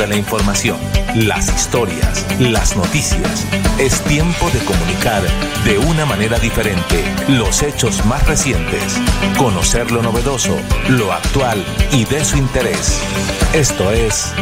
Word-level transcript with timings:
de 0.00 0.06
la 0.06 0.16
información, 0.16 0.78
las 1.14 1.48
historias, 1.54 2.24
las 2.38 2.74
noticias. 2.74 3.46
Es 3.78 4.00
tiempo 4.04 4.48
de 4.50 4.58
comunicar 4.60 5.22
de 5.64 5.76
una 5.76 6.06
manera 6.06 6.38
diferente 6.38 7.04
los 7.28 7.62
hechos 7.62 8.06
más 8.06 8.26
recientes, 8.26 8.98
conocer 9.36 9.90
lo 9.90 10.02
novedoso, 10.02 10.56
lo 10.88 11.12
actual 11.12 11.62
y 11.92 12.06
de 12.06 12.24
su 12.24 12.38
interés. 12.38 12.98
Esto 13.52 13.92
es 13.92 14.32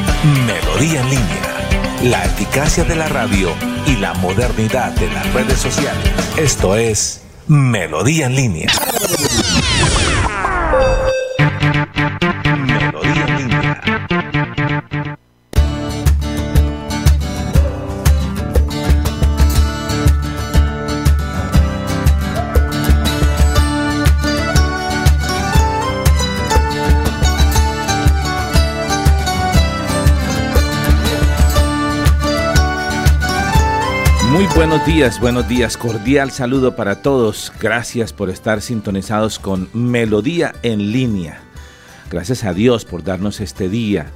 Melodía 0.46 1.00
en 1.00 1.11
línea, 1.11 2.02
la 2.04 2.25
eficacia 2.25 2.84
de 2.84 2.95
la 2.95 3.09
radio 3.09 3.50
y 3.84 3.96
la 3.96 4.14
modernidad 4.14 4.93
de 4.93 5.11
las 5.11 5.32
redes 5.32 5.59
sociales. 5.59 6.12
Esto 6.36 6.77
es 6.77 7.20
Melodía 7.48 8.26
en 8.26 8.36
línea. 8.36 8.68
Buenos 34.58 34.84
días, 34.84 35.20
buenos 35.20 35.47
días. 35.47 35.77
Cordial 35.77 36.33
saludo 36.33 36.75
para 36.75 37.00
todos. 37.00 37.53
Gracias 37.61 38.12
por 38.12 38.28
estar 38.28 38.61
sintonizados 38.61 39.39
con 39.39 39.69
Melodía 39.73 40.53
en 40.64 40.91
línea. 40.91 41.41
Gracias 42.11 42.42
a 42.42 42.53
Dios 42.53 42.84
por 42.84 43.05
darnos 43.05 43.39
este 43.39 43.69
día. 43.69 44.11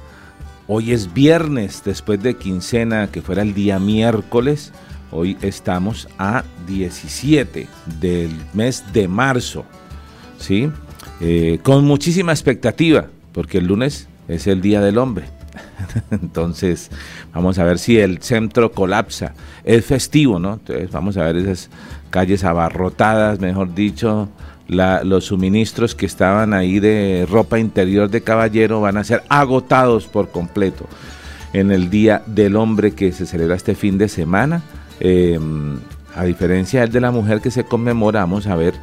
Hoy 0.67 0.91
es 0.91 1.13
viernes, 1.13 1.81
después 1.85 2.21
de 2.21 2.35
quincena, 2.35 3.07
que 3.09 3.21
fuera 3.21 3.41
el 3.41 3.53
día 3.53 3.79
miércoles. 3.79 4.73
Hoy 5.11 5.37
estamos 5.41 6.09
a 6.17 6.43
17 6.67 7.69
del 8.01 8.35
mes 8.51 8.83
de 8.91 9.07
marzo. 9.07 9.63
¿Sí? 10.39 10.69
Eh, 11.21 11.59
con 11.63 11.85
muchísima 11.85 12.33
expectativa, 12.33 13.07
porque 13.31 13.59
el 13.59 13.67
lunes 13.67 14.09
es 14.27 14.47
el 14.47 14.59
Día 14.59 14.81
del 14.81 14.97
Hombre. 14.97 15.25
Entonces, 16.11 16.89
vamos 17.33 17.59
a 17.59 17.63
ver 17.63 17.79
si 17.79 17.99
el 17.99 18.21
centro 18.21 18.71
colapsa. 18.71 19.33
Es 19.63 19.85
festivo, 19.85 20.39
¿no? 20.39 20.53
Entonces, 20.53 20.91
vamos 20.91 21.17
a 21.17 21.23
ver 21.23 21.37
esas 21.37 21.69
calles 22.09 22.43
abarrotadas, 22.43 23.39
mejor 23.39 23.73
dicho. 23.73 24.29
los 24.67 25.25
suministros 25.25 25.93
que 25.93 26.05
estaban 26.05 26.53
ahí 26.53 26.79
de 26.79 27.27
ropa 27.29 27.59
interior 27.59 28.09
de 28.09 28.21
caballero 28.21 28.81
van 28.81 28.97
a 28.97 29.03
ser 29.03 29.23
agotados 29.29 30.07
por 30.07 30.31
completo 30.31 30.87
en 31.53 31.71
el 31.71 31.89
Día 31.89 32.23
del 32.25 32.55
Hombre 32.55 32.91
que 32.91 33.11
se 33.11 33.25
celebra 33.25 33.55
este 33.55 33.75
fin 33.75 33.97
de 33.97 34.07
semana. 34.07 34.63
Em, 34.99 35.79
a 36.15 36.23
diferencia 36.23 36.81
del 36.81 36.91
de 36.91 37.01
la 37.01 37.11
mujer 37.11 37.41
que 37.41 37.51
se 37.51 37.63
conmemora, 37.63 38.21
vamos 38.21 38.47
a 38.47 38.55
ver 38.55 38.73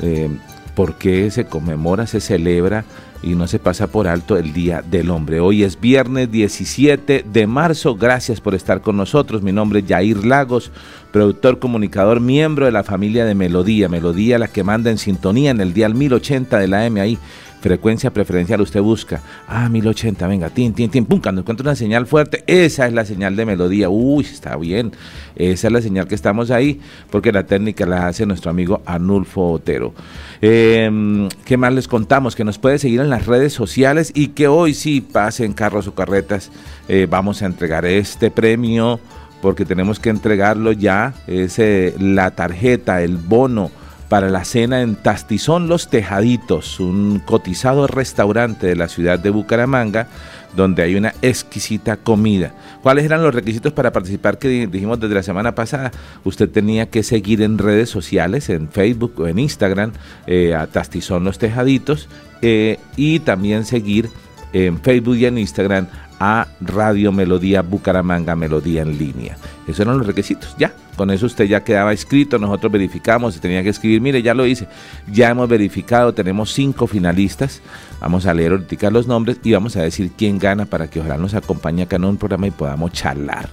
em, 0.00 0.38
por 0.78 0.94
qué 0.94 1.28
se 1.32 1.44
conmemora, 1.44 2.06
se 2.06 2.20
celebra 2.20 2.84
y 3.20 3.34
no 3.34 3.48
se 3.48 3.58
pasa 3.58 3.88
por 3.88 4.06
alto 4.06 4.36
el 4.36 4.52
Día 4.52 4.80
del 4.80 5.10
Hombre. 5.10 5.40
Hoy 5.40 5.64
es 5.64 5.80
viernes 5.80 6.30
17 6.30 7.24
de 7.28 7.46
marzo. 7.48 7.96
Gracias 7.96 8.40
por 8.40 8.54
estar 8.54 8.80
con 8.80 8.96
nosotros. 8.96 9.42
Mi 9.42 9.50
nombre 9.50 9.80
es 9.80 9.86
Jair 9.88 10.24
Lagos, 10.24 10.70
productor, 11.10 11.58
comunicador, 11.58 12.20
miembro 12.20 12.64
de 12.64 12.70
la 12.70 12.84
familia 12.84 13.24
de 13.24 13.34
Melodía. 13.34 13.88
Melodía, 13.88 14.38
la 14.38 14.46
que 14.46 14.62
manda 14.62 14.88
en 14.92 14.98
sintonía 14.98 15.50
en 15.50 15.60
el 15.60 15.74
día 15.74 15.88
1080 15.88 16.60
de 16.60 16.68
la 16.68 16.86
M 16.86 17.00
ahí 17.00 17.18
frecuencia 17.60 18.12
preferencial, 18.12 18.60
usted 18.60 18.80
busca, 18.80 19.20
ah, 19.46 19.68
1080, 19.68 20.26
venga, 20.26 20.50
tin, 20.50 20.72
tin, 20.72 20.90
tin, 20.90 21.04
pum, 21.04 21.20
cuando 21.20 21.40
encuentra 21.40 21.64
una 21.64 21.74
señal 21.74 22.06
fuerte, 22.06 22.44
esa 22.46 22.86
es 22.86 22.92
la 22.92 23.04
señal 23.04 23.36
de 23.36 23.46
melodía, 23.46 23.88
uy, 23.88 24.24
está 24.24 24.56
bien, 24.56 24.92
esa 25.36 25.66
es 25.66 25.72
la 25.72 25.80
señal 25.80 26.06
que 26.06 26.14
estamos 26.14 26.50
ahí, 26.50 26.80
porque 27.10 27.32
la 27.32 27.44
técnica 27.44 27.86
la 27.86 28.06
hace 28.06 28.26
nuestro 28.26 28.50
amigo 28.50 28.82
Anulfo 28.86 29.52
Otero. 29.52 29.92
Em, 30.40 31.28
¿Qué 31.44 31.56
más 31.56 31.72
les 31.72 31.88
contamos? 31.88 32.36
Que 32.36 32.44
nos 32.44 32.58
puede 32.58 32.78
seguir 32.78 33.00
en 33.00 33.10
las 33.10 33.26
redes 33.26 33.52
sociales 33.52 34.12
y 34.14 34.28
que 34.28 34.48
hoy 34.48 34.74
sí 34.74 35.00
pasen 35.00 35.52
carros 35.52 35.86
o 35.88 35.94
carretas, 35.94 36.50
eh, 36.88 37.06
vamos 37.08 37.42
a 37.42 37.46
entregar 37.46 37.84
este 37.84 38.30
premio 38.30 39.00
porque 39.42 39.64
tenemos 39.64 40.00
que 40.00 40.10
entregarlo 40.10 40.72
ya, 40.72 41.14
es 41.26 41.60
la 42.00 42.32
tarjeta, 42.32 43.02
el 43.02 43.16
bono 43.16 43.70
para 44.08 44.30
la 44.30 44.44
cena 44.44 44.80
en 44.80 44.96
Tastizón 44.96 45.68
Los 45.68 45.88
Tejaditos, 45.88 46.80
un 46.80 47.20
cotizado 47.20 47.86
restaurante 47.86 48.66
de 48.66 48.76
la 48.76 48.88
ciudad 48.88 49.18
de 49.18 49.30
Bucaramanga, 49.30 50.08
donde 50.56 50.82
hay 50.82 50.94
una 50.94 51.14
exquisita 51.20 51.96
comida. 51.96 52.52
¿Cuáles 52.82 53.04
eran 53.04 53.22
los 53.22 53.34
requisitos 53.34 53.72
para 53.72 53.92
participar 53.92 54.38
que 54.38 54.66
dijimos 54.66 54.98
desde 54.98 55.14
la 55.14 55.22
semana 55.22 55.54
pasada? 55.54 55.92
Usted 56.24 56.48
tenía 56.48 56.86
que 56.86 57.02
seguir 57.02 57.42
en 57.42 57.58
redes 57.58 57.90
sociales, 57.90 58.48
en 58.48 58.68
Facebook 58.68 59.12
o 59.18 59.26
en 59.26 59.38
Instagram, 59.38 59.92
eh, 60.26 60.54
a 60.54 60.66
Tastizón 60.66 61.24
Los 61.24 61.38
Tejaditos, 61.38 62.08
eh, 62.40 62.78
y 62.96 63.20
también 63.20 63.64
seguir 63.64 64.08
en 64.54 64.80
Facebook 64.80 65.16
y 65.16 65.26
en 65.26 65.36
Instagram 65.36 65.88
a 66.20 66.48
Radio 66.60 67.12
Melodía 67.12 67.62
Bucaramanga 67.62 68.34
Melodía 68.34 68.82
en 68.82 68.98
línea. 68.98 69.36
Esos 69.66 69.80
eran 69.80 69.98
los 69.98 70.06
requisitos, 70.06 70.54
ya. 70.58 70.72
Con 70.96 71.10
eso 71.10 71.26
usted 71.26 71.44
ya 71.44 71.62
quedaba 71.62 71.92
inscrito, 71.92 72.38
nosotros 72.38 72.72
verificamos 72.72 73.36
y 73.36 73.38
tenía 73.38 73.62
que 73.62 73.68
escribir, 73.68 74.00
mire, 74.00 74.20
ya 74.20 74.34
lo 74.34 74.44
hice, 74.46 74.66
ya 75.12 75.30
hemos 75.30 75.48
verificado, 75.48 76.12
tenemos 76.12 76.52
cinco 76.52 76.88
finalistas, 76.88 77.62
vamos 78.00 78.26
a 78.26 78.34
leer 78.34 78.52
ahorita 78.52 78.90
los 78.90 79.06
nombres 79.06 79.38
y 79.44 79.52
vamos 79.52 79.76
a 79.76 79.82
decir 79.82 80.10
quién 80.16 80.40
gana 80.40 80.66
para 80.66 80.88
que 80.90 80.98
ojalá 80.98 81.16
nos 81.16 81.34
acompañe 81.34 81.82
acá 81.82 81.96
en 81.96 82.04
un 82.04 82.16
programa 82.16 82.48
y 82.48 82.50
podamos 82.50 82.92
charlar. 82.92 83.48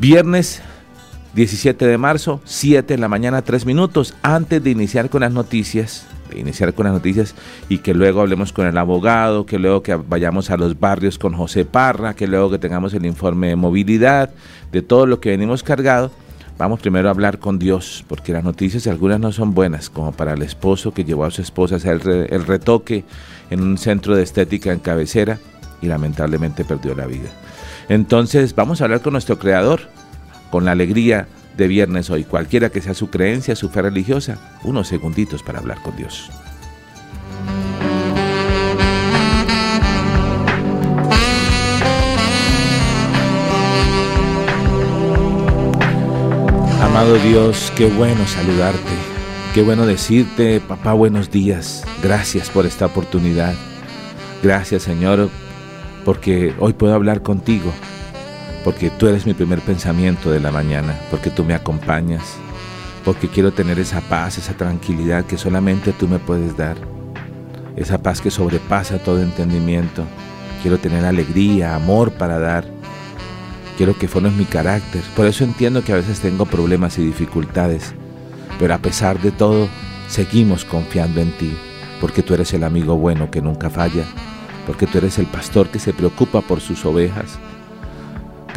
Viernes 0.00 0.60
17 1.34 1.86
de 1.86 1.98
marzo, 1.98 2.40
7 2.44 2.94
de 2.94 2.98
la 2.98 3.08
mañana, 3.08 3.42
3 3.42 3.64
minutos, 3.64 4.14
antes 4.22 4.62
de 4.62 4.70
iniciar 4.70 5.10
con 5.10 5.20
las 5.20 5.32
noticias, 5.32 6.04
iniciar 6.34 6.74
con 6.74 6.84
las 6.84 6.94
noticias 6.94 7.34
y 7.68 7.78
que 7.78 7.94
luego 7.94 8.20
hablemos 8.20 8.52
con 8.52 8.66
el 8.66 8.76
abogado, 8.78 9.46
que 9.46 9.58
luego 9.58 9.82
que 9.82 9.94
vayamos 9.94 10.50
a 10.50 10.56
los 10.56 10.78
barrios 10.78 11.18
con 11.18 11.34
José 11.34 11.64
Parra, 11.64 12.14
que 12.14 12.26
luego 12.26 12.50
que 12.50 12.58
tengamos 12.58 12.94
el 12.94 13.06
informe 13.06 13.48
de 13.48 13.56
movilidad, 13.56 14.30
de 14.72 14.82
todo 14.82 15.06
lo 15.06 15.20
que 15.20 15.30
venimos 15.30 15.62
cargado. 15.62 16.10
Vamos 16.58 16.80
primero 16.80 17.08
a 17.08 17.12
hablar 17.12 17.38
con 17.38 17.58
Dios, 17.58 18.04
porque 18.08 18.32
las 18.32 18.42
noticias 18.42 18.88
algunas 18.88 19.20
no 19.20 19.30
son 19.30 19.54
buenas, 19.54 19.90
como 19.90 20.10
para 20.10 20.32
el 20.32 20.42
esposo 20.42 20.92
que 20.92 21.04
llevó 21.04 21.24
a 21.24 21.30
su 21.30 21.40
esposa 21.40 21.76
a 21.76 21.78
hacer 21.78 22.00
el 22.30 22.44
retoque 22.46 23.04
en 23.50 23.60
un 23.60 23.78
centro 23.78 24.16
de 24.16 24.24
estética 24.24 24.72
en 24.72 24.80
cabecera 24.80 25.38
y 25.80 25.86
lamentablemente 25.86 26.64
perdió 26.64 26.94
la 26.96 27.06
vida. 27.06 27.28
Entonces 27.88 28.54
vamos 28.54 28.80
a 28.80 28.84
hablar 28.84 29.02
con 29.02 29.12
nuestro 29.12 29.38
Creador, 29.38 29.82
con 30.50 30.64
la 30.64 30.72
alegría 30.72 31.28
de 31.58 31.68
viernes 31.68 32.08
hoy, 32.08 32.22
cualquiera 32.24 32.70
que 32.70 32.80
sea 32.80 32.94
su 32.94 33.10
creencia, 33.10 33.56
su 33.56 33.68
fe 33.68 33.82
religiosa, 33.82 34.38
unos 34.62 34.86
segunditos 34.86 35.42
para 35.42 35.58
hablar 35.58 35.82
con 35.82 35.96
Dios. 35.96 36.30
Amado 46.80 47.16
Dios, 47.18 47.72
qué 47.76 47.88
bueno 47.88 48.24
saludarte, 48.26 48.78
qué 49.52 49.62
bueno 49.62 49.84
decirte, 49.84 50.60
papá, 50.60 50.92
buenos 50.92 51.30
días, 51.30 51.84
gracias 52.02 52.50
por 52.50 52.66
esta 52.66 52.86
oportunidad, 52.86 53.54
gracias 54.44 54.84
Señor, 54.84 55.28
porque 56.04 56.54
hoy 56.60 56.72
puedo 56.72 56.94
hablar 56.94 57.22
contigo, 57.22 57.72
porque 58.64 58.90
tú 58.90 59.06
eres 59.06 59.26
mi 59.26 59.34
primer 59.34 59.60
pensamiento 59.60 60.30
de 60.30 60.40
la 60.40 60.50
mañana, 60.50 60.98
porque 61.10 61.30
tú 61.30 61.44
me 61.44 61.54
acompañas, 61.54 62.22
porque 63.04 63.28
quiero 63.28 63.52
tener 63.52 63.78
esa 63.78 64.00
paz, 64.00 64.38
esa 64.38 64.54
tranquilidad 64.54 65.24
que 65.24 65.38
solamente 65.38 65.92
tú 65.92 66.08
me 66.08 66.18
puedes 66.18 66.56
dar, 66.56 66.76
esa 67.76 67.98
paz 67.98 68.20
que 68.20 68.30
sobrepasa 68.30 68.98
todo 68.98 69.22
entendimiento. 69.22 70.04
Quiero 70.62 70.78
tener 70.78 71.04
alegría, 71.04 71.76
amor 71.76 72.10
para 72.10 72.40
dar. 72.40 72.64
Quiero 73.76 73.96
que 73.96 74.08
formes 74.08 74.32
mi 74.32 74.44
carácter. 74.44 75.02
Por 75.14 75.26
eso 75.26 75.44
entiendo 75.44 75.84
que 75.84 75.92
a 75.92 75.96
veces 75.96 76.18
tengo 76.18 76.44
problemas 76.46 76.98
y 76.98 77.04
dificultades, 77.04 77.94
pero 78.58 78.74
a 78.74 78.78
pesar 78.78 79.20
de 79.20 79.30
todo, 79.30 79.68
seguimos 80.08 80.64
confiando 80.64 81.20
en 81.20 81.30
ti, 81.38 81.56
porque 82.00 82.24
tú 82.24 82.34
eres 82.34 82.52
el 82.52 82.64
amigo 82.64 82.96
bueno 82.96 83.30
que 83.30 83.40
nunca 83.40 83.70
falla, 83.70 84.04
porque 84.66 84.88
tú 84.88 84.98
eres 84.98 85.20
el 85.20 85.26
pastor 85.26 85.68
que 85.68 85.78
se 85.78 85.92
preocupa 85.92 86.40
por 86.40 86.60
sus 86.60 86.84
ovejas 86.84 87.38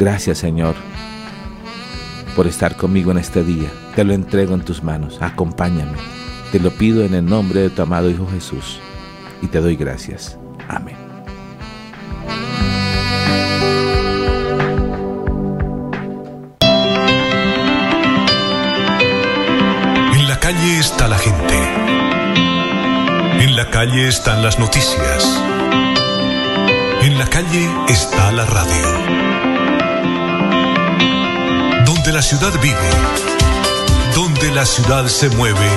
Gracias 0.02 0.38
Señor 0.38 0.74
por 2.34 2.48
estar 2.48 2.76
conmigo 2.76 3.12
en 3.12 3.18
este 3.18 3.44
día. 3.44 3.70
Te 3.94 4.02
lo 4.02 4.14
entrego 4.14 4.52
en 4.54 4.62
tus 4.62 4.82
manos. 4.82 5.18
Acompáñame. 5.20 5.96
Te 6.50 6.58
lo 6.58 6.72
pido 6.72 7.04
en 7.04 7.14
el 7.14 7.24
nombre 7.24 7.60
de 7.60 7.70
tu 7.70 7.82
amado 7.82 8.10
Hijo 8.10 8.26
Jesús. 8.26 8.80
Y 9.42 9.46
te 9.46 9.60
doy 9.60 9.76
gracias. 9.76 10.36
Amén. 10.66 10.96
En 20.14 20.28
la 20.28 20.40
calle 20.40 20.80
está 20.80 21.06
la 21.06 21.18
gente. 21.18 21.54
En 23.38 23.54
la 23.54 23.70
calle 23.70 24.08
están 24.08 24.42
las 24.42 24.58
noticias 24.58 25.40
la 27.22 27.30
calle 27.30 27.70
está 27.88 28.32
la 28.32 28.44
radio. 28.46 29.31
Donde 32.04 32.18
la 32.18 32.22
ciudad 32.22 32.52
vive, 32.60 32.90
donde 34.12 34.50
la 34.50 34.66
ciudad 34.66 35.06
se 35.06 35.28
mueve, 35.28 35.68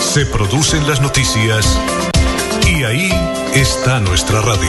se 0.00 0.26
producen 0.26 0.88
las 0.88 1.00
noticias 1.00 1.78
y 2.66 2.82
ahí 2.82 3.12
está 3.54 4.00
nuestra 4.00 4.40
radio. 4.40 4.68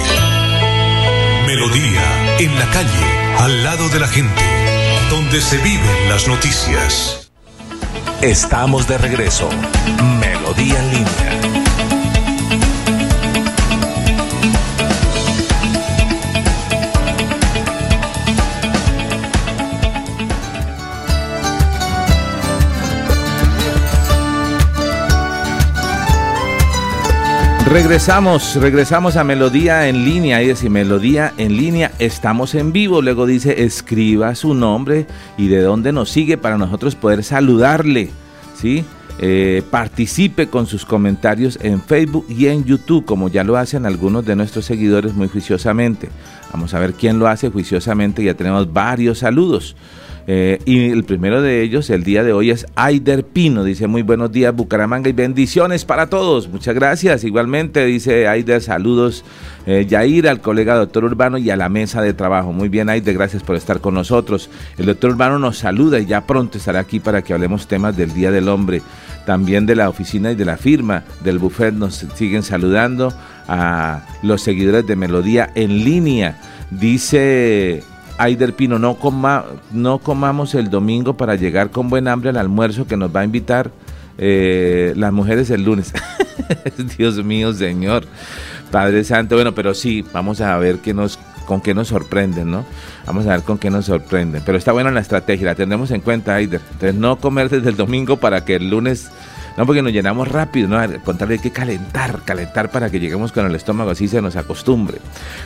Melodía, 1.48 2.38
en 2.38 2.60
la 2.60 2.70
calle, 2.70 3.36
al 3.40 3.64
lado 3.64 3.90
de 3.90 4.00
la 4.00 4.08
gente, 4.08 4.44
donde 5.10 5.42
se 5.42 5.58
viven 5.58 6.10
las 6.10 6.28
noticias. 6.28 7.32
Estamos 8.22 8.88
de 8.88 9.00
regreso. 9.00 9.50
Melodía 10.20 10.78
en 10.78 10.92
línea. 10.92 11.47
Regresamos, 27.70 28.56
regresamos 28.56 29.18
a 29.18 29.26
Melodía 29.26 29.90
en 29.90 30.06
línea. 30.06 30.42
Y 30.42 30.48
decir, 30.48 30.70
Melodía 30.70 31.34
en 31.38 31.58
línea, 31.58 31.92
estamos 32.00 32.56
en 32.56 32.72
vivo. 32.72 33.02
Luego 33.02 33.26
dice, 33.26 33.64
escriba 33.64 34.34
su 34.36 34.54
nombre 34.54 35.06
y 35.38 35.50
de 35.50 35.62
dónde 35.62 35.92
nos 35.92 36.10
sigue 36.10 36.38
para 36.38 36.58
nosotros 36.58 36.96
poder 36.96 37.26
saludarle. 37.26 38.10
¿Sí? 38.56 38.86
Eh, 39.20 39.64
participe 39.70 40.48
con 40.48 40.66
sus 40.66 40.86
comentarios 40.86 41.60
en 41.62 41.82
Facebook 41.82 42.26
y 42.30 42.48
en 42.48 42.64
YouTube, 42.64 43.04
como 43.04 43.28
ya 43.28 43.44
lo 43.44 43.58
hacen 43.58 43.86
algunos 43.86 44.26
de 44.26 44.36
nuestros 44.36 44.64
seguidores 44.64 45.14
muy 45.14 45.28
juiciosamente. 45.28 46.10
Vamos 46.54 46.74
a 46.74 46.80
ver 46.80 46.94
quién 46.94 47.20
lo 47.20 47.28
hace 47.28 47.50
juiciosamente. 47.50 48.24
Ya 48.24 48.34
tenemos 48.34 48.72
varios 48.72 49.20
saludos. 49.20 49.76
Eh, 50.30 50.60
y 50.66 50.92
el 50.92 51.06
primero 51.06 51.42
de 51.42 51.62
ellos, 51.62 51.90
el 51.90 52.04
día 52.04 52.22
de 52.22 52.34
hoy, 52.34 52.52
es 52.52 52.66
Aider 52.76 53.24
Pino. 53.24 53.64
Dice, 53.64 53.88
muy 53.88 54.02
buenos 54.02 54.30
días 54.30 54.54
Bucaramanga 54.54 55.10
y 55.10 55.14
bendiciones 55.14 55.86
para 55.86 56.08
todos. 56.08 56.50
Muchas 56.50 56.76
gracias. 56.76 57.24
Igualmente 57.24 57.86
dice 57.86 58.28
Aider, 58.28 58.62
saludos 58.62 59.24
eh, 59.66 59.86
Yair, 59.88 60.28
al 60.28 60.42
colega 60.42 60.76
doctor 60.76 61.06
Urbano 61.06 61.38
y 61.38 61.50
a 61.50 61.56
la 61.56 61.70
mesa 61.70 62.02
de 62.02 62.14
trabajo. 62.14 62.52
Muy 62.52 62.68
bien 62.68 62.90
Aider, 62.90 63.14
gracias 63.14 63.42
por 63.42 63.56
estar 63.56 63.80
con 63.80 63.94
nosotros. 63.94 64.50
El 64.78 64.88
doctor 64.88 65.12
Urbano 65.12 65.40
nos 65.40 65.60
saluda 65.60 65.98
y 65.98 66.06
ya 66.06 66.28
pronto 66.28 66.58
estará 66.58 66.82
aquí 66.82 67.00
para 67.00 67.22
que 67.22 67.34
hablemos 67.34 67.68
temas 67.68 67.96
del 67.96 68.14
Día 68.14 68.30
del 68.30 68.50
Hombre. 68.50 68.82
También 69.26 69.66
de 69.66 69.76
la 69.76 69.88
oficina 69.88 70.32
y 70.32 70.36
de 70.36 70.46
la 70.46 70.58
firma 70.58 71.04
del 71.24 71.40
buffet 71.40 71.74
nos 71.74 72.06
siguen 72.16 72.44
saludando 72.44 73.14
a 73.48 74.02
los 74.24 74.42
seguidores 74.42 74.86
de 74.86 74.98
Melodía 74.98 75.52
en 75.56 75.86
línea. 75.86 76.38
Dice 76.70 77.82
Aider 78.18 78.54
Pino, 78.54 78.80
no, 78.80 78.96
coma, 78.96 79.46
no 79.72 80.00
comamos 80.00 80.56
el 80.56 80.70
domingo 80.70 81.16
para 81.16 81.36
llegar 81.36 81.70
con 81.70 81.90
buen 81.90 82.08
hambre 82.08 82.30
al 82.30 82.38
almuerzo 82.38 82.88
que 82.88 82.98
nos 82.98 83.16
va 83.16 83.22
a 83.22 83.24
invitar 83.24 83.72
eh, 84.18 84.94
las 84.96 85.14
mujeres 85.14 85.50
el 85.52 85.64
lunes. 85.64 85.94
Dios 86.98 87.24
mío, 87.24 87.54
Señor. 87.54 88.06
Padre 88.72 89.04
Santo, 89.04 89.36
bueno, 89.36 89.54
pero 89.54 89.74
sí, 89.74 90.04
vamos 90.14 90.42
a 90.42 90.58
ver 90.58 90.80
qué 90.80 90.94
nos, 90.94 91.18
con 91.46 91.62
qué 91.62 91.74
nos 91.74 91.88
sorprenden, 91.88 92.52
¿no? 92.52 92.66
Vamos 93.06 93.26
a 93.28 93.30
ver 93.30 93.44
con 93.44 93.58
qué 93.58 93.70
nos 93.70 93.86
sorprenden. 93.86 94.42
Pero 94.46 94.58
está 94.58 94.72
buena 94.72 94.92
la 94.92 95.00
estrategia, 95.00 95.46
la 95.46 95.56
tendremos 95.56 95.92
en 95.92 96.02
cuenta, 96.02 96.36
Aider. 96.36 96.62
Entonces, 96.74 96.96
no 96.96 97.18
comer 97.18 97.50
desde 97.50 97.70
el 97.70 97.78
domingo 97.78 98.18
para 98.18 98.44
que 98.44 98.56
el 98.56 98.70
lunes 98.70 99.10
no, 99.58 99.66
porque 99.66 99.82
nos 99.82 99.92
llenamos 99.92 100.28
rápido, 100.28 100.68
¿no? 100.68 100.78
Al 100.78 101.02
contrario, 101.02 101.34
hay 101.34 101.42
que 101.42 101.50
calentar, 101.50 102.22
calentar 102.24 102.70
para 102.70 102.92
que 102.92 103.00
lleguemos 103.00 103.32
con 103.32 103.48
el 103.48 103.56
estómago, 103.56 103.90
así 103.90 104.08
se 104.08 104.22
nos 104.22 104.36
acostumbre. 104.36 105.00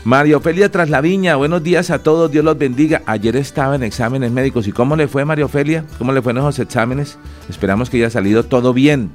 María 0.04 0.36
Ofelia 0.36 0.70
Traslaviña, 0.70 1.38
buenos 1.38 1.64
días 1.64 1.90
a 1.92 2.00
todos, 2.00 2.30
Dios 2.30 2.44
los 2.44 2.58
bendiga. 2.58 3.04
Ayer 3.06 3.38
estaba 3.38 3.76
en 3.76 3.84
exámenes 3.84 4.30
médicos. 4.32 4.68
¿Y 4.68 4.74
cómo 4.74 4.98
le 4.98 5.08
fue, 5.08 5.24
María 5.24 5.46
Ofelia? 5.46 5.86
¿Cómo 5.98 6.12
le 6.12 6.22
fue 6.22 6.34
en 6.34 6.40
esos 6.40 6.60
exámenes? 6.60 7.18
Esperamos 7.50 7.90
que 7.90 7.98
haya 7.98 8.10
salido 8.10 8.44
todo 8.44 8.74
bien. 8.74 9.12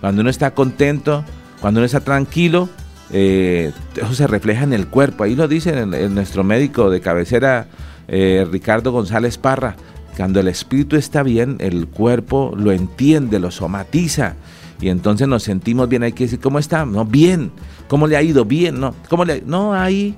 Cuando 0.00 0.22
uno 0.22 0.30
está 0.30 0.52
contento, 0.52 1.24
cuando 1.60 1.80
uno 1.80 1.84
está 1.84 2.00
tranquilo, 2.00 2.70
eh, 3.10 3.72
eso 3.96 4.14
se 4.14 4.26
refleja 4.26 4.64
en 4.64 4.72
el 4.72 4.86
cuerpo. 4.86 5.24
Ahí 5.24 5.34
lo 5.34 5.46
dice 5.46 5.84
nuestro 5.84 6.42
médico 6.42 6.88
de 6.88 7.02
cabecera, 7.02 7.66
eh, 8.06 8.46
Ricardo 8.50 8.92
González 8.92 9.36
Parra. 9.36 9.76
Cuando 10.18 10.40
el 10.40 10.48
espíritu 10.48 10.96
está 10.96 11.22
bien, 11.22 11.58
el 11.60 11.86
cuerpo 11.86 12.52
lo 12.56 12.72
entiende, 12.72 13.38
lo 13.38 13.52
somatiza. 13.52 14.34
Y 14.80 14.88
entonces 14.88 15.28
nos 15.28 15.44
sentimos 15.44 15.88
bien. 15.88 16.02
Hay 16.02 16.10
que 16.10 16.24
decir, 16.24 16.40
¿cómo 16.40 16.58
está? 16.58 16.84
No, 16.84 17.04
bien. 17.04 17.52
¿Cómo 17.86 18.08
le 18.08 18.16
ha 18.16 18.22
ido? 18.22 18.44
Bien, 18.44 18.80
¿no? 18.80 18.96
¿Cómo 19.08 19.24
le 19.24 19.42
No, 19.46 19.72
ahí, 19.72 20.16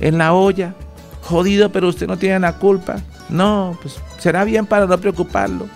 en 0.00 0.16
la 0.16 0.32
olla. 0.32 0.74
Jodido, 1.20 1.70
pero 1.70 1.88
usted 1.88 2.06
no 2.06 2.16
tiene 2.16 2.38
la 2.38 2.54
culpa. 2.54 2.96
No, 3.28 3.76
pues 3.82 3.96
será 4.18 4.42
bien 4.44 4.64
para 4.64 4.86
no 4.86 4.96
preocuparlo. 4.96 5.66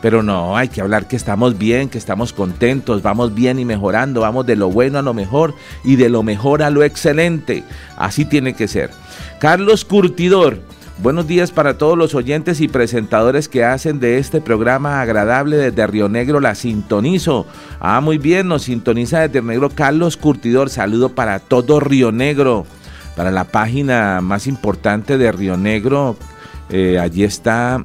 Pero 0.00 0.22
no, 0.22 0.56
hay 0.56 0.68
que 0.68 0.80
hablar 0.80 1.08
que 1.08 1.16
estamos 1.16 1.58
bien, 1.58 1.88
que 1.88 1.98
estamos 1.98 2.32
contentos, 2.32 3.02
vamos 3.02 3.34
bien 3.34 3.58
y 3.58 3.64
mejorando, 3.64 4.20
vamos 4.20 4.46
de 4.46 4.54
lo 4.54 4.70
bueno 4.70 5.00
a 5.00 5.02
lo 5.02 5.14
mejor 5.14 5.52
y 5.82 5.96
de 5.96 6.08
lo 6.10 6.22
mejor 6.22 6.62
a 6.62 6.70
lo 6.70 6.84
excelente. 6.84 7.64
Así 7.96 8.24
tiene 8.24 8.54
que 8.54 8.68
ser. 8.68 8.90
Carlos 9.40 9.84
Curtidor, 9.84 10.60
Buenos 11.02 11.26
días 11.26 11.50
para 11.50 11.78
todos 11.78 11.96
los 11.96 12.14
oyentes 12.14 12.60
y 12.60 12.68
presentadores 12.68 13.48
que 13.48 13.64
hacen 13.64 14.00
de 14.00 14.18
este 14.18 14.42
programa 14.42 15.00
agradable 15.00 15.56
desde 15.56 15.86
Río 15.86 16.10
Negro. 16.10 16.40
La 16.40 16.54
sintonizo. 16.54 17.46
Ah, 17.80 18.02
muy 18.02 18.18
bien, 18.18 18.48
nos 18.48 18.64
sintoniza 18.64 19.20
desde 19.20 19.40
Río 19.40 19.48
Negro 19.48 19.70
Carlos 19.70 20.18
Curtidor. 20.18 20.68
Saludo 20.68 21.14
para 21.14 21.38
todo 21.38 21.80
Río 21.80 22.12
Negro, 22.12 22.66
para 23.16 23.30
la 23.30 23.44
página 23.44 24.20
más 24.20 24.46
importante 24.46 25.16
de 25.16 25.32
Río 25.32 25.56
Negro. 25.56 26.16
Eh, 26.68 26.98
allí 26.98 27.24
está 27.24 27.82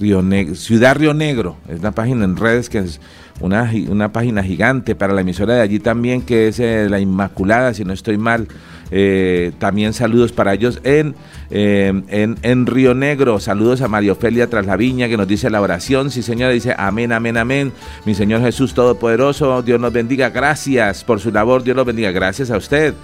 Río 0.00 0.24
Ciudad 0.56 0.96
Río 0.96 1.14
Negro. 1.14 1.58
Es 1.68 1.78
una 1.78 1.92
página 1.92 2.24
en 2.24 2.36
redes 2.36 2.68
que 2.68 2.78
es 2.78 3.00
una, 3.38 3.70
una 3.88 4.10
página 4.10 4.42
gigante 4.42 4.96
para 4.96 5.14
la 5.14 5.20
emisora 5.20 5.54
de 5.54 5.60
allí 5.60 5.78
también, 5.78 6.22
que 6.22 6.48
es 6.48 6.58
eh, 6.58 6.88
La 6.90 6.98
Inmaculada, 6.98 7.74
si 7.74 7.84
no 7.84 7.92
estoy 7.92 8.18
mal. 8.18 8.48
Eh, 8.90 9.52
también 9.58 9.92
saludos 9.92 10.32
para 10.32 10.54
ellos 10.54 10.80
en, 10.84 11.14
eh, 11.50 12.02
en, 12.08 12.36
en, 12.42 12.66
Río 12.66 12.94
Negro. 12.94 13.40
Saludos 13.40 13.80
a 13.80 13.88
María 13.88 14.12
Ofelia 14.12 14.48
Traslaviña 14.48 15.08
que 15.08 15.16
nos 15.16 15.26
dice 15.26 15.50
la 15.50 15.60
oración. 15.60 16.10
Sí, 16.10 16.22
señora, 16.22 16.52
dice 16.52 16.74
amén, 16.76 17.12
amén, 17.12 17.36
amén. 17.36 17.72
Mi 18.04 18.14
Señor 18.14 18.42
Jesús 18.42 18.74
Todopoderoso, 18.74 19.62
Dios 19.62 19.80
nos 19.80 19.92
bendiga. 19.92 20.30
Gracias 20.30 21.04
por 21.04 21.20
su 21.20 21.30
labor, 21.30 21.62
Dios 21.62 21.76
nos 21.76 21.86
bendiga. 21.86 22.12
Gracias 22.12 22.50
a 22.50 22.56
usted. 22.56 22.94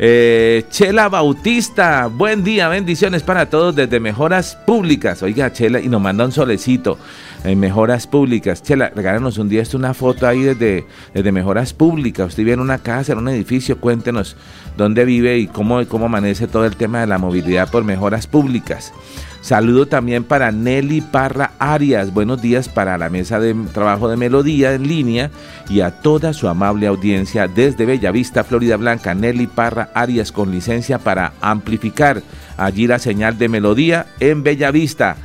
Eh, 0.00 0.64
Chela 0.70 1.08
Bautista, 1.08 2.06
buen 2.06 2.44
día, 2.44 2.68
bendiciones 2.68 3.24
para 3.24 3.50
todos 3.50 3.74
desde 3.74 3.98
Mejoras 3.98 4.54
Públicas. 4.54 5.24
Oiga, 5.24 5.52
Chela, 5.52 5.80
y 5.80 5.88
nos 5.88 6.00
manda 6.00 6.24
un 6.24 6.30
solecito 6.30 6.98
en 7.42 7.58
Mejoras 7.58 8.06
Públicas. 8.06 8.62
Chela, 8.62 8.92
regálanos 8.94 9.38
un 9.38 9.48
día 9.48 9.60
esto 9.60 9.76
una 9.76 9.94
foto 9.94 10.28
ahí 10.28 10.42
desde, 10.42 10.86
desde 11.12 11.32
Mejoras 11.32 11.72
Públicas. 11.72 12.28
Usted 12.28 12.44
vive 12.44 12.52
en 12.52 12.60
una 12.60 12.78
casa, 12.78 13.12
en 13.12 13.18
un 13.18 13.28
edificio, 13.28 13.80
cuéntenos 13.80 14.36
dónde 14.76 15.04
vive 15.04 15.36
y 15.38 15.48
cómo, 15.48 15.84
cómo 15.88 16.06
amanece 16.06 16.46
todo 16.46 16.64
el 16.64 16.76
tema 16.76 17.00
de 17.00 17.08
la 17.08 17.18
movilidad 17.18 17.68
por 17.68 17.82
Mejoras 17.82 18.28
Públicas. 18.28 18.92
Saludo 19.40 19.86
también 19.86 20.24
para 20.24 20.50
Nelly 20.50 21.00
Parra 21.00 21.52
Arias. 21.58 22.12
Buenos 22.12 22.42
días 22.42 22.68
para 22.68 22.98
la 22.98 23.08
mesa 23.08 23.38
de 23.38 23.54
trabajo 23.72 24.08
de 24.08 24.16
Melodía 24.16 24.74
en 24.74 24.88
línea 24.88 25.30
y 25.68 25.80
a 25.80 25.92
toda 25.92 26.32
su 26.32 26.48
amable 26.48 26.88
audiencia 26.88 27.46
desde 27.46 27.86
Bellavista, 27.86 28.42
Florida 28.42 28.76
Blanca. 28.76 29.14
Nelly 29.14 29.46
Parra 29.46 29.90
Arias 29.94 30.32
con 30.32 30.50
licencia 30.50 30.98
para 30.98 31.34
amplificar 31.40 32.20
allí 32.56 32.88
la 32.88 32.98
señal 32.98 33.38
de 33.38 33.48
Melodía 33.48 34.06
en 34.18 34.42
Bellavista. 34.42 35.16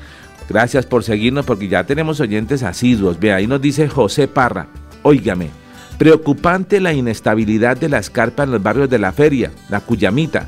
Gracias 0.47 0.85
por 0.85 1.03
seguirnos 1.03 1.45
porque 1.45 1.67
ya 1.67 1.83
tenemos 1.85 2.19
oyentes 2.19 2.61
asiduos. 2.61 3.19
Ve, 3.19 3.33
ahí 3.33 3.47
nos 3.47 3.61
dice 3.61 3.89
José 3.89 4.27
Parra. 4.27 4.67
Óigame, 5.01 5.49
preocupante 5.97 6.79
la 6.79 6.93
inestabilidad 6.93 7.77
de 7.77 7.89
la 7.89 7.97
escarpa 7.97 8.43
en 8.43 8.51
los 8.51 8.61
barrios 8.61 8.89
de 8.89 8.99
la 8.99 9.11
feria, 9.11 9.51
la 9.69 9.79
Cuyamita. 9.79 10.47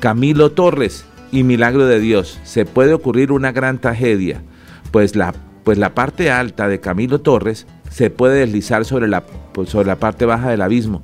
Camilo 0.00 0.50
Torres 0.50 1.06
y 1.32 1.42
Milagro 1.42 1.86
de 1.86 2.00
Dios. 2.00 2.38
Se 2.44 2.64
puede 2.64 2.94
ocurrir 2.94 3.32
una 3.32 3.52
gran 3.52 3.80
tragedia, 3.80 4.42
pues 4.90 5.16
la, 5.16 5.34
pues 5.64 5.78
la 5.78 5.94
parte 5.94 6.30
alta 6.30 6.68
de 6.68 6.80
Camilo 6.80 7.20
Torres 7.20 7.66
se 7.90 8.10
puede 8.10 8.40
deslizar 8.40 8.84
sobre 8.84 9.08
la, 9.08 9.24
pues 9.52 9.70
sobre 9.70 9.88
la 9.88 9.96
parte 9.96 10.26
baja 10.26 10.50
del 10.50 10.62
abismo. 10.62 11.02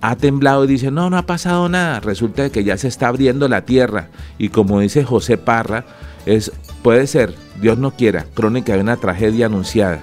Ha 0.00 0.16
temblado 0.16 0.64
y 0.64 0.68
dice, 0.68 0.90
no, 0.90 1.10
no 1.10 1.18
ha 1.18 1.26
pasado 1.26 1.68
nada. 1.68 2.00
Resulta 2.00 2.48
que 2.50 2.64
ya 2.64 2.78
se 2.78 2.88
está 2.88 3.08
abriendo 3.08 3.48
la 3.48 3.66
tierra. 3.66 4.08
Y 4.38 4.48
como 4.48 4.80
dice 4.80 5.04
José 5.04 5.36
Parra, 5.36 5.84
es, 6.24 6.52
puede 6.82 7.06
ser 7.06 7.34
Dios 7.60 7.78
no 7.78 7.90
quiera, 7.90 8.24
crónica 8.34 8.74
de 8.74 8.80
una 8.80 8.96
tragedia 8.96 9.46
anunciada. 9.46 10.00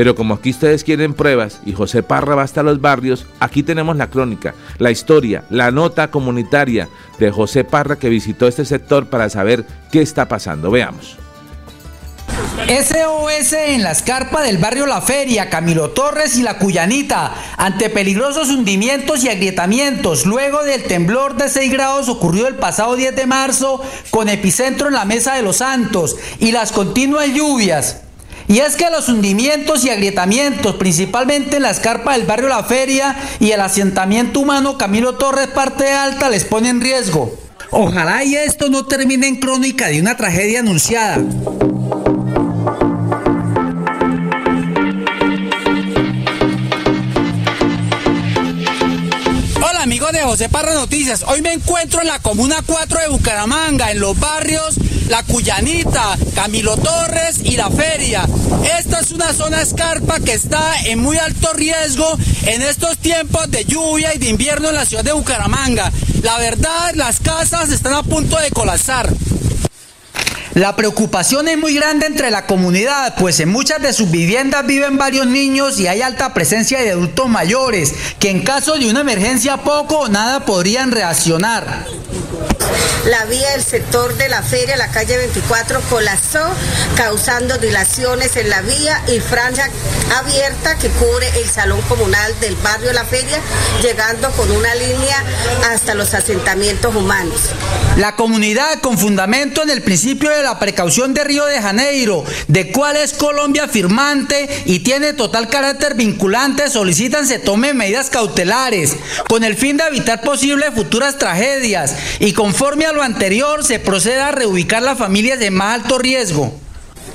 Pero 0.00 0.14
como 0.14 0.32
aquí 0.32 0.48
ustedes 0.48 0.82
quieren 0.82 1.12
pruebas 1.12 1.60
y 1.66 1.74
José 1.74 2.02
Parra 2.02 2.34
va 2.34 2.42
hasta 2.42 2.62
los 2.62 2.80
barrios, 2.80 3.26
aquí 3.38 3.62
tenemos 3.62 3.98
la 3.98 4.08
crónica, 4.08 4.54
la 4.78 4.90
historia, 4.90 5.44
la 5.50 5.70
nota 5.70 6.10
comunitaria 6.10 6.88
de 7.18 7.30
José 7.30 7.64
Parra 7.64 7.96
que 7.96 8.08
visitó 8.08 8.48
este 8.48 8.64
sector 8.64 9.10
para 9.10 9.28
saber 9.28 9.66
qué 9.92 10.00
está 10.00 10.26
pasando. 10.26 10.70
Veamos. 10.70 11.18
SOS 12.66 13.52
en 13.52 13.82
la 13.82 13.90
escarpa 13.90 14.40
del 14.40 14.56
barrio 14.56 14.86
La 14.86 15.02
Feria, 15.02 15.50
Camilo 15.50 15.90
Torres 15.90 16.34
y 16.38 16.44
La 16.44 16.56
Cuyanita, 16.56 17.34
ante 17.58 17.90
peligrosos 17.90 18.48
hundimientos 18.48 19.22
y 19.22 19.28
agrietamientos, 19.28 20.24
luego 20.24 20.64
del 20.64 20.82
temblor 20.84 21.36
de 21.36 21.50
6 21.50 21.70
grados 21.70 22.08
ocurrido 22.08 22.48
el 22.48 22.54
pasado 22.54 22.96
10 22.96 23.14
de 23.14 23.26
marzo, 23.26 23.82
con 24.08 24.30
epicentro 24.30 24.88
en 24.88 24.94
la 24.94 25.04
Mesa 25.04 25.34
de 25.34 25.42
los 25.42 25.56
Santos, 25.58 26.16
y 26.38 26.52
las 26.52 26.72
continuas 26.72 27.28
lluvias. 27.34 28.00
Y 28.48 28.58
es 28.58 28.76
que 28.76 28.90
los 28.90 29.08
hundimientos 29.08 29.84
y 29.84 29.90
agrietamientos, 29.90 30.76
principalmente 30.76 31.56
en 31.56 31.62
la 31.62 31.70
escarpa 31.70 32.14
del 32.14 32.26
barrio 32.26 32.48
La 32.48 32.64
Feria 32.64 33.16
y 33.38 33.52
el 33.52 33.60
asentamiento 33.60 34.40
humano 34.40 34.76
Camilo 34.76 35.14
Torres 35.16 35.48
parte 35.48 35.90
alta, 35.90 36.28
les 36.28 36.44
pone 36.44 36.68
en 36.68 36.80
riesgo. 36.80 37.32
Ojalá 37.70 38.24
y 38.24 38.34
esto 38.34 38.68
no 38.68 38.86
termine 38.86 39.28
en 39.28 39.36
crónica 39.36 39.86
de 39.86 40.00
una 40.00 40.16
tragedia 40.16 40.60
anunciada. 40.60 41.18
De 50.12 50.22
José 50.22 50.48
Parra 50.48 50.74
Noticias. 50.74 51.24
Hoy 51.28 51.40
me 51.40 51.52
encuentro 51.52 52.00
en 52.00 52.08
la 52.08 52.18
Comuna 52.18 52.56
4 52.66 53.00
de 53.00 53.08
Bucaramanga, 53.08 53.92
en 53.92 54.00
los 54.00 54.18
barrios 54.18 54.74
La 55.08 55.22
Cuyanita, 55.22 56.18
Camilo 56.34 56.76
Torres 56.76 57.40
y 57.44 57.56
La 57.56 57.70
Feria. 57.70 58.26
Esta 58.78 59.00
es 59.00 59.12
una 59.12 59.32
zona 59.32 59.62
escarpa 59.62 60.18
que 60.18 60.32
está 60.32 60.80
en 60.86 60.98
muy 60.98 61.16
alto 61.16 61.52
riesgo 61.52 62.18
en 62.46 62.62
estos 62.62 62.98
tiempos 62.98 63.50
de 63.50 63.64
lluvia 63.64 64.12
y 64.14 64.18
de 64.18 64.30
invierno 64.30 64.70
en 64.70 64.74
la 64.74 64.84
ciudad 64.84 65.04
de 65.04 65.12
Bucaramanga. 65.12 65.92
La 66.22 66.38
verdad, 66.38 66.92
las 66.94 67.20
casas 67.20 67.70
están 67.70 67.94
a 67.94 68.02
punto 68.02 68.36
de 68.38 68.50
colapsar. 68.50 69.08
La 70.60 70.76
preocupación 70.76 71.48
es 71.48 71.56
muy 71.56 71.74
grande 71.74 72.04
entre 72.04 72.30
la 72.30 72.44
comunidad, 72.44 73.14
pues 73.18 73.40
en 73.40 73.48
muchas 73.48 73.80
de 73.80 73.94
sus 73.94 74.10
viviendas 74.10 74.66
viven 74.66 74.98
varios 74.98 75.26
niños 75.26 75.80
y 75.80 75.86
hay 75.86 76.02
alta 76.02 76.34
presencia 76.34 76.82
de 76.82 76.90
adultos 76.90 77.30
mayores, 77.30 77.94
que 78.18 78.28
en 78.28 78.42
caso 78.42 78.74
de 78.74 78.90
una 78.90 79.00
emergencia 79.00 79.56
poco 79.56 80.00
o 80.00 80.08
nada 80.08 80.44
podrían 80.44 80.90
reaccionar. 80.90 81.86
La 83.06 83.24
vía 83.24 83.50
del 83.52 83.64
sector 83.64 84.14
de 84.16 84.28
la 84.28 84.42
feria, 84.42 84.76
la 84.76 84.88
calle 84.88 85.16
24, 85.16 85.80
colapsó, 85.88 86.40
causando 86.96 87.58
dilaciones 87.58 88.36
en 88.36 88.50
la 88.50 88.60
vía 88.62 89.02
y 89.08 89.20
franja 89.20 89.68
abierta 90.18 90.76
que 90.76 90.88
cubre 90.88 91.28
el 91.40 91.48
salón 91.48 91.80
comunal 91.82 92.38
del 92.40 92.56
barrio 92.56 92.92
La 92.92 93.04
Feria, 93.04 93.38
llegando 93.82 94.30
con 94.32 94.50
una 94.50 94.74
línea 94.74 95.24
hasta 95.72 95.94
los 95.94 96.14
asentamientos 96.14 96.94
humanos. 96.94 97.40
La 97.96 98.16
comunidad, 98.16 98.80
con 98.80 98.98
fundamento 98.98 99.62
en 99.62 99.70
el 99.70 99.82
principio 99.82 100.30
de 100.30 100.42
la 100.42 100.58
precaución 100.58 101.14
de 101.14 101.24
Río 101.24 101.44
de 101.46 101.60
Janeiro, 101.60 102.24
de 102.48 102.70
cuál 102.72 102.96
es 102.96 103.14
Colombia 103.14 103.68
firmante 103.68 104.62
y 104.64 104.80
tiene 104.80 105.12
total 105.12 105.48
carácter 105.48 105.94
vinculante, 105.94 106.70
solicitan 106.70 107.26
se 107.26 107.38
tomen 107.38 107.76
medidas 107.76 108.10
cautelares 108.10 108.96
con 109.28 109.44
el 109.44 109.56
fin 109.56 109.76
de 109.76 109.84
evitar 109.84 110.22
posibles 110.22 110.74
futuras 110.74 111.18
tragedias 111.18 111.94
y 112.18 112.32
conforme 112.60 112.84
a 112.84 112.92
lo 112.92 113.02
anterior 113.02 113.64
se 113.64 113.78
proceda 113.78 114.28
a 114.28 114.32
reubicar 114.32 114.82
las 114.82 114.98
familias 114.98 115.38
de 115.38 115.50
más 115.50 115.80
alto 115.80 115.98
riesgo. 115.98 116.52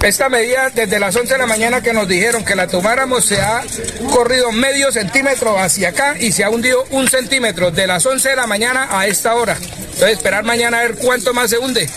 Esta 0.02 0.28
medida 0.28 0.72
desde 0.74 1.00
las 1.00 1.16
11 1.16 1.34
de 1.34 1.38
la 1.38 1.46
mañana 1.46 1.84
que 1.84 1.94
nos 1.94 2.08
dijeron 2.08 2.44
que 2.44 2.56
la 2.56 2.66
tomáramos 2.66 3.26
se 3.26 3.40
ha 3.40 3.64
corrido 4.12 4.52
medio 4.52 4.92
centímetro 4.92 5.60
hacia 5.60 5.90
acá 5.90 6.16
y 6.20 6.32
se 6.32 6.44
ha 6.44 6.50
hundido 6.50 6.84
un 6.90 7.08
centímetro 7.08 7.70
de 7.70 7.86
las 7.86 8.04
11 8.08 8.28
de 8.28 8.36
la 8.36 8.48
mañana 8.48 8.88
a 8.90 9.06
esta 9.06 9.36
hora. 9.36 9.56
Entonces 9.56 10.14
esperar 10.14 10.46
mañana 10.46 10.80
a 10.80 10.82
ver 10.82 10.96
cuánto 10.96 11.32
más 11.32 11.52
se 11.52 11.60
hunde 11.60 11.88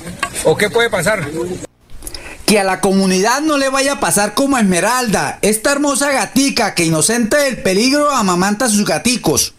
o 0.45 0.55
qué 0.55 0.69
puede 0.69 0.91
pasar. 0.91 1.27
Que 2.45 2.61
a 2.61 2.65
la 2.65 2.83
comunidad 2.83 3.41
no 3.41 3.57
le 3.57 3.71
vaya 3.71 3.93
a 3.95 4.01
pasar 4.01 4.35
como 4.35 4.59
a 4.59 4.61
Esmeralda, 4.61 5.39
esta 5.41 5.73
hermosa 5.73 6.13
gatica 6.13 6.75
que 6.75 6.85
inocente 6.85 7.39
del 7.39 7.63
peligro 7.63 8.11
amamanta 8.11 8.67
a 8.67 8.69
sus 8.69 8.85
gaticos. 8.85 9.55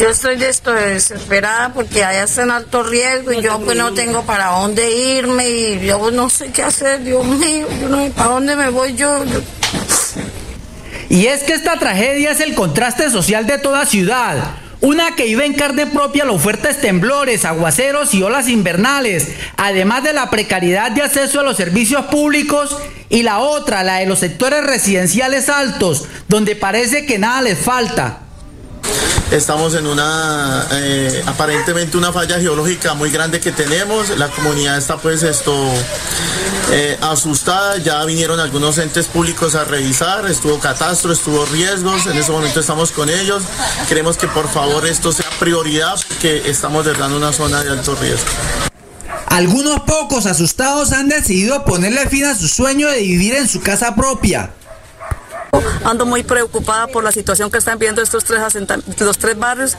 Yo 0.00 0.08
estoy 0.08 0.36
desesperada 0.36 1.74
porque 1.74 2.02
allá 2.02 2.24
está 2.24 2.42
en 2.44 2.50
alto 2.50 2.82
riesgo 2.82 3.32
y 3.32 3.42
yo 3.42 3.60
pues 3.60 3.76
no 3.76 3.92
tengo 3.92 4.22
para 4.22 4.46
dónde 4.46 4.90
irme 4.90 5.46
y 5.50 5.86
yo 5.86 6.10
no 6.10 6.30
sé 6.30 6.50
qué 6.52 6.62
hacer, 6.62 7.04
Dios 7.04 7.22
mío, 7.26 7.66
yo 7.78 7.88
no 7.90 7.98
sé 7.98 8.10
para 8.10 8.30
dónde 8.30 8.56
me 8.56 8.70
voy 8.70 8.94
yo. 8.94 9.22
Y 11.10 11.26
es 11.26 11.42
que 11.42 11.52
esta 11.52 11.78
tragedia 11.78 12.30
es 12.30 12.40
el 12.40 12.54
contraste 12.54 13.10
social 13.10 13.46
de 13.46 13.58
toda 13.58 13.84
ciudad. 13.84 14.54
Una 14.80 15.14
que 15.14 15.24
vive 15.24 15.44
en 15.44 15.52
carne 15.52 15.86
propia 15.86 16.24
los 16.24 16.40
fuertes 16.40 16.80
temblores, 16.80 17.44
aguaceros 17.44 18.14
y 18.14 18.22
olas 18.22 18.48
invernales, 18.48 19.28
además 19.58 20.02
de 20.02 20.14
la 20.14 20.30
precariedad 20.30 20.90
de 20.92 21.02
acceso 21.02 21.40
a 21.40 21.42
los 21.42 21.58
servicios 21.58 22.06
públicos, 22.06 22.74
y 23.10 23.22
la 23.22 23.40
otra, 23.40 23.82
la 23.82 23.96
de 23.96 24.06
los 24.06 24.20
sectores 24.20 24.64
residenciales 24.64 25.50
altos, 25.50 26.06
donde 26.28 26.56
parece 26.56 27.04
que 27.04 27.18
nada 27.18 27.42
les 27.42 27.58
falta. 27.58 28.20
Estamos 29.30 29.74
en 29.74 29.86
una, 29.86 30.66
eh, 30.72 31.22
aparentemente 31.24 31.96
una 31.96 32.12
falla 32.12 32.40
geológica 32.40 32.94
muy 32.94 33.10
grande 33.10 33.38
que 33.38 33.52
tenemos. 33.52 34.10
La 34.18 34.28
comunidad 34.28 34.76
está 34.76 34.96
pues 34.96 35.22
esto 35.22 35.54
eh, 36.72 36.98
asustada. 37.00 37.76
Ya 37.78 38.04
vinieron 38.04 38.40
algunos 38.40 38.78
entes 38.78 39.06
públicos 39.06 39.54
a 39.54 39.64
revisar. 39.64 40.28
Estuvo 40.28 40.58
catastro, 40.58 41.12
estuvo 41.12 41.46
riesgos. 41.46 42.06
En 42.06 42.18
este 42.18 42.32
momento 42.32 42.58
estamos 42.58 42.90
con 42.90 43.08
ellos. 43.08 43.44
Queremos 43.88 44.16
que 44.16 44.26
por 44.26 44.48
favor 44.48 44.84
esto 44.86 45.12
sea 45.12 45.30
prioridad 45.38 45.94
porque 46.08 46.50
estamos 46.50 46.86
en 46.86 47.12
una 47.12 47.32
zona 47.32 47.62
de 47.62 47.70
alto 47.70 47.94
riesgo. 47.94 48.26
Algunos 49.26 49.80
pocos 49.80 50.26
asustados 50.26 50.90
han 50.90 51.08
decidido 51.08 51.64
ponerle 51.64 52.08
fin 52.08 52.24
a 52.24 52.34
su 52.34 52.48
sueño 52.48 52.88
de 52.88 53.00
vivir 53.00 53.34
en 53.36 53.48
su 53.48 53.60
casa 53.60 53.94
propia. 53.94 54.50
Ando 55.84 56.06
muy 56.06 56.22
preocupada 56.22 56.86
por 56.88 57.02
la 57.02 57.12
situación 57.12 57.50
que 57.50 57.58
están 57.58 57.78
viendo 57.78 58.02
estos 58.02 58.24
tres 58.24 58.40
los 59.00 59.18
tres 59.18 59.38
barrios, 59.38 59.76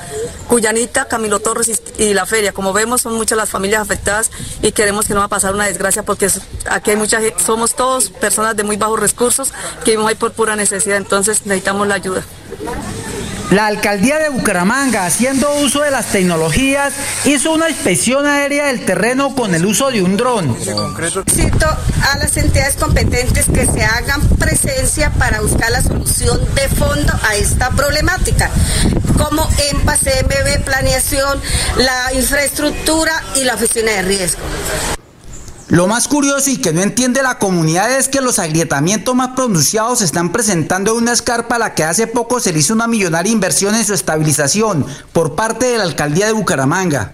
Cuyanita, 0.48 1.06
Camilo 1.06 1.40
Torres 1.40 1.82
y, 1.98 2.14
La 2.14 2.26
Feria. 2.26 2.52
Como 2.54 2.74
vemos, 2.74 3.02
son 3.02 3.16
muchas 3.16 3.38
las 3.38 3.50
familias 3.50 3.82
afectadas 3.82 4.32
y 4.62 4.72
queremos 4.72 5.08
que 5.08 5.14
no 5.14 5.20
va 5.20 5.28
a 5.28 5.30
pasar 5.30 5.54
una 5.54 5.66
desgracia 5.66 6.04
porque 6.04 6.30
aquí 6.70 6.92
hay 6.92 6.98
mucha 6.98 7.22
gente, 7.22 7.42
somos 7.44 7.76
todos 7.76 8.10
personas 8.10 8.56
de 8.56 8.64
muy 8.64 8.78
bajos 8.78 9.00
recursos 9.00 9.54
que 9.84 9.92
vivimos 9.92 10.10
ahí 10.10 10.16
por 10.16 10.34
pura 10.34 10.56
necesidad, 10.56 10.98
entonces 10.98 11.46
necesitamos 11.46 11.88
la 11.88 11.96
ayuda. 11.96 12.24
La 13.52 13.68
alcaldía 13.68 14.18
de 14.18 14.30
Bucaramanga, 14.30 15.06
haciendo 15.06 15.54
uso 15.56 15.82
de 15.82 15.92
las 15.92 16.06
tecnologías, 16.06 16.94
hizo 17.26 17.52
una 17.52 17.70
inspección 17.70 18.26
aérea 18.26 18.68
del 18.68 18.86
terreno 18.86 19.36
con 19.36 19.54
el 19.54 19.66
uso 19.66 19.92
de 19.92 20.02
un 20.02 20.16
dron. 20.16 20.56
Cito 21.30 21.68
a 21.68 22.18
las 22.18 22.38
entidades 22.38 22.78
competentes 22.78 23.48
que 23.48 23.66
se 23.66 23.84
hagan 23.84 24.22
presencia 24.40 25.12
para 25.20 25.42
buscar 25.42 25.61
la 25.70 25.82
solución 25.82 26.40
de 26.56 26.68
fondo 26.70 27.14
a 27.24 27.36
esta 27.36 27.70
problemática, 27.72 28.50
como 29.18 29.48
EMPA, 29.72 29.98
CMB, 29.98 30.64
planeación, 30.66 31.40
la 31.78 32.14
infraestructura 32.14 33.12
y 33.36 33.44
la 33.44 33.56
oficina 33.56 33.92
de 33.92 34.02
riesgo. 34.02 34.42
Lo 35.68 35.88
más 35.88 36.10
curioso 36.10 36.50
y 36.50 36.58
que 36.58 36.74
no 36.74 36.82
entiende 36.82 37.24
la 37.24 37.38
comunidad 37.40 37.92
es 37.98 38.10
que 38.10 38.20
los 38.20 38.40
agrietamientos 38.40 39.16
más 39.16 39.30
pronunciados 39.36 40.00
se 40.00 40.06
están 40.06 40.34
presentando 40.34 40.92
en 40.92 40.98
una 40.98 41.14
escarpa 41.14 41.56
a 41.56 41.60
la 41.60 41.76
que 41.76 41.86
hace 41.86 42.08
poco 42.08 42.42
se 42.42 42.52
le 42.52 42.60
hizo 42.60 42.74
una 42.74 42.88
millonaria 42.88 43.32
inversión 43.32 43.76
en 43.76 43.86
su 43.86 43.94
estabilización 43.94 44.86
por 45.14 45.36
parte 45.36 45.68
de 45.68 45.78
la 45.78 45.84
alcaldía 45.84 46.26
de 46.26 46.34
Bucaramanga. 46.34 47.14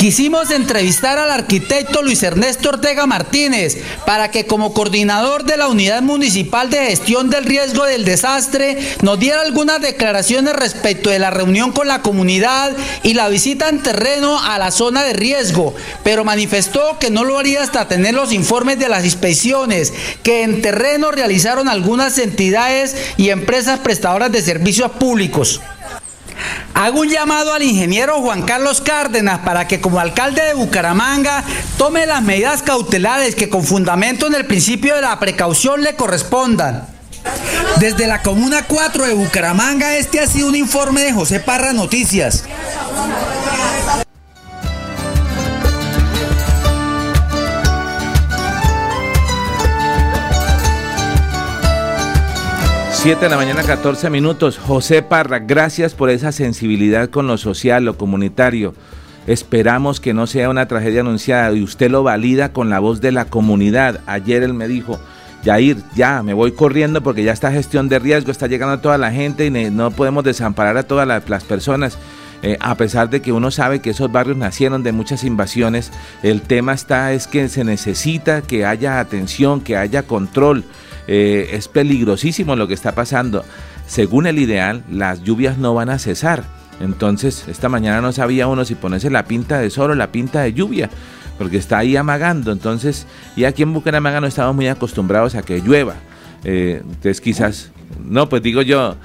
Quisimos 0.00 0.50
entrevistar 0.50 1.18
al 1.18 1.30
arquitecto 1.30 2.02
Luis 2.02 2.22
Ernesto 2.22 2.70
Ortega 2.70 3.04
Martínez 3.04 3.76
para 4.06 4.30
que 4.30 4.46
como 4.46 4.72
coordinador 4.72 5.44
de 5.44 5.58
la 5.58 5.68
Unidad 5.68 6.00
Municipal 6.00 6.70
de 6.70 6.86
Gestión 6.86 7.28
del 7.28 7.44
Riesgo 7.44 7.84
del 7.84 8.06
Desastre 8.06 8.78
nos 9.02 9.20
diera 9.20 9.42
algunas 9.42 9.82
declaraciones 9.82 10.56
respecto 10.56 11.10
de 11.10 11.18
la 11.18 11.28
reunión 11.28 11.72
con 11.72 11.86
la 11.86 12.00
comunidad 12.00 12.74
y 13.02 13.12
la 13.12 13.28
visita 13.28 13.68
en 13.68 13.82
terreno 13.82 14.42
a 14.42 14.58
la 14.58 14.70
zona 14.70 15.04
de 15.04 15.12
riesgo, 15.12 15.74
pero 16.02 16.24
manifestó 16.24 16.98
que 16.98 17.10
no 17.10 17.22
lo 17.22 17.38
haría 17.38 17.62
hasta 17.62 17.86
tener 17.86 18.14
los 18.14 18.32
informes 18.32 18.78
de 18.78 18.88
las 18.88 19.04
inspecciones 19.04 19.92
que 20.22 20.44
en 20.44 20.62
terreno 20.62 21.10
realizaron 21.10 21.68
algunas 21.68 22.16
entidades 22.16 22.96
y 23.18 23.28
empresas 23.28 23.80
prestadoras 23.80 24.32
de 24.32 24.40
servicios 24.40 24.92
públicos. 24.92 25.60
Hago 26.74 27.00
un 27.00 27.08
llamado 27.08 27.52
al 27.52 27.62
ingeniero 27.62 28.20
Juan 28.20 28.42
Carlos 28.42 28.80
Cárdenas 28.80 29.40
para 29.40 29.68
que 29.68 29.80
como 29.80 30.00
alcalde 30.00 30.42
de 30.42 30.54
Bucaramanga 30.54 31.44
tome 31.76 32.06
las 32.06 32.22
medidas 32.22 32.62
cautelares 32.62 33.34
que 33.34 33.48
con 33.48 33.64
fundamento 33.64 34.26
en 34.26 34.34
el 34.34 34.46
principio 34.46 34.94
de 34.94 35.02
la 35.02 35.18
precaución 35.18 35.82
le 35.82 35.96
correspondan. 35.96 36.86
Desde 37.78 38.06
la 38.06 38.22
Comuna 38.22 38.64
4 38.66 39.06
de 39.06 39.14
Bucaramanga, 39.14 39.96
este 39.96 40.20
ha 40.20 40.26
sido 40.26 40.48
un 40.48 40.56
informe 40.56 41.02
de 41.02 41.12
José 41.12 41.40
Parra 41.40 41.72
Noticias. 41.72 42.44
7 53.02 53.18
de 53.18 53.30
la 53.30 53.38
mañana, 53.38 53.62
14 53.62 54.10
minutos. 54.10 54.58
José 54.58 55.00
Parra, 55.00 55.38
gracias 55.38 55.94
por 55.94 56.10
esa 56.10 56.32
sensibilidad 56.32 57.08
con 57.08 57.26
lo 57.26 57.38
social, 57.38 57.86
lo 57.86 57.96
comunitario. 57.96 58.74
Esperamos 59.26 60.00
que 60.00 60.12
no 60.12 60.26
sea 60.26 60.50
una 60.50 60.68
tragedia 60.68 61.00
anunciada 61.00 61.50
y 61.54 61.62
usted 61.62 61.90
lo 61.90 62.02
valida 62.02 62.52
con 62.52 62.68
la 62.68 62.78
voz 62.78 63.00
de 63.00 63.10
la 63.10 63.24
comunidad. 63.24 64.00
Ayer 64.04 64.42
él 64.42 64.52
me 64.52 64.68
dijo, 64.68 65.00
Yair, 65.44 65.78
ya, 65.94 66.22
me 66.22 66.34
voy 66.34 66.52
corriendo 66.52 67.02
porque 67.02 67.24
ya 67.24 67.32
está 67.32 67.50
gestión 67.50 67.88
de 67.88 68.00
riesgo, 68.00 68.30
está 68.30 68.48
llegando 68.48 68.74
a 68.74 68.82
toda 68.82 68.98
la 68.98 69.12
gente 69.12 69.46
y 69.46 69.50
no 69.50 69.90
podemos 69.92 70.22
desamparar 70.22 70.76
a 70.76 70.82
todas 70.82 71.08
las 71.08 71.44
personas. 71.44 71.96
Eh, 72.42 72.58
a 72.60 72.74
pesar 72.74 73.08
de 73.08 73.22
que 73.22 73.32
uno 73.32 73.50
sabe 73.50 73.80
que 73.80 73.90
esos 73.90 74.12
barrios 74.12 74.36
nacieron 74.36 74.82
de 74.82 74.92
muchas 74.92 75.24
invasiones, 75.24 75.90
el 76.22 76.42
tema 76.42 76.74
está 76.74 77.14
es 77.14 77.26
que 77.26 77.48
se 77.48 77.64
necesita 77.64 78.42
que 78.42 78.66
haya 78.66 79.00
atención, 79.00 79.62
que 79.62 79.78
haya 79.78 80.02
control. 80.02 80.66
Eh, 81.06 81.50
es 81.52 81.68
peligrosísimo 81.68 82.56
lo 82.56 82.68
que 82.68 82.74
está 82.74 82.94
pasando. 82.94 83.44
Según 83.86 84.26
el 84.26 84.38
ideal, 84.38 84.84
las 84.90 85.22
lluvias 85.22 85.58
no 85.58 85.74
van 85.74 85.90
a 85.90 85.98
cesar. 85.98 86.44
Entonces, 86.80 87.46
esta 87.48 87.68
mañana 87.68 88.00
no 88.00 88.12
sabía 88.12 88.46
uno 88.46 88.64
si 88.64 88.74
ponerse 88.74 89.10
la 89.10 89.24
pinta 89.24 89.58
de 89.58 89.70
sol 89.70 89.90
o 89.90 89.94
la 89.94 90.12
pinta 90.12 90.40
de 90.40 90.52
lluvia, 90.54 90.88
porque 91.38 91.58
está 91.58 91.78
ahí 91.78 91.96
amagando. 91.96 92.52
Entonces, 92.52 93.06
y 93.36 93.44
aquí 93.44 93.62
en 93.62 93.72
Bucaramanga 93.72 94.20
no 94.20 94.26
estamos 94.26 94.54
muy 94.54 94.68
acostumbrados 94.68 95.34
a 95.34 95.42
que 95.42 95.60
llueva. 95.60 95.96
Eh, 96.44 96.80
entonces, 96.82 97.20
quizás 97.20 97.70
no, 97.98 98.28
pues 98.28 98.42
digo 98.42 98.62
yo, 98.62 98.96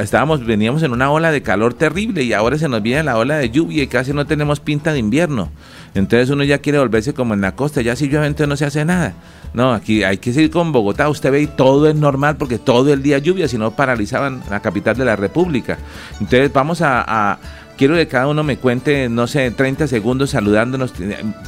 estábamos, 0.00 0.44
veníamos 0.44 0.82
en 0.82 0.92
una 0.92 1.10
ola 1.10 1.30
de 1.30 1.42
calor 1.42 1.74
terrible 1.74 2.22
y 2.22 2.32
ahora 2.32 2.58
se 2.58 2.68
nos 2.68 2.82
viene 2.82 3.04
la 3.04 3.16
ola 3.16 3.36
de 3.36 3.50
lluvia 3.50 3.82
y 3.82 3.86
casi 3.86 4.12
no 4.12 4.26
tenemos 4.26 4.60
pinta 4.60 4.92
de 4.92 4.98
invierno. 4.98 5.50
Entonces 5.94 6.30
uno 6.30 6.42
ya 6.44 6.58
quiere 6.58 6.78
volverse 6.78 7.12
como 7.12 7.34
en 7.34 7.40
la 7.40 7.54
costa, 7.54 7.82
ya 7.82 7.96
si 7.96 8.08
llueve 8.08 8.34
no 8.46 8.56
se 8.56 8.64
hace 8.64 8.84
nada. 8.84 9.14
No, 9.52 9.74
aquí 9.74 10.02
hay 10.02 10.16
que 10.16 10.32
seguir 10.32 10.50
con 10.50 10.72
Bogotá, 10.72 11.08
usted 11.10 11.30
ve 11.30 11.42
y 11.42 11.46
todo 11.46 11.88
es 11.88 11.94
normal 11.94 12.36
porque 12.38 12.58
todo 12.58 12.92
el 12.92 13.02
día 13.02 13.18
lluvia, 13.18 13.48
si 13.48 13.58
no 13.58 13.72
paralizaban 13.72 14.42
la 14.48 14.60
capital 14.60 14.96
de 14.96 15.04
la 15.04 15.16
República. 15.16 15.76
Entonces 16.20 16.50
vamos 16.52 16.80
a 16.80 17.38
quiero 17.76 17.94
que 17.94 18.06
cada 18.08 18.28
uno 18.28 18.42
me 18.42 18.56
cuente, 18.56 19.08
no 19.08 19.26
sé, 19.26 19.50
30 19.50 19.86
segundos 19.86 20.30
saludándonos, 20.30 20.92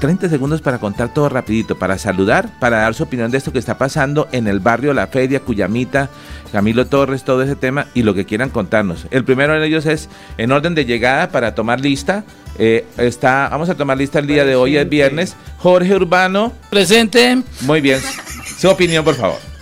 30 0.01 0.29
segundos 0.29 0.61
para 0.63 0.79
contar 0.79 1.13
todo 1.13 1.29
rapidito, 1.29 1.79
para 1.79 1.99
saludar, 1.99 2.59
para 2.59 2.79
dar 2.79 2.95
su 2.95 3.05
opinión 3.05 3.31
de 3.31 3.39
esto 3.39 3.53
que 3.53 3.59
está 3.59 3.79
pasando 3.79 4.29
en 4.33 4.47
el 4.47 4.61
barrio 4.61 4.93
La 4.95 5.07
Feria, 5.07 5.41
Cuyamita, 5.41 6.11
Camilo 6.53 6.87
Torres, 6.87 7.25
todo 7.25 7.43
ese 7.43 7.57
tema 7.57 7.87
y 7.95 8.03
lo 8.03 8.15
que 8.15 8.25
quieran 8.25 8.51
contarnos. 8.51 9.07
El 9.11 9.25
primero 9.25 9.59
de 9.59 9.67
ellos 9.67 9.87
es 9.87 10.09
en 10.39 10.53
orden 10.53 10.75
de 10.75 10.85
llegada 10.85 11.29
para 11.29 11.55
tomar 11.55 11.81
lista. 11.81 12.25
Eh, 12.59 12.85
está, 12.97 13.49
vamos 13.51 13.69
a 13.69 13.75
tomar 13.75 13.99
lista 13.99 14.19
el 14.19 14.27
día 14.27 14.45
de 14.45 14.55
hoy, 14.55 14.77
es 14.77 14.89
viernes. 14.89 15.37
Jorge 15.59 15.95
Urbano. 15.95 16.53
Presente. 16.71 17.43
Muy 17.63 17.81
bien. 17.81 18.01
Su 18.59 18.69
opinión, 18.71 19.05
por 19.05 19.15
favor. 19.15 19.54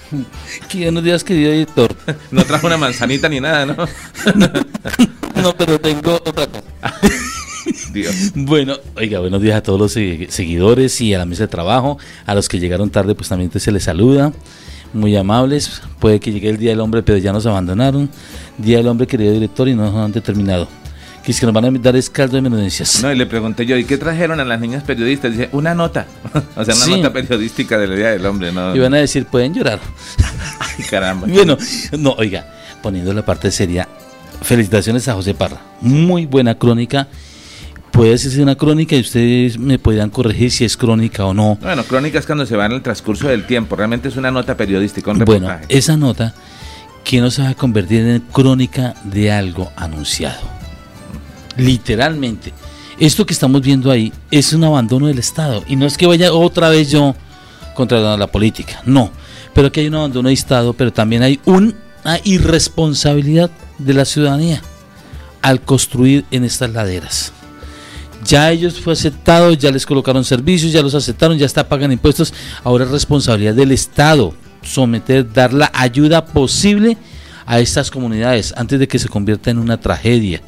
Buenos 0.75 1.05
días, 1.05 1.25
querido 1.25 1.53
editor. 1.53 1.95
No 2.31 2.45
trajo 2.45 2.67
una 2.67 2.77
manzanita 2.77 3.29
ni 3.29 3.41
nada, 3.41 3.67
¿no? 3.67 3.75
no, 5.43 5.57
pero 5.57 5.81
tengo 5.81 6.15
otra 6.15 6.47
cosa. 6.47 6.65
Dios. 7.93 8.33
Bueno, 8.35 8.77
oiga, 8.97 9.21
buenos 9.21 9.41
días 9.41 9.57
a 9.57 9.63
todos 9.63 9.79
los 9.79 9.93
seguidores 9.93 11.01
y 11.01 11.15
a 11.15 11.19
la 11.19 11.27
mesa 11.27 11.45
de 11.45 11.49
trabajo. 11.49 11.99
A 12.27 12.35
los 12.35 12.49
que 12.49 12.59
llegaron 12.59 12.91
tarde, 12.91 13.15
pues 13.15 13.29
también 13.29 13.51
se 13.53 13.73
les 13.73 13.85
saluda. 13.85 14.33
Muy 14.93 15.17
amables. 15.17 15.83
Puede 15.99 16.21
que 16.21 16.33
llegue 16.33 16.51
el 16.51 16.59
Día 16.59 16.71
del 16.71 16.81
Hombre, 16.81 17.03
pero 17.03 17.19
ya 17.19 17.33
nos 17.33 17.47
abandonaron. 17.47 18.11
Día 18.59 18.79
del 18.79 18.89
Hombre, 18.89 19.07
querido 19.07 19.33
director, 19.33 19.69
y 19.69 19.75
no 19.75 19.85
nos 19.91 19.95
han 19.97 20.13
determinado 20.13 20.69
que 21.23 21.31
es 21.31 21.39
que 21.39 21.47
nos 21.47 21.55
van 21.55 21.65
a 21.65 21.71
dar 21.79 21.95
escaldo 21.97 22.37
de 22.37 22.43
menudencias. 22.43 23.03
No, 23.03 23.13
y 23.13 23.17
le 23.17 23.27
pregunté 23.27 23.65
yo, 23.65 23.77
¿y 23.77 23.85
qué 23.85 23.97
trajeron 23.97 24.41
a 24.41 24.45
las 24.45 24.61
niñas 24.61 24.83
periodistas? 24.83 25.33
Dice, 25.33 25.49
una 25.53 25.75
nota. 25.75 26.07
o 26.57 26.65
sea, 26.65 26.75
una 26.75 26.97
nota 26.97 27.13
periodística 27.13 27.79
del 27.79 27.97
Día 27.97 28.11
del 28.11 28.27
Hombre, 28.27 28.53
¿no? 28.53 28.75
Y 28.75 28.81
van 28.81 28.95
a 28.95 28.99
decir, 28.99 29.27
pueden 29.27 29.55
llorar. 29.55 29.79
Ay, 30.59 30.85
caramba. 30.85 31.29
bueno, 31.29 31.57
no, 31.99 32.13
oiga, 32.13 32.47
poniendo 32.83 33.13
la 33.15 33.25
parte 33.25 33.51
seria, 33.51 33.89
felicitaciones 34.43 35.07
a 35.09 35.15
José 35.15 35.35
Parra. 35.35 35.61
Muy 35.81 36.27
buena 36.27 36.57
crónica. 36.57 37.09
Puede 37.93 38.17
ser 38.17 38.41
una 38.41 38.57
crónica 38.57 38.97
y 38.97 39.01
ustedes 39.01 39.59
me 39.59 39.79
podrían 39.79 40.09
corregir 40.09 40.51
si 40.51 40.65
es 40.65 40.79
crónica 40.79 41.27
o 41.27 41.35
no. 41.35 41.59
Bueno, 41.61 41.85
crónica 41.85 42.19
es 42.19 42.27
cuando 42.27 42.47
se 42.47 42.57
va 42.57 42.65
en 42.65 42.73
el 42.73 42.83
transcurso 42.83 43.29
del 43.29 43.47
tiempo. 43.47 43.77
Realmente 43.77 44.09
es 44.09 44.17
una 44.17 44.31
nota 44.31 44.57
periodística, 44.57 45.11
un 45.11 45.19
Bueno, 45.19 45.55
esa 45.69 45.97
nota 45.99 46.35
que 47.05 47.21
no 47.21 47.31
se 47.31 47.43
va 47.43 47.51
a 47.51 47.55
convertir 47.55 48.01
en 48.07 48.21
crónica 48.21 48.95
de 49.05 49.31
algo 49.31 49.71
anunciado. 49.77 50.62
Literalmente. 51.57 52.53
Esto 52.99 53.27
que 53.27 53.33
estamos 53.33 53.63
viendo 53.63 53.91
ahí 53.91 54.13
es 54.31 54.53
un 54.53 54.65
abandono 54.65 55.07
del 55.07 55.19
Estado. 55.19 55.65
Y 55.67 55.77
no 55.77 55.87
es 55.87 55.97
que 55.97 56.07
vaya 56.07 56.33
otra 56.33 56.69
vez 56.69 56.91
yo 56.91 57.15
contra 57.75 58.17
la 58.17 58.27
política. 58.27 58.83
No. 58.85 59.11
Pero 59.55 59.69
aquí 59.69 59.81
hay 59.81 59.89
un 59.89 59.97
abandono 59.97 60.29
del 60.29 60.39
Estado, 60.39 60.73
pero 60.73 60.93
también 60.93 61.23
hay 61.23 61.41
una 61.45 61.75
irresponsabilidad 62.25 63.51
de 63.79 63.95
la 63.95 64.05
ciudadanía 64.05 64.63
al 65.41 65.61
construir 65.61 66.25
en 66.31 66.45
estas 66.45 66.71
laderas. 66.71 67.33
Ya 68.25 68.51
ellos 68.51 68.81
fue 68.81 68.93
aceptado, 68.93 69.53
ya 69.53 69.73
les 69.73 69.85
colocaron 69.85 70.25
servicios, 70.25 70.71
ya 70.71 70.81
los 70.81 70.95
aceptaron, 70.95 71.37
ya 71.37 71.47
está 71.47 71.69
pagan 71.69 71.91
impuestos. 71.91 72.33
Ahora 72.63 72.85
es 72.85 72.91
responsabilidad 72.91 73.55
del 73.55 73.73
Estado 73.73 74.33
someter, 74.63 75.31
dar 75.33 75.53
la 75.53 75.71
ayuda 75.75 76.25
posible 76.25 76.97
a 77.47 77.61
estas 77.61 77.91
comunidades 77.91 78.55
antes 78.57 78.79
de 78.79 78.89
que 78.89 78.99
se 78.99 79.09
convierta 79.09 79.51
en 79.51 79.59
una 79.59 79.81
tragedia 79.81 80.41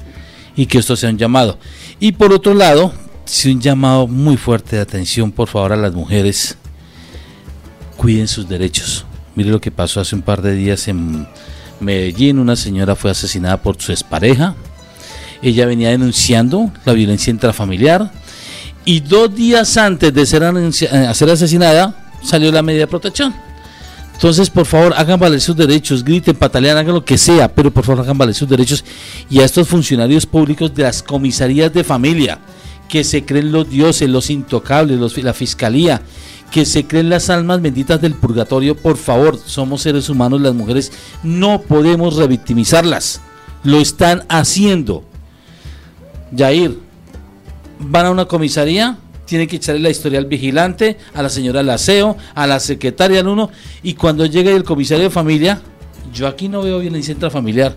y 0.57 0.67
que 0.67 0.79
esto 0.79 0.97
sea 0.97 1.11
un 1.11 1.19
llamado. 1.19 1.59
Y 2.01 2.13
por 2.13 2.33
otro 2.33 2.55
lado, 2.55 2.93
si 3.25 3.51
un 3.51 3.61
llamado 3.61 4.07
muy 4.07 4.37
fuerte 4.37 4.77
de 4.77 4.83
atención, 4.83 5.33
por 5.33 5.49
favor, 5.49 5.73
a 5.73 5.77
las 5.77 5.93
mujeres, 5.93 6.57
cuiden 7.97 8.29
sus 8.29 8.49
derechos. 8.49 9.07
Mire 9.35 9.51
lo 9.51 9.61
que 9.61 9.71
pasó 9.71 10.01
hace 10.01 10.15
un 10.15 10.23
par 10.23 10.43
de 10.43 10.55
días 10.55 10.87
en 10.89 11.27
Medellín, 11.81 12.39
una 12.39 12.57
señora 12.57 12.95
fue 12.95 13.11
asesinada 13.11 13.57
por 13.63 13.81
su 13.81 13.93
expareja. 13.93 14.55
Ella 15.43 15.67
venía 15.67 15.91
denunciando 15.91 16.71
la 16.85 16.93
violencia 16.93 17.31
intrafamiliar 17.31 18.13
y 18.85 19.01
dos 19.01 19.35
días 19.35 19.77
antes 19.77 20.13
de 20.13 20.27
ser, 20.27 20.43
eh, 20.43 21.15
ser 21.15 21.31
asesinada 21.31 22.11
salió 22.23 22.53
la 22.53 22.63
medida 22.63 22.83
de 22.83 22.87
protección. 22.87 23.35
Entonces, 24.15 24.49
por 24.49 24.65
favor, 24.65 24.95
hagan 24.97 25.19
valer 25.19 25.41
sus 25.41 25.57
derechos, 25.57 26.05
griten, 26.05 26.37
patalean, 26.37 26.79
hagan 26.79 26.95
lo 26.95 27.05
que 27.05 27.19
sea, 27.19 27.53
pero 27.53 27.71
por 27.71 27.85
favor 27.85 28.05
hagan 28.05 28.17
valer 28.17 28.35
sus 28.35 28.49
derechos. 28.49 28.85
Y 29.29 29.41
a 29.41 29.45
estos 29.45 29.69
funcionarios 29.69 30.25
públicos 30.25 30.75
de 30.75 30.85
las 30.85 31.03
comisarías 31.03 31.73
de 31.73 31.85
familia, 31.85 32.39
que 32.89 33.03
se 33.05 33.25
creen 33.25 33.51
los 33.51 33.69
dioses, 33.69 34.09
los 34.09 34.31
intocables, 34.31 34.99
los, 34.99 35.17
la 35.19 35.35
fiscalía, 35.35 36.01
que 36.51 36.65
se 36.65 36.87
creen 36.87 37.11
las 37.11 37.31
almas 37.31 37.61
benditas 37.61 38.01
del 38.01 38.15
purgatorio, 38.15 38.77
por 38.77 38.97
favor, 38.97 39.37
somos 39.45 39.83
seres 39.83 40.09
humanos, 40.09 40.41
las 40.41 40.55
mujeres 40.55 40.93
no 41.25 41.61
podemos 41.63 42.17
revictimizarlas. 42.17 43.21
Lo 43.65 43.79
están 43.79 44.25
haciendo. 44.29 45.03
Yair, 46.31 46.79
van 47.81 48.07
a 48.07 48.11
una 48.11 48.27
comisaría, 48.27 48.99
tiene 49.25 49.47
que 49.47 49.57
echarle 49.57 49.81
la 49.81 49.91
historia 49.91 50.19
al 50.19 50.27
vigilante, 50.27 50.99
a 51.15 51.23
la 51.23 51.29
señora 51.29 51.63
Laceo, 51.63 52.17
a 52.35 52.47
la 52.47 52.61
secretaria 52.61 53.21
al 53.21 53.29
uno, 53.29 53.51
y 53.83 53.95
cuando 53.95 54.27
llegue 54.27 54.55
el 54.55 54.65
comisario 54.65 55.05
de 55.05 55.11
familia, 55.11 55.61
yo 56.13 56.27
aquí 56.27 56.49
no 56.49 56.63
veo 56.63 56.79
violencia 56.79 57.13
intrafamiliar. 57.13 57.77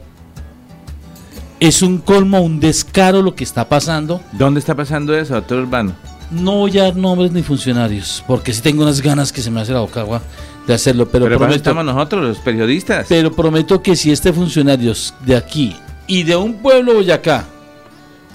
Es 1.60 1.81
un 1.81 1.97
colmo, 1.97 2.41
un 2.41 2.60
descaro 2.60 3.21
lo 3.21 3.33
que 3.33 3.43
está 3.43 3.67
pasando. 3.67 4.21
¿Dónde 4.33 4.60
está 4.60 4.75
pasando 4.75 5.17
eso, 5.17 5.33
doctor 5.33 5.60
Urbano? 5.60 5.95
No 6.29 6.57
voy 6.57 6.77
a 6.77 6.83
dar 6.83 6.95
nombres 6.95 7.31
ni 7.31 7.41
funcionarios, 7.41 8.23
porque 8.27 8.53
si 8.53 8.62
tengo 8.62 8.83
unas 8.83 9.01
ganas 9.01 9.31
que 9.31 9.41
se 9.41 9.49
me 9.49 9.62
hace 9.62 9.73
la 9.73 9.79
boca 9.79 10.01
agua 10.01 10.21
de 10.67 10.73
hacerlo. 10.73 11.07
Pero, 11.07 11.25
pero 11.25 11.38
prometo, 11.38 11.57
estamos 11.57 11.86
nosotros, 11.86 12.23
los 12.23 12.38
periodistas. 12.39 13.07
Pero 13.10 13.31
prometo 13.31 13.81
que 13.81 13.95
si 13.95 14.12
este 14.12 14.33
funcionario 14.33 14.93
de 15.25 15.36
aquí 15.36 15.75
y 16.05 16.23
de 16.23 16.36
un 16.36 16.55
pueblo 16.55 16.95
Boyacá 16.95 17.45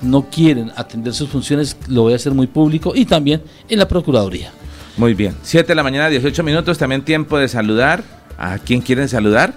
no 0.03 0.27
quieren 0.31 0.73
atender 0.77 1.15
sus 1.15 1.29
funciones, 1.29 1.77
lo 1.89 2.03
voy 2.03 2.13
a 2.13 2.17
hacer 2.17 2.33
muy 2.33 2.47
público 2.47 2.93
y 2.95 3.05
también 3.05 3.43
en 3.69 3.79
la 3.79 3.89
Procuraduría. 3.89 4.53
Muy 4.97 5.15
bien. 5.15 5.35
7 5.43 5.69
de 5.69 5.75
la 5.75 5.83
mañana, 5.83 6.09
18 6.09 6.43
minutos, 6.43 6.79
también 6.79 7.03
tiempo 7.03 7.39
de 7.39 7.49
saludar. 7.49 8.05
¿A 8.39 8.59
quién 8.59 8.81
quieren 8.81 9.09
saludar? 9.09 9.55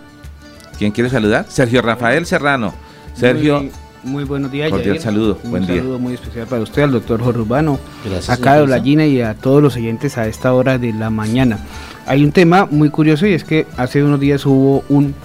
¿Quién 0.78 0.92
quiere 0.92 1.10
saludar? 1.10 1.46
Sergio 1.50 1.82
Rafael 1.82 2.26
Serrano. 2.26 2.74
Sergio. 3.16 3.66
Muy, 4.04 4.24
buenos 4.24 4.52
días. 4.52 4.70
Cordial 4.70 5.00
saludo. 5.00 5.40
Un 5.44 5.52
Buen 5.52 5.66
saludo 5.66 5.98
muy 5.98 6.14
especial 6.14 6.46
para 6.46 6.62
usted, 6.62 6.84
al 6.84 6.92
doctor 6.92 7.22
Jorge 7.24 7.40
Urbano, 7.40 7.80
acá 8.28 8.64
de 8.64 8.82
Gina 8.82 9.06
y 9.08 9.22
a 9.22 9.34
todos 9.34 9.64
los 9.64 9.76
oyentes 9.76 10.20
a 10.20 10.28
esta 10.28 10.54
hora 10.54 10.78
de 10.78 10.94
la 10.94 11.10
mañana. 11.10 11.58
Hay 12.06 12.24
un 12.24 12.32
tema 12.32 12.68
muy 12.70 12.90
curioso 12.92 13.26
y 13.26 13.34
es 13.34 13.44
que 13.44 13.66
hace 13.78 14.04
unos 14.04 14.20
días 14.20 14.46
hubo 14.46 14.84
un 14.90 15.16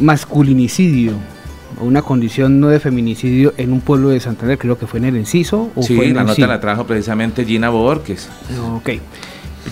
masculinicidio 0.00 1.12
una 1.80 2.02
condición 2.02 2.60
no 2.60 2.68
de 2.68 2.80
feminicidio 2.80 3.54
en 3.56 3.72
un 3.72 3.80
pueblo 3.80 4.08
de 4.10 4.20
Santander, 4.20 4.58
creo 4.58 4.78
que 4.78 4.86
fue 4.86 4.98
en 4.98 5.06
el 5.06 5.16
Enciso. 5.16 5.70
¿o 5.74 5.82
sí, 5.82 5.96
la 6.12 6.24
nota 6.24 6.46
la 6.46 6.60
trajo 6.60 6.86
precisamente 6.86 7.44
Gina 7.44 7.70
Borges. 7.70 8.28
Ok. 8.74 8.90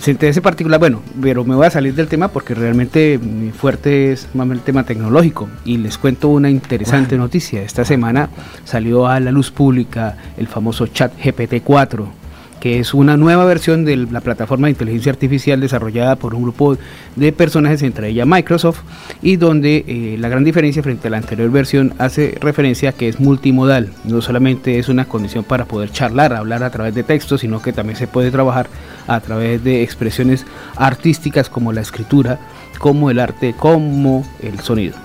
Ese 0.05 0.41
particular, 0.41 0.77
bueno, 0.77 1.01
pero 1.21 1.45
me 1.45 1.55
voy 1.55 1.65
a 1.65 1.69
salir 1.69 1.95
del 1.95 2.07
tema 2.07 2.27
porque 2.27 2.53
realmente 2.53 3.17
mi 3.17 3.51
fuerte 3.51 4.11
es 4.11 4.27
más 4.33 4.49
el 4.51 4.59
tema 4.59 4.83
tecnológico 4.83 5.47
y 5.63 5.77
les 5.77 5.97
cuento 5.97 6.27
una 6.27 6.49
interesante 6.49 7.17
noticia. 7.17 7.61
Esta 7.61 7.85
semana 7.85 8.29
salió 8.65 9.07
a 9.07 9.19
la 9.21 9.31
luz 9.31 9.51
pública 9.51 10.17
el 10.37 10.47
famoso 10.47 10.87
chat 10.87 11.13
GPT-4 11.17 12.24
que 12.65 12.79
es 12.79 12.95
una 12.95 13.15
nueva 13.15 13.45
versión 13.45 13.85
de 13.85 13.95
la 13.95 14.21
plataforma 14.21 14.65
de 14.65 14.71
inteligencia 14.71 15.11
artificial 15.11 15.61
desarrollada 15.61 16.15
por 16.15 16.33
un 16.33 16.41
grupo 16.41 16.79
de 17.15 17.31
personajes, 17.31 17.83
entre 17.83 18.09
ellas 18.09 18.25
Microsoft, 18.25 18.79
y 19.21 19.35
donde 19.35 19.85
eh, 19.87 20.17
la 20.19 20.29
gran 20.29 20.43
diferencia 20.43 20.81
frente 20.81 21.07
a 21.09 21.11
la 21.11 21.17
anterior 21.17 21.51
versión 21.51 21.93
hace 21.99 22.35
referencia 22.41 22.89
a 22.89 22.93
que 22.93 23.07
es 23.07 23.19
multimodal, 23.19 23.93
no 24.03 24.19
solamente 24.19 24.79
es 24.79 24.89
una 24.89 25.05
condición 25.05 25.43
para 25.43 25.65
poder 25.65 25.91
charlar, 25.91 26.33
hablar 26.33 26.63
a 26.63 26.71
través 26.71 26.95
de 26.95 27.03
texto, 27.03 27.37
sino 27.37 27.61
que 27.61 27.71
también 27.71 27.99
se 27.99 28.07
puede 28.07 28.31
trabajar 28.31 28.67
a 29.05 29.19
través 29.19 29.63
de 29.63 29.83
expresiones 29.83 30.43
artísticas 30.75 31.51
como 31.51 31.71
la 31.71 31.81
escritura, 31.81 32.39
como 32.79 33.11
el 33.11 33.19
arte, 33.19 33.53
como 33.53 34.27
el 34.41 34.59
sonido. 34.61 34.95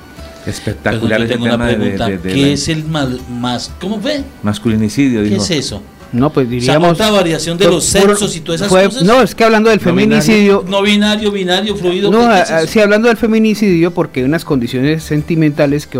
Espectacular 0.46 1.27
tengo 1.27 1.44
una 1.44 1.59
pregunta. 1.59 2.09
¿Qué 2.23 2.55
es 2.55 2.68
el 2.70 2.87
más, 2.87 3.70
¿Cómo 3.79 4.01
fue? 4.01 4.25
Masculinicidio. 4.42 5.25
¿Qué 5.25 5.37
es 5.37 5.51
eso? 5.51 5.83
No, 6.12 6.31
pues 6.31 6.49
diríamos. 6.49 7.01
O 7.01 7.12
variación 7.12 7.57
de 7.57 7.66
los 7.66 7.85
sexos 7.85 8.37
y 8.37 8.40
todas 8.40 8.61
esas 8.61 8.73
cosas. 8.73 9.03
No, 9.03 9.23
es 9.23 9.35
que 9.35 9.44
hablando 9.44 9.70
del 9.70 9.81
feminicidio. 9.81 10.64
No 10.68 10.83
binario, 10.83 11.31
binario, 11.31 11.77
fluido. 11.77 12.11
No, 12.11 12.29
sí, 12.66 12.81
hablando 12.81 13.09
del 13.09 13.16
feminicidio, 13.16 13.92
porque 13.92 14.20
hay 14.20 14.27
unas 14.27 14.44
condiciones 14.44 15.03
sentimentales 15.03 15.87
que, 15.87 15.99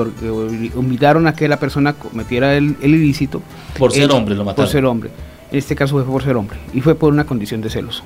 invitaron 0.77 1.27
a 1.27 1.35
que 1.35 1.49
la 1.49 1.59
persona 1.59 1.93
cometiera 1.93 2.57
el, 2.57 2.77
ilícito. 2.83 3.43
Por 3.79 3.93
ser 3.93 4.11
hombre, 4.11 4.35
lo 4.35 4.45
mataron. 4.45 4.65
Por 4.65 4.73
ser 4.73 4.85
hombre. 4.85 5.11
En 5.51 5.59
este 5.59 5.75
caso 5.75 5.95
fue 5.95 6.05
por 6.05 6.23
ser 6.23 6.37
hombre. 6.37 6.59
Y 6.73 6.81
fue 6.81 6.95
por 6.95 7.13
una 7.13 7.25
condición 7.25 7.61
de 7.61 7.71
celos. 7.71 8.03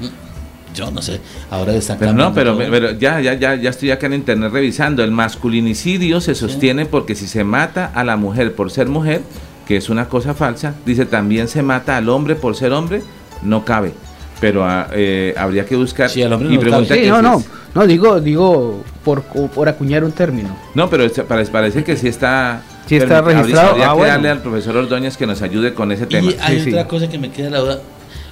Mm, 0.00 0.74
yo 0.74 0.90
no 0.90 1.00
sé, 1.00 1.20
ahora 1.50 1.74
está 1.74 1.98
pero 1.98 2.12
no, 2.12 2.34
pero, 2.34 2.56
pero, 2.56 2.92
ya, 2.92 3.20
ya, 3.20 3.34
ya, 3.34 3.54
ya 3.54 3.70
estoy 3.70 3.90
acá 3.90 4.06
en 4.06 4.14
internet 4.14 4.52
revisando. 4.52 5.02
El 5.02 5.10
masculinicidio 5.10 6.20
se 6.20 6.34
sostiene 6.34 6.86
porque 6.86 7.14
si 7.14 7.26
se 7.26 7.44
mata 7.44 7.90
a 7.94 8.04
la 8.04 8.16
mujer 8.16 8.54
por 8.54 8.70
ser 8.70 8.88
mujer, 8.88 9.22
que 9.68 9.76
es 9.76 9.90
una 9.90 10.08
cosa 10.08 10.32
falsa. 10.32 10.74
Dice, 10.86 11.04
también 11.04 11.46
se 11.46 11.62
mata 11.62 11.98
al 11.98 12.08
hombre 12.08 12.34
por 12.34 12.56
ser 12.56 12.72
hombre, 12.72 13.02
no 13.42 13.66
cabe. 13.66 13.92
Pero 14.40 14.64
ah, 14.64 14.88
eh, 14.92 15.34
habría 15.36 15.66
que 15.66 15.76
buscar 15.76 16.08
sí, 16.08 16.22
al 16.22 16.32
hombre 16.32 16.54
y 16.54 16.58
no, 16.58 16.84
sí, 16.86 17.02
no, 17.06 17.20
no, 17.20 17.44
no, 17.74 17.86
digo, 17.86 18.18
digo 18.18 18.82
por, 19.04 19.22
por 19.22 19.68
acuñar 19.68 20.04
un 20.04 20.12
término. 20.12 20.56
No, 20.74 20.88
pero 20.88 21.04
parece, 21.50 21.84
que 21.84 21.96
sí 21.96 22.08
está... 22.08 22.62
Sí 22.86 22.96
está 22.96 23.20
registrado. 23.20 23.70
Habría, 23.72 23.94
que 23.94 24.10
ah, 24.10 24.14
darle 24.14 24.30
al 24.30 24.40
profesor 24.40 24.74
Ordóñez 24.74 25.18
que 25.18 25.26
nos 25.26 25.42
ayude 25.42 25.74
con 25.74 25.92
ese 25.92 26.06
tema. 26.06 26.30
Y 26.30 26.36
hay 26.40 26.66
otra 26.66 26.88
cosa 26.88 27.10
que 27.10 27.18
me 27.18 27.30
queda 27.30 27.50
la 27.50 27.58
duda. 27.58 27.80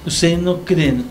¿Ustedes 0.07 0.39
no 0.39 0.61
creen 0.61 1.05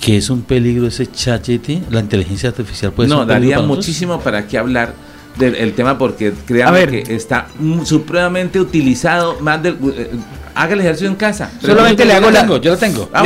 que 0.00 0.16
es 0.16 0.30
un 0.30 0.40
peligro 0.42 0.86
ese 0.86 1.06
chat 1.06 1.46
la 1.90 2.00
inteligencia 2.00 2.50
artificial 2.50 2.92
puede 2.92 3.08
no, 3.08 3.26
daría 3.26 3.60
muchísimo 3.60 4.20
para 4.20 4.46
qué 4.46 4.56
hablar 4.56 4.94
del 5.36 5.72
tema 5.74 5.96
porque 5.98 6.32
créanme 6.46 6.86
que 6.88 7.14
está 7.14 7.46
supremamente 7.84 8.58
utilizado 8.58 9.38
más 9.40 9.62
del 9.62 9.74
eh, 9.96 10.10
haga 10.58 10.74
el 10.74 10.80
ejercicio 10.80 11.08
en 11.08 11.14
casa. 11.14 11.50
Solamente 11.60 12.04
le 12.04 12.14
hago 12.14 12.30
la 12.30 12.46
yo 12.46 12.72
lo 12.72 12.76
tengo. 12.76 13.08
Ah, 13.12 13.24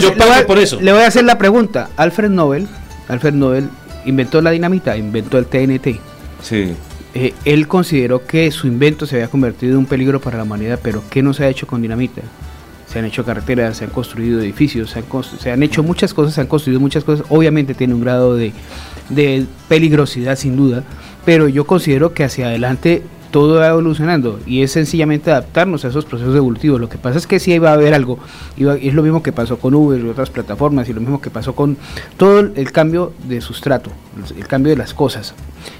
yo 0.00 0.14
pago 0.16 0.46
por 0.46 0.58
eso. 0.58 0.80
Le 0.80 0.92
voy 0.92 1.02
a 1.02 1.08
hacer 1.08 1.24
la 1.24 1.36
pregunta. 1.38 1.90
Alfred 1.96 2.30
Nobel, 2.30 2.66
Alfred 3.08 3.34
Nobel 3.34 3.68
inventó 4.06 4.40
la 4.40 4.50
dinamita, 4.50 4.96
inventó 4.96 5.38
el 5.38 5.46
TNT. 5.46 6.00
Sí. 6.42 6.74
Eh, 7.14 7.32
él 7.44 7.68
consideró 7.68 8.26
que 8.26 8.50
su 8.50 8.66
invento 8.66 9.06
se 9.06 9.16
había 9.16 9.28
convertido 9.28 9.72
en 9.74 9.78
un 9.78 9.86
peligro 9.86 10.20
para 10.20 10.38
la 10.38 10.42
humanidad, 10.42 10.80
pero 10.82 11.02
¿qué 11.10 11.22
no 11.22 11.32
se 11.32 11.44
ha 11.44 11.48
hecho 11.48 11.66
con 11.66 11.80
dinamita? 11.80 12.22
Se 12.88 12.98
han 12.98 13.04
hecho 13.04 13.24
carreteras, 13.24 13.76
se 13.76 13.84
han 13.84 13.90
construido 13.90 14.40
edificios, 14.40 14.90
se 14.90 15.00
han, 15.00 15.04
se 15.38 15.52
han 15.52 15.62
hecho 15.62 15.82
muchas 15.82 16.12
cosas, 16.14 16.34
se 16.34 16.40
han 16.40 16.46
construido 16.46 16.80
muchas 16.80 17.04
cosas. 17.04 17.26
Obviamente 17.28 17.74
tiene 17.74 17.94
un 17.94 18.00
grado 18.00 18.36
de, 18.36 18.52
de 19.10 19.46
peligrosidad 19.68 20.36
sin 20.36 20.56
duda, 20.56 20.82
pero 21.24 21.48
yo 21.48 21.66
considero 21.66 22.12
que 22.12 22.24
hacia 22.24 22.46
adelante 22.46 23.02
todo 23.34 23.58
va 23.58 23.66
evolucionando 23.66 24.38
y 24.46 24.62
es 24.62 24.70
sencillamente 24.70 25.32
adaptarnos 25.32 25.84
a 25.84 25.88
esos 25.88 26.04
procesos 26.04 26.36
evolutivos. 26.36 26.80
Lo 26.80 26.88
que 26.88 26.98
pasa 26.98 27.18
es 27.18 27.26
que 27.26 27.40
sí 27.40 27.58
va 27.58 27.70
a 27.70 27.72
haber 27.72 27.92
algo, 27.92 28.20
y 28.56 28.64
es 28.86 28.94
lo 28.94 29.02
mismo 29.02 29.24
que 29.24 29.32
pasó 29.32 29.58
con 29.58 29.74
Uber 29.74 30.00
y 30.00 30.08
otras 30.08 30.30
plataformas, 30.30 30.88
y 30.88 30.92
lo 30.92 31.00
mismo 31.00 31.20
que 31.20 31.30
pasó 31.30 31.52
con 31.52 31.76
todo 32.16 32.38
el 32.38 32.70
cambio 32.70 33.12
de 33.26 33.40
sustrato, 33.40 33.90
el 34.36 34.46
cambio 34.46 34.70
de 34.70 34.76
las 34.76 34.94
cosas. 34.94 35.34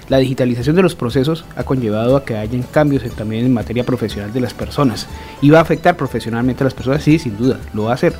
La 0.09 0.19
digitalización 0.19 0.75
de 0.75 0.83
los 0.83 0.97
procesos 0.97 1.45
ha 1.55 1.63
conllevado 1.63 2.17
a 2.17 2.25
que 2.25 2.37
hayan 2.37 2.65
cambios 2.65 3.05
también 3.15 3.47
en 3.47 3.55
materia 3.55 3.85
profesional 3.85 4.33
de 4.33 4.41
las 4.41 4.53
personas. 4.53 5.07
¿Y 5.41 5.51
va 5.51 5.61
a 5.61 5.63
afectar 5.63 5.97
profesionalmente 5.97 6.65
a 6.65 6.67
las 6.67 6.75
personas? 6.75 7.05
Sí, 7.05 7.21
sin 7.21 7.37
duda, 7.37 7.61
lo 7.73 7.85
va 7.85 7.93
a 7.93 7.95
hacer. 7.95 8.15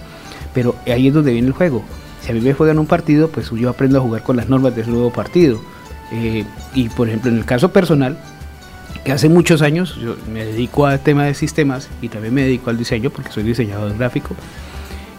Pero 0.55 0.77
ahí 0.87 1.09
es 1.09 1.15
donde 1.15 1.33
viene 1.33 1.49
el 1.49 1.55
juego. 1.55 1.83
Si 2.21 2.31
a 2.31 2.35
mí 2.35 2.41
me 2.41 2.55
juegan 2.55 2.79
un 2.79 2.87
partido, 2.87 3.29
pues 3.29 3.51
yo 3.51 3.69
aprendo 3.69 3.99
a 3.99 4.01
jugar 4.01 4.23
con 4.23 4.37
las 4.37 4.49
normas 4.49 4.77
de 4.77 4.83
ese 4.83 4.91
nuevo 4.93 5.11
partido 5.11 5.61
eh, 6.13 6.45
y 6.75 6.89
por 6.91 7.09
ejemplo, 7.09 7.31
en 7.31 7.39
el 7.39 7.45
caso 7.45 7.73
personal, 7.73 8.17
que 9.05 9.13
hace 9.13 9.29
muchos 9.29 9.63
años 9.63 9.99
me 10.33 10.45
dedico 10.45 10.87
al 10.87 11.01
tema 11.01 11.25
de 11.25 11.35
sistemas 11.35 11.89
y 12.01 12.09
también 12.09 12.33
me 12.35 12.43
dedico 12.43 12.71
al 12.71 12.79
diseño 12.79 13.11
porque 13.11 13.31
soy 13.31 13.43
diseñador 13.43 13.97
gráfico. 13.97 14.35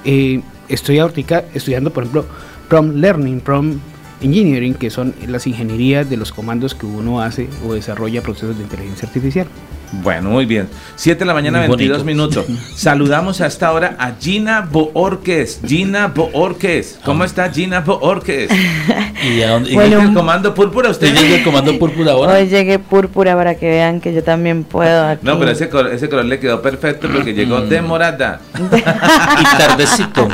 Eh, 0.04 0.42
estoy 0.70 1.00
ahorita 1.00 1.46
estudiando, 1.54 1.92
por 1.92 2.04
ejemplo, 2.04 2.26
Prom 2.70 2.96
Learning, 2.96 3.42
Prom 3.42 3.80
Engineering, 4.22 4.74
que 4.74 4.90
son 4.90 5.14
las 5.28 5.46
ingenierías 5.46 6.10
de 6.10 6.18
los 6.18 6.32
comandos 6.32 6.74
que 6.74 6.86
uno 6.86 7.22
hace 7.22 7.50
o 7.68 7.74
desarrolla 7.74 8.22
procesos 8.22 8.58
de 8.58 8.64
inteligencia 8.64 9.08
artificial. 9.08 9.48
Bueno, 9.92 10.30
muy 10.30 10.46
bien. 10.46 10.68
7 10.96 11.20
de 11.20 11.26
la 11.26 11.34
mañana, 11.34 11.60
22 11.60 12.04
minutos. 12.04 12.46
Saludamos 12.76 13.42
a 13.42 13.48
esta 13.48 13.72
hora 13.72 13.96
a 14.00 14.14
Gina 14.20 14.62
Boorques. 14.62 15.60
Gina 15.66 16.08
Boorques. 16.08 17.00
¿Cómo 17.04 17.24
está 17.24 17.50
Gina 17.52 17.82
Boorques? 17.82 18.50
¿Y 19.24 19.42
a 19.42 19.50
dónde? 19.52 19.74
Bueno, 19.74 20.02
el 20.02 20.14
comando 20.14 20.54
púrpura? 20.54 20.90
¿Usted 20.90 21.14
llega 21.14 21.36
el 21.38 21.44
comando 21.44 21.78
púrpura 21.80 22.14
ahora? 22.14 22.34
Hoy 22.34 22.48
llegué 22.48 22.80
púrpura 22.80 23.36
para 23.36 23.56
que 23.56 23.70
vean 23.70 24.02
que 24.02 24.14
yo 24.14 24.24
también 24.24 24.64
puedo 24.64 25.08
aquí. 25.08 25.26
No, 25.26 25.38
pero 25.40 25.52
ese 25.52 25.70
color, 25.70 25.94
ese 25.94 26.10
color 26.10 26.26
le 26.26 26.40
quedó 26.40 26.62
perfecto 26.62 27.08
porque 27.14 27.34
llegó 27.34 27.62
de 27.62 27.82
morada. 27.82 28.40
y 28.58 29.58
tardecito. 29.58 30.28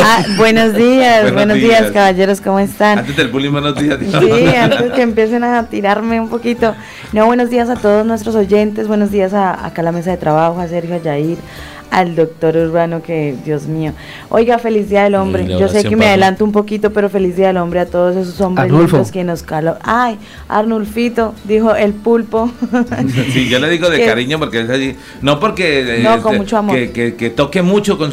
Ah, 0.00 0.24
buenos 0.36 0.74
días, 0.74 1.32
buenos, 1.32 1.56
días. 1.56 1.90
caballeros, 1.90 2.40
¿cómo 2.40 2.58
están? 2.58 3.00
Antes 3.00 3.16
del 3.16 3.28
bullying, 3.28 3.52
buenos 3.52 3.76
días. 3.76 3.98
Sí, 4.00 4.54
antes 4.56 4.92
que 4.92 5.02
empiecen 5.02 5.44
a 5.44 5.66
tirarme 5.66 6.20
un 6.20 6.28
poquito. 6.28 6.74
No, 7.12 7.26
buenos 7.26 7.50
días 7.50 7.68
a 7.68 7.76
todos 7.76 8.06
nuestros 8.06 8.34
oyentes 8.34 8.61
buenos 8.86 9.10
días 9.10 9.34
a, 9.34 9.66
acá 9.66 9.82
a 9.82 9.84
la 9.84 9.90
mesa 9.90 10.12
de 10.12 10.16
trabajo, 10.16 10.60
a 10.60 10.68
Sergio, 10.68 10.94
a 10.94 10.98
Yair, 10.98 11.36
al 11.92 12.16
doctor 12.16 12.56
Urbano, 12.56 13.02
que 13.02 13.36
Dios 13.44 13.66
mío. 13.66 13.92
Oiga, 14.30 14.58
feliz 14.58 14.88
día 14.88 15.04
del 15.04 15.14
hombre. 15.14 15.46
Yo 15.46 15.68
sé 15.68 15.84
que 15.84 15.94
me 15.94 16.06
adelanto 16.06 16.42
un 16.42 16.50
poquito, 16.50 16.90
pero 16.90 17.10
feliz 17.10 17.36
día 17.36 17.48
del 17.48 17.58
hombre 17.58 17.80
a 17.80 17.86
todos 17.86 18.16
esos 18.16 18.40
hombres 18.40 18.72
lindos 18.72 19.12
que 19.12 19.22
nos 19.24 19.42
caló. 19.42 19.76
Ay, 19.82 20.18
Arnulfito, 20.48 21.34
dijo 21.44 21.74
el 21.74 21.92
pulpo. 21.92 22.50
sí, 23.32 23.46
yo 23.50 23.58
le 23.58 23.68
digo 23.68 23.90
de 23.90 24.06
cariño 24.06 24.38
porque 24.38 24.62
es 24.62 24.70
allí. 24.70 24.96
No 25.20 25.38
porque. 25.38 26.00
No, 26.02 26.22
con 26.22 26.38
mucho 26.38 26.56
amor. 26.56 26.74
Que, 26.74 27.32
toque 27.36 27.60
mucho 27.60 27.98
con 27.98 28.10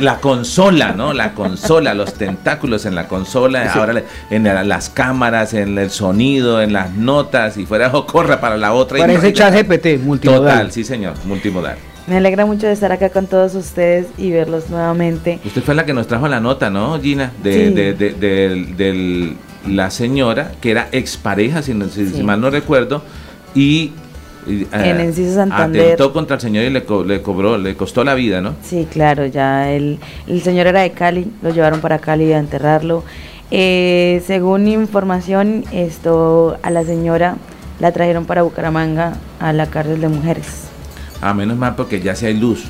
la 0.00 0.16
consola, 0.16 0.92
¿no? 0.92 1.12
La 1.12 1.34
consola, 1.34 1.92
los 1.92 2.14
tentáculos 2.14 2.86
en 2.86 2.94
la 2.94 3.06
consola, 3.06 3.70
ahora 3.70 4.02
en 4.30 4.44
las 4.68 4.88
cámaras, 4.88 5.52
en 5.52 5.76
el 5.76 5.90
sonido, 5.90 6.62
en 6.62 6.72
las 6.72 6.92
notas, 6.92 7.58
y 7.58 7.66
fuera 7.66 7.90
o 7.92 8.06
corra 8.10 8.40
para 8.40 8.56
la 8.56 8.72
otra. 8.72 8.98
Parece 8.98 9.34
chat 9.34 9.54
GPT, 9.54 10.02
multimodal. 10.02 10.40
Total, 10.40 10.72
sí, 10.72 10.84
señor, 10.84 11.14
multimodal. 11.26 11.76
Me 12.10 12.16
alegra 12.16 12.44
mucho 12.44 12.66
de 12.66 12.72
estar 12.72 12.90
acá 12.90 13.10
con 13.10 13.28
todos 13.28 13.54
ustedes 13.54 14.08
y 14.18 14.32
verlos 14.32 14.68
nuevamente. 14.68 15.38
Usted 15.44 15.62
fue 15.62 15.76
la 15.76 15.86
que 15.86 15.92
nos 15.92 16.08
trajo 16.08 16.26
la 16.26 16.40
nota, 16.40 16.68
¿no, 16.68 17.00
Gina? 17.00 17.30
De, 17.40 17.70
de, 17.70 19.36
la 19.68 19.92
señora 19.92 20.50
que 20.60 20.72
era 20.72 20.88
expareja, 20.90 21.62
si, 21.62 21.72
si, 21.88 22.22
mal 22.24 22.40
no 22.40 22.50
recuerdo, 22.50 23.04
y 23.54 23.92
en 24.48 24.66
eh, 24.72 25.04
Enciso 25.04 25.36
Santander. 25.36 25.82
Atentó 25.82 26.12
contra 26.12 26.34
el 26.34 26.40
señor 26.40 26.64
y 26.64 26.70
le, 26.70 26.84
le, 27.06 27.22
cobró, 27.22 27.56
le 27.56 27.76
costó 27.76 28.02
la 28.02 28.14
vida, 28.14 28.40
¿no? 28.40 28.56
Sí, 28.60 28.88
claro, 28.90 29.26
ya 29.26 29.70
el, 29.70 30.00
el 30.26 30.42
señor 30.42 30.66
era 30.66 30.80
de 30.80 30.90
Cali, 30.90 31.30
lo 31.42 31.50
llevaron 31.50 31.80
para 31.80 32.00
Cali 32.00 32.32
a 32.32 32.38
enterrarlo. 32.38 33.04
Eh, 33.52 34.20
según 34.26 34.66
información, 34.66 35.64
esto 35.70 36.58
a 36.64 36.70
la 36.70 36.82
señora 36.82 37.36
la 37.78 37.92
trajeron 37.92 38.24
para 38.24 38.42
Bucaramanga 38.42 39.12
a 39.38 39.52
la 39.52 39.66
cárcel 39.66 40.00
de 40.00 40.08
mujeres. 40.08 40.69
A 41.20 41.34
menos 41.34 41.56
mal 41.56 41.74
porque 41.76 42.00
ya 42.00 42.14
si 42.14 42.26
hay 42.26 42.38
luz. 42.38 42.64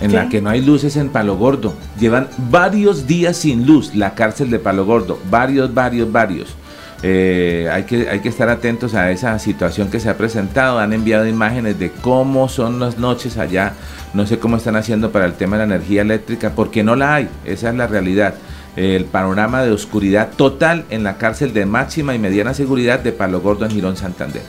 En 0.00 0.12
la 0.12 0.28
que 0.28 0.42
no 0.42 0.50
hay 0.50 0.60
luz 0.60 0.84
es 0.84 0.96
en 0.96 1.08
Palo 1.08 1.36
Gordo. 1.36 1.72
Llevan 1.98 2.28
varios 2.50 3.06
días 3.06 3.36
sin 3.36 3.64
luz 3.64 3.94
la 3.94 4.14
cárcel 4.14 4.50
de 4.50 4.58
Palo 4.58 4.84
Gordo. 4.84 5.18
Varios, 5.30 5.72
varios, 5.72 6.10
varios. 6.10 6.54
Eh, 7.02 7.68
hay, 7.70 7.84
que, 7.84 8.08
hay 8.08 8.20
que 8.20 8.28
estar 8.28 8.48
atentos 8.48 8.94
a 8.94 9.10
esa 9.10 9.38
situación 9.38 9.90
que 9.90 10.00
se 10.00 10.10
ha 10.10 10.16
presentado. 10.16 10.78
Han 10.78 10.92
enviado 10.92 11.26
imágenes 11.26 11.78
de 11.78 11.90
cómo 11.90 12.48
son 12.48 12.80
las 12.80 12.98
noches 12.98 13.38
allá. 13.38 13.74
No 14.14 14.26
sé 14.26 14.38
cómo 14.38 14.56
están 14.56 14.76
haciendo 14.76 15.12
para 15.12 15.26
el 15.26 15.34
tema 15.34 15.56
de 15.56 15.66
la 15.66 15.74
energía 15.76 16.02
eléctrica, 16.02 16.52
porque 16.56 16.82
no 16.82 16.96
la 16.96 17.14
hay. 17.14 17.28
Esa 17.44 17.70
es 17.70 17.74
la 17.76 17.86
realidad. 17.86 18.34
El 18.76 19.04
panorama 19.04 19.62
de 19.62 19.70
oscuridad 19.70 20.30
total 20.36 20.84
en 20.90 21.04
la 21.04 21.16
cárcel 21.16 21.52
de 21.52 21.66
máxima 21.66 22.14
y 22.14 22.18
mediana 22.18 22.54
seguridad 22.54 23.00
de 23.00 23.12
Palo 23.12 23.40
Gordo 23.40 23.64
en 23.64 23.70
Girón 23.70 23.96
Santander. 23.96 24.42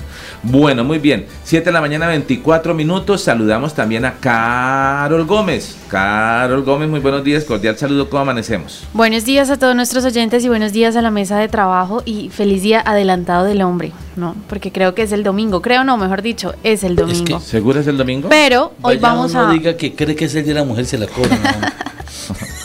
Bueno, 0.43 0.83
muy 0.83 0.99
bien. 0.99 1.25
7 1.43 1.65
de 1.65 1.71
la 1.71 1.81
mañana, 1.81 2.07
24 2.07 2.73
minutos. 2.73 3.21
Saludamos 3.21 3.73
también 3.73 4.05
a 4.05 4.15
Carol 4.15 5.25
Gómez. 5.25 5.77
Carol 5.89 6.63
Gómez, 6.63 6.89
muy 6.89 6.99
buenos 6.99 7.23
días. 7.23 7.43
Cordial 7.43 7.77
saludo. 7.77 8.09
¿Cómo 8.09 8.21
amanecemos? 8.21 8.83
Buenos 8.93 9.25
días 9.25 9.49
a 9.49 9.57
todos 9.57 9.75
nuestros 9.75 10.05
oyentes 10.05 10.43
y 10.43 10.49
buenos 10.49 10.73
días 10.73 10.95
a 10.95 11.01
la 11.01 11.11
mesa 11.11 11.37
de 11.37 11.47
trabajo 11.47 12.01
y 12.05 12.29
feliz 12.29 12.61
día 12.61 12.81
adelantado 12.85 13.45
del 13.45 13.61
hombre, 13.61 13.91
¿no? 14.15 14.35
Porque 14.47 14.71
creo 14.71 14.95
que 14.95 15.03
es 15.03 15.11
el 15.11 15.23
domingo. 15.23 15.61
Creo 15.61 15.83
no, 15.83 15.97
mejor 15.97 16.21
dicho, 16.21 16.55
es 16.63 16.83
el 16.83 16.95
domingo. 16.95 17.39
¿Seguro 17.39 17.79
es 17.79 17.87
el 17.87 17.97
domingo? 17.97 18.29
Pero 18.29 18.73
hoy 18.81 18.97
vamos 18.97 19.35
a... 19.35 19.43
No 19.43 19.53
diga 19.53 19.77
que 19.77 19.93
cree 19.93 20.15
que 20.15 20.25
es 20.25 20.35
el 20.35 20.43
día 20.43 20.53
de 20.53 20.59
la 20.61 20.65
mujer, 20.65 20.85
se 20.85 20.97
la 20.97 21.07
cobra. 21.07 21.37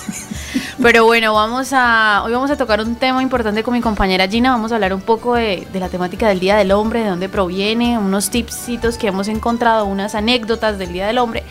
Pero 0.83 1.05
bueno, 1.05 1.35
vamos 1.35 1.75
a, 1.75 2.23
hoy 2.25 2.33
vamos 2.33 2.51
a 2.51 2.57
tocar 2.57 2.81
un 2.81 2.95
tema 2.95 3.23
importante 3.23 3.63
con 3.63 3.75
mi 3.75 3.83
compañera 3.83 4.27
Gina. 4.27 4.51
Vamos 4.51 4.73
a 4.73 4.77
hablar 4.77 4.95
un 4.95 5.03
poco 5.03 5.35
de, 5.35 5.67
la 5.75 5.91
temática 5.91 6.27
del 6.27 6.41
Día 6.41 6.57
del 6.57 6.73
Hombre, 6.73 7.01
de 7.01 7.11
dónde 7.11 7.29
proviene, 7.29 7.99
unos 7.99 8.31
tipsitos 8.31 8.97
que 8.97 9.09
hemos 9.09 9.29
encontrado, 9.29 9.85
unas 9.85 10.15
anécdotas 10.15 10.79
del 10.79 10.95
Día 10.95 11.07
del 11.07 11.19
Hombre. 11.19 11.43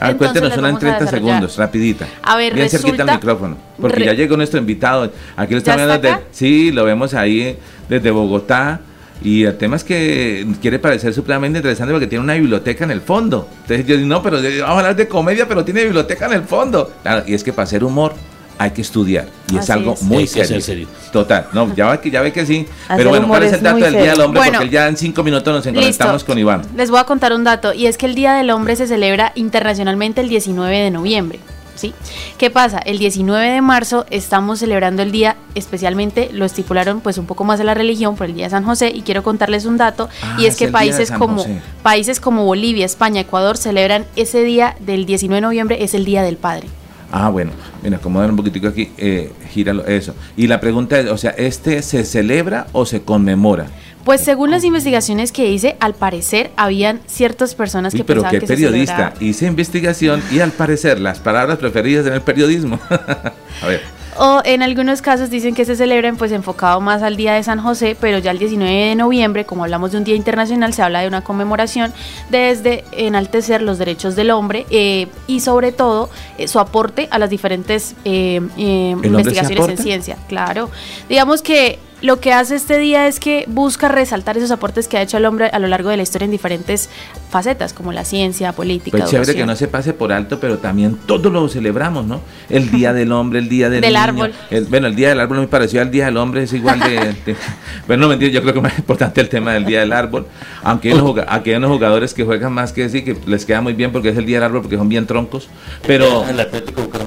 A 0.00 0.08
ver, 0.08 0.16
cuéntenos 0.18 0.54
una 0.58 0.68
en 0.68 0.78
30 0.78 1.06
segundos, 1.06 1.56
rapidita. 1.56 2.06
A 2.22 2.36
ver, 2.36 2.54
Bien 2.54 2.68
cerquita 2.68 3.04
al 3.04 3.12
micrófono, 3.12 3.56
porque 3.80 4.04
ya 4.04 4.12
llegó 4.12 4.36
nuestro 4.36 4.60
invitado. 4.60 5.10
Aquí 5.34 5.52
lo 5.52 5.58
estamos 5.58 5.86
viendo 5.86 5.98
desde, 5.98 6.20
sí, 6.32 6.70
lo 6.70 6.84
vemos 6.84 7.14
ahí 7.14 7.58
desde 7.88 8.10
Bogotá. 8.10 8.80
Y 9.22 9.44
el 9.44 9.56
tema 9.56 9.76
es 9.76 9.84
que 9.84 10.46
quiere 10.60 10.78
parecer 10.78 11.14
supremamente 11.14 11.58
interesante 11.58 11.94
porque 11.94 12.08
tiene 12.08 12.22
una 12.22 12.34
biblioteca 12.34 12.84
en 12.84 12.90
el 12.90 13.00
fondo. 13.00 13.48
Entonces 13.62 13.86
yo 13.86 13.96
digo, 13.96 14.08
no, 14.08 14.22
pero 14.22 14.36
vamos 14.42 14.62
a 14.62 14.78
hablar 14.78 14.96
de 14.96 15.08
comedia, 15.08 15.48
pero 15.48 15.64
tiene 15.64 15.84
biblioteca 15.84 16.26
en 16.26 16.34
el 16.34 16.42
fondo. 16.42 16.92
Claro, 17.02 17.24
y 17.26 17.32
es 17.32 17.42
que 17.42 17.52
para 17.52 17.64
hacer 17.64 17.82
humor 17.84 18.12
hay 18.58 18.70
que 18.70 18.82
estudiar 18.82 19.28
y 19.52 19.58
es 19.58 19.70
algo 19.70 19.96
muy 20.02 20.26
serio. 20.26 20.88
Total, 21.12 21.48
no, 21.52 21.74
ya 21.76 21.90
ve 21.90 22.00
que, 22.00 22.10
ya 22.10 22.20
ve 22.22 22.32
que 22.32 22.46
sí. 22.46 22.66
Pero 22.96 23.10
bueno, 23.10 23.28
¿cuál 23.28 23.42
es 23.44 23.52
el 23.52 23.62
dato 23.62 23.78
del 23.78 23.94
Día 23.94 24.10
del 24.12 24.20
Hombre? 24.20 24.42
porque 24.50 24.68
ya 24.68 24.88
en 24.88 24.96
cinco 24.96 25.22
minutos 25.22 25.52
nos 25.52 25.74
conectamos 25.74 26.24
con 26.24 26.38
Iván. 26.38 26.62
Les 26.76 26.90
voy 26.90 27.00
a 27.00 27.04
contar 27.04 27.32
un 27.32 27.44
dato 27.44 27.72
y 27.72 27.86
es 27.86 27.98
que 27.98 28.06
el 28.06 28.14
Día 28.14 28.34
del 28.34 28.50
Hombre 28.50 28.76
se 28.76 28.86
celebra 28.86 29.32
internacionalmente 29.34 30.20
el 30.20 30.28
19 30.28 30.76
de 30.78 30.90
noviembre. 30.90 31.40
¿Sí? 31.76 31.92
¿Qué 32.38 32.50
pasa? 32.50 32.78
El 32.78 32.98
19 32.98 33.50
de 33.50 33.60
marzo 33.60 34.06
estamos 34.08 34.60
celebrando 34.60 35.02
el 35.02 35.10
día, 35.10 35.36
especialmente 35.56 36.30
lo 36.32 36.44
estipularon 36.44 37.00
pues 37.00 37.18
un 37.18 37.26
poco 37.26 37.42
más 37.42 37.58
de 37.58 37.64
la 37.64 37.74
religión 37.74 38.14
por 38.14 38.28
el 38.28 38.34
Día 38.34 38.44
de 38.44 38.50
San 38.50 38.62
José 38.62 38.92
y 38.94 39.02
quiero 39.02 39.24
contarles 39.24 39.64
un 39.64 39.76
dato 39.76 40.08
y 40.38 40.44
ah, 40.44 40.48
es 40.48 40.56
que 40.56 40.68
países 40.68 41.10
como 41.10 41.44
países 41.82 42.20
como 42.20 42.44
Bolivia, 42.44 42.86
España, 42.86 43.22
Ecuador 43.22 43.56
celebran 43.56 44.06
ese 44.14 44.44
día 44.44 44.76
del 44.78 45.04
19 45.04 45.34
de 45.34 45.40
noviembre 45.40 45.82
es 45.82 45.94
el 45.94 46.04
Día 46.04 46.22
del 46.22 46.36
Padre. 46.36 46.68
Ah, 47.16 47.28
bueno, 47.28 47.52
mira, 47.80 47.98
acomodar 47.98 48.28
un 48.28 48.34
poquitico 48.34 48.66
aquí, 48.66 48.90
eh, 48.98 49.30
gíralo, 49.48 49.86
eso. 49.86 50.16
Y 50.36 50.48
la 50.48 50.58
pregunta 50.58 50.98
es, 50.98 51.08
o 51.08 51.16
sea, 51.16 51.30
¿este 51.30 51.80
se 51.82 52.04
celebra 52.04 52.66
o 52.72 52.86
se 52.86 53.02
conmemora? 53.02 53.66
Pues 54.04 54.20
según 54.20 54.50
las 54.50 54.64
investigaciones 54.64 55.30
que 55.30 55.48
hice, 55.48 55.76
al 55.78 55.94
parecer 55.94 56.50
habían 56.56 57.00
ciertas 57.06 57.54
personas 57.54 57.94
que 57.94 58.02
pero 58.02 58.22
pensaban 58.22 58.40
qué 58.40 58.46
periodista, 58.48 59.14
hice 59.20 59.46
investigación 59.46 60.24
y 60.32 60.40
al 60.40 60.50
parecer 60.50 60.98
las 60.98 61.20
palabras 61.20 61.58
preferidas 61.58 62.04
en 62.04 62.14
el 62.14 62.20
periodismo. 62.20 62.80
A 62.90 63.66
ver. 63.68 64.03
O 64.16 64.40
en 64.44 64.62
algunos 64.62 65.02
casos 65.02 65.30
dicen 65.30 65.54
que 65.54 65.64
se 65.64 65.76
celebran 65.76 66.16
pues 66.16 66.30
enfocado 66.32 66.80
más 66.80 67.02
al 67.02 67.16
Día 67.16 67.34
de 67.34 67.42
San 67.42 67.60
José, 67.60 67.96
pero 68.00 68.18
ya 68.18 68.30
el 68.30 68.38
19 68.38 68.72
de 68.72 68.94
noviembre, 68.94 69.44
como 69.44 69.64
hablamos 69.64 69.92
de 69.92 69.98
un 69.98 70.04
día 70.04 70.14
internacional, 70.14 70.72
se 70.72 70.82
habla 70.82 71.00
de 71.00 71.08
una 71.08 71.22
conmemoración 71.22 71.92
desde 72.30 72.84
enaltecer 72.92 73.62
los 73.62 73.78
derechos 73.78 74.14
del 74.14 74.30
hombre 74.30 74.66
eh, 74.70 75.08
y 75.26 75.40
sobre 75.40 75.72
todo 75.72 76.10
eh, 76.38 76.46
su 76.46 76.60
aporte 76.60 77.08
a 77.10 77.18
las 77.18 77.30
diferentes 77.30 77.96
eh, 78.04 78.40
investigaciones 78.56 79.68
en 79.68 79.78
ciencia. 79.78 80.16
Claro, 80.28 80.70
digamos 81.08 81.42
que 81.42 81.78
lo 82.04 82.20
que 82.20 82.34
hace 82.34 82.54
este 82.54 82.76
día 82.76 83.06
es 83.06 83.18
que 83.18 83.46
busca 83.48 83.88
resaltar 83.88 84.36
esos 84.36 84.50
aportes 84.50 84.88
que 84.88 84.98
ha 84.98 85.02
hecho 85.02 85.16
el 85.16 85.24
hombre 85.24 85.46
a 85.46 85.58
lo 85.58 85.68
largo 85.68 85.88
de 85.88 85.96
la 85.96 86.02
historia 86.02 86.26
en 86.26 86.32
diferentes 86.32 86.90
facetas, 87.30 87.72
como 87.72 87.92
la 87.92 88.04
ciencia, 88.04 88.52
política. 88.52 88.98
Pues 88.98 89.10
chévere 89.10 89.34
que 89.34 89.46
no 89.46 89.56
se 89.56 89.68
pase 89.68 89.94
por 89.94 90.12
alto, 90.12 90.38
pero 90.38 90.58
también 90.58 90.98
todos 91.06 91.32
lo 91.32 91.48
celebramos, 91.48 92.04
¿no? 92.04 92.20
El 92.50 92.70
Día 92.70 92.92
del 92.92 93.10
Hombre, 93.10 93.38
el 93.38 93.48
Día 93.48 93.70
del, 93.70 93.80
del 93.80 93.96
Árbol. 93.96 94.34
bueno, 94.68 94.86
el 94.86 94.94
Día 94.94 95.08
del 95.08 95.20
Árbol 95.20 95.38
me 95.38 95.46
pareció 95.46 95.80
al 95.80 95.90
Día 95.90 96.04
del 96.04 96.18
Hombre, 96.18 96.42
es 96.42 96.52
igual 96.52 96.78
de... 96.78 97.14
bueno, 97.86 98.02
no 98.02 98.08
mentira, 98.10 98.30
yo 98.30 98.42
creo 98.42 98.52
que 98.52 98.60
más 98.60 98.78
importante 98.78 99.22
el 99.22 99.30
tema 99.30 99.54
del 99.54 99.64
Día 99.64 99.80
del 99.80 99.94
Árbol, 99.94 100.26
aunque 100.62 100.88
hay 100.88 100.94
unos, 100.98 101.16
unos 101.56 101.70
jugadores 101.70 102.12
que 102.12 102.24
juegan 102.24 102.52
más 102.52 102.74
que 102.74 102.82
decir 102.82 103.02
que 103.02 103.16
les 103.26 103.46
queda 103.46 103.62
muy 103.62 103.72
bien 103.72 103.92
porque 103.92 104.10
es 104.10 104.18
el 104.18 104.26
Día 104.26 104.36
del 104.36 104.44
Árbol, 104.44 104.60
porque 104.60 104.76
son 104.76 104.90
bien 104.90 105.06
troncos, 105.06 105.48
pero... 105.86 106.22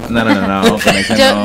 no, 0.10 0.24
no, 0.24 0.34
no, 0.34 0.48
no, 0.64 0.78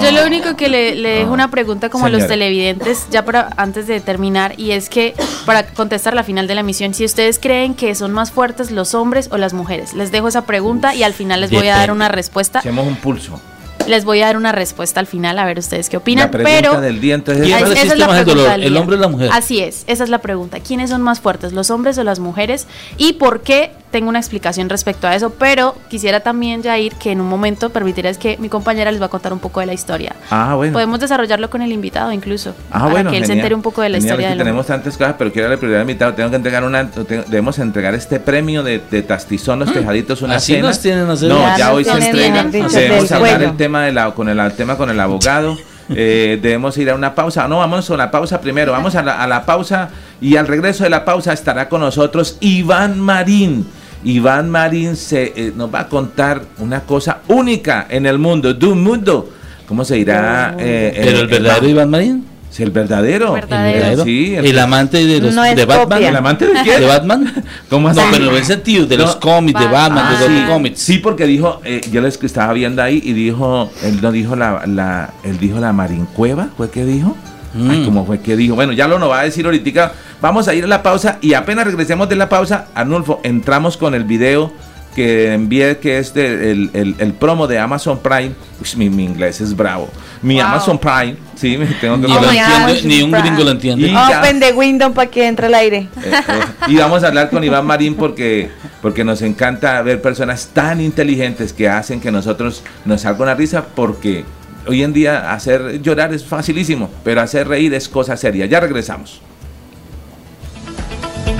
yo, 0.02 0.10
lo 0.10 0.26
único 0.26 0.56
que 0.56 0.70
le, 0.70 0.94
dejo 0.94 1.32
una 1.32 1.50
pregunta 1.50 1.90
como 1.90 2.06
a 2.06 2.08
los 2.08 2.26
televidentes, 2.26 3.08
ya 3.10 3.26
para 3.26 3.41
antes 3.56 3.86
de 3.86 4.00
terminar 4.00 4.54
y 4.58 4.72
es 4.72 4.88
que 4.88 5.14
para 5.46 5.66
contestar 5.66 6.14
la 6.14 6.24
final 6.24 6.46
de 6.46 6.54
la 6.54 6.62
misión, 6.62 6.94
si 6.94 7.04
ustedes 7.04 7.38
creen 7.38 7.74
que 7.74 7.94
son 7.94 8.12
más 8.12 8.30
fuertes 8.30 8.70
los 8.70 8.94
hombres 8.94 9.28
o 9.32 9.38
las 9.38 9.52
mujeres, 9.52 9.94
les 9.94 10.12
dejo 10.12 10.28
esa 10.28 10.44
pregunta 10.44 10.94
y 10.94 11.02
al 11.02 11.14
final 11.14 11.40
les 11.40 11.50
voy 11.50 11.68
a 11.68 11.76
dar 11.76 11.90
una 11.90 12.08
respuesta. 12.08 12.60
Hacemos 12.60 12.86
un 12.86 12.96
pulso. 12.96 13.40
Les 13.88 14.04
voy 14.04 14.20
a 14.22 14.26
dar 14.26 14.36
una 14.36 14.52
respuesta 14.52 15.00
al 15.00 15.06
final, 15.06 15.38
a 15.38 15.44
ver 15.44 15.58
ustedes 15.58 15.88
qué 15.88 15.96
opinan. 15.96 16.30
La 16.30 16.38
pero 16.38 16.80
del 16.80 17.00
día, 17.00 17.14
entonces, 17.14 17.48
esa 17.48 17.82
es 17.82 17.98
la 17.98 18.08
pregunta 18.08 18.54
¿El 18.54 18.76
hombre 18.76 18.96
o 18.96 18.98
la 19.00 19.08
mujer? 19.08 19.30
Así 19.32 19.60
es, 19.60 19.84
esa 19.88 20.04
es 20.04 20.10
la 20.10 20.18
pregunta. 20.18 20.60
¿Quiénes 20.60 20.90
son 20.90 21.02
más 21.02 21.20
fuertes, 21.20 21.52
los 21.52 21.70
hombres 21.70 21.98
o 21.98 22.04
las 22.04 22.20
mujeres? 22.20 22.68
¿Y 22.96 23.14
por 23.14 23.42
qué 23.42 23.72
tengo 23.92 24.08
una 24.08 24.18
explicación 24.18 24.68
respecto 24.68 25.06
a 25.06 25.14
eso, 25.14 25.30
pero 25.30 25.76
quisiera 25.88 26.20
también, 26.20 26.62
Jair, 26.62 26.94
que 26.94 27.12
en 27.12 27.20
un 27.20 27.28
momento 27.28 27.70
permitirás 27.70 28.16
que 28.18 28.38
mi 28.38 28.48
compañera 28.48 28.90
les 28.90 29.00
va 29.00 29.06
a 29.06 29.08
contar 29.10 29.32
un 29.32 29.38
poco 29.38 29.60
de 29.60 29.66
la 29.66 29.74
historia. 29.74 30.16
Ah, 30.30 30.54
bueno. 30.56 30.72
Podemos 30.72 30.98
desarrollarlo 30.98 31.50
con 31.50 31.60
el 31.62 31.70
invitado 31.70 32.10
incluso, 32.10 32.54
ah, 32.70 32.88
para 32.90 33.10
que 33.10 33.18
él 33.18 33.26
se 33.26 33.34
entere 33.34 33.54
un 33.54 33.62
poco 33.62 33.82
de 33.82 33.90
la 33.90 33.98
historia. 33.98 34.30
Del 34.30 34.38
tenemos 34.38 34.66
tantas 34.66 34.96
cosas, 34.96 35.14
pero 35.18 35.30
quiero 35.30 35.48
darle 35.48 35.58
prioridad 35.58 35.82
al 35.82 35.88
invitado. 35.88 36.14
Tengo 36.14 36.30
que 36.30 36.36
entregar 36.36 36.64
una, 36.64 36.84
debemos 36.84 37.58
entregar 37.58 37.94
este 37.94 38.18
premio 38.18 38.62
de, 38.62 38.80
de 38.90 39.02
Tastizón, 39.02 39.58
los 39.58 39.68
mm. 39.68 39.74
tejaditos, 39.74 40.22
una 40.22 40.36
Así 40.36 40.56
nos 40.56 40.80
tienen, 40.80 41.06
no, 41.06 41.16
ya, 41.58 41.72
hoy 41.72 41.84
se 41.84 41.92
entrega. 41.92 42.44
Debemos 42.44 43.12
hablar 43.12 43.42
el 43.42 43.56
tema, 43.56 43.84
de 43.84 43.92
la, 43.92 44.10
con 44.12 44.28
el, 44.28 44.52
tema 44.54 44.76
con 44.76 44.90
el 44.90 44.98
abogado. 44.98 45.56
Eh, 45.94 46.38
debemos 46.40 46.78
ir 46.78 46.88
a 46.88 46.94
una 46.94 47.14
pausa. 47.14 47.46
No, 47.48 47.58
vamos 47.58 47.90
a 47.90 47.92
una 47.92 48.10
pausa 48.10 48.40
primero. 48.40 48.72
Vamos 48.72 48.94
a 48.94 49.02
la, 49.02 49.20
a 49.20 49.26
la 49.26 49.44
pausa 49.44 49.90
y 50.22 50.36
al 50.36 50.46
regreso 50.46 50.84
de 50.84 50.90
la 50.90 51.04
pausa 51.04 51.34
estará 51.34 51.68
con 51.68 51.80
nosotros 51.80 52.38
Iván 52.40 52.98
Marín 52.98 53.66
Iván 54.04 54.50
Marín 54.50 54.96
se, 54.96 55.32
eh, 55.36 55.52
nos 55.54 55.72
va 55.72 55.80
a 55.80 55.88
contar 55.88 56.42
una 56.58 56.80
cosa 56.80 57.20
única 57.28 57.86
en 57.88 58.06
el 58.06 58.18
mundo, 58.18 58.52
de 58.54 58.66
un 58.66 58.82
mundo. 58.82 59.30
¿Cómo 59.66 59.84
se 59.84 59.96
dirá? 59.96 60.56
Eh, 60.58 61.00
¿Pero 61.02 61.20
el 61.20 61.26
verdadero 61.28 61.68
Iván 61.68 61.90
Marín? 61.90 62.32
Sí, 62.52 62.62
el 62.62 62.70
verdadero. 62.70 63.34
¿El, 63.34 64.04
Sí, 64.04 64.34
el, 64.34 64.58
amante 64.58 65.06
de 65.06 65.20
los 65.20 65.34
de 65.34 65.64
Batman. 65.64 66.02
¿El 66.02 66.16
amante 66.16 66.46
de 66.46 66.52
quién? 66.62 66.80
¿De 66.80 66.86
Batman? 66.86 67.44
¿Cómo 67.70 67.88
así? 67.88 67.98
No, 67.98 68.06
pero 68.12 68.28
en 68.28 68.36
el 68.36 68.44
sentido 68.44 68.84
de 68.84 68.98
los 68.98 69.16
cómics, 69.16 69.58
de 69.58 69.66
Batman, 69.66 70.18
de 70.18 70.28
los 70.28 70.42
ah, 70.42 70.48
cómics. 70.48 70.78
Sí, 70.78 70.98
porque 70.98 71.26
dijo, 71.26 71.62
eh, 71.64 71.80
yo 71.90 72.02
les 72.02 72.22
estaba 72.22 72.52
viendo 72.52 72.82
ahí 72.82 73.00
y 73.02 73.14
dijo, 73.14 73.70
él 73.82 74.02
no 74.02 74.12
dijo 74.12 74.36
la, 74.36 74.64
la, 74.66 75.14
él 75.24 75.38
dijo 75.38 75.60
la 75.60 75.72
Marincueva, 75.72 76.50
¿fue 76.54 76.70
que 76.70 76.84
dijo? 76.84 77.16
Mm. 77.54 77.84
¿Cómo 77.84 78.06
fue 78.06 78.20
que 78.20 78.36
dijo? 78.36 78.54
Bueno, 78.54 78.72
ya 78.72 78.88
lo 78.88 78.98
nos 78.98 79.10
va 79.10 79.20
a 79.20 79.24
decir 79.24 79.44
ahorita. 79.44 79.92
Vamos 80.20 80.48
a 80.48 80.54
ir 80.54 80.64
a 80.64 80.68
la 80.68 80.82
pausa 80.82 81.18
y 81.20 81.34
apenas 81.34 81.66
regresemos 81.66 82.08
de 82.08 82.16
la 82.16 82.28
pausa, 82.28 82.66
Arnulfo, 82.74 83.20
entramos 83.24 83.76
con 83.76 83.94
el 83.94 84.04
video 84.04 84.52
que 84.94 85.32
envié 85.32 85.78
que 85.78 85.98
es 85.98 86.14
el, 86.16 86.70
el, 86.74 87.12
promo 87.14 87.46
de 87.46 87.58
Amazon 87.58 87.98
Prime. 87.98 88.32
mi, 88.76 89.04
inglés 89.04 89.40
es 89.40 89.56
bravo. 89.56 89.88
Mi 90.20 90.38
Amazon 90.38 90.78
Prime, 90.78 91.16
sí, 91.34 91.58
tengo 91.80 92.00
que 92.00 92.08
ni, 92.08 92.96
ni 92.96 93.02
un 93.02 93.10
gringo 93.10 93.44
lo 93.44 93.50
entiende. 93.50 93.88
Y 93.88 93.96
Open 93.96 94.40
the 94.40 94.52
window 94.52 94.92
para 94.92 95.10
que 95.10 95.26
entre 95.26 95.46
el 95.46 95.54
aire. 95.54 95.88
Eh, 95.96 96.12
eh, 96.12 96.40
y 96.68 96.76
vamos 96.76 97.02
a 97.04 97.08
hablar 97.08 97.30
con 97.30 97.42
Iván 97.42 97.66
Marín 97.66 97.94
porque, 97.94 98.50
porque 98.80 99.04
nos 99.04 99.22
encanta 99.22 99.80
ver 99.82 100.02
personas 100.02 100.50
tan 100.52 100.80
inteligentes 100.80 101.52
que 101.52 101.68
hacen 101.68 102.00
que 102.00 102.12
nosotros 102.12 102.62
nos 102.84 103.02
salga 103.02 103.22
una 103.22 103.34
risa 103.34 103.64
porque 103.74 104.24
Hoy 104.66 104.82
en 104.82 104.92
día 104.92 105.32
hacer 105.32 105.82
llorar 105.82 106.14
es 106.14 106.24
facilísimo, 106.24 106.88
pero 107.02 107.20
hacer 107.20 107.48
reír 107.48 107.74
es 107.74 107.88
cosa 107.88 108.16
seria. 108.16 108.46
Ya 108.46 108.60
regresamos. 108.60 109.20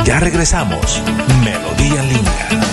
Ya 0.05 0.19
regresamos. 0.19 1.01
Melodía 1.45 2.03
Linda. 2.03 2.73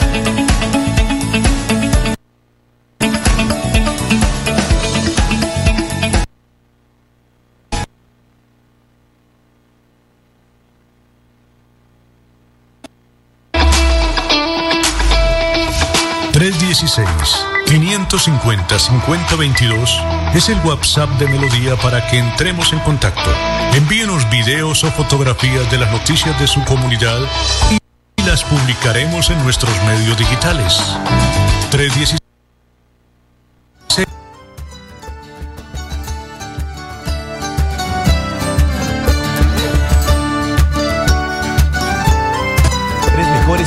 316 16.40 17.06
550 17.06 17.59
5022 18.80 20.02
es 20.34 20.50
el 20.50 20.58
WhatsApp 20.66 21.08
de 21.20 21.28
Melodía 21.28 21.76
para 21.76 22.08
que 22.08 22.18
entremos 22.18 22.74
en 22.74 22.80
contacto. 22.80 23.30
Envíenos 23.76 24.28
videos 24.32 24.84
o 24.84 24.90
fotografías 24.90 25.70
de 25.70 25.78
las 25.78 25.92
noticias 25.92 26.40
de 26.40 26.48
su 26.48 26.66
comunidad 26.66 27.20
y 27.70 27.78
las 28.24 28.44
publicaremos 28.44 29.30
en 29.30 29.44
nuestros 29.44 29.72
medios 29.84 30.18
digitales. 30.18 30.82
316 31.70 32.29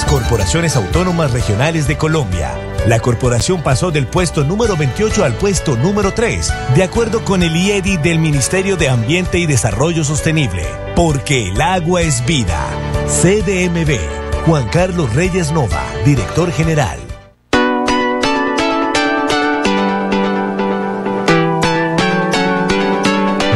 corporaciones 0.01 0.75
autónomas 0.75 1.33
regionales 1.33 1.87
de 1.87 1.99
Colombia. 1.99 2.57
La 2.87 2.99
corporación 2.99 3.63
pasó 3.63 3.91
del 3.91 4.07
puesto 4.07 4.43
número 4.43 4.75
28 4.75 5.23
al 5.23 5.35
puesto 5.35 5.77
número 5.77 6.13
3, 6.15 6.51
de 6.75 6.83
acuerdo 6.83 7.23
con 7.25 7.43
el 7.43 7.55
IEDI 7.55 7.99
del 7.99 8.19
Ministerio 8.19 8.79
de 8.79 8.89
Ambiente 8.89 9.39
y 9.39 9.45
Desarrollo 9.45 10.03
Sostenible. 10.03 10.67
Porque 10.97 11.49
el 11.49 11.61
agua 11.61 12.01
es 12.01 12.25
vida. 12.25 12.59
CDMB. 13.07 13.99
Juan 14.47 14.67
Carlos 14.69 15.15
Reyes 15.15 15.53
Nova, 15.53 15.85
director 16.07 16.51
general. 16.51 16.99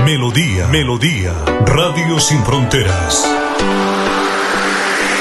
Melodía, 0.04 0.66
Melodía, 0.68 1.32
Radio 1.64 2.20
Sin 2.20 2.44
Fronteras. 2.44 3.45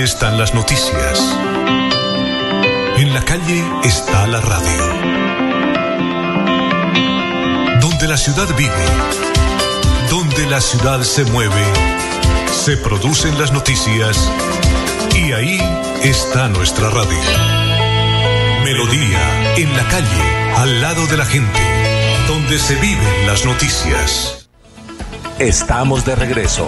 Están 0.00 0.38
las 0.38 0.54
noticias. 0.54 1.20
En 2.96 3.12
la 3.12 3.22
calle 3.24 3.62
está 3.84 4.26
la 4.26 4.40
radio. 4.40 4.84
Donde 7.80 8.08
la 8.08 8.16
ciudad 8.16 8.48
vive, 8.56 8.86
donde 10.08 10.46
la 10.46 10.60
ciudad 10.60 11.02
se 11.02 11.24
mueve, 11.24 11.64
se 12.52 12.76
producen 12.78 13.38
las 13.38 13.52
noticias 13.52 14.30
y 15.14 15.32
ahí 15.32 15.60
está 16.02 16.48
nuestra 16.48 16.88
radio. 16.88 17.18
Melodía, 18.64 19.54
en 19.56 19.76
la 19.76 19.84
calle, 19.88 20.54
al 20.56 20.80
lado 20.80 21.06
de 21.06 21.16
la 21.18 21.26
gente, 21.26 21.60
donde 22.28 22.58
se 22.58 22.76
viven 22.76 23.26
las 23.26 23.44
noticias. 23.44 24.48
Estamos 25.38 26.04
de 26.04 26.16
regreso. 26.16 26.66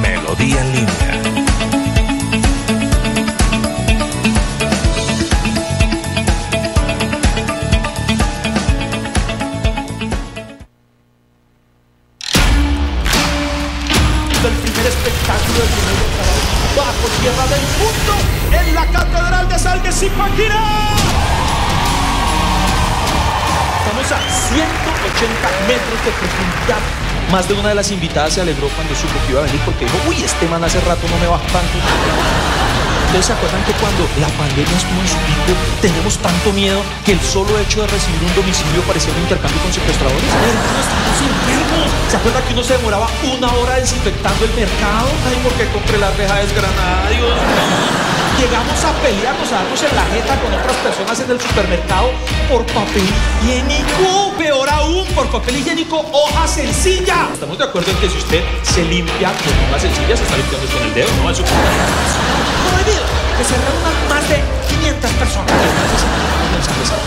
Melodía 0.00 0.60
en 0.60 0.72
línea. 0.72 1.35
Más 27.30 27.48
de 27.48 27.54
una 27.54 27.70
de 27.70 27.74
las 27.74 27.90
invitadas 27.90 28.34
se 28.34 28.40
alegró 28.40 28.68
cuando 28.68 28.94
supo 28.94 29.14
que 29.26 29.32
iba 29.32 29.40
a 29.40 29.44
venir 29.44 29.60
porque 29.64 29.84
dijo, 29.84 29.98
uy, 30.08 30.22
este 30.22 30.46
man 30.48 30.62
hace 30.64 30.80
rato 30.80 31.06
no 31.08 31.18
me 31.18 31.26
baja 31.26 31.46
tanto. 31.48 31.76
Ustedes 33.06 33.26
se 33.26 33.32
acuerdan 33.32 33.62
que 33.64 33.72
cuando 33.78 34.02
la 34.18 34.28
pandemia 34.34 34.76
estuvo 34.76 35.00
en 35.00 35.08
su 35.08 35.18
pico, 35.24 35.54
tenemos 35.80 36.18
tanto 36.18 36.52
miedo 36.52 36.82
que 37.04 37.12
el 37.12 37.20
solo 37.20 37.58
hecho 37.58 37.82
de 37.82 37.86
recibir 37.86 38.20
un 38.22 38.34
domicilio 38.34 38.82
parecía 38.82 39.14
un 39.14 39.22
intercambio 39.22 39.62
con 39.62 39.72
secuestradores. 39.72 40.26
Hermano, 40.26 40.80
estamos 40.82 41.16
enfermos. 41.22 41.86
¿Se 42.10 42.16
acuerdan 42.16 42.42
que 42.44 42.52
uno 42.52 42.64
se 42.64 42.76
demoraba 42.76 43.06
una 43.30 43.48
hora 43.54 43.78
desinfectando 43.78 44.44
el 44.44 44.52
mercado? 44.58 45.08
Ay, 45.22 45.38
porque 45.42 45.70
compré 45.70 45.98
la 45.98 46.10
reja 46.10 46.34
desgranada, 46.42 47.08
Dios 47.10 47.30
Llegamos 48.36 48.84
a 48.84 48.92
pelearnos, 49.00 49.48
a 49.48 49.54
darnos 49.64 49.82
en 49.82 49.96
la 49.96 50.04
jeta 50.12 50.36
con 50.42 50.52
otras 50.52 50.76
personas 50.76 51.20
en 51.20 51.30
el 51.30 51.40
supermercado 51.40 52.10
por 52.48 52.64
papel 52.66 53.02
higiénico. 53.42 54.32
Peor 54.38 54.68
aún, 54.68 55.06
por 55.14 55.28
papel 55.28 55.56
higiénico, 55.56 55.98
hoja 56.12 56.46
sencilla. 56.46 57.28
Estamos 57.32 57.58
de 57.58 57.64
acuerdo 57.64 57.90
en 57.90 57.96
que 57.98 58.08
si 58.08 58.18
usted 58.18 58.42
se 58.62 58.84
limpia 58.84 59.32
con 59.32 59.68
hoja 59.68 59.80
sencilla, 59.80 60.16
se 60.16 60.22
está 60.22 60.36
limpiando 60.36 60.68
con 60.68 60.82
el 60.82 60.94
dedo, 60.94 61.08
no 61.22 61.30
el 61.30 61.36
supermercado. 61.36 61.92
Prohibido 62.70 63.02
que 63.38 63.44
se 63.44 63.54
reúnan 63.54 64.08
más 64.08 64.28
de 64.28 64.40
500 64.68 65.10
personas. 65.12 65.52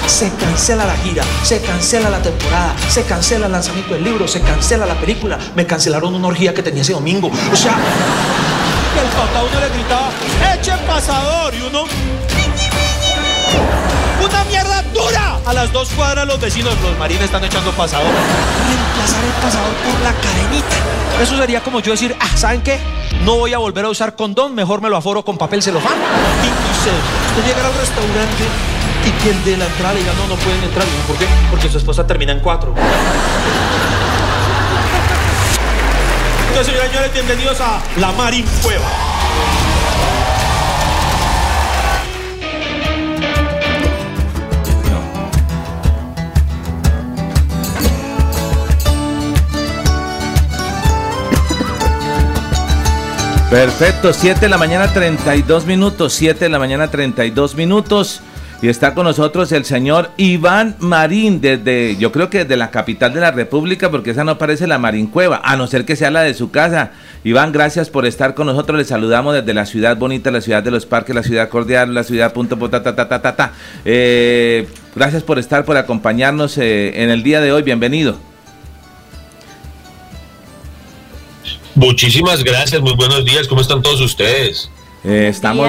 Se 0.07 0.31
cancela 0.33 0.85
la 0.85 0.97
gira, 0.97 1.23
se 1.43 1.61
cancela 1.61 2.09
la 2.09 2.21
temporada, 2.21 2.75
se 2.89 3.03
cancela 3.03 3.45
el 3.45 3.51
lanzamiento 3.51 3.93
del 3.93 4.03
libro, 4.03 4.27
se 4.27 4.41
cancela 4.41 4.85
la 4.85 4.95
película. 4.95 5.37
Me 5.55 5.65
cancelaron 5.65 6.13
una 6.13 6.27
orgía 6.27 6.53
que 6.53 6.63
tenía 6.63 6.81
ese 6.81 6.93
domingo. 6.93 7.29
O 7.51 7.55
sea, 7.55 7.77
el 8.99 9.07
papá 9.09 9.43
uno 9.43 9.59
le 9.59 9.69
gritaba, 9.69 10.09
eche 10.53 10.73
pasador, 10.85 11.53
y 11.53 11.61
uno, 11.61 11.85
¡una 14.29 14.43
mierda 14.45 14.83
dura! 14.93 15.39
A 15.45 15.53
las 15.53 15.71
dos 15.71 15.89
cuadras 15.89 16.27
los 16.27 16.39
vecinos, 16.39 16.73
los 16.81 16.97
marines 16.97 17.23
están 17.25 17.43
echando 17.43 17.71
pasador. 17.71 18.07
Reemplazar 18.07 19.23
el 19.23 19.31
pasador 19.41 19.73
por 19.73 19.99
la 20.01 20.13
cadenita. 20.13 20.75
Eso 21.21 21.37
sería 21.37 21.61
como 21.61 21.79
yo 21.79 21.91
decir, 21.91 22.15
ah, 22.19 22.37
¿saben 22.37 22.61
qué? 22.61 22.79
No 23.25 23.35
voy 23.35 23.53
a 23.53 23.57
volver 23.57 23.85
a 23.85 23.89
usar 23.89 24.15
condón, 24.15 24.55
mejor 24.55 24.81
me 24.81 24.89
lo 24.89 24.97
aforo 24.97 25.23
con 25.23 25.37
papel 25.37 25.61
celofán. 25.61 25.93
Y 25.93 26.47
usted, 26.77 26.91
usted 27.29 27.45
llegar 27.45 27.65
al 27.65 27.77
restaurante 27.77 28.43
y 29.05 29.11
que 29.23 29.29
el 29.31 29.43
de 29.43 29.57
la 29.57 29.65
entrada 29.65 29.93
le 29.93 29.99
diga, 30.01 30.13
no, 30.13 30.27
no 30.27 30.35
pueden 30.35 30.63
entrar. 30.63 30.85
¿Por 31.07 31.17
qué? 31.17 31.27
Porque 31.49 31.69
su 31.69 31.77
esposa 31.77 32.05
termina 32.05 32.31
en 32.31 32.39
cuatro. 32.39 32.73
y 36.59 36.65
señores, 36.65 37.13
bienvenidos 37.13 37.59
a 37.61 37.81
La 37.97 38.11
Marín 38.11 38.45
Cueva. 38.61 39.68
Perfecto, 53.49 54.13
7 54.13 54.41
de 54.41 54.49
la 54.49 54.59
mañana 54.59 54.93
32 54.93 55.65
minutos, 55.65 56.13
7 56.13 56.45
de 56.45 56.49
la 56.49 56.59
mañana 56.59 56.91
32 56.91 57.55
minutos. 57.55 58.21
Y 58.61 58.67
está 58.67 58.93
con 58.93 59.05
nosotros 59.05 59.51
el 59.51 59.65
señor 59.65 60.11
Iván 60.17 60.75
Marín, 60.77 61.41
desde, 61.41 61.95
yo 61.97 62.11
creo 62.11 62.29
que 62.29 62.39
desde 62.39 62.57
la 62.57 62.69
capital 62.69 63.11
de 63.11 63.21
la 63.21 63.31
República, 63.31 63.89
porque 63.89 64.11
esa 64.11 64.23
no 64.23 64.37
parece 64.37 64.67
la 64.67 64.77
Marín 64.77 65.07
Cueva, 65.07 65.41
a 65.43 65.55
no 65.55 65.65
ser 65.65 65.83
que 65.83 65.95
sea 65.95 66.11
la 66.11 66.21
de 66.21 66.35
su 66.35 66.51
casa. 66.51 66.91
Iván, 67.23 67.51
gracias 67.51 67.89
por 67.89 68.05
estar 68.05 68.35
con 68.35 68.45
nosotros. 68.45 68.77
Le 68.77 68.85
saludamos 68.85 69.33
desde 69.33 69.55
la 69.55 69.65
ciudad 69.65 69.97
bonita, 69.97 70.29
la 70.29 70.41
ciudad 70.41 70.61
de 70.61 70.69
los 70.69 70.85
parques, 70.85 71.15
la 71.15 71.23
ciudad 71.23 71.49
cordial, 71.49 71.91
la 71.91 72.03
ciudad 72.03 72.33
punto 72.33 72.55
ta 72.69 72.83
ta 72.83 72.93
ta. 73.35 73.53
Eh, 73.83 74.67
gracias 74.95 75.23
por 75.23 75.39
estar, 75.39 75.65
por 75.65 75.75
acompañarnos 75.75 76.55
eh, 76.59 77.01
en 77.01 77.09
el 77.09 77.23
día 77.23 77.41
de 77.41 77.51
hoy. 77.51 77.63
Bienvenido. 77.63 78.28
Muchísimas 81.79 82.43
gracias, 82.43 82.81
muy 82.81 82.93
buenos 82.93 83.23
días. 83.23 83.47
¿Cómo 83.47 83.61
están 83.61 83.81
todos 83.81 84.01
ustedes? 84.01 84.69
Eh, 85.05 85.29
estamos 85.29 85.65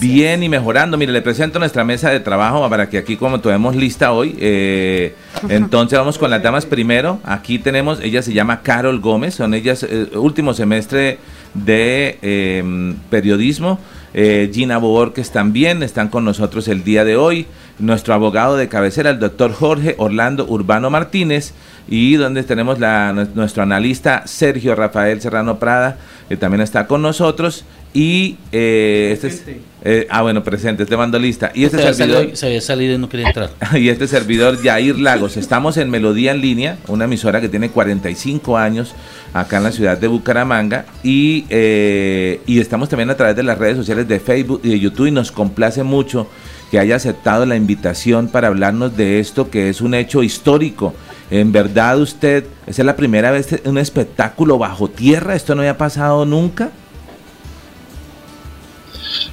bien 0.00 0.42
y 0.42 0.48
mejorando. 0.48 0.96
Mire, 0.96 1.12
le 1.12 1.20
presento 1.20 1.58
nuestra 1.58 1.84
mesa 1.84 2.08
de 2.08 2.18
trabajo 2.18 2.66
para 2.70 2.88
que 2.88 2.96
aquí 2.96 3.18
como 3.18 3.40
tenemos 3.40 3.76
lista 3.76 4.12
hoy, 4.12 4.34
eh, 4.40 5.14
entonces 5.50 5.98
vamos 5.98 6.16
con 6.16 6.30
las 6.30 6.42
damas 6.42 6.64
primero. 6.64 7.20
Aquí 7.24 7.58
tenemos, 7.58 8.00
ella 8.00 8.22
se 8.22 8.32
llama 8.32 8.62
Carol 8.62 9.00
Gómez, 9.00 9.34
son 9.34 9.52
ellas 9.52 9.82
eh, 9.82 10.08
último 10.14 10.54
semestre 10.54 11.18
de 11.52 12.18
em, 12.22 12.96
periodismo. 13.10 13.78
Gina 14.14 14.78
Borges 14.78 15.30
también 15.30 15.82
están 15.82 16.08
con 16.08 16.24
nosotros 16.24 16.68
el 16.68 16.84
día 16.84 17.04
de 17.04 17.16
hoy. 17.16 17.46
Nuestro 17.80 18.14
abogado 18.14 18.56
de 18.56 18.68
cabecera, 18.68 19.10
el 19.10 19.18
doctor 19.18 19.52
Jorge 19.52 19.94
Orlando 19.98 20.46
Urbano 20.46 20.90
Martínez. 20.90 21.52
Y 21.88 22.14
donde 22.14 22.44
tenemos 22.44 22.78
la, 22.78 23.12
nuestro 23.34 23.64
analista 23.64 24.22
Sergio 24.26 24.76
Rafael 24.76 25.20
Serrano 25.20 25.58
Prada, 25.58 25.96
que 26.28 26.36
también 26.36 26.60
está 26.60 26.86
con 26.86 27.02
nosotros. 27.02 27.64
Y 27.92 28.36
eh, 28.52 29.10
este 29.12 29.26
es, 29.26 29.44
eh, 29.82 30.06
ah, 30.10 30.22
bueno, 30.22 30.44
presente, 30.44 30.86
te 30.86 30.96
mando 30.96 31.18
lista. 31.18 31.50
Y 31.54 31.64
este 31.64 31.92
servidor. 31.92 32.36
se 32.36 32.46
había 32.46 32.60
salido 32.60 32.94
y 32.94 32.98
no 32.98 33.08
quería 33.08 33.26
entrar. 33.26 33.50
Y 33.74 33.88
este 33.88 34.06
servidor, 34.06 34.62
Yair 34.62 34.98
Lagos. 35.00 35.36
Estamos 35.36 35.76
en 35.76 35.90
Melodía 35.90 36.30
en 36.30 36.40
Línea, 36.40 36.78
una 36.86 37.06
emisora 37.06 37.40
que 37.40 37.48
tiene 37.48 37.70
45 37.70 38.56
años 38.56 38.94
acá 39.32 39.56
en 39.56 39.64
la 39.64 39.72
ciudad 39.72 39.98
de 39.98 40.06
Bucaramanga. 40.06 40.84
Y, 41.02 41.46
eh, 41.50 42.40
y 42.46 42.60
estamos 42.60 42.88
también 42.88 43.10
a 43.10 43.16
través 43.16 43.34
de 43.34 43.42
las 43.42 43.58
redes 43.58 43.76
sociales 43.76 44.06
de 44.06 44.20
Facebook 44.20 44.60
y 44.62 44.68
de 44.68 44.78
YouTube. 44.78 45.06
Y 45.06 45.10
nos 45.10 45.32
complace 45.32 45.82
mucho 45.82 46.28
que 46.70 46.78
haya 46.78 46.96
aceptado 46.96 47.46
la 47.46 47.56
invitación 47.56 48.28
para 48.28 48.48
hablarnos 48.48 48.96
de 48.96 49.20
esto, 49.20 49.50
que 49.50 49.68
es 49.68 49.80
un 49.80 49.94
hecho 49.94 50.22
histórico. 50.22 50.94
En 51.30 51.52
verdad, 51.52 52.00
usted, 52.00 52.44
esa 52.66 52.82
es 52.82 52.86
la 52.86 52.96
primera 52.96 53.30
vez 53.30 53.60
un 53.64 53.78
espectáculo 53.78 54.58
bajo 54.58 54.88
tierra. 54.88 55.34
Esto 55.34 55.54
no 55.54 55.62
había 55.62 55.78
pasado 55.78 56.24
nunca. 56.24 56.70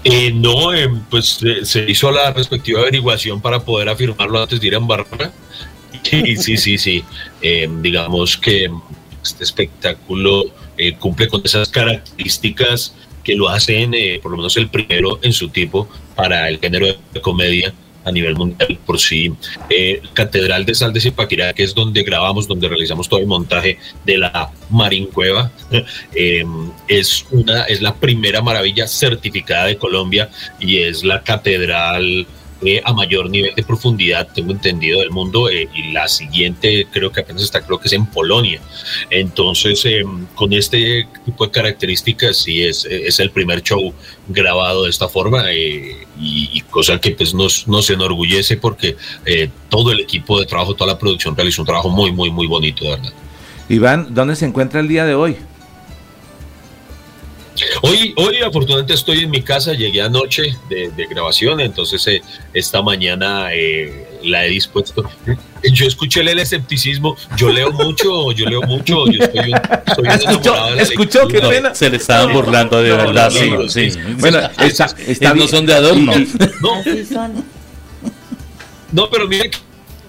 Eh, 0.03 0.31
no, 0.33 0.73
eh, 0.73 0.89
pues 1.09 1.39
eh, 1.43 1.65
se 1.65 1.89
hizo 1.89 2.11
la 2.11 2.31
respectiva 2.31 2.81
averiguación 2.81 3.41
para 3.41 3.59
poder 3.59 3.89
afirmarlo 3.89 4.41
antes 4.41 4.59
de 4.59 4.67
ir 4.67 4.75
a 4.75 4.79
Barra. 4.79 5.31
Sí, 6.03 6.37
sí, 6.37 6.57
sí, 6.57 6.77
sí. 6.77 7.03
digamos 7.81 8.37
que 8.37 8.69
este 9.23 9.43
espectáculo 9.43 10.45
cumple 10.99 11.27
con 11.27 11.41
esas 11.43 11.69
características 11.69 12.93
que 13.27 13.35
lo 13.35 13.49
hacen, 13.49 13.91
por 14.23 14.31
lo 14.31 14.37
menos 14.37 14.55
el 14.55 14.69
primero 14.69 15.19
en 15.21 15.33
su 15.33 15.49
tipo, 15.49 15.89
para 16.15 16.47
el 16.47 16.59
género 16.59 16.87
de 17.13 17.21
comedia 17.21 17.73
a 18.07 18.11
nivel 18.11 18.35
mundial 18.35 18.79
por 18.85 18.99
sí. 18.99 19.33
Eh, 19.69 20.01
Catedral 20.13 20.65
de 20.65 20.73
Sal 20.73 20.93
de 20.93 21.01
Zipaquirá, 21.01 21.51
que 21.51 21.63
es 21.63 21.75
donde 21.75 22.03
grabamos, 22.03 22.47
donde 22.47 22.69
realizamos 22.69 23.09
todo 23.09 23.19
el 23.19 23.27
montaje 23.27 23.79
de 24.05 24.17
la 24.17 24.49
Marincueva, 24.69 25.51
eh, 26.15 26.45
es, 26.87 27.25
una, 27.31 27.63
es 27.63 27.81
la 27.81 27.93
primera 27.95 28.41
maravilla 28.41 28.87
certificada 28.87 29.65
de 29.65 29.77
Colombia 29.77 30.29
y 30.57 30.77
es 30.77 31.03
la 31.03 31.21
catedral 31.21 32.25
eh, 32.63 32.81
a 32.83 32.91
mayor 32.91 33.29
nivel 33.29 33.53
de 33.55 33.63
profundidad, 33.63 34.27
tengo 34.33 34.51
entendido, 34.51 34.99
del 34.99 35.11
mundo, 35.11 35.49
eh, 35.49 35.69
y 35.75 35.91
la 35.91 36.07
siguiente 36.07 36.87
creo 36.91 37.11
que 37.11 37.21
apenas 37.21 37.43
está, 37.43 37.61
creo 37.61 37.79
que 37.79 37.87
es 37.87 37.93
en 37.93 38.07
Polonia. 38.07 38.59
Entonces, 39.09 39.85
eh, 39.85 40.03
con 40.33 40.51
este 40.53 41.07
tipo 41.23 41.45
de 41.45 41.51
características, 41.51 42.37
sí 42.37 42.63
es, 42.63 42.85
es 42.85 43.19
el 43.19 43.29
primer 43.29 43.61
show 43.61 43.93
grabado 44.27 44.85
de 44.85 44.89
esta 44.89 45.07
forma, 45.07 45.53
y, 45.53 45.95
cosa 46.71 46.99
que 46.99 47.11
pues 47.11 47.33
nos, 47.33 47.67
nos 47.67 47.89
enorgullece 47.89 48.57
porque 48.57 48.95
todo 49.69 49.91
el 49.91 49.99
equipo 49.99 50.39
de 50.39 50.45
trabajo, 50.45 50.73
toda 50.73 50.93
la 50.93 50.99
producción 50.99 51.35
realizó 51.35 51.61
un 51.61 51.67
trabajo 51.67 51.89
muy, 51.89 52.11
muy, 52.11 52.29
muy 52.31 52.47
bonito, 52.47 52.83
de 52.85 52.91
verdad. 52.91 53.13
Iván, 53.69 54.07
¿dónde 54.11 54.35
se 54.35 54.45
encuentra 54.45 54.79
el 54.79 54.87
día 54.87 55.05
de 55.05 55.15
hoy? 55.15 55.37
Hoy, 57.81 58.13
hoy 58.17 58.37
afortunadamente 58.37 58.93
estoy 58.93 59.19
en 59.23 59.29
mi 59.29 59.41
casa, 59.41 59.73
llegué 59.73 60.01
anoche 60.01 60.55
de, 60.69 61.07
grabación, 61.09 61.59
entonces 61.59 62.05
eh, 62.07 62.21
esta 62.53 62.81
mañana 62.81 63.53
eh, 63.53 64.19
la 64.23 64.45
he 64.45 64.49
dispuesto. 64.49 65.09
Yo 65.73 65.87
escuché 65.87 66.21
el 66.21 66.39
escepticismo, 66.39 67.17
yo 67.35 67.49
leo 67.49 67.71
mucho, 67.71 68.31
yo 68.31 68.45
leo 68.45 68.61
mucho, 68.61 69.07
yo 69.07 69.25
soy 69.25 69.51
un, 69.51 69.59
soy 69.95 70.05
un 70.05 70.11
¿Escuchó, 70.11 70.75
¿escuchó 70.75 71.27
qué 71.27 71.41
pena? 71.41 71.73
Se 71.73 71.89
le 71.89 71.97
estaban 71.97 72.31
burlando 72.31 72.81
de 72.81 72.91
verdad, 72.91 73.31
sí, 73.31 73.89
sí. 73.89 73.99
Bueno, 74.19 74.39
está, 74.59 74.85
está, 75.07 75.33
no 75.33 75.47
son 75.47 75.65
de 75.65 75.73
adorno. 75.73 76.13
No, 76.61 76.83
no 78.91 79.09
pero 79.09 79.27
mire 79.27 79.51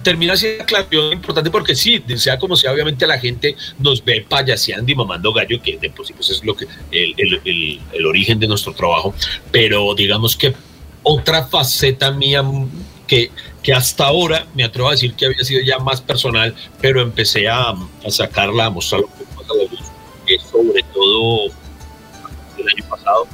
termina 0.03 0.37
siendo 0.37 0.63
aclaración 0.63 1.13
importante 1.13 1.51
porque 1.51 1.75
sí, 1.75 2.03
sea 2.17 2.39
como 2.39 2.57
sea, 2.57 2.73
obviamente 2.73 3.07
la 3.07 3.19
gente 3.19 3.57
nos 3.79 4.05
ve 4.05 4.25
payaseando 4.29 4.91
y 4.91 4.95
mamando 4.95 5.33
gallo, 5.33 5.61
que 5.63 5.77
de 5.79 5.91
pues 5.91 6.11
es 6.31 6.45
lo 6.45 6.55
que 6.55 6.67
el, 6.91 7.15
el, 7.45 7.81
el, 7.93 8.07
origen 8.07 8.39
de 8.39 8.47
nuestro 8.47 8.73
trabajo, 8.73 9.15
pero 9.51 9.95
digamos 9.95 10.37
que 10.37 10.55
otra 11.03 11.47
faceta 11.47 12.11
mía 12.11 12.45
que, 13.07 13.31
que 13.63 13.73
hasta 13.73 14.07
ahora 14.07 14.47
me 14.55 14.65
atrevo 14.65 14.89
a 14.89 14.93
decir 14.93 15.15
que 15.15 15.27
había 15.27 15.43
sido 15.45 15.63
ya 15.63 15.79
más 15.79 16.01
personal, 16.01 16.55
pero 16.81 17.01
empecé 17.01 17.49
a, 17.49 17.71
a 17.71 18.11
sacarla, 18.11 18.67
a 18.67 18.71
mostrarla 18.71 19.07
un 19.07 19.37
poco 19.37 19.53
a 19.53 19.57
la 19.57 19.63
luz, 19.65 19.81
sobre 20.51 20.83
todo 20.93 21.47
el 22.59 22.69
año 22.69 22.85
pasado, 22.89 23.27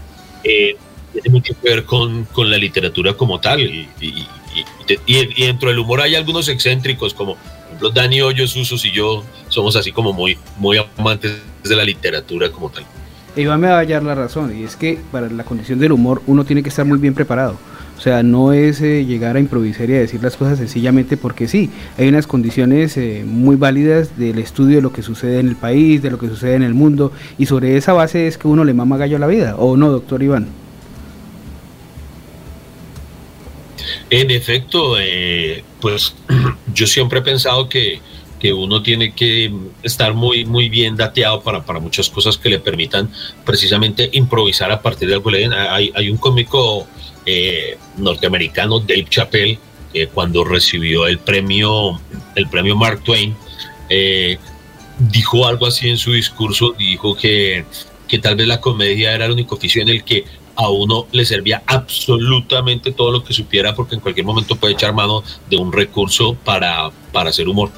eh, 0.45 0.77
tiene 1.13 1.31
mucho 1.31 1.55
que 1.61 1.71
ver 1.71 1.85
con, 1.85 2.25
con 2.27 2.51
la 2.51 2.59
literatura 2.59 3.15
como 3.15 3.41
tal 3.41 3.61
y, 3.61 3.89
y 4.01 4.27
y, 4.55 5.43
dentro 5.45 5.69
del 5.69 5.79
humor 5.79 6.01
hay 6.01 6.15
algunos 6.15 6.49
excéntricos, 6.49 7.15
como 7.15 7.35
por 7.35 7.67
ejemplo 7.67 7.91
Dani 7.91 8.21
Hoyos, 8.21 8.55
Usos 8.57 8.85
y 8.85 8.93
yo 8.93 9.25
somos 9.49 9.77
así 9.77 9.93
como 9.93 10.13
muy, 10.13 10.39
muy 10.59 10.79
amantes 10.99 11.41
de 11.63 11.77
la 11.77 11.85
literatura 11.85 12.51
como 12.51 12.71
tal. 12.71 12.85
Iván 13.37 13.61
me 13.61 13.67
va 13.67 13.77
a 13.77 13.79
hallar 13.81 14.05
la 14.05 14.15
razón, 14.15 14.57
y 14.57 14.63
es 14.63 14.77
que 14.77 14.99
para 15.11 15.29
la 15.29 15.45
condición 15.45 15.81
del 15.81 15.93
humor 15.93 16.23
uno 16.27 16.45
tiene 16.45 16.63
que 16.63 16.69
estar 16.69 16.85
muy 16.85 16.99
bien 16.99 17.15
preparado. 17.15 17.57
O 17.97 18.01
sea, 18.01 18.23
no 18.23 18.53
es 18.53 18.81
eh, 18.81 19.05
llegar 19.05 19.37
a 19.37 19.41
improvisar 19.41 19.89
y 19.89 19.95
a 19.95 20.01
decir 20.01 20.23
las 20.23 20.37
cosas 20.37 20.59
sencillamente 20.59 21.17
porque 21.17 21.49
sí. 21.49 21.71
Hay 21.97 22.09
unas 22.09 22.27
condiciones 22.27 22.97
eh, 22.97 23.25
muy 23.27 23.57
válidas 23.57 24.19
del 24.19 24.39
estudio 24.39 24.77
de 24.77 24.83
lo 24.83 24.93
que 24.93 25.03
sucede 25.03 25.39
en 25.39 25.49
el 25.49 25.57
país, 25.57 26.03
de 26.03 26.11
lo 26.11 26.19
que 26.19 26.29
sucede 26.29 26.55
en 26.55 26.63
el 26.63 26.75
mundo, 26.75 27.13
y 27.39 27.47
sobre 27.47 27.77
esa 27.77 27.93
base 27.93 28.27
es 28.27 28.37
que 28.37 28.49
uno 28.49 28.65
le 28.65 28.75
mama 28.75 28.97
gallo 28.99 29.17
a 29.17 29.21
la 29.21 29.27
vida, 29.27 29.57
¿o 29.57 29.77
no, 29.77 29.91
doctor 29.91 30.23
Iván? 30.23 30.64
En 34.11 34.31
efecto, 34.31 34.97
eh, 34.99 35.65
pues 35.81 36.15
yo 36.75 36.87
siempre 36.87 37.21
he 37.21 37.23
pensado 37.23 37.69
que, 37.69 38.01
que, 38.39 38.53
uno 38.53 38.83
tiene 38.83 39.15
que 39.15 39.53
estar 39.83 40.15
muy, 40.15 40.45
muy 40.45 40.69
bien 40.69 40.97
dateado 40.97 41.41
para, 41.41 41.65
para 41.65 41.81
muchas 41.81 42.11
cosas 42.11 42.37
que 42.37 42.51
le 42.51 42.59
permitan 42.59 43.11
precisamente 43.45 44.11
improvisar 44.13 44.71
a 44.71 44.83
partir 44.83 45.09
de 45.09 45.15
algo. 45.15 45.31
Hay, 45.31 45.93
hay 45.95 46.11
un 46.11 46.19
cómico 46.19 46.87
eh, 47.27 47.79
norteamericano, 47.97 48.81
Dave 48.81 49.07
Chappelle, 49.09 49.59
que 49.93 50.09
cuando 50.09 50.45
recibió 50.45 51.07
el 51.07 51.19
premio, 51.19 52.01
el 52.35 52.49
premio 52.49 52.77
Mark 52.77 53.03
Twain, 53.03 53.35
eh, 53.89 54.39
dijo 54.99 55.47
algo 55.47 55.67
así 55.67 55.89
en 55.89 55.97
su 55.97 56.13
discurso, 56.13 56.75
dijo 56.77 57.17
que, 57.17 57.65
que 58.07 58.19
tal 58.19 58.37
vez 58.37 58.47
la 58.47 58.61
comedia 58.61 59.15
era 59.15 59.25
el 59.27 59.33
único 59.33 59.55
oficio 59.55 59.81
en 59.81 59.89
el 59.89 60.05
que 60.05 60.25
a 60.57 60.69
uno 60.71 61.07
le 61.13 61.25
servía 61.25 61.63
absolutamente 61.67 62.93
todo 62.93 63.11
lo 63.11 63.25
que 63.25 63.33
supiera 63.33 63.75
porque 63.75 63.95
en 63.95 64.01
cualquier 64.01 64.27
momento 64.27 64.57
puede 64.57 64.75
echar 64.75 64.95
mano 64.95 65.23
de 65.49 65.57
un 65.57 65.73
recurso 65.73 66.37
para, 66.45 66.91
para 67.13 67.31
hacer 67.31 67.49
humor. 67.49 67.71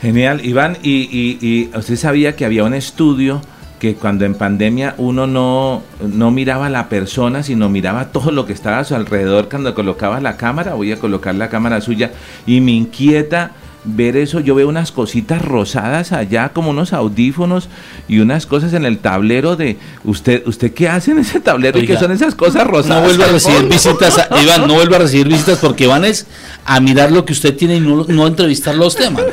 Genial, 0.00 0.44
Iván, 0.44 0.78
y, 0.82 1.70
usted 1.76 1.96
sabía 1.96 2.34
que 2.34 2.44
había 2.44 2.64
un 2.64 2.74
estudio 2.74 3.40
que 3.78 3.94
cuando 3.94 4.24
en 4.24 4.34
pandemia 4.34 4.94
uno 4.98 5.26
no, 5.26 5.82
no 6.00 6.30
miraba 6.32 6.66
a 6.66 6.70
la 6.70 6.88
persona, 6.88 7.42
sino 7.42 7.68
miraba 7.68 8.10
todo 8.10 8.32
lo 8.32 8.46
que 8.46 8.52
estaba 8.52 8.80
a 8.80 8.84
su 8.84 8.94
alrededor 8.94 9.48
cuando 9.48 9.74
colocaba 9.74 10.20
la 10.20 10.36
cámara, 10.36 10.74
voy 10.74 10.90
a 10.92 10.98
colocar 10.98 11.34
la 11.34 11.48
cámara 11.48 11.80
suya, 11.80 12.12
y 12.46 12.60
me 12.60 12.72
inquieta 12.72 13.52
ver 13.84 14.16
eso, 14.16 14.40
yo 14.40 14.54
veo 14.54 14.68
unas 14.68 14.92
cositas 14.92 15.42
rosadas 15.42 16.12
allá, 16.12 16.50
como 16.50 16.70
unos 16.70 16.92
audífonos 16.92 17.68
y 18.08 18.20
unas 18.20 18.46
cosas 18.46 18.72
en 18.74 18.84
el 18.84 18.98
tablero 18.98 19.56
de 19.56 19.76
usted, 20.04 20.46
¿usted 20.46 20.72
qué 20.72 20.88
hace 20.88 21.10
en 21.10 21.18
ese 21.18 21.40
tablero? 21.40 21.78
¿Y 21.78 21.86
qué 21.86 21.96
son 21.96 22.12
esas 22.12 22.34
cosas 22.34 22.66
rosadas? 22.66 23.02
No 23.02 23.08
vuelva 23.08 23.24
a 23.26 23.28
recibir 23.28 23.68
visitas, 23.68 24.28
Iván, 24.42 24.66
no 24.66 24.74
vuelva 24.74 24.96
a 24.96 25.00
recibir 25.00 25.28
visitas 25.28 25.58
porque 25.58 25.86
van 25.86 26.04
es 26.04 26.26
a 26.64 26.80
mirar 26.80 27.10
lo 27.10 27.24
que 27.24 27.32
usted 27.32 27.56
tiene 27.56 27.76
y 27.76 27.80
no, 27.80 28.04
no 28.08 28.24
a 28.24 28.28
entrevistarlo 28.28 28.84
a 28.84 28.88
usted, 28.88 29.10
man. 29.10 29.24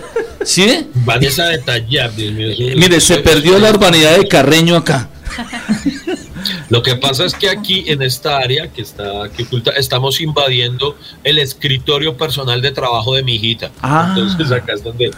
¿Sí? 0.44 0.88
Vanessa 1.06 1.46
detallar. 1.48 2.12
Mire, 2.16 3.00
se 3.02 3.18
perdió 3.18 3.60
la 3.60 3.70
urbanidad 3.70 4.18
de 4.18 4.28
Carreño 4.28 4.78
acá. 4.78 5.10
Lo 6.70 6.82
que 6.82 6.96
pasa 6.96 7.26
es 7.26 7.34
que 7.34 7.50
aquí 7.50 7.86
en 7.88 8.02
esta 8.02 8.38
área 8.38 8.68
que 8.68 8.82
está 8.82 9.26
aquí 9.26 9.44
oculta 9.44 9.72
estamos 9.72 10.22
invadiendo 10.22 10.98
el 11.24 11.38
escritorio 11.40 12.18
personal 12.18 12.62
de 12.62 12.72
trabajo 12.72 13.16
de 13.16 13.24
mi 13.24 13.36
hijita. 13.36 13.72
Ah. 13.82 14.14
Entonces 14.16 14.52
acá 14.52 14.74
es 14.74 14.84
donde, 14.84 15.12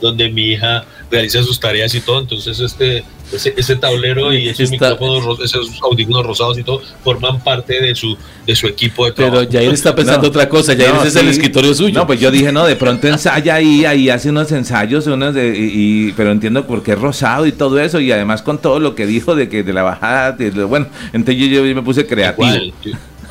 donde 0.00 0.30
mi 0.30 0.52
hija 0.52 0.84
realiza 1.10 1.42
sus 1.42 1.58
tareas 1.58 1.94
y 1.94 2.00
todo. 2.00 2.20
Entonces 2.20 2.60
este 2.60 3.04
ese, 3.32 3.76
tablero 3.76 4.32
y 4.32 4.48
esos 4.48 4.70
micrófonos, 4.70 5.40
esos 5.40 5.78
audífonos 5.82 6.24
rosados 6.24 6.58
y 6.58 6.62
todo 6.62 6.80
forman 7.04 7.40
parte 7.40 7.80
de 7.80 7.94
su 7.94 8.16
de 8.46 8.56
su 8.56 8.66
equipo 8.66 9.04
de 9.04 9.12
trabajo. 9.12 9.46
Pero 9.46 9.52
Jair 9.52 9.72
está 9.72 9.94
pensando 9.94 10.28
otra 10.28 10.48
cosa, 10.48 10.74
Jair 10.74 10.94
ese 11.00 11.08
es 11.08 11.16
el 11.16 11.28
escritorio 11.28 11.74
suyo. 11.74 11.98
No, 11.98 12.06
pues 12.06 12.20
yo 12.20 12.30
dije, 12.30 12.50
no, 12.52 12.66
de 12.66 12.76
pronto 12.76 13.06
ensaya 13.06 13.54
ahí, 13.54 13.84
ahí 13.84 14.08
hace 14.08 14.30
unos 14.30 14.50
ensayos, 14.52 15.06
unos 15.06 15.34
de, 15.34 15.54
y, 15.56 16.12
pero 16.12 16.32
entiendo 16.32 16.66
por 16.66 16.82
qué 16.82 16.92
es 16.92 16.98
rosado 16.98 17.46
y 17.46 17.52
todo 17.52 17.78
eso, 17.78 18.00
y 18.00 18.10
además 18.10 18.40
con 18.40 18.58
todo 18.58 18.80
lo 18.80 18.94
que 18.94 19.06
dijo 19.06 19.34
de 19.34 19.48
que 19.48 19.62
de 19.62 19.72
la 19.74 19.82
bajada, 19.82 20.32
de, 20.32 20.50
bueno, 20.64 20.86
entonces 21.12 21.36
yo, 21.36 21.64
yo 21.64 21.74
me 21.74 21.82
puse 21.82 22.06
creativo. 22.06 22.48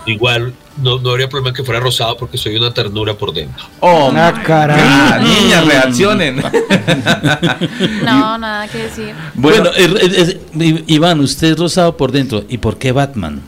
Igual, 0.06 0.54
no, 0.82 1.00
no, 1.00 1.12
habría 1.12 1.28
problema 1.28 1.54
que 1.54 1.64
fuera 1.64 1.80
rosado 1.80 2.18
porque 2.18 2.38
soy 2.38 2.56
una 2.56 2.74
ternura 2.74 3.18
por 3.18 3.34
dentro. 3.34 3.66
¡Oh, 3.80 4.10
una 4.10 4.44
cara! 4.44 5.20
Niñas, 5.20 5.66
reaccionen. 5.66 6.38
no, 8.04 8.38
nada 8.38 8.68
que 8.68 8.78
decir. 8.80 9.14
Bueno, 9.34 9.70
Iván, 10.88 11.20
usted 11.20 11.52
es 11.52 11.60
rosado 11.60 11.98
por 11.98 12.12
dentro. 12.12 12.44
¿Y 12.48 12.58
por 12.58 12.78
qué 12.78 12.92
Batman? 12.92 13.42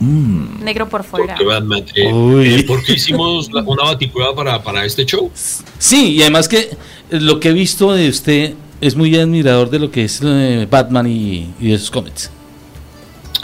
Mm. 0.00 0.62
Negro 0.62 0.88
por 0.88 1.04
fuera. 1.04 1.34
¿Por 1.34 1.38
qué 1.38 1.44
Batman? 1.44 1.84
Eh, 1.94 2.58
eh, 2.58 2.64
¿Por 2.66 2.82
qué 2.82 2.94
hicimos 2.94 3.48
una 3.48 3.84
baticueva 3.84 4.34
para, 4.34 4.62
para 4.62 4.84
este 4.84 5.04
show? 5.04 5.30
Sí, 5.78 6.14
y 6.14 6.22
además 6.22 6.48
que 6.48 6.76
lo 7.10 7.40
que 7.40 7.50
he 7.50 7.52
visto 7.52 7.92
de 7.92 8.08
usted 8.08 8.54
es 8.80 8.96
muy 8.96 9.16
admirador 9.16 9.70
de 9.70 9.78
lo 9.78 9.90
que 9.90 10.04
es 10.04 10.20
eh, 10.22 10.66
Batman 10.70 11.06
y, 11.06 11.48
y 11.60 11.70
de 11.70 11.78
sus 11.78 11.90
cómics. 11.90 12.30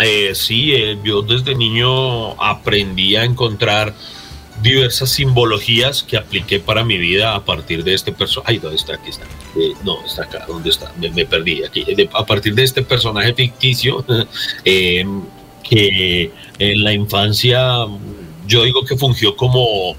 Eh, 0.03 0.35
sí, 0.35 0.73
eh, 0.75 0.99
yo 1.05 1.23
desde 1.23 1.55
niño 1.55 2.41
aprendí 2.43 3.17
a 3.17 3.25
encontrar 3.25 3.95
diversas 4.63 5.11
simbologías 5.11 6.03
que 6.03 6.17
apliqué 6.17 6.61
para 6.61 6.85
mi 6.85 6.99
vida 6.99 7.35
a 7.35 7.45
partir 7.45 7.83
de 7.85 7.95
este 7.95 8.13
personaje. 8.13 8.53
Ay, 8.53 8.59
¿dónde 8.59 8.77
está? 8.77 8.95
Aquí 8.95 9.11
está. 9.11 9.25
Eh, 9.57 9.73
no, 9.85 10.05
está 10.05 10.25
acá. 10.25 10.45
¿Dónde 10.47 10.71
está? 10.71 10.93
Me, 10.99 11.25
perdí. 11.25 11.65
Aquí. 11.65 11.85
a 12.13 12.27
partir 12.27 12.55
de 12.55 12.65
este 12.65 12.83
personaje 12.83 13.35
ficticio 13.35 14.05
que 14.65 16.33
en 16.59 16.85
la 16.85 16.93
infancia 16.93 17.87
yo 18.47 18.65
digo 18.65 18.85
que 18.85 18.97
fungió 18.97 19.37
como 19.37 19.95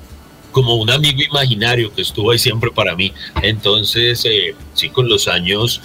como 0.51 0.75
un 0.75 0.89
amigo 0.89 1.21
imaginario 1.21 1.93
que 1.93 2.01
estuvo 2.01 2.31
ahí 2.31 2.37
siempre 2.37 2.71
para 2.71 2.93
mí. 2.93 3.13
Entonces, 3.41 4.27
sí, 4.73 4.89
con 4.89 5.07
los 5.07 5.29
años 5.29 5.81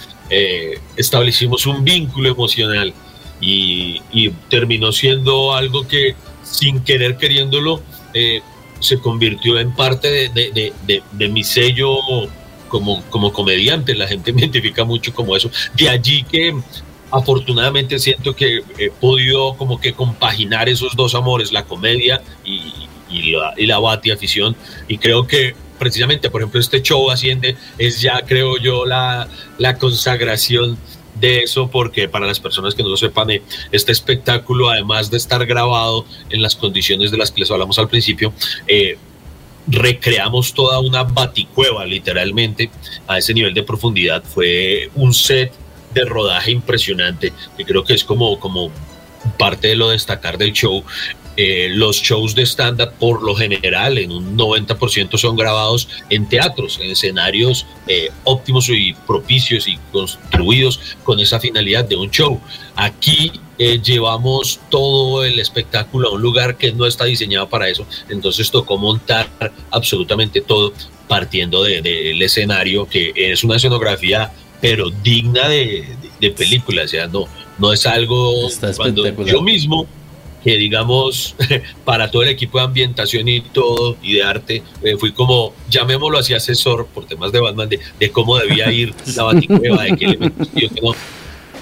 establecimos 0.97 1.65
un 1.65 1.85
vínculo 1.85 2.29
emocional 2.29 2.93
y, 3.39 4.01
terminó 4.49 4.91
siendo 4.91 5.53
algo 5.53 5.87
que 5.87 6.15
sin 6.43 6.83
querer 6.83 7.17
queriéndolo 7.17 7.81
eh, 8.13 8.41
se 8.79 8.99
convirtió 8.99 9.59
en 9.59 9.73
parte 9.75 10.29
de, 10.29 11.29
mi 11.29 11.43
sello 11.43 11.97
como, 12.67 13.03
como 13.09 13.31
comediante. 13.31 13.95
La 13.95 14.07
gente 14.07 14.33
me 14.33 14.41
identifica 14.41 14.83
mucho 14.83 15.13
como 15.13 15.35
eso. 15.35 15.51
De 15.75 15.89
allí 15.89 16.23
que 16.23 16.55
afortunadamente 17.11 17.99
siento 17.99 18.35
que 18.35 18.61
he 18.77 18.89
podido 18.89 19.55
como 19.55 19.79
que 19.79 19.93
compaginar 19.93 20.67
esos 20.69 20.95
dos 20.95 21.15
amores, 21.15 21.51
la 21.51 21.63
comedia 21.63 22.21
y, 22.43 23.31
la, 23.31 23.53
y 23.57 23.65
la 23.65 23.79
bati 23.79 24.11
afición. 24.11 24.55
Y 24.87 24.97
creo 24.97 25.25
que 25.25 25.55
precisamente, 25.79 26.29
por 26.29 26.41
ejemplo, 26.41 26.59
este 26.59 26.81
show 26.81 27.09
Asciende 27.09 27.55
es 27.77 28.01
ya, 28.01 28.21
creo 28.25 28.57
yo, 28.57 28.85
la, 28.85 29.27
la 29.57 29.77
consagración 29.77 30.77
de 31.19 31.39
eso 31.39 31.69
porque 31.69 32.07
para 32.07 32.27
las 32.27 32.39
personas 32.39 32.75
que 32.75 32.83
no 32.83 32.89
lo 32.89 32.97
sepan, 32.97 33.29
eh, 33.29 33.41
este 33.71 33.91
espectáculo, 33.91 34.69
además 34.69 35.09
de 35.09 35.17
estar 35.17 35.45
grabado 35.45 36.05
en 36.29 36.41
las 36.41 36.55
condiciones 36.55 37.11
de 37.11 37.17
las 37.17 37.31
que 37.31 37.41
les 37.41 37.51
hablamos 37.51 37.79
al 37.79 37.89
principio, 37.89 38.33
eh, 38.67 38.97
recreamos 39.67 40.53
toda 40.53 40.79
una 40.79 41.03
baticueva 41.03 41.85
literalmente 41.85 42.69
a 43.07 43.17
ese 43.17 43.33
nivel 43.33 43.53
de 43.53 43.63
profundidad. 43.63 44.23
Fue 44.23 44.89
un 44.95 45.13
set 45.13 45.51
de 45.93 46.05
rodaje 46.05 46.51
impresionante 46.51 47.33
que 47.57 47.65
creo 47.65 47.83
que 47.83 47.93
es 47.93 48.03
como, 48.03 48.39
como 48.39 48.71
parte 49.37 49.69
de 49.69 49.75
lo 49.75 49.89
destacar 49.89 50.37
del 50.37 50.53
show 50.53 50.83
eh, 51.39 51.69
los 51.71 52.01
shows 52.01 52.33
de 52.33 52.47
stand-up 52.47 52.93
por 52.99 53.21
lo 53.21 53.35
general 53.35 53.99
en 53.99 54.11
un 54.11 54.35
90% 54.35 55.17
son 55.17 55.35
grabados 55.35 55.87
en 56.09 56.27
teatros, 56.27 56.79
en 56.81 56.89
escenarios 56.89 57.67
eh, 57.87 58.09
óptimos 58.23 58.67
y 58.69 58.93
propicios 59.05 59.67
y 59.67 59.77
construidos 59.91 60.79
con 61.03 61.19
esa 61.19 61.39
finalidad 61.39 61.85
de 61.85 61.95
un 61.95 62.09
show. 62.09 62.41
Aquí 62.75 63.31
eh, 63.59 63.79
llevamos 63.79 64.59
todo 64.71 65.23
el 65.23 65.39
espectáculo 65.39 66.09
a 66.09 66.11
un 66.13 66.23
lugar 66.23 66.57
que 66.57 66.71
no 66.71 66.87
está 66.87 67.05
diseñado 67.05 67.47
para 67.47 67.69
eso, 67.69 67.85
entonces 68.09 68.49
tocó 68.49 68.79
montar 68.79 69.29
absolutamente 69.69 70.41
todo 70.41 70.73
partiendo 71.07 71.63
del 71.63 72.19
escenario, 72.21 72.87
que 72.89 73.13
es 73.15 73.43
una 73.43 73.57
escenografía 73.57 74.31
pero 74.59 74.89
digna 74.89 75.47
de, 75.47 75.85
película, 76.35 76.83
o 76.83 76.87
sea, 76.87 77.05
no, 77.05 77.25
no 77.59 77.71
es 77.71 77.85
algo 77.85 78.49
cuando 78.75 79.23
yo 79.23 79.41
mismo 79.41 79.87
que 80.47 80.55
digamos 80.55 81.35
para 81.83 82.09
todo 82.09 82.23
el 82.23 82.29
equipo 82.29 82.57
de 82.57 82.63
ambientación 82.63 83.27
y 83.27 83.41
todo 83.41 83.97
y 84.01 84.13
de 84.13 84.23
arte 84.23 84.63
eh, 84.81 84.95
fui 84.95 85.11
como 85.11 85.53
llamémoslo 85.69 86.17
así 86.17 86.33
asesor 86.33 86.87
por 86.87 87.05
temas 87.05 87.33
de 87.33 87.41
Batman 87.41 87.67
de, 87.67 88.11
cómo 88.11 88.37
debía 88.37 88.71
ir 88.71 88.93
la 89.17 89.23
baticueva 89.23 89.83
de 89.83 89.97
qué 89.97 90.05
elementos 90.05 90.47
que 90.47 90.69
no. 90.81 90.95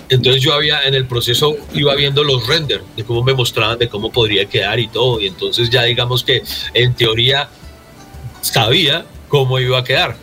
Entonces 0.07 0.43
yo 0.43 0.53
había 0.53 0.83
en 0.83 0.93
el 0.93 1.07
proceso 1.07 1.57
iba 1.73 1.95
viendo 1.95 2.23
los 2.23 2.45
renders 2.45 2.83
de 2.95 3.03
cómo 3.03 3.23
me 3.23 3.33
mostraban 3.33 3.79
de 3.79 3.89
cómo 3.89 4.11
podría 4.11 4.45
quedar 4.45 4.79
y 4.79 4.87
todo 4.87 5.19
y 5.19 5.25
entonces 5.25 5.71
ya 5.71 5.81
digamos 5.81 6.23
que 6.23 6.43
en 6.75 6.93
teoría 6.93 7.49
sabía 8.41 9.03
cómo 9.29 9.59
iba 9.59 9.79
a 9.79 9.83
quedar. 9.83 10.15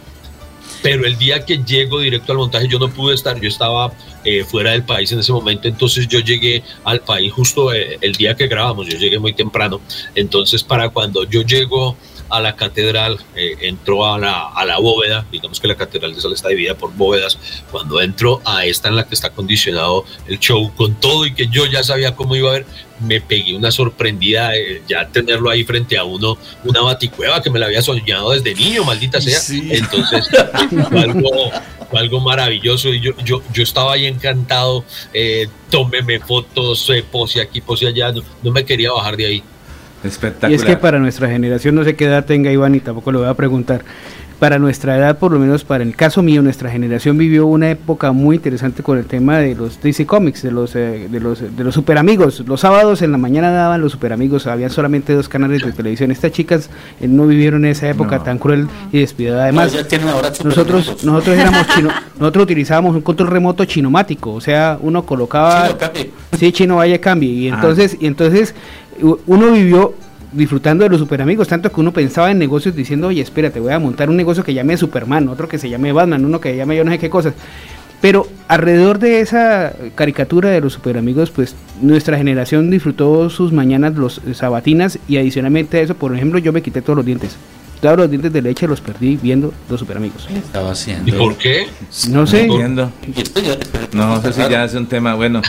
Pero 0.85 1.05
el 1.05 1.19
día 1.19 1.45
que 1.45 1.59
llego 1.59 1.99
directo 1.99 2.31
al 2.31 2.39
montaje 2.39 2.69
yo 2.69 2.79
no 2.79 2.89
pude 2.91 3.17
estar 3.17 3.41
yo 3.41 3.49
estaba 3.49 3.93
eh, 4.25 4.45
fuera 4.45 4.73
del 4.73 4.85
país 4.85 5.11
en 5.13 5.19
ese 5.19 5.33
momento, 5.33 5.69
entonces 5.69 6.07
yo 6.09 6.21
llegué 6.21 6.63
al 6.85 7.01
país 7.01 7.33
justo 7.33 7.73
eh, 7.73 7.99
el 8.01 8.13
día 8.13 8.35
que 8.35 8.47
grabamos, 8.47 8.87
yo 8.87 8.99
llegué 8.99 9.19
muy 9.19 9.33
temprano, 9.33 9.81
entonces 10.15 10.63
para 10.63 10.89
cuando 10.91 11.25
yo 11.25 11.43
llego 11.43 11.97
a 12.33 12.41
la 12.41 12.57
catedral, 12.57 13.19
eh, 13.37 13.57
entró 13.61 14.07
a 14.07 14.19
la, 14.19 14.49
a 14.49 14.65
la 14.65 14.79
bóveda, 14.79 15.27
digamos 15.31 15.61
que 15.61 15.69
la 15.69 15.77
catedral 15.77 16.15
de 16.15 16.21
Sal 16.21 16.33
está 16.33 16.49
dividida 16.49 16.75
por 16.75 16.93
bóvedas, 16.95 17.39
cuando 17.71 18.01
entro 18.01 18.41
a 18.45 18.65
esta 18.65 18.89
en 18.89 18.97
la 18.97 19.07
que 19.07 19.15
está 19.15 19.31
condicionado 19.31 20.05
el 20.27 20.39
show 20.39 20.73
con 20.75 20.95
todo 20.95 21.27
y 21.27 21.35
que 21.35 21.49
yo 21.49 21.67
ya 21.67 21.83
sabía 21.83 22.17
cómo 22.17 22.35
iba 22.35 22.51
a 22.51 22.53
ver, 22.55 22.67
me 23.01 23.21
pegué 23.21 23.55
una 23.55 23.71
sorprendida 23.71 24.53
ya 24.89 25.09
tenerlo 25.09 25.51
ahí 25.51 25.65
frente 25.65 25.99
a 25.99 26.05
uno, 26.05 26.39
una 26.65 26.81
baticueva 26.81 27.43
que 27.43 27.51
me 27.51 27.59
la 27.59 27.67
había 27.67 27.83
soñado 27.83 28.31
desde 28.31 28.55
niño, 28.55 28.85
maldita 28.85 29.21
sea. 29.21 29.41
Entonces, 29.71 30.29
algo, 30.93 31.51
algo 31.99 32.21
maravilloso 32.21 32.89
y 32.89 33.01
yo, 33.01 33.13
yo, 33.25 33.43
yo 33.53 33.63
estaba 33.63 33.95
ahí 33.95 34.07
encantado, 34.07 34.85
eh, 35.13 35.49
tómeme 35.71 36.21
fotos, 36.21 36.89
eh, 36.91 37.05
pose 37.11 37.41
aquí, 37.41 37.61
pose 37.61 37.87
allá, 37.87 38.13
no, 38.13 38.51
me 38.51 38.65
quería 38.65 38.93
bajar 38.93 39.17
de 39.17 39.27
ahí. 39.27 39.43
Espectacular. 40.05 40.51
Y 40.51 40.55
es 40.55 40.65
que 40.65 40.77
para 40.77 40.99
nuestra 40.99 41.29
generación, 41.29 41.75
no 41.75 41.85
sé 41.85 41.95
qué 41.97 42.07
edad 42.07 42.25
tenga 42.25 42.51
Iván 42.51 42.75
y 42.75 42.81
tampoco 42.81 43.13
lo 43.13 43.21
voy 43.21 43.29
a 43.29 43.35
preguntar, 43.35 43.83
para 44.43 44.59
nuestra 44.59 44.99
edad, 44.99 45.19
por 45.19 45.31
lo 45.31 45.39
menos 45.39 45.63
para 45.63 45.85
el 45.85 45.95
caso 45.95 46.21
mío, 46.21 46.43
nuestra 46.43 46.69
generación 46.69 47.17
vivió 47.17 47.47
una 47.47 47.71
época 47.71 48.11
muy 48.11 48.35
interesante 48.35 48.83
con 48.83 48.99
el 48.99 49.05
tema 49.05 49.39
de 49.39 49.55
los 49.55 49.81
DC 49.81 50.05
Comics, 50.05 50.43
de 50.43 50.51
los, 50.51 50.75
eh, 50.75 51.07
de 51.09 51.21
los, 51.21 51.57
de 51.57 51.63
los 51.63 51.73
super 51.73 51.97
amigos. 51.97 52.43
Los 52.45 52.63
sábados 52.63 53.03
en 53.03 53.13
la 53.13 53.19
mañana 53.19 53.53
daban 53.53 53.81
los 53.81 53.93
super 53.93 54.13
amigos, 54.13 54.49
había 54.49 54.69
solamente 54.69 55.13
dos 55.13 55.29
canales 55.29 55.65
de 55.65 55.71
televisión. 55.71 56.11
Estas 56.11 56.33
chicas 56.33 56.71
eh, 57.01 57.07
no 57.07 57.29
vivieron 57.29 57.65
esa 57.65 57.89
época 57.89 58.25
tan 58.25 58.41
cruel 58.41 58.67
y 58.91 58.99
despiadada. 58.99 59.45
Además, 59.45 59.73
nosotros, 60.43 61.05
nosotros 61.05 61.39
éramos 61.39 61.69
chino, 61.69 61.91
nosotros 62.19 62.43
utilizábamos 62.43 62.97
un 62.97 63.03
control 63.03 63.29
remoto 63.29 63.65
chinomático, 63.65 64.33
o 64.33 64.41
sea, 64.41 64.77
uno 64.81 65.07
colocaba, 65.07 65.69
sí, 66.37 66.51
chino 66.51 66.79
vaya 66.79 67.01
cambie, 67.01 67.31
y 67.31 67.49
ah. 67.49 67.55
entonces, 67.55 67.97
y 68.01 68.07
entonces 68.09 68.57
uno 69.01 69.51
vivió 69.53 69.95
disfrutando 70.33 70.85
de 70.85 70.91
los 70.91 70.99
super 70.99 71.21
amigos, 71.23 71.49
tanto 71.49 71.71
que 71.71 71.81
uno 71.81 71.93
pensaba 71.93 72.31
en 72.31 72.39
negocios 72.39 72.75
diciendo, 72.75 73.09
oye, 73.09 73.21
espérate, 73.21 73.61
voy 73.61 73.73
a 73.73 73.79
montar 73.79 74.09
un 74.09 74.17
negocio 74.17 74.43
que 74.43 74.55
llame 74.55 74.77
Superman, 74.77 75.29
otro 75.29 75.49
que 75.49 75.59
se 75.59 75.69
llame 75.69 75.93
Batman, 75.93 76.25
uno 76.25 76.41
que 76.41 76.57
llame 76.57 76.77
yo 76.77 76.85
no 76.85 76.91
sé 76.91 76.99
qué 76.99 77.11
cosas. 77.11 77.35
Pero 78.01 78.27
alrededor 78.49 78.99
de 78.99 79.21
esa 79.21 79.75
caricatura 79.95 80.51
de 80.51 80.61
los 80.61 80.73
super 80.73 80.99
amigos, 80.99 81.31
pues 81.31 81.55
nuestra 81.81 82.17
generación 82.17 82.69
disfrutó 82.69 83.31
sus 83.31 83.53
mañanas 83.53 83.95
los 83.95 84.21
sabatinas 84.33 84.99
y 85.07 85.19
adicionalmente 85.19 85.79
a 85.79 85.83
eso, 85.83 85.95
por 85.95 86.15
ejemplo, 86.15 86.41
yo 86.41 86.53
me 86.53 86.63
quité 86.63 86.83
todos 86.83 86.97
los 86.97 87.07
dientes. 87.07 87.37
Claro, 87.83 87.97
los 87.97 88.11
dientes 88.11 88.33
de 88.33 88.41
leche 88.41 88.69
los 88.69 88.81
perdí 88.81 89.19
viendo 89.21 89.53
Los 89.69 89.81
Super 89.81 89.97
Amigos. 89.97 90.29
estaba 90.33 90.71
haciendo? 90.71 91.09
¿Y 91.09 91.19
por 91.19 91.37
qué? 91.37 91.67
No 92.11 92.29
sé. 92.29 92.47
No 92.47 94.23
sé 94.23 94.33
si 94.33 94.41
ya 94.49 94.65
es 94.65 94.75
un 94.75 94.87
tema 94.87 95.15
bueno. 95.15 95.43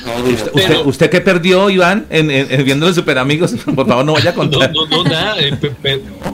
¿Usted, 0.52 0.78
usted, 0.84 1.10
qué 1.12 1.22
perdió, 1.22 1.70
Iván, 1.70 2.08
en, 2.10 2.66
viendo 2.66 2.88
Los 2.88 2.96
Super 2.96 3.20
Amigos? 3.20 3.52
Por 3.76 3.88
favor, 3.88 4.04
no 4.04 4.14
vaya 4.14 4.32
a 4.32 4.34
contar. 4.34 4.72
No, 4.74 4.88
no, 4.88 5.04
no 5.04 5.10
nada. 5.12 5.36
Eh, 5.40 5.56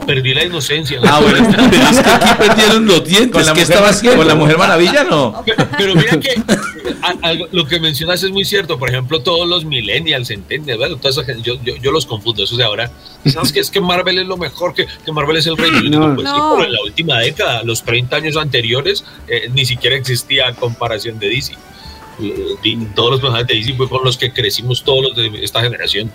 perdí 0.07 0.33
la 0.33 0.45
inocencia. 0.45 1.01
Ah, 1.03 1.19
bueno. 1.19 1.45
Pero 1.69 1.83
es 1.89 1.99
que 1.99 2.09
aquí 2.09 2.29
perdieron 2.37 2.85
los 2.85 3.03
dientes. 3.03 3.31
¿Con 3.33 3.45
la 3.45 3.53
¿Qué 3.53 3.61
estaba 3.61 3.89
haciendo? 3.89 4.19
¿Con 4.19 4.27
la 4.29 4.35
Mujer 4.35 4.57
Maravilla 4.57 5.03
no? 5.03 5.43
Pero, 5.77 5.95
mira 5.95 6.17
que 6.17 6.41
lo 7.51 7.65
que 7.65 7.79
mencionas 7.79 8.23
es 8.23 8.31
muy 8.31 8.45
cierto. 8.45 8.77
Por 8.77 8.89
ejemplo, 8.89 9.21
todos 9.21 9.47
los 9.47 9.65
millennials, 9.65 10.29
¿entiendes? 10.29 10.77
Bueno, 10.77 10.97
toda 10.97 11.09
esa 11.09 11.23
gente, 11.23 11.41
yo, 11.43 11.55
yo, 11.63 11.75
yo 11.77 11.91
los 11.91 12.05
confundo. 12.05 12.43
Eso 12.43 12.57
de 12.57 12.63
ahora. 12.63 12.91
¿Sabes 13.25 13.51
qué? 13.51 13.59
Es 13.59 13.69
que 13.69 13.81
Marvel 13.81 14.19
es 14.19 14.27
lo 14.27 14.37
mejor, 14.37 14.73
que, 14.73 14.87
que 15.05 15.11
Marvel 15.11 15.37
es 15.37 15.47
el 15.47 15.57
rey 15.57 15.71
no, 15.89 16.15
pues 16.15 16.29
pero 16.29 16.63
en 16.63 16.71
la 16.71 16.81
última 16.83 17.19
década, 17.19 17.63
los 17.63 17.83
30 17.83 18.15
años 18.15 18.37
anteriores, 18.37 19.03
eh, 19.27 19.49
ni 19.53 19.65
siquiera 19.65 19.95
existía 19.95 20.53
comparación 20.53 21.19
de 21.19 21.29
DC. 21.29 21.53
Eh, 22.21 22.87
todos 22.95 23.11
los 23.11 23.19
personajes 23.19 23.47
de 23.47 23.55
DC 23.55 23.73
fue 23.75 23.89
con 23.89 24.03
los 24.03 24.17
que 24.17 24.31
crecimos 24.31 24.83
todos 24.83 25.03
los 25.03 25.15
de 25.15 25.43
esta 25.43 25.61
generación. 25.61 26.11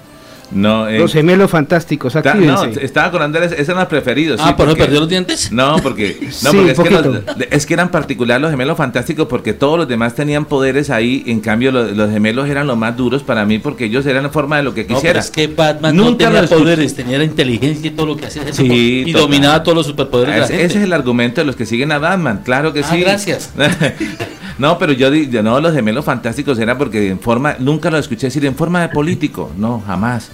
No, 0.55 0.89
eh, 0.89 0.99
los 0.99 1.13
gemelos 1.13 1.51
fantásticos, 1.51 2.15
No, 2.15 2.65
estaba 2.65 3.11
con 3.11 3.23
Andrés, 3.23 3.53
esos 3.53 3.71
eran 3.71 3.81
los 3.81 3.89
preferidos. 3.89 4.41
Ah, 4.43 4.57
¿por 4.57 4.69
eso 4.69 4.77
perdió 4.77 5.01
los 5.01 5.09
dientes? 5.09 5.51
No, 5.51 5.77
porque, 5.83 6.17
no, 6.43 6.53
porque 6.53 6.71
es, 6.71 6.79
que 6.79 7.47
es, 7.51 7.67
que 7.67 7.75
eran 7.75 7.91
particular 7.91 8.41
los 8.41 8.51
gemelos 8.51 8.77
fantásticos 8.77 9.27
porque 9.27 9.53
todos 9.53 9.79
los 9.79 9.89
demás 9.89 10.15
tenían 10.15 10.45
poderes 10.45 10.91
ahí, 10.91 11.25
en 11.27 11.41
cambio 11.41 11.73
los, 11.73 12.11
gemelos 12.11 12.49
eran 12.49 12.67
los 12.67 12.79
más 12.79 12.97
duros 12.97 13.23
para 13.23 13.45
mí 13.45 13.59
porque 13.59 13.87
ellos 13.87 14.07
eran 14.07 14.23
la 14.23 14.31
forma 14.31 14.57
de 14.57 14.63
lo 14.63 14.75
que 14.75 14.87
quisiera. 14.87 15.15
No, 15.15 15.21
es 15.21 15.31
que 15.31 15.49
Batman 15.49 15.97
Nunca 15.97 16.31
no 16.31 16.41
tenía 16.41 16.49
poderes, 16.49 16.95
tenía 16.95 17.19
la 17.19 17.25
inteligencia 17.25 17.89
y 17.89 17.91
todo 17.91 18.07
lo 18.07 18.17
que 18.17 18.27
hacía 18.27 18.43
y 18.59 19.13
dominaba 19.13 19.63
todos 19.63 19.77
los 19.77 19.87
superpoderes. 19.87 20.45
Ese, 20.45 20.65
ese 20.65 20.79
es 20.79 20.85
el 20.85 20.93
argumento 20.93 21.41
de 21.41 21.47
los 21.47 21.57
que 21.57 21.67
siguen 21.67 21.91
a 21.93 21.99
Batman, 21.99 22.43
claro 22.45 22.73
que 22.73 22.81
ah, 22.81 22.89
sí. 22.91 23.01
gracias. 23.01 23.51
No, 24.59 24.79
pero 24.79 24.93
yo, 24.93 25.13
yo 25.13 25.43
no, 25.43 25.61
los 25.61 25.75
gemelos 25.75 26.05
fantásticos 26.05 26.59
era 26.59 26.79
porque 26.79 27.09
en 27.09 27.19
forma, 27.19 27.57
nunca 27.59 27.91
lo 27.91 27.99
escuché 27.99 28.29
decir 28.29 28.45
en 28.47 28.55
forma 28.55 28.83
de 28.83 28.89
político, 28.89 29.51
no, 29.57 29.83
jamás. 29.85 30.31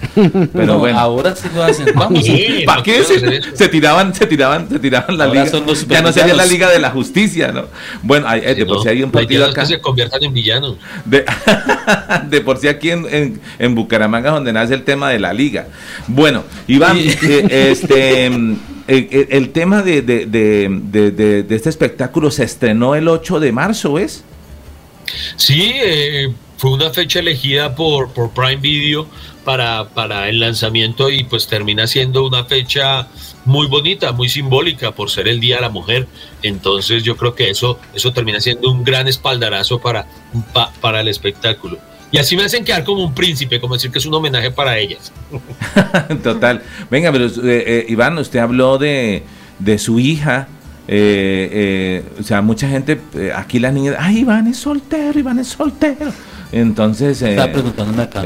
Pero 0.53 0.77
bueno. 0.77 0.99
Ahora 0.99 1.35
sí 1.35 1.47
lo 1.53 1.63
hacen, 1.63 1.87
vamos. 1.95 2.25
¿Para 2.65 2.83
qué? 2.83 3.03
Se, 3.53 3.67
tiraban, 3.69 4.13
se 4.13 4.27
tiraban, 4.27 4.69
se 4.69 4.79
tiraban 4.79 5.17
la 5.17 5.27
liga. 5.27 5.45
Ya 5.87 6.01
no 6.01 6.11
sería 6.11 6.35
la 6.35 6.45
liga 6.45 6.69
de 6.69 6.79
la 6.79 6.91
justicia, 6.91 7.51
¿no? 7.51 7.65
Bueno, 8.03 8.27
hay, 8.27 8.41
eh, 8.43 8.55
de 8.55 8.65
por 8.65 8.81
si 8.83 8.89
hay 8.89 9.03
un 9.03 9.11
partido 9.11 9.45
acá. 9.45 9.61
que 9.61 9.67
se 9.67 9.81
conviertan 9.81 10.23
en 10.23 10.33
villanos. 10.33 10.77
De, 11.05 11.25
de 12.29 12.41
por 12.41 12.57
sí 12.57 12.67
aquí 12.67 12.91
en, 12.91 13.39
en, 13.57 13.75
Bucaramanga 13.75 14.31
donde 14.31 14.53
nace 14.53 14.73
el 14.73 14.83
tema 14.83 15.09
de 15.09 15.19
la 15.19 15.33
liga. 15.33 15.67
Bueno, 16.07 16.43
Iván, 16.67 16.97
eh, 16.97 17.69
este 17.71 18.29
el, 18.91 19.49
tema 19.51 19.81
de, 19.83 20.01
de, 20.01 21.45
este 21.49 21.69
espectáculo 21.69 22.29
se 22.31 22.43
estrenó 22.43 22.95
el 22.95 23.07
8 23.07 23.39
de 23.39 23.51
marzo, 23.51 23.97
¿es? 23.97 24.23
Sí, 25.35 25.71
eh, 25.75 26.33
fue 26.57 26.71
una 26.71 26.89
fecha 26.89 27.19
elegida 27.19 27.75
por, 27.75 28.11
por 28.11 28.31
Prime 28.31 28.57
Video 28.57 29.07
para, 29.43 29.89
para 29.89 30.29
el 30.29 30.39
lanzamiento 30.39 31.09
y 31.09 31.23
pues 31.23 31.47
termina 31.47 31.87
siendo 31.87 32.25
una 32.25 32.43
fecha 32.45 33.07
muy 33.45 33.67
bonita, 33.67 34.11
muy 34.11 34.29
simbólica 34.29 34.91
por 34.91 35.09
ser 35.09 35.27
el 35.27 35.39
Día 35.39 35.55
de 35.55 35.61
la 35.61 35.69
Mujer. 35.69 36.07
Entonces 36.43 37.03
yo 37.03 37.17
creo 37.17 37.33
que 37.33 37.49
eso, 37.49 37.79
eso 37.93 38.11
termina 38.13 38.39
siendo 38.39 38.69
un 38.69 38.83
gran 38.83 39.07
espaldarazo 39.07 39.79
para, 39.79 40.05
para 40.81 41.01
el 41.01 41.07
espectáculo. 41.07 41.79
Y 42.11 42.17
así 42.17 42.35
me 42.35 42.43
hacen 42.43 42.65
quedar 42.65 42.83
como 42.83 43.05
un 43.05 43.13
príncipe, 43.13 43.59
como 43.61 43.75
decir 43.75 43.89
que 43.89 43.99
es 43.99 44.05
un 44.05 44.13
homenaje 44.13 44.51
para 44.51 44.77
ellas. 44.77 45.11
Total. 46.23 46.61
Venga, 46.89 47.11
pero 47.11 47.27
eh, 47.27 47.31
eh, 47.43 47.85
Iván, 47.87 48.17
usted 48.17 48.39
habló 48.39 48.77
de, 48.77 49.23
de 49.59 49.77
su 49.77 49.97
hija. 49.99 50.47
Eh, 50.87 52.03
o 52.19 52.23
sea, 52.23 52.41
mucha 52.41 52.67
gente, 52.67 52.99
aquí 53.33 53.59
las 53.59 53.73
niñas, 53.73 53.95
ay, 53.97 54.19
Iván 54.19 54.47
es 54.47 54.57
soltero, 54.57 55.17
Iván 55.17 55.39
es 55.39 55.47
soltero. 55.47 56.11
Entonces, 56.51 57.21
Está 57.21 57.49
preguntándome 57.49 58.03
acá. 58.03 58.23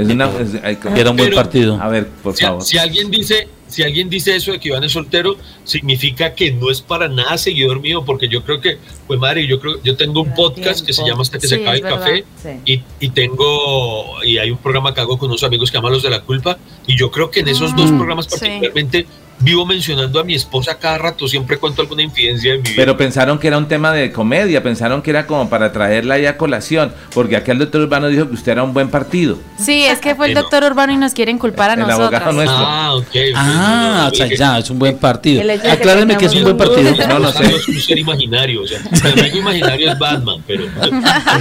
era 0.96 1.12
un 1.12 1.18
buen 1.18 1.34
partido. 1.34 1.80
A 1.80 1.88
ver, 1.90 2.08
por 2.08 2.36
favor. 2.36 2.64
Si 2.64 2.80
alguien 2.80 3.12
dice, 3.12 3.48
si 3.76 3.84
alguien 3.84 4.09
dice 4.09 4.34
eso 4.34 4.53
de 4.53 4.59
que 4.61 4.69
Iván 4.69 4.86
es 4.86 4.93
soltero, 4.93 5.36
significa 5.65 6.34
que 6.34 6.49
no 6.49 6.71
es 6.71 6.80
para 6.80 7.09
nada 7.09 7.38
seguidor 7.38 7.82
mío, 7.82 8.05
porque 8.05 8.30
yo 8.30 8.41
creo 8.41 8.61
que, 8.61 8.78
pues 9.05 9.19
madre, 9.19 9.45
yo 9.45 9.59
creo, 9.59 9.84
yo 9.84 9.97
tengo 9.97 10.21
un 10.21 10.34
podcast 10.34 10.86
que 10.86 10.93
se 10.93 11.05
llama 11.05 11.23
Hasta 11.23 11.39
que 11.39 11.47
se 11.49 11.55
acabe 11.55 11.80
el 11.80 11.84
café, 11.84 12.23
y, 12.63 12.82
y, 13.01 13.09
tengo, 13.09 14.23
y 14.23 14.38
hay 14.38 14.49
un 14.49 14.59
programa 14.59 14.93
que 14.93 15.01
hago 15.01 15.17
con 15.17 15.28
unos 15.28 15.43
amigos 15.43 15.71
que 15.71 15.78
llaman 15.78 15.91
Los 15.91 16.03
de 16.03 16.09
la 16.09 16.21
Culpa, 16.21 16.57
y 16.88 16.97
yo 16.97 17.11
creo 17.11 17.30
que 17.30 17.41
en 17.41 17.49
esos 17.49 17.76
dos 17.76 17.91
programas 17.91 18.28
particularmente 18.28 19.07
vivo 19.40 19.66
mencionando 19.66 20.20
a 20.20 20.24
mi 20.24 20.34
esposa 20.34 20.78
cada 20.78 20.98
rato, 20.98 21.28
siempre 21.28 21.58
cuento 21.58 21.82
alguna 21.82 22.02
infidencia 22.02 22.52
de 22.54 22.58
mi 22.58 22.64
vida. 22.64 22.74
Pero 22.76 22.98
pensaron 22.98 23.38
que 23.40 23.48
era 23.48 23.58
un 23.58 23.68
tema 23.68 23.92
de 23.92 24.12
comedia, 24.12 24.64
pensaron 24.64 25.02
que 25.02 25.10
era 25.12 25.28
como 25.28 25.50
para 25.50 25.72
traerla 25.72 26.18
ya 26.18 26.32
a 26.32 26.38
colación, 26.38 26.94
porque 27.14 27.36
aquí 27.36 27.52
el 27.52 27.60
doctor 27.60 27.82
Urbano 27.82 28.08
dijo 28.08 28.28
que 28.28 28.34
usted 28.36 28.54
era 28.54 28.64
un 28.64 28.74
buen 28.74 28.90
partido. 28.90 29.38
Sí, 29.58 29.84
es 29.84 30.00
que 30.00 30.16
fue 30.16 30.28
el 30.28 30.34
doctor 30.34 30.64
Urbano 30.64 30.94
y 30.94 30.98
nos 30.98 31.14
quieren 31.14 31.38
culpar 31.38 31.72
a 31.72 31.74
el 31.74 31.80
nosotros. 31.82 32.08
abogado 32.08 32.32
nuestro. 32.32 32.58
Ah, 32.58 32.96
ok. 32.96 33.16
Ah, 33.36 34.10
o 34.12 34.16
sea, 34.16 34.28
ya, 34.28 34.58
es 34.60 34.70
un 34.70 34.80
buen 34.80 34.98
partido. 34.98 35.42
El 35.42 35.50
Aclárenme 35.52 36.18
que 36.18 36.26
es 36.26 36.34
un 36.34 36.44
buen 36.44 36.58
partido. 36.58 36.94
No, 37.08 37.20
no 37.20 37.32
sé. 37.32 37.46
Es 37.46 37.68
un 37.68 37.80
ser 37.80 38.00
imaginario, 38.00 38.64
o 38.64 38.68
sea, 38.68 38.80
amigo 39.12 39.38
imaginario 39.38 39.92
es 39.92 40.00
Batman, 40.00 40.38
pero... 40.48 40.66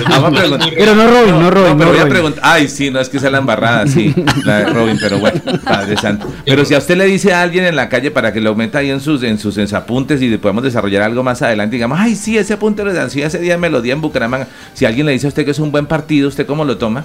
Vamos 0.09 0.33
a 0.33 0.41
preguntar. 0.41 0.71
Pero 0.77 0.95
no 0.95 1.07
Robin, 1.07 1.41
no 1.41 1.51
Robin, 1.51 1.69
No, 1.69 1.73
no 1.73 1.79
pero 1.79 1.91
voy 1.91 2.01
a 2.01 2.09
preguntar. 2.09 2.43
Ay, 2.45 2.69
sí, 2.69 2.91
no 2.91 3.01
es 3.01 3.09
que 3.09 3.19
sea 3.19 3.31
la 3.31 3.39
embarrada, 3.39 3.87
sí, 3.87 4.15
la 4.45 4.59
de 4.59 4.65
Robin, 4.67 4.99
pero 5.01 5.19
bueno, 5.19 5.41
Padre 5.65 5.97
Santo. 5.97 6.27
Pero 6.45 6.65
si 6.65 6.75
a 6.75 6.79
usted 6.79 6.97
le 6.97 7.05
dice 7.07 7.33
a 7.33 7.43
alguien 7.43 7.65
en 7.65 7.77
la 7.77 7.84
calle 7.89 8.11
para 8.11 8.33
que 8.33 8.41
lo 8.41 8.55
meta 8.55 8.79
ahí 8.79 8.91
en 8.91 9.01
sus, 9.01 9.23
en 9.23 9.39
sus 9.39 9.57
en 9.59 9.67
sus 9.67 9.75
apuntes 9.75 10.21
y 10.23 10.37
podemos 10.37 10.65
desarrollar 10.65 11.03
algo 11.03 11.23
más 11.23 11.43
adelante, 11.43 11.77
digamos, 11.77 11.99
ay, 12.01 12.15
sí, 12.15 12.37
ese 12.37 12.55
apunte 12.55 12.85
lo 12.85 12.93
dan, 12.93 13.11
sí, 13.11 13.23
ese 13.23 13.39
día 13.39 13.55
en 13.55 13.61
Melodía 13.61 13.93
en 13.93 14.01
Bucaramanga. 14.01 14.49
Si 14.75 14.85
alguien 14.85 15.07
le 15.07 15.13
dice 15.13 15.27
a 15.27 15.29
usted 15.29 15.45
que 15.45 15.51
es 15.51 15.59
un 15.59 15.73
buen 15.73 15.87
partido, 15.87 16.29
¿usted 16.29 16.47
cómo 16.47 16.65
lo 16.65 16.79
toma? 16.79 17.05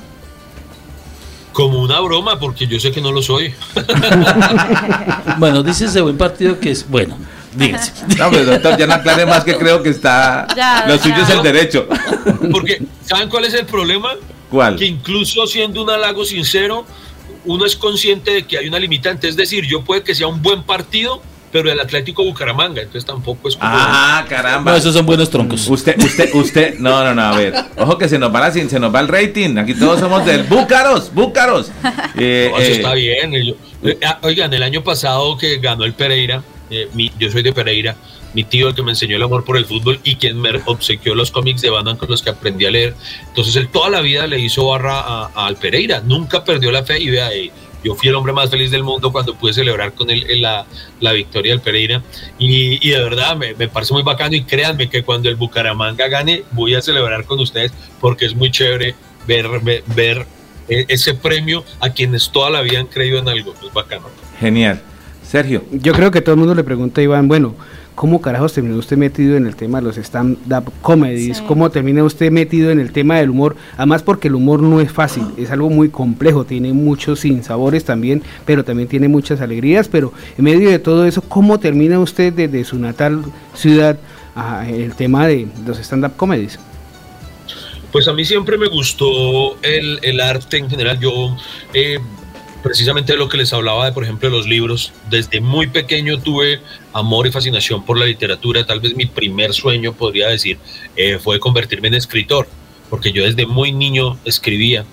Como 1.53 1.81
una 1.81 1.99
broma, 1.99 2.39
porque 2.39 2.67
yo 2.67 2.79
sé 2.79 2.91
que 2.91 3.01
no 3.01 3.11
lo 3.11 3.21
soy. 3.21 3.53
Bueno, 5.37 5.63
dice 5.63 5.85
ese 5.85 6.01
buen 6.01 6.17
partido 6.17 6.59
que 6.59 6.71
es 6.71 6.87
bueno. 6.89 7.17
Dígase. 7.55 7.93
No, 8.17 8.29
pero 8.29 8.45
doctor, 8.45 8.77
ya 8.77 8.87
no 8.87 8.93
aclare 8.93 9.25
más 9.25 9.43
que 9.43 9.55
creo 9.55 9.81
que 9.81 9.89
está. 9.89 10.47
Ya, 10.55 10.85
lo 10.87 10.97
suyo 10.97 11.15
ya. 11.15 11.23
es 11.23 11.29
el 11.29 11.43
derecho. 11.43 11.87
Porque, 12.51 12.81
¿saben 13.05 13.29
cuál 13.29 13.45
es 13.45 13.53
el 13.53 13.65
problema? 13.65 14.09
¿Cuál? 14.49 14.75
Que 14.75 14.85
incluso 14.85 15.47
siendo 15.47 15.83
un 15.83 15.89
halago 15.89 16.25
sincero, 16.25 16.85
uno 17.49 17.65
es 17.65 17.75
consciente 17.75 18.31
de 18.31 18.43
que 18.43 18.57
hay 18.57 18.67
una 18.67 18.79
limitante. 18.79 19.27
Es 19.27 19.35
decir, 19.35 19.65
yo 19.65 19.81
puede 19.83 20.03
que 20.03 20.13
sea 20.15 20.27
un 20.27 20.41
buen 20.41 20.63
partido, 20.63 21.21
pero 21.51 21.71
el 21.71 21.79
Atlético 21.79 22.23
Bucaramanga, 22.23 22.81
entonces 22.81 23.05
tampoco 23.05 23.49
es 23.49 23.55
como... 23.55 23.67
Ah, 23.73 24.23
caramba. 24.29 24.71
No, 24.71 24.77
esos 24.77 24.93
son 24.93 25.05
buenos 25.05 25.31
troncos. 25.31 25.67
Usted, 25.67 25.97
usted, 25.97 26.29
usted, 26.35 26.77
no, 26.77 27.03
no, 27.03 27.15
no, 27.15 27.21
a 27.23 27.35
ver, 27.35 27.53
ojo 27.77 27.97
que 27.97 28.07
se 28.07 28.19
nos 28.19 28.31
va 28.33 28.39
la, 28.41 28.51
se 28.51 28.79
nos 28.79 28.93
va 28.93 28.99
el 28.99 29.07
rating, 29.07 29.57
aquí 29.57 29.73
todos 29.73 29.99
somos 29.99 30.23
del 30.27 30.43
Búcaros, 30.43 31.11
Búcaros. 31.13 31.71
Eh, 32.21 32.49
No, 32.51 32.57
eso 32.59 32.71
eh, 32.71 32.75
está 32.75 32.93
bien. 32.93 33.31
Yo- 33.31 33.55
eh, 33.89 33.97
ah, 34.05 34.19
oigan, 34.23 34.53
el 34.53 34.61
año 34.61 34.83
pasado 34.83 35.37
que 35.37 35.57
ganó 35.57 35.85
el 35.85 35.93
Pereira, 35.93 36.43
eh, 36.69 36.87
mi- 36.93 37.11
yo 37.17 37.31
soy 37.31 37.41
de 37.43 37.53
Pereira, 37.53 37.95
mi 38.33 38.43
tío 38.43 38.69
el 38.69 38.75
que 38.75 38.83
me 38.83 38.91
enseñó 38.91 39.17
el 39.17 39.23
amor 39.23 39.43
por 39.43 39.57
el 39.57 39.65
fútbol 39.65 39.99
y 40.03 40.15
quien 40.15 40.39
me 40.39 40.51
obsequió 40.65 41.15
los 41.15 41.31
cómics 41.31 41.61
de 41.61 41.69
Batman 41.69 41.97
con 41.97 42.09
los 42.09 42.21
que 42.21 42.29
aprendí 42.29 42.65
a 42.65 42.71
leer. 42.71 42.95
Entonces 43.27 43.55
él 43.55 43.69
toda 43.69 43.89
la 43.89 44.01
vida 44.01 44.27
le 44.27 44.39
hizo 44.39 44.67
barra 44.67 45.25
al 45.27 45.55
Pereira, 45.55 46.01
nunca 46.01 46.43
perdió 46.43 46.71
la 46.71 46.83
fe 46.83 46.99
y 46.99 47.09
vea, 47.09 47.33
eh, 47.33 47.51
yo 47.83 47.95
fui 47.95 48.09
el 48.09 48.15
hombre 48.15 48.33
más 48.33 48.49
feliz 48.49 48.71
del 48.71 48.83
mundo 48.83 49.11
cuando 49.11 49.35
pude 49.35 49.53
celebrar 49.53 49.93
con 49.93 50.09
él 50.09 50.25
eh, 50.29 50.35
la, 50.35 50.65
la 50.99 51.13
victoria 51.13 51.53
del 51.53 51.61
Pereira 51.61 52.03
y, 52.37 52.85
y 52.85 52.91
de 52.91 53.01
verdad 53.01 53.35
me, 53.35 53.53
me 53.53 53.67
parece 53.67 53.93
muy 53.93 54.03
bacano 54.03 54.35
y 54.35 54.43
créanme 54.43 54.89
que 54.89 55.03
cuando 55.03 55.29
el 55.29 55.35
Bucaramanga 55.35 56.07
gane 56.07 56.43
voy 56.51 56.75
a 56.75 56.81
celebrar 56.81 57.25
con 57.25 57.39
ustedes 57.39 57.71
porque 57.99 58.25
es 58.25 58.35
muy 58.35 58.51
chévere 58.51 58.95
ver, 59.25 59.47
ver, 59.61 59.83
ver, 59.87 60.25
eh, 60.67 60.85
ese 60.87 61.13
premio 61.13 61.63
a 61.79 61.89
quienes 61.89 62.29
toda 62.29 62.49
la 62.49 62.61
vida 62.61 62.79
han 62.79 62.87
creído 62.87 63.19
en 63.19 63.29
algo, 63.29 63.53
es 63.65 63.73
bacano. 63.73 64.07
Genial. 64.39 64.81
Sergio. 65.29 65.63
Yo 65.71 65.93
creo 65.93 66.09
que 66.09 66.21
todo 66.21 66.33
el 66.33 66.39
mundo 66.39 66.55
le 66.55 66.63
pregunta 66.63 67.01
a 67.01 67.03
Iván, 67.03 67.27
bueno, 67.27 67.53
¿cómo 67.93 68.19
carajos 68.19 68.51
terminó 68.53 68.75
usted 68.77 68.97
metido 68.97 69.37
en 69.37 69.45
el 69.45 69.55
tema 69.55 69.77
de 69.79 69.85
los 69.85 69.97
stand-up 69.97 70.73
comedies? 70.81 71.37
Sí. 71.37 71.43
¿Cómo 71.47 71.69
termina 71.69 72.03
usted 72.03 72.31
metido 72.31 72.71
en 72.71 72.79
el 72.79 72.91
tema 72.91 73.19
del 73.19 73.29
humor? 73.29 73.55
Además 73.77 74.01
porque 74.01 74.27
el 74.27 74.33
humor 74.33 74.63
no 74.63 74.81
es 74.81 74.91
fácil, 74.91 75.25
es 75.37 75.51
algo 75.51 75.69
muy 75.69 75.89
complejo, 75.89 76.45
tiene 76.45 76.73
muchos 76.73 77.19
sinsabores 77.19 77.85
también, 77.85 78.23
pero 78.43 78.65
también 78.65 78.89
tiene 78.89 79.07
muchas 79.07 79.39
alegrías, 79.39 79.87
pero 79.87 80.11
en 80.35 80.45
medio 80.45 80.67
de 80.71 80.79
todo 80.79 81.05
eso, 81.05 81.21
¿cómo 81.21 81.59
termina 81.59 81.99
usted 81.99 82.33
desde 82.33 82.63
su 82.63 82.79
natal 82.79 83.23
ciudad 83.53 83.99
a 84.35 84.67
el 84.67 84.95
tema 84.95 85.27
de 85.27 85.47
los 85.63 85.77
stand-up 85.77 86.15
comedies? 86.17 86.57
Pues 87.91 88.07
a 88.07 88.13
mí 88.13 88.25
siempre 88.25 88.57
me 88.57 88.67
gustó 88.67 89.61
el, 89.61 89.99
el 90.01 90.21
arte 90.21 90.57
en 90.57 90.69
general. 90.71 90.99
Yo, 90.99 91.35
eh, 91.73 91.99
precisamente 92.61 93.15
lo 93.15 93.29
que 93.29 93.37
les 93.37 93.53
hablaba 93.53 93.85
de, 93.85 93.91
por 93.91 94.03
ejemplo, 94.03 94.29
los 94.29 94.47
libros, 94.47 94.91
desde 95.09 95.41
muy 95.41 95.67
pequeño 95.67 96.19
tuve 96.19 96.61
amor 96.93 97.27
y 97.27 97.31
fascinación 97.31 97.85
por 97.85 97.97
la 97.97 98.05
literatura. 98.05 98.65
Tal 98.65 98.79
vez 98.79 98.95
mi 98.95 99.05
primer 99.05 99.53
sueño, 99.53 99.93
podría 99.93 100.27
decir, 100.27 100.57
eh, 100.95 101.19
fue 101.19 101.39
convertirme 101.39 101.87
en 101.87 101.95
escritor, 101.95 102.47
porque 102.89 103.11
yo 103.11 103.23
desde 103.23 103.45
muy 103.45 103.71
niño 103.71 104.17
escribía. 104.25 104.85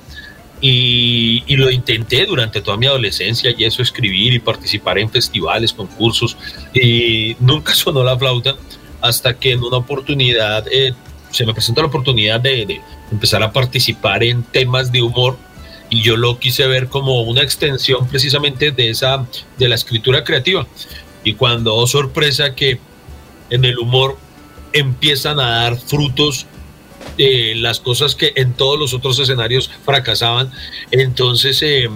Y, 0.60 1.44
lo 1.56 1.70
intenté 1.70 2.24
durante 2.24 2.60
toda 2.60 2.76
mi 2.76 2.86
adolescencia 2.86 3.54
y 3.56 3.64
eso, 3.64 3.82
escribir 3.82 4.32
y 4.32 4.38
participar 4.38 4.98
en 4.98 5.10
festivales, 5.10 5.72
concursos, 5.72 6.36
y 6.74 7.36
nunca 7.40 7.74
sonó 7.74 8.02
la 8.02 8.18
flauta 8.18 8.56
hasta 9.00 9.36
que 9.38 9.52
en 9.52 9.62
una 9.62 9.76
oportunidad 9.76 10.64
eh, 10.72 10.94
se 11.30 11.44
me 11.44 11.52
presentó 11.52 11.82
la 11.82 11.88
oportunidad 11.88 12.40
de 12.40 12.80
empezar 13.12 13.42
a 13.42 13.52
participar 13.52 14.24
en 14.24 14.42
temas 14.42 14.90
de 14.90 15.02
humor 15.02 15.36
y 15.90 16.02
yo 16.02 16.16
lo 16.16 16.38
quise 16.38 16.66
ver 16.66 16.88
como 16.88 17.22
una 17.22 17.42
extensión 17.42 18.08
precisamente 18.08 18.70
de 18.70 18.90
esa 18.90 19.26
de 19.58 19.68
la 19.68 19.74
escritura 19.74 20.24
creativa. 20.24 20.66
Y 21.24 21.34
cuando 21.34 21.74
oh, 21.74 21.86
sorpresa 21.86 22.54
que 22.54 22.78
en 23.50 23.64
el 23.64 23.78
humor 23.78 24.18
empiezan 24.72 25.40
a 25.40 25.62
dar 25.62 25.78
frutos 25.78 26.46
eh, 27.18 27.54
las 27.56 27.80
cosas 27.80 28.14
que 28.14 28.32
en 28.36 28.52
todos 28.52 28.78
los 28.78 28.92
otros 28.92 29.18
escenarios 29.18 29.70
fracasaban 29.84 30.50
entonces 30.90 31.62
eh, 31.62 31.88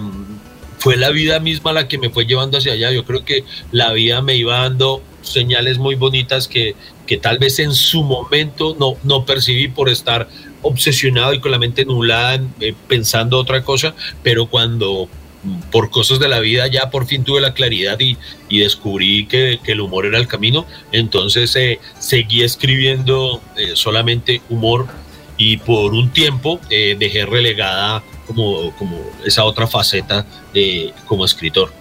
fue 0.81 0.97
la 0.97 1.11
vida 1.11 1.39
misma 1.39 1.73
la 1.73 1.87
que 1.87 1.99
me 1.99 2.09
fue 2.09 2.25
llevando 2.25 2.57
hacia 2.57 2.73
allá. 2.73 2.91
Yo 2.91 3.05
creo 3.05 3.23
que 3.23 3.43
la 3.71 3.93
vida 3.93 4.23
me 4.23 4.35
iba 4.35 4.61
dando 4.61 5.03
señales 5.21 5.77
muy 5.77 5.93
bonitas 5.93 6.47
que, 6.47 6.75
que 7.05 7.17
tal 7.17 7.37
vez 7.37 7.59
en 7.59 7.75
su 7.75 8.03
momento 8.03 8.75
no, 8.79 8.95
no 9.03 9.23
percibí 9.23 9.67
por 9.67 9.89
estar 9.89 10.27
obsesionado 10.61 11.33
y 11.33 11.39
con 11.39 11.51
la 11.51 11.59
mente 11.59 11.85
nublada 11.85 12.39
eh, 12.59 12.73
pensando 12.87 13.37
otra 13.37 13.63
cosa, 13.63 13.93
pero 14.23 14.45
cuando 14.45 15.07
mm, 15.43 15.71
por 15.71 15.89
cosas 15.89 16.19
de 16.19 16.27
la 16.27 16.39
vida 16.39 16.67
ya 16.67 16.89
por 16.89 17.07
fin 17.07 17.23
tuve 17.23 17.41
la 17.41 17.53
claridad 17.53 17.99
y, 17.99 18.17
y 18.49 18.59
descubrí 18.59 19.25
que, 19.25 19.59
que, 19.63 19.73
el 19.73 19.81
humor 19.81 20.05
era 20.05 20.17
el 20.17 20.27
camino, 20.27 20.65
entonces 20.91 21.55
eh, 21.55 21.79
seguí 21.99 22.43
escribiendo 22.43 23.41
eh, 23.57 23.71
solamente 23.73 24.41
humor 24.49 24.87
y 25.37 25.57
por 25.57 25.93
un 25.93 26.11
tiempo 26.11 26.59
dejé 26.69 27.25
relegada 27.25 28.03
como, 28.27 28.71
como 28.75 28.99
esa 29.25 29.43
otra 29.43 29.65
faceta 29.65 30.23
como 31.07 31.25
escritor. 31.25 31.73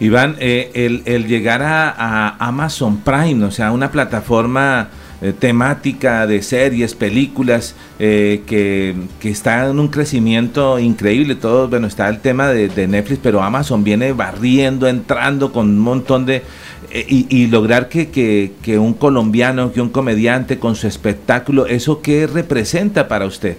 Iván, 0.00 0.36
el, 0.38 1.02
el, 1.04 1.26
llegar 1.26 1.60
a, 1.60 1.90
a, 1.90 2.46
Amazon 2.46 3.02
Prime, 3.02 3.44
o 3.44 3.50
sea, 3.50 3.72
una 3.72 3.92
plataforma 3.92 4.88
eh, 5.20 5.32
temática 5.32 6.28
de 6.28 6.42
series, 6.42 6.94
películas, 6.94 7.74
eh, 7.98 8.42
que, 8.46 8.94
que, 9.18 9.30
está 9.30 9.68
en 9.68 9.80
un 9.80 9.88
crecimiento 9.88 10.78
increíble. 10.78 11.34
Todo, 11.34 11.68
bueno, 11.68 11.88
está 11.88 12.08
el 12.08 12.20
tema 12.20 12.48
de, 12.48 12.86
Netflix, 12.86 13.18
pero 13.22 13.42
Amazon 13.42 13.82
viene 13.82 14.12
barriendo, 14.12 14.86
entrando 14.86 15.50
con 15.52 15.66
un 15.70 15.78
montón 15.80 16.24
de... 16.24 16.42
eh, 16.90 17.04
Y, 17.08 17.26
y, 17.30 17.48
lograr 17.48 17.88
que, 17.88 18.10
que, 18.10 18.52
que 18.62 18.78
un 18.78 18.94
colombiano, 18.94 19.72
que 19.72 19.80
un 19.80 19.88
comediante 19.90 20.58
con 20.60 20.76
su 20.76 20.86
espectáculo, 20.86 21.66
¿eso 21.66 22.00
qué 22.00 22.28
representa 22.28 23.08
para 23.08 23.26
usted? 23.26 23.56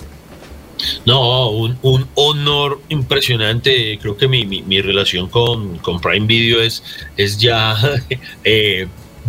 No, 1.06 1.50
un, 1.50 1.78
un, 1.82 2.08
honor 2.16 2.80
impresionante. 2.90 3.98
Creo 4.02 4.16
que 4.16 4.28
mi, 4.28 4.46
mi, 4.46 4.62
mi 4.62 4.82
relación 4.82 5.28
con, 5.28 5.78
con, 5.80 6.00
Prime 6.00 6.26
Video 6.26 6.62
es, 6.62 6.84
es 7.18 7.38
ya 7.38 7.76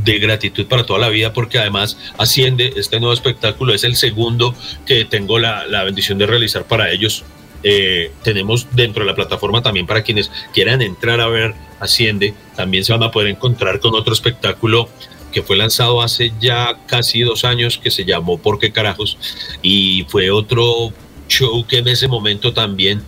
de 0.04 0.18
gratitud 0.18 0.66
para 0.66 0.84
toda 0.84 0.98
la 0.98 1.08
vida 1.08 1.32
porque 1.32 1.58
además 1.58 1.96
Asciende, 2.18 2.72
este 2.76 3.00
nuevo 3.00 3.12
espectáculo, 3.12 3.74
es 3.74 3.84
el 3.84 3.96
segundo 3.96 4.54
que 4.86 5.04
tengo 5.04 5.38
la, 5.38 5.66
la 5.66 5.84
bendición 5.84 6.18
de 6.18 6.26
realizar 6.26 6.64
para 6.64 6.90
ellos. 6.90 7.24
Eh, 7.62 8.10
tenemos 8.22 8.68
dentro 8.72 9.04
de 9.04 9.10
la 9.10 9.14
plataforma 9.14 9.62
también 9.62 9.86
para 9.86 10.02
quienes 10.02 10.30
quieran 10.54 10.80
entrar 10.80 11.20
a 11.20 11.28
ver 11.28 11.54
Asciende, 11.78 12.34
también 12.56 12.84
se 12.84 12.92
van 12.92 13.02
a 13.02 13.10
poder 13.10 13.28
encontrar 13.28 13.80
con 13.80 13.94
otro 13.94 14.12
espectáculo 14.12 14.88
que 15.32 15.42
fue 15.42 15.56
lanzado 15.56 16.02
hace 16.02 16.32
ya 16.40 16.76
casi 16.86 17.22
dos 17.22 17.44
años 17.44 17.78
que 17.78 17.90
se 17.90 18.04
llamó 18.04 18.38
¿Por 18.38 18.58
qué 18.58 18.72
carajos? 18.72 19.18
Y 19.62 20.04
fue 20.08 20.30
otro 20.30 20.92
show 21.28 21.64
que 21.66 21.78
en 21.78 21.88
ese 21.88 22.08
momento 22.08 22.52
también 22.52 23.02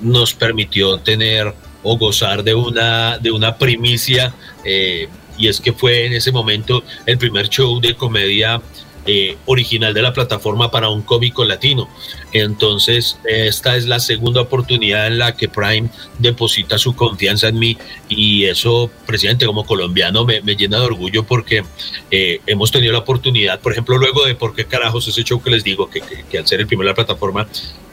nos 0.00 0.34
permitió 0.34 0.98
tener 0.98 1.54
o 1.82 1.98
gozar 1.98 2.42
de 2.42 2.54
una, 2.54 3.18
de 3.18 3.30
una 3.30 3.58
primicia, 3.58 4.34
eh, 4.64 5.08
y 5.36 5.48
es 5.48 5.60
que 5.60 5.72
fue 5.72 6.06
en 6.06 6.12
ese 6.12 6.32
momento 6.32 6.82
el 7.06 7.18
primer 7.18 7.48
show 7.48 7.80
de 7.80 7.94
comedia 7.94 8.60
eh, 9.06 9.36
original 9.44 9.92
de 9.92 10.00
la 10.00 10.14
plataforma 10.14 10.70
para 10.70 10.88
un 10.88 11.02
cómico 11.02 11.44
latino. 11.44 11.90
Entonces, 12.32 13.18
esta 13.24 13.76
es 13.76 13.84
la 13.84 14.00
segunda 14.00 14.40
oportunidad 14.40 15.06
en 15.08 15.18
la 15.18 15.36
que 15.36 15.46
Prime 15.46 15.90
deposita 16.18 16.78
su 16.78 16.96
confianza 16.96 17.48
en 17.48 17.58
mí 17.58 17.76
y 18.08 18.44
eso, 18.44 18.90
presidente, 19.04 19.44
como 19.44 19.66
colombiano, 19.66 20.24
me, 20.24 20.40
llena 20.40 20.78
de 20.78 20.86
orgullo 20.86 21.24
porque 21.24 21.64
eh, 22.10 22.40
hemos 22.46 22.70
tenido 22.70 22.94
la 22.94 23.00
oportunidad, 23.00 23.60
por 23.60 23.72
ejemplo, 23.72 23.98
luego 23.98 24.24
de 24.24 24.36
por 24.36 24.54
qué 24.54 24.64
carajos 24.64 25.06
ese 25.06 25.22
show 25.22 25.42
que 25.42 25.50
les 25.50 25.64
digo, 25.64 25.90
que, 25.90 26.00
que, 26.00 26.24
que 26.30 26.38
al 26.38 26.46
ser 26.46 26.60
el 26.60 26.66
primero 26.66 26.86
de 26.86 26.92
la 26.92 26.94
plataforma 26.94 27.46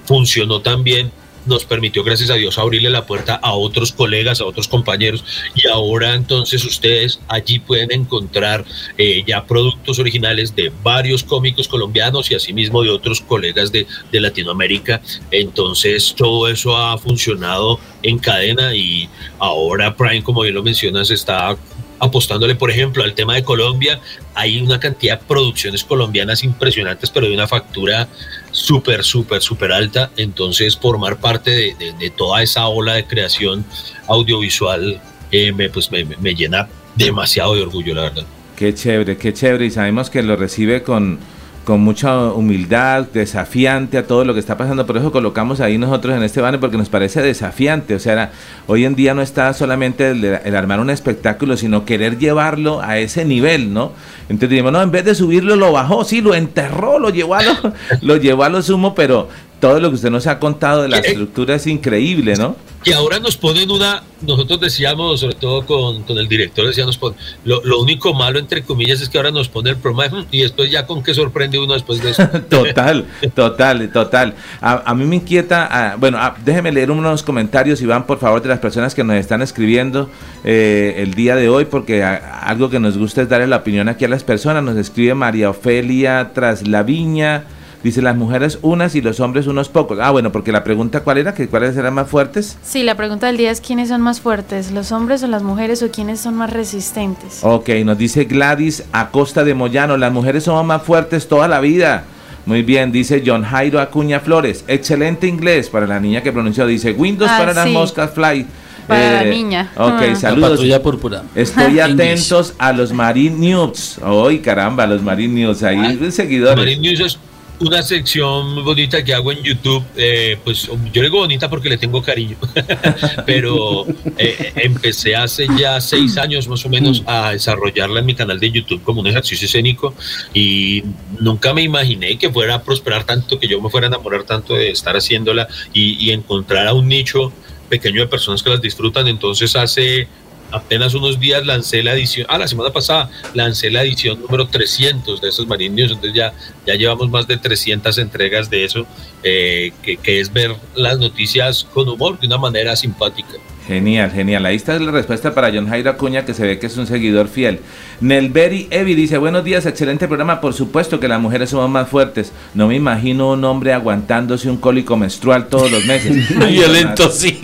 funcionó 0.05 0.61
tan 0.61 0.81
bien, 0.81 1.11
nos 1.45 1.65
permitió, 1.65 2.03
gracias 2.03 2.29
a 2.29 2.35
Dios, 2.35 2.57
abrirle 2.57 2.89
la 2.89 3.05
puerta 3.05 3.35
a 3.35 3.53
otros 3.53 3.91
colegas, 3.91 4.41
a 4.41 4.45
otros 4.45 4.67
compañeros, 4.67 5.23
y 5.55 5.67
ahora 5.67 6.13
entonces 6.13 6.63
ustedes 6.65 7.19
allí 7.27 7.59
pueden 7.59 7.91
encontrar 7.91 8.65
eh, 8.97 9.23
ya 9.25 9.45
productos 9.45 9.99
originales 9.99 10.55
de 10.55 10.71
varios 10.83 11.23
cómicos 11.23 11.67
colombianos 11.67 12.29
y 12.31 12.35
asimismo 12.35 12.83
de 12.83 12.89
otros 12.89 13.21
colegas 13.21 13.71
de, 13.71 13.87
de 14.11 14.21
Latinoamérica. 14.21 15.01
Entonces 15.31 16.13
todo 16.15 16.47
eso 16.47 16.77
ha 16.77 16.97
funcionado 16.97 17.79
en 18.03 18.19
cadena 18.19 18.75
y 18.75 19.09
ahora 19.39 19.95
Prime, 19.95 20.23
como 20.23 20.41
bien 20.41 20.55
lo 20.55 20.63
mencionas, 20.63 21.11
está 21.11 21.57
apostándole, 22.01 22.55
por 22.55 22.69
ejemplo, 22.69 23.03
al 23.03 23.13
tema 23.13 23.35
de 23.35 23.43
Colombia. 23.43 24.01
Hay 24.33 24.59
una 24.59 24.79
cantidad 24.79 25.19
de 25.19 25.25
producciones 25.25 25.83
colombianas 25.85 26.43
impresionantes, 26.43 27.09
pero 27.09 27.27
de 27.27 27.33
una 27.33 27.47
factura 27.47 28.09
súper, 28.51 29.03
súper, 29.03 29.41
súper 29.41 29.71
alta. 29.71 30.11
Entonces, 30.17 30.75
formar 30.75 31.19
parte 31.19 31.51
de, 31.51 32.09
toda 32.09 32.41
esa 32.41 32.67
ola 32.67 32.95
de 32.95 33.05
creación 33.05 33.63
audiovisual 34.07 34.99
eh, 35.31 35.53
me, 35.53 35.69
pues 35.69 35.89
me 35.91 36.35
llena 36.35 36.67
demasiado 36.95 37.55
de 37.55 37.61
orgullo, 37.61 37.93
la 37.93 38.01
verdad. 38.01 38.25
Qué 38.55 38.73
chévere, 38.73 39.17
qué 39.17 39.33
chévere. 39.33 39.65
Y 39.65 39.71
sabemos 39.71 40.09
que 40.09 40.21
lo 40.21 40.35
recibe 40.35 40.83
con 40.83 41.19
con 41.63 41.81
mucha 41.81 42.31
humildad, 42.33 43.05
desafiante 43.13 43.97
a 43.97 44.07
todo 44.07 44.25
lo 44.25 44.33
que 44.33 44.39
está 44.39 44.57
pasando. 44.57 44.85
Por 44.87 44.97
eso 44.97 45.11
colocamos 45.11 45.61
ahí 45.61 45.77
nosotros 45.77 46.15
en 46.15 46.23
este 46.23 46.41
banner 46.41 46.59
porque 46.59 46.77
nos 46.77 46.89
parece 46.89 47.21
desafiante. 47.21 47.93
O 47.93 47.99
sea, 47.99 48.31
hoy 48.67 48.85
en 48.85 48.95
día 48.95 49.13
no 49.13 49.21
está 49.21 49.53
solamente 49.53 50.09
el, 50.09 50.55
armar 50.55 50.79
un 50.79 50.89
espectáculo, 50.89 51.57
sino 51.57 51.85
querer 51.85 52.17
llevarlo 52.17 52.81
a 52.81 52.97
ese 52.97 53.25
nivel, 53.25 53.73
¿no? 53.73 53.91
Entonces 54.23 54.49
dijimos, 54.49 54.71
no, 54.71 54.81
en 54.81 54.91
vez 54.91 55.05
de 55.05 55.13
subirlo, 55.13 55.55
lo 55.55 55.71
bajó, 55.71 56.03
sí, 56.03 56.21
lo 56.21 56.33
enterró, 56.33 56.97
lo 56.97 57.09
llevó 57.09 57.35
a 57.35 57.43
lo, 57.43 57.53
lo, 58.01 58.17
llevó 58.17 58.43
a 58.43 58.49
lo 58.49 58.61
sumo, 58.61 58.95
pero 58.95 59.29
todo 59.61 59.79
lo 59.79 59.89
que 59.89 59.95
usted 59.95 60.09
nos 60.09 60.27
ha 60.27 60.39
contado 60.39 60.81
de 60.81 60.89
la 60.89 60.97
estructura 60.97 61.55
es 61.55 61.67
increíble, 61.67 62.35
¿no? 62.35 62.55
Y 62.83 62.93
ahora 62.93 63.19
nos 63.19 63.37
ponen 63.37 63.69
una, 63.69 64.01
nosotros 64.21 64.59
decíamos, 64.59 65.19
sobre 65.19 65.35
todo 65.35 65.63
con, 65.67 66.03
el 66.17 66.27
director, 66.27 66.65
decíamos, 66.65 66.99
lo, 67.45 67.63
lo, 67.63 67.79
único 67.79 68.15
malo, 68.15 68.39
entre 68.39 68.63
comillas, 68.63 69.01
es 69.01 69.09
que 69.09 69.19
ahora 69.19 69.29
nos 69.29 69.49
pone 69.49 69.69
el 69.69 69.77
problema 69.77 70.25
y 70.31 70.41
después 70.41 70.71
ya 70.71 70.87
con 70.87 71.03
qué 71.03 71.13
sorprende 71.13 71.59
uno 71.59 71.75
después 71.75 72.01
de 72.01 72.09
eso. 72.09 72.27
total, 72.49 73.05
total, 73.35 73.91
total. 73.91 74.33
A, 74.61 74.95
mí 74.95 75.05
me 75.05 75.17
inquieta, 75.17 75.67
ah, 75.71 75.95
bueno, 75.95 76.17
ah, 76.19 76.35
déjeme 76.43 76.71
leer 76.71 76.89
unos 76.89 77.21
comentarios, 77.21 77.83
Iván, 77.83 78.07
por 78.07 78.17
favor, 78.17 78.41
de 78.41 78.49
las 78.49 78.59
personas 78.59 78.95
que 78.95 79.03
nos 79.03 79.15
están 79.17 79.43
escribiendo 79.43 80.09
eh, 80.43 80.95
el 80.97 81.13
día 81.13 81.35
de 81.35 81.49
hoy, 81.49 81.65
porque 81.65 82.03
algo 82.03 82.71
que 82.71 82.79
nos 82.79 82.97
gusta 82.97 83.21
es 83.21 83.29
darle 83.29 83.45
la 83.45 83.57
opinión 83.57 83.89
aquí 83.89 84.05
a 84.05 84.09
las 84.09 84.23
personas. 84.23 84.63
Nos 84.63 84.77
escribe 84.77 85.13
María 85.13 85.51
Ofelia 85.51 86.31
Traslaviña. 86.33 87.43
Dice 87.83 88.01
las 88.03 88.15
mujeres 88.15 88.59
unas 88.61 88.93
y 88.93 89.01
los 89.01 89.19
hombres 89.19 89.47
unos 89.47 89.69
pocos. 89.69 89.97
Ah, 90.01 90.11
bueno, 90.11 90.31
porque 90.31 90.51
la 90.51 90.63
pregunta 90.63 91.01
cuál 91.01 91.17
era, 91.17 91.33
que 91.33 91.47
cuáles 91.47 91.75
eran 91.75 91.95
más 91.95 92.07
fuertes. 92.07 92.57
Sí, 92.63 92.83
la 92.83 92.95
pregunta 92.95 93.27
del 93.27 93.37
día 93.37 93.49
es 93.49 93.59
quiénes 93.59 93.89
son 93.89 94.01
más 94.01 94.21
fuertes, 94.21 94.71
los 94.71 94.91
hombres 94.91 95.23
o 95.23 95.27
las 95.27 95.41
mujeres 95.41 95.81
o 95.81 95.89
quiénes 95.89 96.19
son 96.19 96.35
más 96.35 96.51
resistentes. 96.51 97.39
Ok, 97.43 97.69
nos 97.83 97.97
dice 97.97 98.25
Gladys 98.25 98.83
Acosta 98.91 99.43
de 99.43 99.55
Moyano, 99.55 99.97
las 99.97 100.13
mujeres 100.13 100.43
son 100.43 100.65
más 100.67 100.83
fuertes 100.83 101.27
toda 101.27 101.47
la 101.47 101.59
vida. 101.59 102.03
Muy 102.45 102.63
bien, 102.63 102.91
dice 102.91 103.23
John 103.25 103.43
Jairo 103.43 103.79
Acuña 103.79 104.19
Flores. 104.19 104.63
Excelente 104.67 105.27
inglés 105.27 105.69
para 105.69 105.87
la 105.87 105.99
niña 105.99 106.21
que 106.21 106.31
pronunció. 106.31 106.65
Dice 106.65 106.91
Windows 106.91 107.29
ah, 107.31 107.37
para 107.37 107.53
las 107.53 107.69
moscas 107.69 108.11
fly. 108.11 108.45
Para 108.87 109.11
la 109.11 109.23
eh, 109.23 109.29
niña. 109.29 109.71
Ok, 109.75 110.01
ah. 110.11 110.15
saludos. 110.15 110.59
púrpura. 110.81 111.23
Estoy 111.35 111.79
atentos 111.81 112.55
a 112.57 112.73
los 112.73 112.93
Marine 112.93 113.37
News. 113.37 113.99
Ay, 114.03 114.39
caramba, 114.39 114.87
los 114.87 115.03
Marine 115.03 115.45
News. 115.45 115.61
Ahí, 115.63 116.11
seguidores. 116.11 116.57
Marine 116.57 116.81
News 116.81 117.19
una 117.61 117.83
sección 117.83 118.63
bonita 118.63 119.03
que 119.03 119.13
hago 119.13 119.31
en 119.31 119.43
YouTube, 119.43 119.83
eh, 119.95 120.37
pues 120.43 120.69
yo 120.91 121.01
digo 121.01 121.19
bonita 121.19 121.49
porque 121.49 121.69
le 121.69 121.77
tengo 121.77 122.01
cariño, 122.01 122.37
pero 123.25 123.85
eh, 124.17 124.51
empecé 124.55 125.15
hace 125.15 125.47
ya 125.57 125.79
seis 125.79 126.17
años 126.17 126.47
más 126.47 126.65
o 126.65 126.69
menos 126.69 127.03
a 127.05 127.31
desarrollarla 127.31 127.99
en 127.99 128.05
mi 128.05 128.15
canal 128.15 128.39
de 128.39 128.51
YouTube 128.51 128.83
como 128.83 129.01
un 129.01 129.07
ejercicio 129.07 129.45
escénico 129.45 129.93
y 130.33 130.83
nunca 131.19 131.53
me 131.53 131.61
imaginé 131.61 132.17
que 132.17 132.29
fuera 132.29 132.55
a 132.55 132.63
prosperar 132.63 133.03
tanto, 133.03 133.39
que 133.39 133.47
yo 133.47 133.61
me 133.61 133.69
fuera 133.69 133.87
a 133.87 133.89
enamorar 133.89 134.23
tanto 134.23 134.55
de 134.55 134.71
estar 134.71 134.95
haciéndola 134.95 135.47
y, 135.73 136.03
y 136.03 136.11
encontrar 136.11 136.67
a 136.67 136.73
un 136.73 136.87
nicho 136.87 137.31
pequeño 137.69 138.01
de 138.01 138.07
personas 138.07 138.43
que 138.43 138.49
las 138.49 138.61
disfrutan. 138.61 139.07
Entonces 139.07 139.55
hace 139.55 140.07
apenas 140.51 140.93
unos 140.93 141.19
días 141.19 141.45
lancé 141.45 141.83
la 141.83 141.93
edición, 141.93 142.27
ah, 142.29 142.37
la 142.37 142.47
semana 142.47 142.71
pasada 142.71 143.09
lancé 143.33 143.69
la 143.69 143.83
edición 143.83 144.21
número 144.21 144.47
300 144.47 145.21
de 145.21 145.29
esos 145.29 145.47
Marine 145.47 145.75
News, 145.75 145.91
entonces 145.91 146.13
ya, 146.13 146.33
ya 146.65 146.75
llevamos 146.75 147.09
más 147.09 147.27
de 147.27 147.37
300 147.37 147.97
entregas 147.97 148.49
de 148.49 148.65
eso, 148.65 148.85
eh, 149.23 149.71
que, 149.81 149.97
que, 149.97 150.19
es 150.19 150.31
ver 150.31 150.55
las 150.75 150.97
noticias 150.99 151.65
con 151.73 151.87
humor, 151.87 152.19
de 152.19 152.27
una 152.27 152.37
manera 152.37 152.75
simpática. 152.75 153.33
Genial, 153.71 154.11
genial. 154.11 154.45
Ahí 154.45 154.57
está 154.57 154.77
la 154.79 154.91
respuesta 154.91 155.33
para 155.33 155.49
John 155.49 155.69
Jairo 155.69 155.91
Acuña, 155.91 156.25
que 156.25 156.33
se 156.33 156.45
ve 156.45 156.59
que 156.59 156.67
es 156.67 156.75
un 156.75 156.87
seguidor 156.87 157.29
fiel. 157.29 157.61
Nelberry 158.01 158.67
Evi 158.69 158.95
dice, 158.95 159.17
buenos 159.17 159.45
días, 159.45 159.65
excelente 159.65 160.09
programa. 160.09 160.41
Por 160.41 160.53
supuesto 160.53 160.99
que 160.99 161.07
las 161.07 161.21
mujeres 161.21 161.51
somos 161.51 161.69
más 161.69 161.87
fuertes. 161.87 162.33
No 162.53 162.67
me 162.67 162.75
imagino 162.75 163.31
un 163.31 163.45
hombre 163.45 163.71
aguantándose 163.71 164.49
un 164.49 164.57
cólico 164.57 164.97
menstrual 164.97 165.47
todos 165.47 165.71
los 165.71 165.85
meses. 165.85 166.37
Violento, 166.49 167.09
sí. 167.09 167.39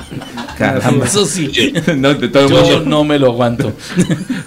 Caramba. 0.58 1.06
Eso 1.06 1.24
sí. 1.24 1.72
No, 1.96 2.12
Yo 2.18 2.82
no 2.84 3.04
me 3.04 3.18
lo 3.18 3.28
aguanto. 3.28 3.72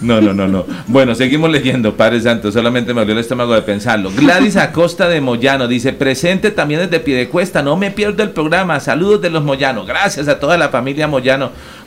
no, 0.00 0.20
no, 0.20 0.32
no, 0.32 0.46
no. 0.46 0.64
Bueno, 0.86 1.14
seguimos 1.16 1.50
leyendo, 1.50 1.96
Padre 1.96 2.20
Santo. 2.20 2.52
Solamente 2.52 2.94
me 2.94 3.00
abrió 3.00 3.14
el 3.14 3.20
estómago 3.20 3.52
de 3.54 3.62
pensarlo. 3.62 4.12
Gladys 4.16 4.56
Acosta 4.56 5.08
de 5.08 5.20
Moyano 5.20 5.66
dice, 5.66 5.92
presente 5.92 6.52
también 6.52 6.80
desde 6.80 7.00
Piedecuesta. 7.00 7.62
No 7.62 7.76
me 7.76 7.90
pierdo 7.90 8.22
el 8.22 8.30
programa. 8.30 8.78
Saludos 8.78 9.22
de 9.22 9.30
los 9.30 9.42
Moyano. 9.42 9.84
Gracias 9.84 10.28
a 10.28 10.38
toda 10.38 10.56
la 10.56 10.68
familia 10.68 11.08
Moyano 11.08 11.15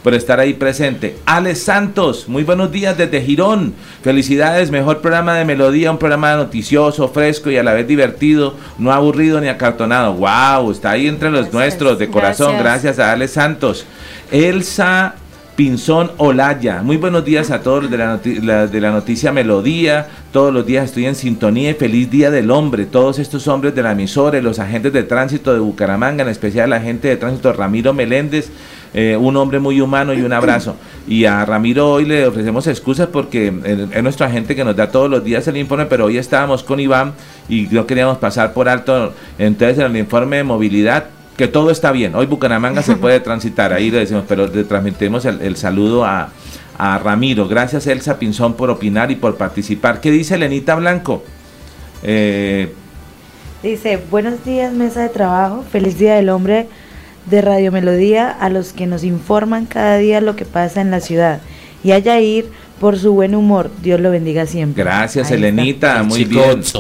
por 0.04 0.14
estar 0.14 0.40
ahí 0.40 0.54
presente. 0.54 1.18
Alex 1.26 1.60
Santos, 1.64 2.28
muy 2.28 2.44
buenos 2.44 2.72
días 2.72 2.98
desde 2.98 3.22
Girón. 3.22 3.74
Felicidades, 4.02 4.72
mejor 4.72 5.02
programa 5.02 5.36
de 5.36 5.46
melodía, 5.46 5.92
un 5.92 5.98
programa 5.98 6.36
noticioso, 6.36 7.10
fresco 7.10 7.52
y 7.52 7.58
a 7.58 7.64
la 7.64 7.74
vez 7.74 7.88
divertido, 7.88 8.56
no 8.78 8.92
aburrido 8.92 9.42
ni 9.42 9.48
acartonado. 9.48 10.14
¡Wow! 10.14 10.72
Está 10.72 10.92
ahí 10.92 11.08
entre 11.08 11.30
los 11.30 11.52
nuestros, 11.52 12.00
de 12.00 12.10
corazón. 12.10 12.58
Gracias, 12.58 13.00
a 13.00 13.12
Alex 13.12 13.32
Santos. 13.32 13.86
Elsa 14.32 15.16
Pinzón 15.60 16.12
Olaya. 16.16 16.82
Muy 16.82 16.96
buenos 16.96 17.26
días 17.26 17.52
a 17.52 17.62
todos 17.62 17.84
los 17.84 17.92
de 17.92 17.98
la, 17.98 18.16
de 18.16 18.80
la, 18.80 18.92
noticia 18.92 19.34
Melodía. 19.34 20.08
Todos 20.32 20.54
los 20.54 20.66
días 20.66 20.86
estoy 20.86 21.06
en 21.06 21.16
sintonía 21.16 21.72
y 21.72 21.74
feliz 21.74 22.10
Día 22.10 22.32
del 22.32 22.50
Hombre. 22.50 22.86
Todos 22.86 23.20
estos 23.20 23.46
hombres 23.50 23.76
de 23.76 23.84
la 23.84 23.92
emisora, 23.92 24.42
los 24.42 24.60
agentes 24.60 24.94
de 24.94 25.04
tránsito 25.04 25.52
de 25.52 25.60
Bucaramanga, 25.60 26.24
en 26.24 26.30
especial 26.30 26.68
el 26.68 26.74
agente 26.80 27.10
de 27.10 27.18
tránsito 27.18 27.52
Ramiro 27.52 27.94
Meléndez, 27.94 28.52
eh, 28.94 29.16
un 29.16 29.38
hombre 29.38 29.60
muy 29.60 29.82
humano 29.82 30.14
y 30.14 30.22
un 30.22 30.34
abrazo. 30.34 30.76
Y 31.08 31.26
a 31.26 31.46
Ramiro 31.46 31.92
hoy 31.92 32.06
le 32.06 32.28
ofrecemos 32.28 32.68
excusas 32.68 33.08
porque 33.08 33.54
es 33.94 34.04
nuestro 34.04 34.26
agente 34.26 34.56
que 34.56 34.64
nos 34.64 34.76
da 34.76 34.92
todos 34.92 35.10
los 35.10 35.24
días 35.24 35.48
el 35.48 35.58
informe, 35.58 35.86
pero 35.86 36.06
hoy 36.06 36.18
estábamos 36.18 36.64
con 36.64 36.80
Iván 36.80 37.14
y 37.48 37.68
no 37.72 37.86
queríamos 37.86 38.18
pasar 38.18 38.54
por 38.54 38.68
alto. 38.70 39.14
Entonces 39.38 39.78
en 39.80 39.86
el 39.86 39.98
informe 39.98 40.38
de 40.38 40.44
movilidad 40.44 41.06
que 41.38 41.48
todo 41.48 41.72
está 41.72 41.92
bien. 41.92 42.16
Hoy 42.16 42.26
Bucaramanga 42.26 42.82
se 42.82 42.96
puede 42.96 43.20
transitar, 43.22 43.72
ahí 43.72 43.92
le 43.92 44.00
decimos, 44.00 44.26
pero 44.28 44.48
le 44.48 44.66
transmitimos 44.66 45.24
el, 45.26 45.56
saludo 45.56 46.04
a, 46.04 46.30
Ramiro. 46.78 47.48
Gracias 47.48 47.88
Elsa 47.88 48.18
Pinzón 48.18 48.54
por 48.54 48.70
opinar 48.70 49.12
y 49.12 49.16
por 49.16 49.36
participar. 49.36 50.00
¿Qué 50.00 50.12
dice 50.12 50.38
Lenita 50.38 50.76
Blanco? 50.76 51.24
Eh, 52.04 52.74
dice, 53.62 54.02
buenos 54.10 54.46
días 54.46 54.72
mesa 54.74 55.02
de 55.02 55.10
trabajo, 55.10 55.66
feliz 55.70 55.98
día 55.98 56.16
del 56.16 56.30
hombre 56.30 56.68
de 57.30 57.42
Radio 57.42 57.72
Melodía 57.72 58.30
a 58.30 58.50
los 58.50 58.74
que 58.74 58.88
nos 58.88 59.04
informan 59.04 59.66
cada 59.66 59.98
día 59.98 60.22
lo 60.22 60.36
que 60.36 60.46
pasa 60.46 60.82
en 60.82 60.92
la 60.92 61.00
ciudad. 61.00 61.42
Y 61.84 61.92
a 61.92 62.00
Yair 62.00 62.50
por 62.80 62.98
su 62.98 63.14
buen 63.14 63.36
humor. 63.36 63.70
Dios 63.82 64.00
lo 64.00 64.12
bendiga 64.12 64.46
siempre. 64.46 64.84
Gracias, 64.84 65.32
Elenita. 65.32 66.04
Muy 66.04 66.26
bien. 66.26 66.62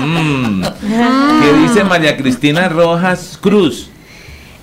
Mm. 0.00 0.62
¿Qué 0.62 1.52
dice 1.60 1.84
María 1.84 2.16
Cristina 2.16 2.68
Rojas 2.68 3.38
Cruz? 3.40 3.90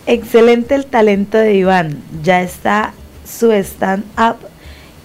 Excelente 0.05 0.75
el 0.75 0.85
talento 0.85 1.37
de 1.37 1.55
Iván. 1.55 1.99
Ya 2.23 2.41
está 2.41 2.93
su 3.25 3.51
stand-up 3.51 4.37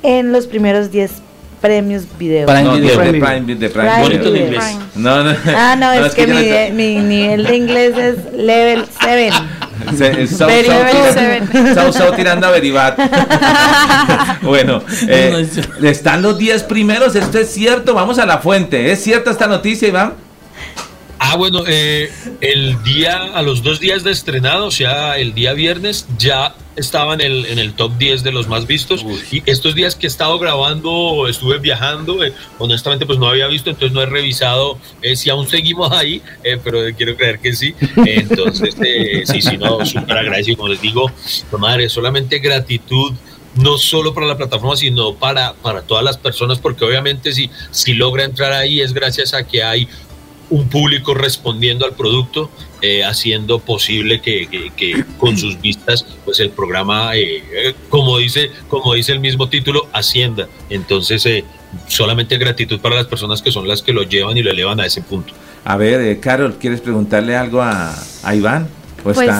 en 0.02 0.32
los 0.32 0.46
primeros 0.46 0.90
10 0.90 1.23
Premios 1.64 2.04
Video. 2.18 2.46
Prime 2.46 2.62
no, 2.62 2.74
Video. 2.74 2.98
De 2.98 3.10
Prime, 3.18 3.54
de 3.54 3.70
Prime, 3.70 4.00
Bonito 4.02 4.28
en 4.28 4.36
inglés. 4.36 4.78
No, 4.96 5.24
no. 5.24 5.34
Ah, 5.56 5.74
no, 5.74 5.92
es, 5.94 6.14
que, 6.14 6.26
mi, 6.26 6.72
mi, 6.72 7.00
nivel 7.00 7.44
de 7.44 7.56
inglés 7.56 7.96
es 7.96 8.34
level 8.34 8.84
7. 9.00 9.30
Sau 11.74 11.90
Sau 11.90 12.12
tirando 12.14 12.46
a 12.46 12.50
Beribat. 12.50 12.98
bueno, 14.42 14.82
eh, 15.08 15.48
están 15.82 16.20
los 16.20 16.36
10 16.36 16.64
primeros, 16.64 17.16
esto 17.16 17.38
es 17.38 17.50
cierto, 17.50 17.94
vamos 17.94 18.18
a 18.18 18.26
la 18.26 18.38
fuente. 18.38 18.92
¿Es 18.92 19.02
cierta 19.02 19.30
esta 19.30 19.46
noticia, 19.46 19.88
Iván? 19.88 20.12
Ah, 21.26 21.36
bueno, 21.36 21.64
eh, 21.66 22.12
el 22.42 22.82
día, 22.82 23.16
a 23.16 23.40
los 23.40 23.62
dos 23.62 23.80
días 23.80 24.04
de 24.04 24.12
estrenado, 24.12 24.66
o 24.66 24.70
sea, 24.70 25.16
el 25.16 25.32
día 25.32 25.54
viernes, 25.54 26.06
ya 26.18 26.54
estaba 26.76 27.14
en 27.14 27.22
el, 27.22 27.46
en 27.46 27.58
el 27.58 27.72
top 27.72 27.96
10 27.96 28.24
de 28.24 28.30
los 28.30 28.46
más 28.46 28.66
vistos. 28.66 29.06
Y 29.32 29.42
estos 29.46 29.74
días 29.74 29.94
que 29.94 30.06
he 30.06 30.10
estado 30.10 30.38
grabando, 30.38 31.26
estuve 31.26 31.56
viajando, 31.60 32.22
eh, 32.22 32.34
honestamente 32.58 33.06
pues 33.06 33.18
no 33.18 33.26
había 33.26 33.46
visto, 33.46 33.70
entonces 33.70 33.94
no 33.94 34.02
he 34.02 34.06
revisado 34.06 34.78
eh, 35.00 35.16
si 35.16 35.30
aún 35.30 35.48
seguimos 35.48 35.92
ahí, 35.92 36.20
pero 36.62 36.80
quiero 36.94 37.16
creer 37.16 37.38
que 37.38 37.54
sí. 37.54 37.74
Entonces, 38.04 38.76
sí, 39.24 39.40
sí, 39.40 39.56
no, 39.56 39.84
súper 39.86 40.18
agradecido, 40.18 40.58
como 40.58 40.68
les 40.68 40.82
digo, 40.82 41.10
madre, 41.58 41.88
solamente 41.88 42.38
gratitud 42.38 43.14
no 43.56 43.78
solo 43.78 44.12
para 44.14 44.26
la 44.26 44.36
plataforma, 44.36 44.76
sino 44.76 45.14
para, 45.14 45.54
para 45.54 45.82
todas 45.82 46.04
las 46.04 46.18
personas, 46.18 46.58
porque 46.58 46.84
obviamente 46.84 47.32
si, 47.32 47.50
si 47.70 47.94
logra 47.94 48.24
entrar 48.24 48.52
ahí 48.52 48.80
es 48.80 48.92
gracias 48.92 49.34
a 49.34 49.46
que 49.46 49.62
hay 49.62 49.88
un 50.50 50.68
público 50.68 51.14
respondiendo 51.14 51.84
al 51.86 51.94
producto, 51.94 52.50
eh, 52.82 53.04
haciendo 53.04 53.58
posible 53.58 54.20
que, 54.20 55.04
con 55.18 55.38
sus 55.38 55.60
vistas, 55.60 56.06
pues 56.24 56.40
el 56.40 56.50
programa, 56.50 57.16
eh, 57.16 57.42
eh, 57.52 57.74
como 57.88 58.18
dice, 58.18 58.50
como 58.68 58.94
dice 58.94 59.12
el 59.12 59.20
mismo 59.20 59.48
título, 59.48 59.88
ascienda. 59.92 60.48
Entonces, 60.70 61.26
solamente 61.88 62.36
gratitud 62.38 62.80
para 62.80 62.96
las 62.96 63.06
personas 63.06 63.42
que 63.42 63.50
son 63.50 63.66
las 63.66 63.82
que 63.82 63.92
lo 63.92 64.02
llevan 64.02 64.36
y 64.36 64.42
lo 64.42 64.50
elevan 64.50 64.80
a 64.80 64.86
ese 64.86 65.02
punto. 65.02 65.32
A 65.64 65.76
ver, 65.76 66.20
Carol, 66.20 66.56
¿quieres 66.58 66.80
preguntarle 66.80 67.36
algo 67.36 67.62
a 67.62 67.94
Iván? 68.34 68.68
Pues, 69.04 69.16
pues 69.16 69.30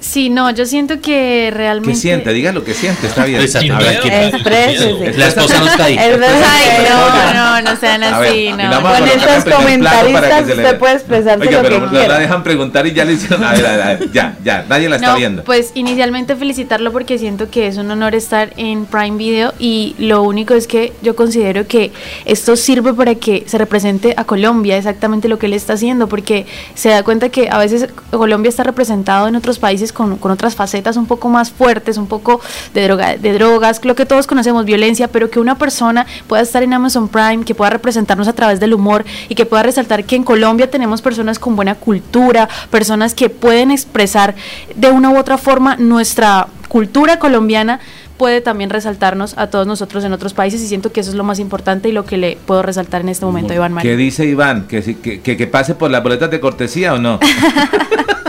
sí, 0.00 0.30
no, 0.30 0.50
yo 0.50 0.66
siento 0.66 1.00
que 1.00 1.52
realmente. 1.54 1.92
¿Qué 1.92 1.96
siente? 1.96 2.32
Diga 2.32 2.50
lo 2.50 2.64
que 2.64 2.74
siente, 2.74 3.06
está 3.06 3.24
bien. 3.24 3.38
Pues, 3.38 3.54
a 3.54 3.60
ver, 3.60 4.00
¿qué 4.00 5.14
La 5.16 5.28
esposa 5.28 5.60
no 5.60 5.66
está 5.66 5.84
ahí. 5.84 5.96
no, 5.96 7.34
no, 7.34 7.62
no 7.62 7.76
sean 7.76 8.02
así, 8.02 8.50
no. 8.50 8.82
Con 8.82 9.08
estos 9.08 9.54
comentaristas 9.54 10.48
usted 10.48 10.78
puede 10.78 10.94
expresarse 10.94 11.46
Oiga, 11.46 11.62
lo 11.62 11.68
pero 11.68 11.84
que 11.84 11.90
quiera. 11.90 12.08
la 12.08 12.18
dejan 12.18 12.42
preguntar 12.42 12.84
y 12.88 12.92
ya 12.92 13.04
le 13.04 13.12
hicieron. 13.12 13.44
A 13.44 13.52
ver, 13.52 13.66
a 13.66 13.86
ver, 13.94 14.10
ya, 14.12 14.36
ya, 14.42 14.66
nadie 14.68 14.88
la 14.88 14.96
está 14.96 15.14
viendo. 15.14 15.44
Pues 15.44 15.70
inicialmente 15.74 16.34
felicitarlo 16.34 16.90
porque 16.90 17.16
siento 17.16 17.48
que 17.48 17.68
es 17.68 17.76
un 17.76 17.88
honor 17.92 18.16
estar 18.16 18.52
en 18.56 18.86
Prime 18.86 19.16
Video 19.16 19.54
y 19.60 19.94
lo 19.98 20.22
único 20.22 20.54
es 20.54 20.66
que 20.66 20.92
yo 21.00 21.14
considero 21.14 21.68
que 21.68 21.92
esto 22.24 22.56
sirve 22.56 22.92
para 22.92 23.14
que 23.14 23.44
se 23.46 23.56
represente 23.56 24.14
a 24.16 24.24
Colombia 24.24 24.76
exactamente 24.76 25.28
lo 25.28 25.38
que 25.38 25.46
él 25.46 25.52
está 25.52 25.74
haciendo 25.74 26.08
porque 26.08 26.44
se 26.74 26.88
da 26.88 27.04
cuenta 27.04 27.28
que 27.28 27.48
a 27.48 27.58
veces 27.58 27.86
Colombia 28.10 28.48
está 28.48 28.64
representada 28.64 29.11
en 29.28 29.36
otros 29.36 29.58
países 29.58 29.92
con, 29.92 30.16
con, 30.16 30.30
otras 30.30 30.54
facetas 30.54 30.96
un 30.96 31.06
poco 31.06 31.28
más 31.28 31.50
fuertes, 31.50 31.96
un 31.96 32.06
poco 32.06 32.40
de, 32.74 32.84
droga, 32.84 33.16
de 33.16 33.32
drogas, 33.32 33.84
lo 33.84 33.94
que 33.94 34.06
todos 34.06 34.26
conocemos, 34.26 34.64
violencia, 34.64 35.08
pero 35.08 35.30
que 35.30 35.40
una 35.40 35.56
persona 35.56 36.06
pueda 36.26 36.42
estar 36.42 36.62
en 36.62 36.72
Amazon 36.72 37.08
Prime, 37.08 37.44
que 37.44 37.54
pueda 37.54 37.70
representarnos 37.70 38.28
a 38.28 38.32
través 38.32 38.60
del 38.60 38.74
humor 38.74 39.04
y 39.28 39.34
que 39.34 39.46
pueda 39.46 39.62
resaltar 39.62 40.04
que 40.04 40.16
en 40.16 40.24
Colombia 40.24 40.70
tenemos 40.70 41.02
personas 41.02 41.38
con 41.38 41.56
buena 41.56 41.74
cultura, 41.74 42.48
personas 42.70 43.14
que 43.14 43.28
pueden 43.28 43.70
expresar 43.70 44.34
de 44.74 44.90
una 44.90 45.10
u 45.10 45.18
otra 45.18 45.38
forma 45.38 45.76
nuestra 45.76 46.48
cultura 46.68 47.18
colombiana 47.18 47.80
puede 48.22 48.40
también 48.40 48.70
resaltarnos 48.70 49.36
a 49.36 49.48
todos 49.48 49.66
nosotros 49.66 50.04
en 50.04 50.12
otros 50.12 50.32
países 50.32 50.62
y 50.62 50.68
siento 50.68 50.92
que 50.92 51.00
eso 51.00 51.10
es 51.10 51.16
lo 51.16 51.24
más 51.24 51.40
importante 51.40 51.88
y 51.88 51.92
lo 51.92 52.04
que 52.04 52.16
le 52.16 52.38
puedo 52.46 52.62
resaltar 52.62 53.00
en 53.00 53.08
este 53.08 53.26
momento 53.26 53.52
a 53.52 53.56
Iván 53.56 53.72
María. 53.72 53.90
¿Qué 53.90 53.96
dice 53.96 54.24
Iván? 54.24 54.68
¿Que, 54.68 54.80
que, 54.80 55.20
que, 55.20 55.46
pase 55.48 55.74
por 55.74 55.90
las 55.90 56.04
boletas 56.04 56.30
de 56.30 56.38
cortesía 56.38 56.94
o 56.94 56.98
no? 56.98 57.18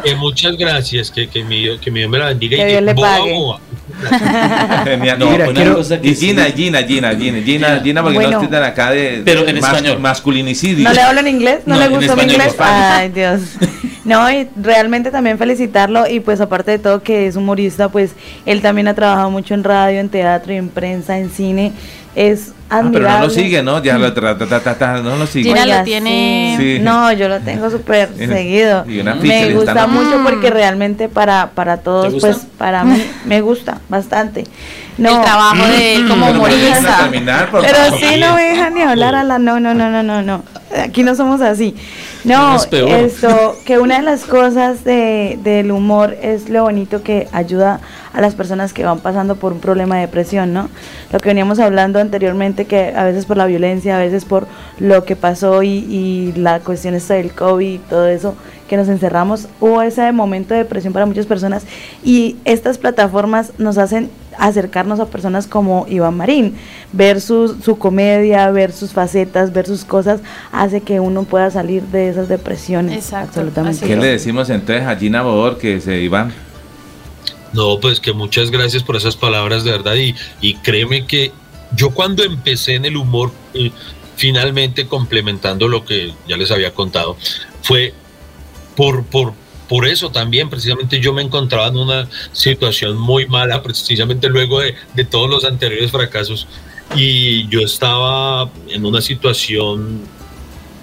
Eh, 0.05 0.15
muchas 0.15 0.57
gracias, 0.57 1.09
que, 1.09 1.29
que, 1.29 1.45
mi, 1.45 1.77
que 1.79 1.89
mi 1.89 1.99
Dios 1.99 2.11
me 2.11 2.17
la 2.17 2.25
bendiga. 2.25 2.57
Que 2.57 2.63
y 2.63 2.71
Dios 2.71 2.83
le 2.83 2.93
pague. 2.93 3.33
no, 5.17 5.31
Mira, 5.31 5.47
quiero, 5.53 5.81
y 6.01 6.13
Gina, 6.13 6.43
Gina, 6.47 6.83
Gina, 6.83 7.15
Gina, 7.15 7.41
Gina, 7.41 7.79
Gina, 7.81 8.03
porque 8.03 8.17
bueno, 8.17 8.41
acá 8.65 8.91
de, 8.91 9.21
pero 9.23 9.47
en 9.47 9.55
español. 9.55 9.99
masculinicidio. 10.01 10.83
¿No 10.83 10.93
le 10.93 11.01
hablan 11.01 11.25
inglés? 11.29 11.61
¿No, 11.65 11.75
no 11.75 11.81
le 11.81 11.87
gusta 11.87 12.17
mi 12.17 12.23
inglés? 12.23 12.53
Ay, 12.59 13.09
Dios. 13.09 13.39
No, 14.05 14.29
y 14.29 14.49
realmente 14.57 15.11
también 15.11 15.37
felicitarlo 15.37 16.07
y 16.07 16.19
pues 16.19 16.41
aparte 16.41 16.71
de 16.71 16.79
todo 16.79 17.01
que 17.01 17.27
es 17.27 17.37
humorista, 17.37 17.87
pues 17.87 18.11
él 18.45 18.61
también 18.61 18.89
ha 18.89 18.93
trabajado 18.93 19.29
mucho 19.31 19.53
en 19.53 19.63
radio, 19.63 19.99
en 19.99 20.09
teatro, 20.09 20.51
en 20.51 20.69
prensa, 20.69 21.17
en 21.17 21.29
cine. 21.29 21.71
Es 22.13 22.53
Ah, 22.73 22.89
pero 22.91 23.07
no 23.07 23.19
lo 23.19 23.29
sigue, 23.29 23.61
¿no? 23.61 23.83
Ya 23.83 23.99
lo, 23.99 24.09
no 24.09 25.15
lo 25.17 25.27
sigue. 25.27 25.49
Gina 25.49 25.65
lo 25.65 25.83
tiene. 25.83 26.79
No, 26.81 27.11
yo 27.13 27.29
lo 27.29 27.39
tengo 27.39 27.69
súper 27.69 28.09
seguido. 28.17 28.83
me 28.85 29.53
gusta 29.53 29.85
mucho 29.85 30.23
porque 30.23 30.49
realmente 30.49 31.07
para, 31.07 31.51
para 31.51 31.77
todos, 31.77 32.15
pues 32.19 32.37
para 32.57 32.83
mí 32.83 33.03
me 33.25 33.41
gusta 33.41 33.79
bastante. 33.89 34.45
No. 34.97 35.17
El 35.17 35.21
trabajo 35.21 35.67
de 35.67 35.95
él 35.95 36.07
como 36.07 36.29
humorista. 36.29 37.09
Pero 37.11 37.97
sí 37.99 38.19
no 38.19 38.35
me 38.35 38.43
deja 38.43 38.69
ni 38.69 38.81
hablar 38.81 39.15
a 39.15 39.23
la. 39.23 39.37
No, 39.37 39.59
no, 39.59 39.73
no, 39.73 39.89
no, 39.89 40.01
no, 40.01 40.21
no. 40.21 40.43
Aquí 40.83 41.03
no 41.03 41.15
somos 41.15 41.41
así. 41.41 41.75
No, 42.23 42.55
esto, 42.55 43.57
que 43.65 43.79
una 43.79 43.97
de 43.97 44.03
las 44.03 44.23
cosas 44.23 44.85
de, 44.85 45.37
del 45.43 45.71
humor 45.71 46.15
es 46.21 46.49
lo 46.49 46.63
bonito 46.63 47.03
que 47.03 47.27
ayuda 47.33 47.81
a 48.13 48.21
las 48.21 48.33
personas 48.33 48.71
que 48.71 48.85
van 48.85 48.99
pasando 48.99 49.35
por 49.35 49.51
un 49.51 49.59
problema 49.59 49.95
de 49.95 50.01
depresión, 50.01 50.53
¿no? 50.53 50.69
Lo 51.11 51.19
que 51.19 51.29
veníamos 51.29 51.59
hablando 51.59 51.99
anteriormente, 51.99 52.62
que 52.65 52.93
a 52.95 53.03
veces 53.03 53.25
por 53.25 53.37
la 53.37 53.45
violencia, 53.45 53.97
a 53.97 53.99
veces 53.99 54.25
por 54.25 54.47
lo 54.79 55.03
que 55.05 55.15
pasó 55.15 55.63
y, 55.63 55.69
y 55.69 56.33
la 56.35 56.59
cuestión 56.59 56.93
esta 56.93 57.15
del 57.15 57.33
COVID 57.33 57.73
y 57.73 57.77
todo 57.77 58.07
eso, 58.07 58.35
que 58.67 58.77
nos 58.77 58.87
encerramos, 58.87 59.47
hubo 59.59 59.81
ese 59.81 60.11
momento 60.11 60.53
de 60.53 60.61
depresión 60.61 60.93
para 60.93 61.05
muchas 61.05 61.25
personas 61.25 61.63
y 62.03 62.37
estas 62.45 62.77
plataformas 62.77 63.53
nos 63.57 63.77
hacen 63.77 64.09
acercarnos 64.37 64.99
a 64.99 65.05
personas 65.05 65.47
como 65.47 65.85
Iván 65.89 66.17
Marín, 66.17 66.55
ver 66.91 67.21
su, 67.21 67.55
su 67.61 67.77
comedia, 67.77 68.49
ver 68.51 68.71
sus 68.71 68.91
facetas, 68.91 69.53
ver 69.53 69.67
sus 69.67 69.85
cosas, 69.85 70.21
hace 70.51 70.81
que 70.81 70.99
uno 70.99 71.23
pueda 71.23 71.51
salir 71.51 71.83
de 71.83 72.09
esas 72.09 72.27
depresiones. 72.29 72.95
Exacto. 72.95 73.39
Absolutamente. 73.41 73.85
¿Qué 73.85 73.95
le 73.95 74.07
decimos 74.07 74.49
entonces 74.49 74.85
a 74.85 74.95
Gina 74.95 75.21
Bodor 75.21 75.57
que 75.57 75.79
se 75.79 76.01
Iván? 76.01 76.33
No, 77.53 77.79
pues 77.79 77.99
que 77.99 78.13
muchas 78.13 78.49
gracias 78.49 78.81
por 78.81 78.95
esas 78.95 79.15
palabras 79.15 79.63
de 79.63 79.71
verdad 79.71 79.93
y, 79.95 80.15
y 80.41 80.55
créeme 80.55 81.05
que 81.05 81.31
yo 81.75 81.91
cuando 81.91 82.23
empecé 82.23 82.75
en 82.75 82.85
el 82.85 82.97
humor, 82.97 83.31
eh, 83.53 83.71
finalmente 84.15 84.87
complementando 84.87 85.67
lo 85.67 85.85
que 85.85 86.13
ya 86.27 86.37
les 86.37 86.51
había 86.51 86.73
contado, 86.73 87.17
fue 87.61 87.93
por, 88.75 89.05
por, 89.05 89.33
por 89.67 89.87
eso 89.87 90.11
también, 90.11 90.49
precisamente 90.49 90.99
yo 90.99 91.13
me 91.13 91.21
encontraba 91.21 91.67
en 91.67 91.77
una 91.77 92.07
situación 92.31 92.97
muy 92.97 93.27
mala, 93.27 93.63
precisamente 93.63 94.29
luego 94.29 94.59
de, 94.59 94.75
de 94.93 95.05
todos 95.05 95.29
los 95.29 95.43
anteriores 95.45 95.91
fracasos, 95.91 96.47
y 96.95 97.47
yo 97.47 97.61
estaba 97.61 98.49
en 98.69 98.85
una 98.85 99.01
situación 99.01 100.01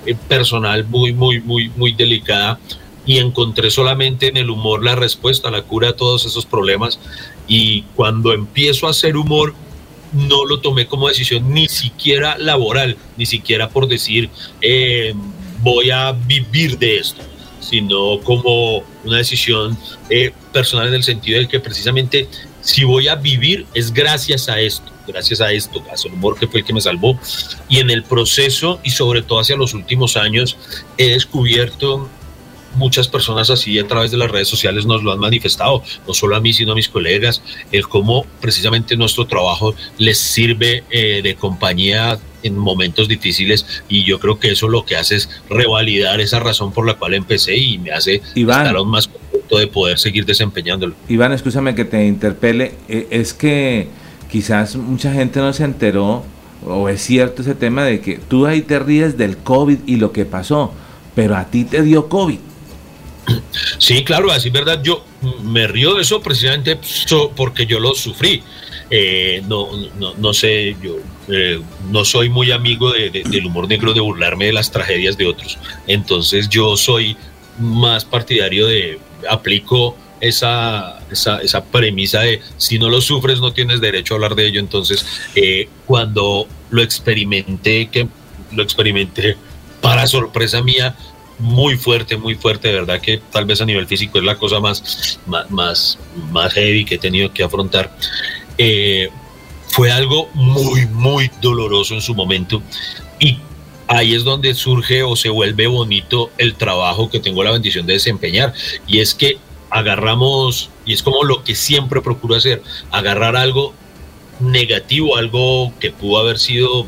eh, 0.07 0.17
personal 0.29 0.85
muy, 0.87 1.13
muy, 1.13 1.41
muy, 1.41 1.71
muy 1.77 1.93
delicada 1.93 2.59
y 3.07 3.19
encontré 3.19 3.71
solamente 3.71 4.29
en 4.29 4.37
el 4.37 4.51
humor 4.51 4.83
la 4.83 4.95
respuesta, 4.95 5.51
la 5.51 5.63
cura 5.63 5.91
a 5.91 5.93
todos 5.93 6.27
esos 6.27 6.47
problemas. 6.47 6.99
Y 7.47 7.83
cuando 7.95 8.33
empiezo 8.33 8.87
a 8.87 8.91
hacer 8.91 9.17
humor, 9.17 9.55
no 10.13 10.45
lo 10.45 10.61
tomé 10.61 10.87
como 10.87 11.09
decisión 11.09 11.53
ni 11.53 11.69
siquiera 11.69 12.37
laboral, 12.39 12.97
ni 13.17 13.27
siquiera 13.27 13.69
por 13.69 13.89
decir 13.89 14.31
eh, 14.61 15.15
voy 15.63 15.91
a 15.91 16.13
vivir 16.13 16.79
de 16.79 16.99
esto, 16.99 17.23
sino 17.61 18.21
como 18.21 18.83
una 19.05 19.19
decisión 19.19 19.77
eh, 20.09 20.33
personal 20.53 20.89
en 20.89 20.95
el 20.95 21.03
sentido 21.03 21.39
de 21.39 21.49
que 21.49 21.61
precisamente 21.61 22.29
si 22.61 22.85
voy 22.85 23.09
a 23.09 23.15
vivir 23.15 23.67
es 23.75 23.93
gracias 23.93 24.49
a 24.49 24.61
esto, 24.61 24.91
gracias 25.07 25.41
a 25.41 25.53
esto, 25.53 25.83
a 25.91 26.09
humor 26.09 26.39
que 26.39 26.47
fue 26.47 26.61
el 26.61 26.67
que 26.67 26.75
me 26.75 26.81
salvó. 26.81 27.19
Y 27.69 27.79
en 27.79 27.91
el 27.91 28.03
proceso 28.03 28.81
y 28.83 28.91
sobre 28.91 29.23
todo 29.23 29.41
hacia 29.41 29.57
los 29.57 29.75
últimos 29.75 30.17
años 30.17 30.57
he 30.99 31.11
descubierto 31.11 32.09
muchas 32.75 33.09
personas 33.09 33.51
así 33.51 33.79
a 33.79 33.87
través 33.87 34.11
de 34.11 34.17
las 34.17 34.31
redes 34.31 34.49
sociales 34.49 34.87
nos 34.87 35.03
lo 35.03 35.13
han 35.13 35.19
manifestado, 35.19 35.83
no 36.07 36.15
solo 36.15 36.37
a 36.37 36.41
mí, 36.41 36.53
sino 36.53 36.73
a 36.73 36.75
mis 36.75 36.89
colegas, 36.89 37.43
el 37.73 37.89
cómo 37.89 38.27
precisamente 38.41 38.97
nuestro 38.97 39.27
trabajo 39.27 39.75
les 39.99 40.19
sirve 40.19 40.85
eh, 40.91 41.21
de 41.23 41.35
compañía 41.35 42.19
en 42.43 42.57
momentos 42.57 43.09
difíciles 43.09 43.67
y 43.89 44.05
yo 44.05 44.19
creo 44.19 44.39
que 44.39 44.53
eso 44.53 44.69
lo 44.69 44.85
que 44.85 44.97
hace 44.97 45.17
es 45.17 45.29
revalidar 45.49 46.21
esa 46.21 46.41
razón 46.41 46.73
por 46.73 46.87
la 46.87 46.95
cual 46.95 47.15
empecé 47.15 47.57
y 47.57 47.79
me 47.79 47.93
hace 47.93 48.23
estar 48.35 48.77
aún 48.77 48.89
más 48.89 49.09
contento 49.09 49.59
de 49.59 49.67
poder 49.67 49.99
seguir 49.99 50.25
desempeñándolo. 50.25 50.95
Iván, 51.09 51.33
escúchame 51.33 51.75
que 51.75 51.85
te 51.85 52.07
interpele, 52.07 52.75
eh, 52.89 53.09
es 53.11 53.35
que 53.35 53.89
quizás 54.31 54.77
mucha 54.77 55.13
gente 55.13 55.41
no 55.41 55.53
se 55.53 55.65
enteró 55.65 56.25
o 56.67 56.89
es 56.89 57.03
cierto 57.03 57.43
ese 57.43 57.55
tema 57.55 57.85
de 57.85 58.01
que 58.01 58.19
tú 58.19 58.47
ahí 58.47 58.63
te 58.63 58.79
ríes 58.79 59.17
del 59.17 59.37
COVID 59.39 59.79
y 59.87 59.97
lo 59.97 60.13
que 60.13 60.25
pasó, 60.25 60.73
pero 61.15 61.37
a 61.37 61.47
ti 61.47 61.65
te 61.65 61.83
dio 61.83 62.09
COVID. 62.09 62.39
Sí, 63.79 64.05
claro, 64.05 64.31
así 64.31 64.51
verdad, 64.51 64.83
yo 64.83 65.05
me 65.43 65.67
río 65.67 65.95
de 65.95 66.03
eso 66.03 66.21
precisamente 66.21 66.79
porque 67.37 67.67
yo 67.67 67.81
lo 67.81 67.95
sufrí. 67.95 68.43
eh, 68.91 69.43
no, 69.47 69.69
no, 69.99 70.15
no, 70.15 70.35
sé, 70.35 70.77
yo 70.83 70.97
eh, 71.29 71.61
no 71.91 72.05
soy 72.05 72.29
muy 72.29 72.51
amigo 72.51 72.93
del 72.93 73.47
humor 73.47 73.69
negro 73.69 73.95
de 73.95 74.01
burlarme 74.01 74.47
de 74.47 74.53
las 74.53 74.71
tragedias 74.71 75.17
de 75.17 75.27
otros. 75.27 75.59
Entonces 75.87 76.49
yo 76.49 76.77
soy 76.77 77.17
más 77.59 78.05
partidario 78.05 78.67
de, 78.67 78.99
aplico 79.29 79.97
esa, 80.21 81.01
esa, 81.11 81.41
esa, 81.41 81.65
premisa 81.65 82.21
de 82.21 82.41
si 82.57 82.79
no 82.79 82.89
lo 82.89 83.01
sufres 83.01 83.41
no 83.41 83.53
tienes 83.53 83.81
derecho 83.81 84.15
a 84.15 84.17
hablar 84.17 84.35
de 84.35 84.47
ello. 84.47 84.61
Entonces, 84.61 85.07
eh, 85.35 85.69
cuando 85.87 86.47
lo 86.71 86.83
experimenté, 86.83 87.89
que 87.89 88.09
lo 88.53 88.63
experimenté 88.63 89.37
para 89.81 90.07
sorpresa 90.07 90.63
mía, 90.63 90.95
muy 91.41 91.77
fuerte, 91.77 92.17
muy 92.17 92.35
fuerte, 92.35 92.69
de 92.69 92.75
verdad 92.75 93.01
que 93.01 93.21
tal 93.31 93.45
vez 93.45 93.61
a 93.61 93.65
nivel 93.65 93.87
físico 93.87 94.19
es 94.19 94.25
la 94.25 94.37
cosa 94.37 94.61
más, 94.61 95.19
más, 95.27 95.99
más, 96.31 96.53
heavy 96.53 96.85
que 96.85 96.97
he 96.97 96.99
tenido 96.99 97.33
que 97.33 97.43
afrontar. 97.43 97.97
Eh, 98.59 99.09
fue 99.69 99.91
algo 99.91 100.29
muy, 100.35 100.87
muy 100.87 101.31
doloroso 101.41 101.95
en 101.95 102.03
su 102.03 102.15
momento 102.15 102.63
y 103.19 103.39
ahí 103.87 104.15
es 104.15 104.25
donde 104.25 104.55
surge 104.55 105.03
o 105.03 105.17
se 105.17 105.29
vuelve 105.29 105.67
bonito 105.67 106.31
el 106.39 106.55
trabajo 106.55 107.09
que 107.11 107.21
tengo 107.21 107.43
la 107.43 107.53
bendición 107.53 107.87
de 107.87 107.95
desempeñar 107.95 108.53
y 108.87 108.99
es 109.01 109.15
que 109.15 109.39
agarramos, 109.71 110.71
y 110.85 110.93
es 110.93 111.03
como 111.03 111.23
lo 111.25 111.45
que 111.45 111.55
siempre 111.55 112.01
procuro 112.01 112.35
hacer, 112.35 112.63
agarrar 112.91 113.37
algo 113.37 113.73
negativo, 114.41 115.17
algo 115.17 115.73
que 115.79 115.91
pudo 115.91 116.19
haber 116.19 116.39
sido, 116.39 116.87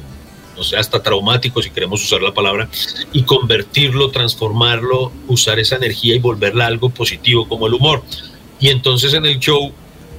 no 0.57 0.63
sé, 0.63 0.77
hasta 0.77 1.03
traumático, 1.03 1.63
si 1.63 1.71
queremos 1.71 2.03
usar 2.03 2.23
la 2.23 2.35
palabra, 2.35 2.69
y 3.13 3.23
convertirlo, 3.23 4.11
transformarlo, 4.11 5.13
usar 5.29 5.59
esa 5.59 5.77
energía 5.77 6.15
y 6.15 6.19
volverla 6.19 6.67
algo 6.67 6.91
positivo 6.91 7.49
como 7.49 7.67
el 7.67 7.75
humor. 7.75 8.03
Y 8.61 8.69
entonces 8.69 9.15
en 9.15 9.27
el 9.27 9.39
show, 9.39 9.73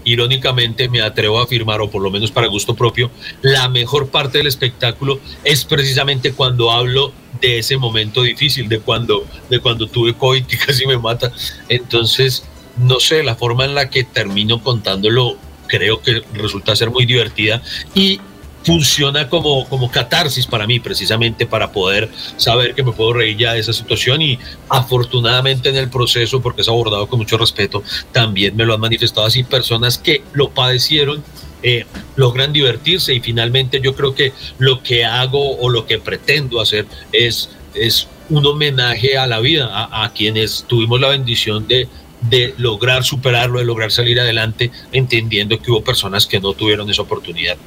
irónicamente, 0.04 0.90
me 0.90 1.02
atrevo 1.02 1.40
a 1.40 1.44
afirmar, 1.44 1.82
o 1.82 1.90
por 1.90 2.02
lo 2.02 2.12
menos 2.12 2.32
para 2.32 2.48
gusto 2.48 2.76
propio, 2.76 3.10
la 3.42 3.70
mejor 3.70 4.10
parte 4.10 4.40
del 4.40 4.48
espectáculo 4.48 5.20
es 5.44 5.66
precisamente 5.66 6.34
cuando 6.34 6.72
hablo 6.72 7.14
de 7.40 7.60
ese 7.60 7.78
momento 7.78 8.22
difícil, 8.22 8.68
de 8.70 8.80
cuando, 8.80 9.26
de 9.50 9.60
cuando 9.60 9.88
tuve 9.88 10.14
COVID 10.14 10.44
y 10.50 10.58
casi 10.58 10.86
me 10.86 10.98
mata. 10.98 11.32
Entonces, 11.70 12.44
no 12.78 13.00
sé, 13.00 13.24
la 13.24 13.36
forma 13.36 13.66
en 13.66 13.76
la 13.76 13.90
que 13.90 14.04
termino 14.04 14.62
contándolo 14.62 15.38
creo 15.68 16.02
que 16.02 16.22
resulta 16.34 16.76
ser 16.76 16.92
muy 16.92 17.06
divertida 17.06 17.62
y 17.96 18.20
funciona 18.64 19.30
como, 19.30 19.68
como 19.68 19.92
catarsis 19.92 20.48
para 20.48 20.66
mí, 20.66 20.80
precisamente 20.80 21.46
para 21.46 21.72
poder 21.72 22.10
saber 22.38 22.74
que 22.74 22.84
me 22.84 22.92
puedo 22.92 23.14
reír 23.14 23.38
ya 23.38 23.54
de 23.54 23.60
esa 23.60 23.74
situación 23.74 24.22
y 24.22 24.40
afortunadamente 24.70 25.70
en 25.70 25.76
el 25.76 25.90
proceso, 25.90 26.42
porque 26.42 26.62
es 26.62 26.68
abordado 26.68 27.08
con 27.08 27.20
mucho 27.20 27.38
respeto, 27.38 27.84
también 28.12 28.56
me 28.56 28.66
lo 28.66 28.74
han 28.74 28.80
manifestado 28.80 29.28
así 29.28 29.44
personas 29.44 29.98
que 29.98 30.24
lo 30.34 30.50
padecieron. 30.50 31.24
Eh, 31.66 31.86
logran 32.18 32.52
divertirse 32.52 33.14
y 33.14 33.22
finalmente 33.22 33.80
yo 33.82 33.96
creo 33.96 34.14
que 34.14 34.34
lo 34.58 34.84
que 34.84 35.06
hago 35.06 35.58
o 35.60 35.70
lo 35.70 35.86
que 35.86 35.98
pretendo 35.98 36.60
hacer 36.60 36.86
es, 37.14 37.52
es 37.74 38.10
un 38.30 38.46
homenaje 38.46 39.18
a 39.18 39.28
la 39.28 39.40
vida, 39.40 39.70
a 39.72 40.12
quienes 40.14 40.66
tuvimos 40.68 41.00
la 41.00 41.08
bendición 41.08 41.66
de, 41.66 41.88
de 42.30 42.54
lograr 42.58 43.04
superarlo, 43.04 43.60
de 43.60 43.66
lograr 43.66 43.92
salir 43.92 44.20
adelante, 44.20 44.72
entendiendo 44.92 45.60
que 45.60 45.72
hubo 45.72 45.84
personas 45.84 46.26
que 46.26 46.40
no 46.40 46.54
tuvieron 46.54 46.90
esa 46.90 47.02
oportunidad. 47.02 47.58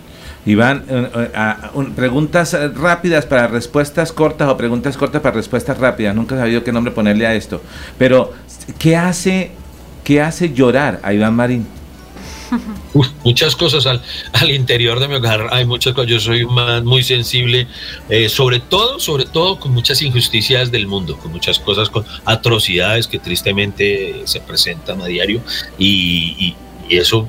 Iván, 0.47 0.85
eh, 0.89 1.09
eh, 1.15 1.87
preguntas 1.95 2.57
rápidas 2.75 3.27
para 3.27 3.49
respuestas 3.49 4.13
cortas 4.13 4.49
o 4.49 4.57
preguntas 4.57 4.97
cortas 4.97 5.21
para 5.21 5.37
respuestas 5.37 5.77
rápidas. 5.79 6.15
Nunca 6.15 6.35
he 6.37 6.39
sabido 6.39 6.65
qué 6.65 6.73
nombre 6.73 6.93
ponerle 6.93 7.27
a 7.27 7.35
esto. 7.35 7.61
Pero, 7.99 8.33
¿qué 8.79 8.97
hace, 8.97 9.51
qué 10.05 10.23
hace 10.23 10.53
llorar 10.53 11.01
a 11.03 11.13
Iván 11.13 11.35
Marín? 11.35 11.67
muchas 13.25 13.57
cosas 13.57 13.87
al, 13.87 14.03
al, 14.33 14.51
interior 14.51 15.01
de 15.01 15.09
mi 15.09 15.15
hogar, 15.15 15.49
hay 15.51 15.65
muchas 15.65 15.95
cosas, 15.95 16.11
yo 16.11 16.21
soy 16.21 16.45
muy 16.47 17.03
sensible, 17.03 17.67
eh, 18.09 18.29
sobre 18.29 18.61
todo, 18.61 19.01
sobre 19.01 19.25
todo 19.25 19.59
con 19.59 19.73
muchas 19.73 20.03
injusticias 20.03 20.71
del 20.71 20.87
mundo, 20.87 21.17
con 21.19 21.33
muchas 21.33 21.59
cosas, 21.59 21.91
con 21.91 22.05
atrocidades 22.25 23.07
que 23.07 23.19
tristemente 23.19 24.23
se 24.25 24.41
presentan 24.41 25.01
a 25.03 25.07
diario 25.07 25.43
y, 25.79 26.55
eso, 26.89 27.27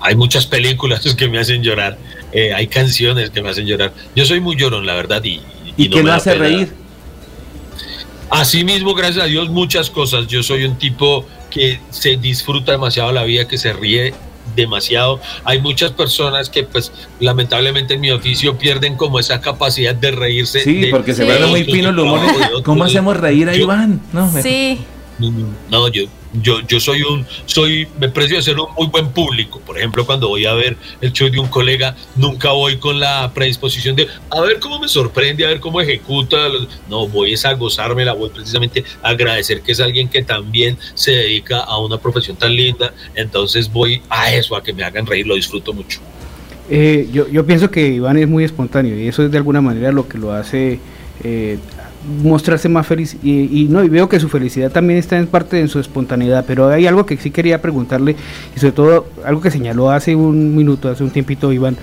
hay 0.00 0.16
muchas 0.16 0.46
películas 0.46 1.14
que 1.18 1.28
me 1.28 1.38
hacen 1.38 1.62
llorar, 1.62 1.98
eh, 2.34 2.52
hay 2.52 2.66
canciones 2.66 3.30
que 3.30 3.40
me 3.40 3.48
hacen 3.48 3.66
llorar, 3.66 3.94
yo 4.14 4.26
soy 4.26 4.40
muy 4.40 4.56
llorón, 4.56 4.84
la 4.84 4.94
verdad, 4.94 5.24
y... 5.24 5.40
¿Y, 5.76 5.88
qué 5.88 6.02
me 6.04 6.12
hace 6.12 6.34
reír? 6.34 6.72
Asimismo, 8.30 8.94
gracias 8.94 9.24
a 9.24 9.26
Dios, 9.26 9.48
muchas 9.48 9.90
cosas. 9.90 10.26
Yo 10.26 10.42
soy 10.42 10.64
un 10.64 10.76
tipo 10.76 11.26
que 11.50 11.80
se 11.90 12.16
disfruta 12.16 12.72
demasiado 12.72 13.12
la 13.12 13.24
vida, 13.24 13.46
que 13.46 13.58
se 13.58 13.72
ríe 13.72 14.14
demasiado. 14.56 15.20
Hay 15.44 15.60
muchas 15.60 15.92
personas 15.92 16.50
que 16.50 16.64
pues 16.64 16.92
lamentablemente 17.20 17.94
en 17.94 18.00
mi 18.00 18.10
oficio 18.10 18.58
pierden 18.58 18.96
como 18.96 19.18
esa 19.18 19.40
capacidad 19.40 19.94
de 19.94 20.10
reírse. 20.10 20.60
Sí, 20.60 20.88
porque 20.90 21.14
se 21.14 21.24
ve 21.24 21.46
muy 21.46 21.64
fino 21.64 21.90
el 21.90 21.98
humor. 21.98 22.20
¿Cómo 22.64 22.84
hacemos 22.84 23.16
reír 23.16 23.48
a 23.48 23.56
Iván? 23.56 24.00
No, 24.12 24.30
sí. 24.42 24.84
No, 25.18 25.88
yo, 25.88 26.04
yo, 26.42 26.60
yo 26.66 26.80
soy 26.80 27.02
un, 27.02 27.24
soy, 27.46 27.86
me 28.00 28.08
precio 28.08 28.36
de 28.36 28.42
ser 28.42 28.58
un 28.58 28.66
muy 28.76 28.88
buen 28.88 29.10
público. 29.10 29.60
Por 29.60 29.78
ejemplo, 29.78 30.04
cuando 30.04 30.28
voy 30.28 30.46
a 30.46 30.54
ver 30.54 30.76
el 31.00 31.12
show 31.12 31.28
de 31.28 31.38
un 31.38 31.48
colega, 31.48 31.96
nunca 32.16 32.50
voy 32.50 32.78
con 32.78 32.98
la 32.98 33.32
predisposición 33.32 33.94
de 33.94 34.08
a 34.30 34.40
ver 34.40 34.58
cómo 34.58 34.80
me 34.80 34.88
sorprende, 34.88 35.44
a 35.44 35.48
ver 35.48 35.60
cómo 35.60 35.80
ejecuta. 35.80 36.48
No, 36.88 37.06
voy 37.06 37.34
a 37.34 37.54
gozármela, 37.54 38.12
voy 38.12 38.30
precisamente 38.30 38.84
a 39.02 39.10
agradecer 39.10 39.60
que 39.62 39.72
es 39.72 39.80
alguien 39.80 40.08
que 40.08 40.22
también 40.22 40.78
se 40.94 41.12
dedica 41.12 41.60
a 41.60 41.78
una 41.78 41.98
profesión 41.98 42.36
tan 42.36 42.54
linda. 42.54 42.92
Entonces 43.14 43.72
voy 43.72 44.02
a 44.08 44.34
eso, 44.34 44.56
a 44.56 44.62
que 44.62 44.72
me 44.72 44.82
hagan 44.82 45.06
reír, 45.06 45.26
lo 45.26 45.34
disfruto 45.34 45.72
mucho. 45.72 46.00
Eh, 46.70 47.08
yo, 47.12 47.28
yo 47.28 47.44
pienso 47.44 47.70
que 47.70 47.86
Iván 47.88 48.16
es 48.16 48.26
muy 48.26 48.42
espontáneo 48.42 48.98
y 48.98 49.06
eso 49.06 49.22
es 49.22 49.30
de 49.30 49.36
alguna 49.36 49.60
manera 49.60 49.92
lo 49.92 50.08
que 50.08 50.16
lo 50.16 50.32
hace 50.32 50.80
eh, 51.22 51.58
mostrarse 52.22 52.68
más 52.68 52.86
feliz 52.86 53.16
y, 53.22 53.66
no 53.70 53.82
y 53.82 53.88
veo 53.88 54.08
que 54.08 54.20
su 54.20 54.28
felicidad 54.28 54.70
también 54.70 54.98
está 54.98 55.16
en 55.16 55.26
parte 55.26 55.56
de 55.56 55.68
su 55.68 55.78
espontaneidad 55.78 56.44
pero 56.46 56.68
hay 56.68 56.86
algo 56.86 57.06
que 57.06 57.16
sí 57.16 57.30
quería 57.30 57.62
preguntarle 57.62 58.16
y 58.54 58.60
sobre 58.60 58.72
todo 58.72 59.06
algo 59.24 59.40
que 59.40 59.50
señaló 59.50 59.90
hace 59.90 60.14
un 60.14 60.54
minuto 60.54 60.88
hace 60.88 61.02
un 61.02 61.10
tiempito 61.10 61.52
Iván 61.52 61.76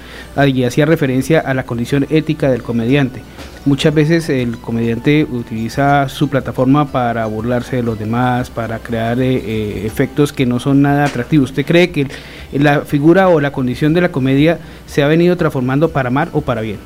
y 0.48 0.64
hacía 0.64 0.86
referencia 0.86 1.40
a 1.40 1.54
la 1.54 1.64
condición 1.64 2.06
ética 2.10 2.50
del 2.50 2.64
comediante. 2.64 3.22
Muchas 3.66 3.94
veces 3.94 4.30
el 4.30 4.58
comediante 4.58 5.24
utiliza 5.30 6.10
su 6.10 6.30
plataforma 6.30 6.92
para 6.92 7.26
burlarse 7.28 7.76
de 7.76 7.84
los 7.84 8.00
demás 8.00 8.50
para 8.50 8.80
crear 8.80 9.20
eh, 9.20 9.36
eh, 9.36 9.84
efectos 9.86 10.34
que 10.34 10.48
no 10.48 10.60
son 10.60 10.82
nada 10.82 11.06
atractivos. 11.06 11.52
Usted 11.52 11.66
cree 11.66 11.92
que 11.92 12.08
la 12.54 12.82
figura 12.82 13.30
o 13.30 13.40
la 13.40 13.52
condición 13.52 13.94
de 13.94 14.02
la 14.02 14.12
comedia 14.12 14.60
se 14.88 15.04
ha 15.04 15.08
venido 15.08 15.38
transformando 15.38 15.90
para 15.90 16.10
mal 16.10 16.30
o 16.34 16.42
para 16.42 16.62
bien 16.62 16.78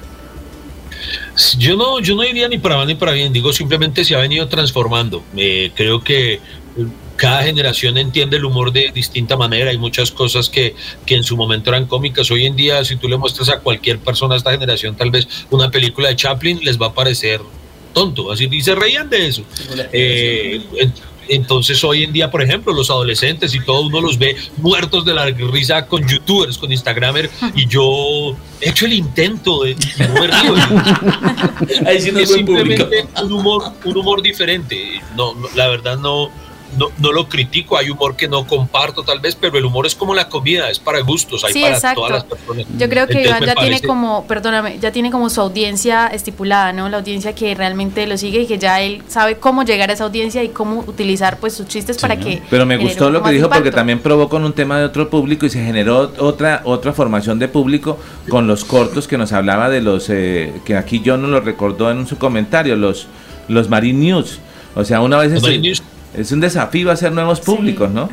yo 1.58 1.76
no, 1.76 2.00
yo 2.00 2.16
no 2.16 2.24
diría 2.24 2.48
ni 2.48 2.58
para 2.58 2.78
mal 2.78 2.88
ni 2.88 2.96
para 2.96 3.12
bien, 3.12 3.34
digo 3.34 3.52
simplemente 3.52 4.06
se 4.06 4.16
ha 4.16 4.20
venido 4.20 4.48
transformando. 4.48 5.24
Eh, 5.36 5.72
creo 5.76 6.02
que 6.02 6.40
cada 7.16 7.44
generación 7.44 7.98
entiende 7.98 8.38
el 8.38 8.46
humor 8.46 8.72
de 8.72 8.92
distinta 8.94 9.38
manera. 9.38 9.72
Hay 9.72 9.78
muchas 9.78 10.12
cosas 10.12 10.50
que, 10.50 10.76
que 11.06 11.16
en 11.16 11.24
su 11.24 11.38
momento 11.38 11.70
eran 11.70 11.86
cómicas. 11.86 12.30
Hoy 12.32 12.46
en 12.46 12.56
día, 12.56 12.84
si 12.84 12.98
tú 12.98 13.08
le 13.08 13.18
muestras 13.18 13.50
a 13.50 13.60
cualquier 13.60 14.00
persona 14.00 14.36
de 14.36 14.40
esta 14.40 14.52
generación, 14.52 14.96
tal 14.96 15.12
vez 15.12 15.28
una 15.50 15.72
película 15.72 16.10
de 16.10 16.16
Chaplin 16.16 16.60
les 16.64 16.80
va 16.80 16.88
a 16.88 16.94
parecer 16.94 17.42
tonto. 17.94 18.32
Así 18.32 18.48
y 18.52 18.62
se 18.62 18.76
reían 18.76 19.10
de 19.10 19.28
eso. 19.28 19.44
Eh, 19.94 20.62
entonces 21.30 21.84
hoy 21.84 22.04
en 22.04 22.14
día, 22.14 22.32
por 22.32 22.42
ejemplo, 22.42 22.74
los 22.74 22.90
adolescentes 22.90 23.54
y 23.54 23.60
todo 23.60 23.82
uno 23.82 24.02
los 24.02 24.18
ve 24.18 24.36
muertos 24.58 25.06
de 25.06 25.14
la 25.14 25.26
risa 25.26 25.86
con 25.88 26.08
youtubers, 26.08 26.58
con 26.58 26.72
instagramers 26.72 27.30
y 27.56 27.68
yo 27.68 28.36
he 28.62 28.70
hecho 28.70 28.86
el 28.86 28.94
intento 28.94 29.64
de 29.64 29.76
Ahí 31.86 32.02
sí 32.02 32.12
es 32.16 32.32
simplemente 32.32 33.08
un 33.24 33.32
humor, 33.32 33.64
un 33.84 33.98
humor 33.98 34.22
diferente. 34.22 35.02
no, 35.16 35.34
la 35.56 35.68
verdad 35.68 35.98
no 35.98 36.30
no, 36.78 36.88
no, 37.00 37.12
lo 37.12 37.28
critico, 37.28 37.78
hay 37.78 37.90
humor 37.90 38.16
que 38.16 38.28
no 38.28 38.46
comparto 38.46 39.04
tal 39.04 39.20
vez, 39.20 39.36
pero 39.36 39.58
el 39.58 39.66
humor 39.66 39.86
es 39.86 39.96
como 39.96 40.14
la 40.14 40.30
comida, 40.30 40.70
es 40.70 40.80
para 40.80 41.00
gustos, 41.02 41.44
hay 41.44 41.54
para 41.62 41.94
todas 41.94 42.12
las 42.12 42.24
personas. 42.24 42.66
Yo 42.78 42.90
creo 42.90 43.08
que 43.08 43.22
Iván 43.24 43.46
ya 43.46 43.56
tiene 43.56 43.82
como, 43.82 44.26
perdóname, 44.28 44.80
ya 44.80 44.92
tiene 44.92 45.12
como 45.12 45.30
su 45.30 45.42
audiencia 45.42 46.08
estipulada, 46.08 46.74
¿no? 46.74 46.90
La 46.90 46.98
audiencia 46.98 47.34
que 47.34 47.56
realmente 47.56 48.06
lo 48.08 48.18
sigue 48.18 48.42
y 48.42 48.48
que 48.48 48.58
ya 48.58 48.82
él 48.82 49.04
sabe 49.08 49.38
cómo 49.38 49.64
llegar 49.64 49.90
a 49.90 49.94
esa 49.94 50.04
audiencia 50.04 50.44
y 50.44 50.50
cómo 50.50 50.84
utilizar 50.88 51.40
pues 51.40 51.54
sus 51.54 51.68
chistes 51.68 51.98
para 51.98 52.18
que... 52.18 52.42
Pero 52.50 52.66
me 52.66 52.78
gustó 52.78 53.10
lo 53.10 53.24
que 53.24 53.32
dijo 53.32 53.50
porque 53.50 53.72
también 53.72 54.00
probó 54.00 54.30
con 54.30 54.44
un 54.44 54.54
tema 54.54 54.78
de 54.80 54.86
otro 54.86 55.10
público 55.10 55.46
y 55.46 55.50
se 55.50 55.64
generó 55.64 56.12
otra, 56.20 56.62
otra 56.66 56.94
formación 56.94 57.40
de 57.40 57.48
público 57.48 57.98
con 58.30 58.48
los 58.48 58.66
cortos 58.66 59.08
que 59.08 59.18
nos 59.18 59.32
hablaba 59.34 59.70
de 59.70 59.82
los, 59.82 60.10
eh, 60.10 60.54
que 60.66 60.76
aquí 60.76 61.02
yo 61.02 61.18
no 61.18 61.28
lo 61.28 61.40
recordó 61.40 61.92
en 61.92 62.08
su 62.08 62.18
comentario, 62.18 62.76
los, 62.76 63.08
los 63.48 63.70
Marine 63.70 64.00
News. 64.00 64.40
O 64.76 64.84
sea, 64.84 65.02
una 65.02 65.18
vez... 65.18 65.32
Es 66.18 66.32
un 66.32 66.40
desafío 66.40 66.92
hacer 66.92 67.12
nuevos 67.12 67.40
públicos, 67.40 67.90
¿no? 67.90 68.10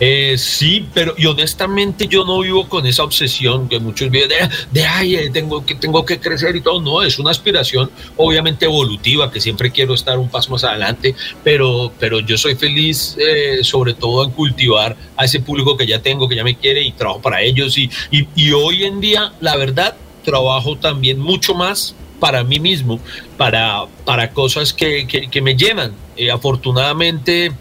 Eh, 0.00 0.36
sí, 0.38 0.88
pero 0.92 1.14
y 1.16 1.26
honestamente 1.26 2.08
yo 2.08 2.24
no 2.24 2.40
vivo 2.40 2.68
con 2.68 2.84
esa 2.84 3.04
obsesión 3.04 3.68
que 3.68 3.78
muchos 3.78 4.10
viven 4.10 4.28
de, 4.28 4.48
de 4.72 4.84
ay, 4.84 5.14
eh, 5.14 5.30
tengo 5.32 5.64
que, 5.64 5.76
tengo 5.76 6.04
que 6.04 6.18
crecer 6.18 6.56
y 6.56 6.60
todo. 6.60 6.80
No, 6.80 7.02
es 7.02 7.18
una 7.18 7.30
aspiración 7.30 7.90
obviamente 8.16 8.64
evolutiva, 8.64 9.30
que 9.30 9.40
siempre 9.40 9.70
quiero 9.70 9.94
estar 9.94 10.18
un 10.18 10.28
paso 10.28 10.50
más 10.50 10.64
adelante, 10.64 11.14
pero, 11.42 11.92
pero 11.98 12.20
yo 12.20 12.36
soy 12.36 12.56
feliz 12.56 13.16
eh, 13.18 13.60
sobre 13.62 13.94
todo 13.94 14.24
en 14.24 14.30
cultivar 14.30 14.96
a 15.16 15.24
ese 15.24 15.40
público 15.40 15.76
que 15.76 15.86
ya 15.86 16.02
tengo, 16.02 16.28
que 16.28 16.36
ya 16.36 16.44
me 16.44 16.56
quiere 16.56 16.82
y 16.82 16.92
trabajo 16.92 17.20
para 17.20 17.40
ellos. 17.42 17.78
Y, 17.78 17.88
y, 18.10 18.26
y 18.34 18.52
hoy 18.52 18.84
en 18.84 19.00
día, 19.00 19.32
la 19.40 19.56
verdad, 19.56 19.94
trabajo 20.24 20.76
también 20.76 21.20
mucho 21.20 21.54
más 21.54 21.94
para 22.24 22.42
mí 22.42 22.58
mismo, 22.58 23.00
para, 23.36 23.84
para 24.06 24.30
cosas 24.30 24.72
que, 24.72 25.06
que, 25.06 25.28
que 25.28 25.42
me 25.42 25.54
llenan. 25.54 25.92
afortunadamente 26.32 27.48
eh, 27.48 27.52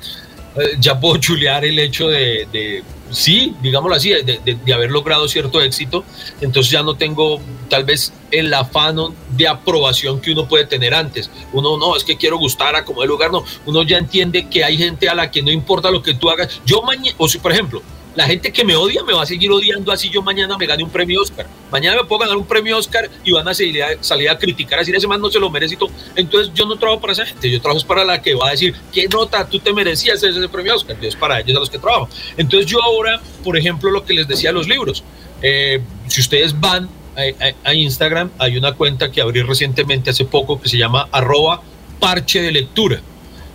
ya 0.80 0.98
puedo 1.02 1.18
chulear 1.26 1.66
el 1.66 1.78
hecho 1.80 2.08
de, 2.08 2.48
de 2.50 2.82
sí, 3.12 3.54
digámoslo 3.62 3.98
así, 3.98 4.12
de, 4.12 4.24
de, 4.24 4.56
de, 4.56 4.74
haber 4.74 4.90
logrado 4.90 5.28
cierto 5.28 5.62
éxito, 5.62 6.06
entonces 6.40 6.72
ya 6.72 6.82
no 6.82 6.96
tengo 6.96 7.42
tal 7.70 7.84
vez 7.84 8.14
el 8.32 8.54
afano 8.54 9.14
de 9.32 9.50
aprobación 9.50 10.22
que 10.22 10.32
uno 10.32 10.48
puede 10.48 10.66
tener 10.66 10.94
antes. 10.94 11.30
Uno 11.52 11.78
no, 11.78 11.98
es 11.98 12.06
que 12.06 12.16
quiero 12.16 12.38
gustar 12.38 12.74
a 12.78 12.86
como 12.86 13.04
el 13.04 13.10
lugar, 13.10 13.34
no, 13.34 13.44
uno 13.66 13.84
ya 13.84 13.98
entiende 13.98 14.48
que 14.48 14.64
hay 14.64 14.78
gente 14.78 15.10
a 15.10 15.14
la 15.14 15.30
que 15.30 15.42
no 15.42 15.52
importa 15.52 15.92
lo 15.92 16.02
que 16.02 16.14
tú 16.14 16.30
hagas. 16.30 16.62
Yo 16.66 16.82
mañana, 16.84 17.18
o 17.18 17.28
si 17.28 17.38
por 17.38 17.52
ejemplo, 17.52 17.82
la 18.16 18.26
gente 18.26 18.52
que 18.52 18.64
me 18.64 18.76
odia 18.76 19.04
me 19.04 19.14
va 19.14 19.24
a 19.24 19.26
seguir 19.26 19.52
odiando 19.52 19.92
así 19.92 20.10
yo 20.10 20.22
mañana 20.22 20.58
me 20.58 20.66
gane 20.66 20.84
un 20.84 20.90
premio 20.90 21.22
Oscar. 21.22 21.48
Mañana 21.72 22.02
me 22.02 22.08
puedo 22.08 22.20
ganar 22.20 22.38
un 22.38 22.46
premio 22.46 22.78
Oscar 22.78 23.10
y 23.24 23.32
van 23.32 23.48
a 23.48 23.54
salir 23.54 23.84
a, 24.30 24.38
criticar, 24.38 24.80
a 24.80 24.82
decir 24.82 24.96
ese 24.96 25.08
man 25.08 25.20
no 25.20 25.32
se 25.32 25.40
lo 25.40 25.50
merece. 25.50 25.78
Entonces 26.16 26.54
yo 26.54 26.66
no 26.66 26.76
trabajo 26.78 27.02
para 27.02 27.14
esa 27.14 27.26
gente, 27.26 27.50
yo 27.50 27.62
trabajo 27.62 27.86
para 27.88 28.06
la 28.06 28.22
que 28.22 28.36
va 28.36 28.50
a 28.50 28.52
decir, 28.52 28.76
¿qué 28.92 29.08
nota 29.08 29.48
tú 29.48 29.60
te 29.60 29.74
merecías 29.74 30.22
ese, 30.22 30.48
premio 30.50 30.76
Oscar? 30.76 30.92
Entonces 30.96 31.20
para 31.20 31.40
ellos 31.40 31.56
a 31.58 31.60
los 31.60 31.70
que 31.70 31.80
trabajo. 31.80 32.10
Entonces 32.38 32.70
yo 32.70 32.82
ahora, 32.84 33.22
por 33.44 33.58
ejemplo, 33.58 33.90
lo 33.90 34.06
que 34.06 34.14
les 34.14 34.28
decía 34.28 34.52
los 34.52 34.68
libros, 34.68 35.04
eh, 35.42 35.82
si 36.08 36.22
ustedes 36.22 36.60
van 36.60 36.90
a, 37.16 37.22
a, 37.22 37.70
a, 37.70 37.74
Instagram, 37.74 38.32
hay 38.38 38.58
una 38.58 38.74
cuenta 38.74 39.12
que 39.12 39.22
abrí 39.22 39.42
recientemente 39.42 40.12
hace 40.12 40.26
poco 40.26 40.62
que 40.62 40.70
se 40.70 40.78
llama 40.78 41.08
arroba 41.12 41.62
parche 42.00 42.42
de 42.42 42.52
lectura. 42.52 43.02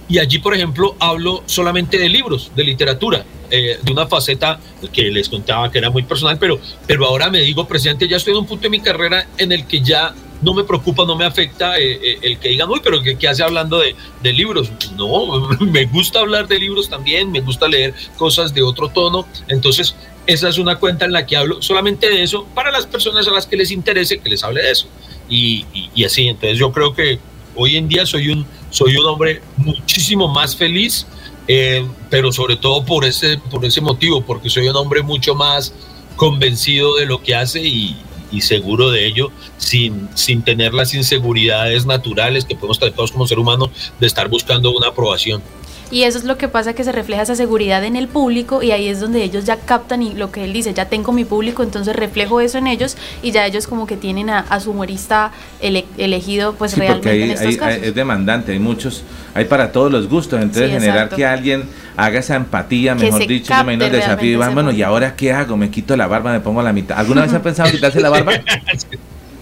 Y 0.09 0.19
allí, 0.19 0.39
por 0.39 0.55
ejemplo, 0.55 0.97
hablo 0.99 1.43
solamente 1.45 1.99
de 1.99 2.09
libros, 2.09 2.51
de 2.57 2.65
literatura, 2.65 3.25
eh, 3.51 3.79
de 3.83 3.93
una 3.93 4.07
faceta 4.07 4.59
que 4.93 5.03
les 5.03 5.29
contaba 5.29 5.71
que 5.71 5.79
era 5.79 5.91
muy 5.91 6.03
personal, 6.03 6.39
pero, 6.39 6.59
pero 6.87 7.07
ahora 7.07 7.29
me 7.31 7.41
digo, 7.41 7.69
presidente, 7.69 8.09
ya 8.09 8.17
estoy 8.17 8.33
en 8.33 8.41
un 8.41 8.47
punto 8.47 8.63
de 8.63 8.71
mi 8.71 8.81
carrera 8.81 9.27
en 9.37 9.53
el 9.53 9.67
que 9.67 9.81
ya 9.81 10.15
no 10.41 10.55
me 10.55 10.65
preocupa, 10.65 11.05
no 11.05 11.17
me 11.17 11.27
afecta 11.27 11.79
eh, 11.79 11.99
eh, 12.03 12.19
el 12.23 12.39
que 12.39 12.49
digan, 12.49 12.71
uy, 12.71 12.81
pero 12.83 13.03
¿qué, 13.03 13.29
hace 13.29 13.43
hablando 13.43 13.81
de, 13.81 13.95
de, 14.23 14.33
libros? 14.33 14.71
No, 14.97 15.49
me 15.61 15.85
gusta 15.85 16.21
hablar 16.21 16.49
de 16.49 16.59
libros 16.59 16.89
también, 16.89 17.31
me 17.31 17.41
gusta 17.41 17.69
leer 17.69 17.93
cosas 18.17 18.55
de 18.55 18.63
otro 18.63 18.89
tono, 18.89 19.27
entonces 19.49 19.95
esa 20.27 20.49
es 20.49 20.59
una 20.59 20.77
cuenta 20.77 21.05
en 21.05 21.13
la 21.13 21.27
que 21.27 21.37
hablo 21.37 21.61
solamente 21.61 22.09
de 22.09 22.23
eso 22.23 22.47
para 22.55 22.71
las 22.71 22.87
personas 22.87 23.27
a 23.29 23.31
las 23.31 23.47
que 23.47 23.57
les 23.57 23.71
interese 23.71 24.21
que 24.21 24.31
les 24.31 24.43
hable 24.45 24.63
de 24.63 24.71
eso. 24.71 24.87
Y 25.31 26.05
así, 26.05 26.27
entonces 26.27 26.59
yo 26.59 26.73
creo 26.73 26.95
que 26.95 27.19
hoy 27.59 27.77
en 27.77 27.89
día 27.89 28.07
soy 28.07 28.31
un, 28.31 28.47
soy 28.71 28.97
un 28.97 29.07
hombre 29.07 29.43
muchísimo 29.57 30.29
más 30.29 30.57
feliz, 30.57 31.07
eh, 31.47 31.87
pero 32.11 32.33
sobre 32.33 32.57
todo 32.57 32.85
por 32.85 33.05
ese, 33.05 33.39
por 33.39 33.65
ese 33.65 33.81
motivo, 33.81 34.23
porque 34.23 34.51
soy 34.51 34.69
un 34.69 34.77
hombre 34.77 35.03
mucho 35.03 35.35
más 35.35 35.73
convencido 36.17 36.97
de 36.97 37.07
lo 37.07 37.23
que 37.23 37.35
hace 37.35 37.61
y, 37.61 37.97
y 38.31 38.41
seguro 38.41 38.91
de 38.91 39.07
ello, 39.07 39.31
sin, 39.57 40.09
sin 40.15 40.43
tener 40.43 40.75
las 40.75 40.95
inseguridades 40.95 41.87
naturales 41.87 42.45
que 42.45 42.55
podemos 42.55 42.79
tener 42.79 42.95
todos 42.95 43.13
como 43.13 43.27
ser 43.27 43.39
humano 43.39 43.71
de 43.99 44.07
estar 44.07 44.29
buscando 44.29 44.71
una 44.71 44.89
aprobación. 44.89 45.43
Y 45.91 46.03
eso 46.03 46.19
es 46.19 46.25
lo 46.25 46.37
que 46.37 46.49
pasa, 46.49 46.75
que 46.75 46.85
se 46.85 46.93
refleja 46.93 47.23
esa 47.23 47.35
seguridad 47.35 47.83
en 47.85 47.97
el 47.97 48.09
público 48.09 48.63
y 48.63 48.73
ahí 48.73 48.89
es 48.89 49.01
donde 49.01 49.23
ellos 49.23 49.45
ya 49.45 49.57
captan 49.57 50.03
y 50.03 50.15
lo 50.15 50.31
que 50.31 50.45
él 50.45 50.53
dice, 50.53 50.75
ya 50.75 50.87
tengo 50.87 51.13
mi 51.13 51.25
público, 51.25 51.63
entonces 51.63 51.97
reflejo 51.97 52.41
eso 52.41 52.59
en 52.59 52.67
ellos 52.67 52.97
y 53.23 53.31
ya 53.31 53.47
ellos 53.47 53.67
como 53.67 53.87
que 53.87 53.97
tienen 53.97 54.29
a, 54.29 54.41
a 54.41 54.61
su 54.61 54.73
humorista 54.73 55.33
ele, 55.61 55.87
elegido 55.97 56.55
pues 56.55 56.73
sí, 56.73 56.81
realmente 56.81 57.11
hay, 57.11 57.23
en 57.23 57.31
estos 57.31 57.47
hay, 57.47 57.57
casos. 57.57 57.83
Hay, 57.83 57.89
es 57.89 57.95
demandante, 57.95 58.53
hay 58.53 58.59
muchos, 58.59 59.03
hay 59.35 59.47
para 59.47 59.73
todos 59.73 59.91
los 59.91 60.09
gustos, 60.09 60.43
entonces 60.43 60.71
Sí, 60.71 60.79
generar 60.79 61.09
que 61.09 61.25
alguien 61.25 61.65
haga 61.97 62.21
esa 62.21 62.37
empatía, 62.37 62.95
Que 62.95 63.05
mejor 63.05 63.27
dicho, 63.27 63.55
yo 63.57 63.65
me 63.65 63.75
imagino 63.75 63.87
el 63.87 63.93
desafío, 63.93 64.33
Iván, 64.33 64.49
ese 64.49 64.55
bueno, 64.55 64.73
¿y 64.73 64.83
ahora 64.83 65.17
qué 65.17 65.33
hago? 65.33 65.57
Me 65.57 65.71
quito 65.71 65.97
la 65.97 66.07
barba, 66.07 66.33
me 66.33 66.41
pongo 66.41 66.63
la 66.63 66.73
mitad. 66.73 66.99
¿Alguna 66.99 67.23
vez 67.23 67.33
ha 67.33 67.43
pensado 67.43 67.71
quitarse 67.71 68.01
la 68.01 68.11
barba? 68.11 68.33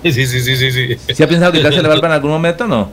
Sí, 0.02 0.12
sí, 0.12 0.40
sí, 0.40 0.56
sí, 0.56 0.70
sí. 0.70 0.96
¿Sí 1.14 1.22
ha 1.22 1.26
pensado 1.26 1.50
quitarse 1.50 1.82
la 1.82 1.88
barba 1.88 2.06
en 2.06 2.12
algún 2.12 2.30
momento 2.30 2.62
o 2.64 2.68
no? 2.68 2.90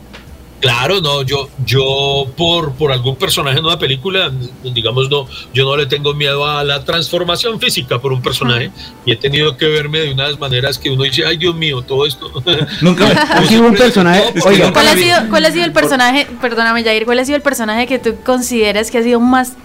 Claro, 0.63 1.01
no, 1.01 1.23
yo, 1.23 1.49
yo 1.65 2.25
por, 2.37 2.71
por 2.75 2.93
algún 2.93 3.17
personaje 3.17 3.59
en 3.59 3.65
una 3.65 3.77
película, 3.77 4.31
digamos, 4.63 5.09
no, 5.09 5.27
yo 5.53 5.65
no 5.65 5.75
le 5.75 5.87
tengo 5.87 6.13
miedo 6.13 6.47
a 6.47 6.63
la 6.63 6.85
transformación 6.85 7.59
física 7.59 7.99
por 7.99 8.13
un 8.13 8.21
personaje 8.21 8.71
y 9.05 9.11
he 9.11 9.17
tenido 9.17 9.57
que 9.57 9.67
verme 9.67 9.99
de 9.99 10.13
unas 10.13 10.39
maneras 10.39 10.77
que 10.77 10.89
uno 10.89 11.03
dice, 11.03 11.25
ay 11.25 11.35
Dios 11.35 11.53
mío, 11.53 11.81
todo 11.81 12.05
esto. 12.05 12.31
Nunca 12.81 13.09
Ha 13.09 13.45
sido 13.45 13.67
un 13.67 13.75
personaje, 13.75 14.23
oiga, 14.45 14.71
¿Cuál 14.71 14.87
ha, 14.87 14.95
sido, 14.95 15.17
¿Cuál 15.29 15.45
ha 15.47 15.51
sido 15.51 15.65
el 15.65 15.73
personaje, 15.73 16.27
perdóname 16.39 16.81
Jair, 16.81 17.03
cuál 17.03 17.19
ha 17.19 17.25
sido 17.25 17.35
el 17.35 17.43
personaje 17.43 17.85
que 17.85 17.99
tú 17.99 18.15
consideras 18.23 18.89
que 18.89 18.99
ha 18.99 19.03
sido 19.03 19.19
más 19.19 19.57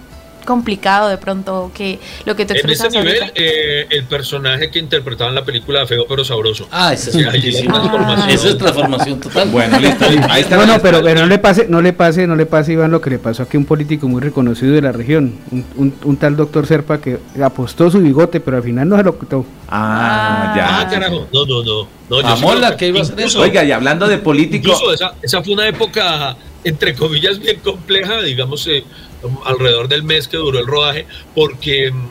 complicado 0.45 1.09
de 1.09 1.17
pronto 1.17 1.71
que 1.73 1.99
lo 2.25 2.35
que 2.35 2.45
tú 2.45 2.53
En 2.53 2.59
ese 2.59 2.73
expresas 2.87 2.93
nivel, 2.93 3.31
eh, 3.35 3.87
el 3.89 4.03
personaje 4.05 4.69
que 4.71 4.79
interpretaba 4.79 5.29
en 5.29 5.35
la 5.35 5.43
película 5.45 5.85
Feo 5.87 6.05
pero 6.07 6.23
Sabroso. 6.23 6.67
Ah, 6.71 6.93
esa 6.93 7.09
es 7.09 7.15
Sí, 7.15 7.23
la 7.23 7.31
transformación. 7.31 8.29
Esa 8.29 8.47
es 8.49 8.57
transformación 8.57 9.19
total. 9.19 9.49
Bueno, 9.49 9.79
listo. 9.79 10.05
Ahí 10.29 10.41
está. 10.41 10.57
No, 10.57 10.65
no, 10.65 10.79
pero, 10.81 11.01
pero 11.03 11.21
no 11.21 11.27
le 11.27 11.37
pase, 11.39 11.67
no 11.69 11.81
le 11.81 11.93
pase, 11.93 12.27
no 12.27 12.35
le 12.35 12.45
pase, 12.45 12.73
Iván, 12.73 12.91
lo 12.91 13.01
que 13.01 13.09
le 13.09 13.19
pasó 13.19 13.43
aquí 13.43 13.57
a 13.57 13.59
un 13.59 13.65
político 13.65 14.07
muy 14.07 14.21
reconocido 14.21 14.73
de 14.73 14.81
la 14.81 14.91
región, 14.91 15.35
un, 15.51 15.65
un, 15.75 15.93
un 16.03 16.17
tal 16.17 16.35
doctor 16.35 16.65
Serpa 16.67 16.99
que 16.99 17.17
apostó 17.43 17.89
su 17.91 17.99
bigote, 17.99 18.39
pero 18.39 18.57
al 18.57 18.63
final 18.63 18.87
no 18.89 18.97
se 18.97 19.03
lo 19.03 19.17
quitó. 19.19 19.45
Ah, 19.67 20.53
ya. 20.55 20.79
Ah, 20.81 20.87
carajo. 20.89 21.27
No, 21.31 21.45
no, 21.45 21.63
no. 21.63 21.87
no 22.09 22.21
yo 22.21 22.27
Amola, 22.27 22.69
sí- 22.71 22.75
¿qué 22.77 22.87
iba 22.87 22.99
a 22.99 23.03
hacer 23.03 23.19
eso? 23.19 23.39
Oiga, 23.41 23.63
y 23.63 23.71
hablando 23.71 24.07
de 24.07 24.17
político, 24.17 24.69
Incluso 24.69 24.93
esa, 24.93 25.13
esa 25.21 25.43
fue 25.43 25.53
una 25.53 25.67
época, 25.67 26.35
entre 26.63 26.93
comillas, 26.95 27.39
bien 27.39 27.59
compleja, 27.59 28.21
digamos, 28.21 28.65
eh, 28.67 28.83
alrededor 29.45 29.87
del 29.87 30.03
mes 30.03 30.27
que 30.27 30.37
duró 30.37 30.59
el 30.59 30.67
rodaje, 30.67 31.05
porque 31.35 31.91
mm, 31.91 32.07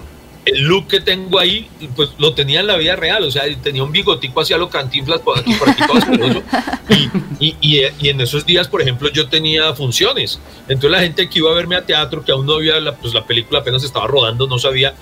el 0.46 0.62
look 0.62 0.88
que 0.88 1.00
tengo 1.00 1.38
ahí, 1.38 1.68
pues 1.94 2.11
lo 2.18 2.32
tenía 2.32 2.61
en 2.61 2.66
la 2.66 2.76
vida 2.76 2.96
real, 2.96 3.24
o 3.24 3.30
sea, 3.30 3.42
tenía 3.62 3.82
un 3.82 3.92
bigotico 3.92 4.40
hacia 4.40 4.56
lo 4.56 4.70
cantinflas 4.70 5.20
por 5.20 5.38
aquí, 5.38 5.54
por 5.54 5.68
aquí 5.68 5.82
todo 5.86 5.98
asqueroso. 5.98 6.42
Y, 6.88 7.46
y, 7.46 7.56
y, 7.61 7.82
y 8.00 8.09
en 8.09 8.20
esos 8.20 8.46
días, 8.46 8.66
por 8.68 8.80
ejemplo, 8.80 9.11
yo 9.11 9.28
tenía 9.28 9.74
funciones. 9.74 10.40
Entonces 10.62 10.90
la 10.90 11.00
gente 11.00 11.28
que 11.28 11.40
iba 11.40 11.50
a 11.50 11.54
verme 11.54 11.76
a 11.76 11.84
teatro, 11.84 12.24
que 12.24 12.32
aún 12.32 12.46
no 12.46 12.54
había, 12.54 12.80
la, 12.80 12.96
pues 12.96 13.12
la 13.12 13.26
película 13.26 13.61
apenas 13.61 13.84
estaba 13.84 14.06
rodando, 14.06 14.46
no 14.46 14.59
sabía, 14.59 14.94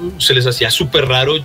mm, 0.00 0.20
se 0.20 0.34
les 0.34 0.46
hacía 0.46 0.70
súper 0.70 1.06
raro 1.06 1.36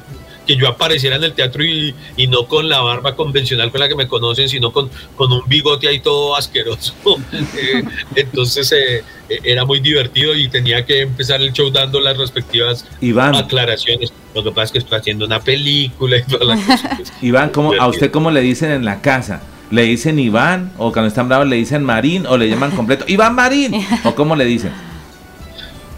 que 0.50 0.58
yo 0.58 0.68
apareciera 0.68 1.16
en 1.18 1.24
el 1.24 1.34
teatro 1.34 1.64
y, 1.64 1.94
y, 2.18 2.26
no 2.26 2.48
con 2.48 2.68
la 2.68 2.82
barba 2.82 3.16
convencional 3.16 3.70
con 3.70 3.82
la 3.82 3.88
que 3.88 3.94
me 3.94 4.08
conocen, 4.08 4.50
sino 4.50 4.72
con, 4.72 4.90
con 5.16 5.32
un 5.32 5.44
bigote 5.46 5.88
ahí 5.88 6.00
todo 6.00 6.36
asqueroso. 6.36 6.96
eh, 7.56 7.84
entonces 8.16 8.72
eh, 8.72 9.04
era 9.44 9.64
muy 9.64 9.80
divertido 9.80 10.36
y 10.36 10.50
tenía 10.50 10.84
que 10.84 11.02
empezar 11.02 11.40
el 11.40 11.54
show 11.54 11.70
dando 11.70 12.02
las 12.02 12.18
respectivas 12.18 12.84
Iván. 13.00 13.36
aclaraciones. 13.36 14.12
Lo 14.34 14.44
que 14.44 14.50
pasa 14.50 14.64
es 14.64 14.72
que 14.72 14.78
estoy 14.80 14.98
haciendo 14.98 15.28
una 15.28 15.40
película 15.40 16.18
y 16.18 16.24
toda 16.24 16.46
la 16.46 16.56
cosa. 16.66 16.96
Pues, 16.96 17.14
Iván, 17.22 17.50
¿cómo, 17.50 17.74
¿a 17.80 17.88
usted 17.88 18.10
cómo 18.10 18.32
le 18.32 18.42
dicen 18.42 18.72
en 18.72 18.86
la 18.86 19.02
casa? 19.02 19.44
¿Le 19.70 19.84
dicen 19.84 20.18
Iván? 20.18 20.74
¿O 20.80 20.92
cuando 20.92 21.10
están 21.10 21.30
bravos 21.30 21.46
le 21.46 21.58
dicen 21.58 21.84
Marín? 21.84 22.26
¿O 22.26 22.38
le 22.38 22.50
llaman 22.50 22.72
completo 22.72 23.06
Iván 23.08 23.36
Marín? 23.36 23.86
¿O 24.04 24.16
cómo 24.16 24.36
le 24.36 24.46
dicen? 24.46 24.72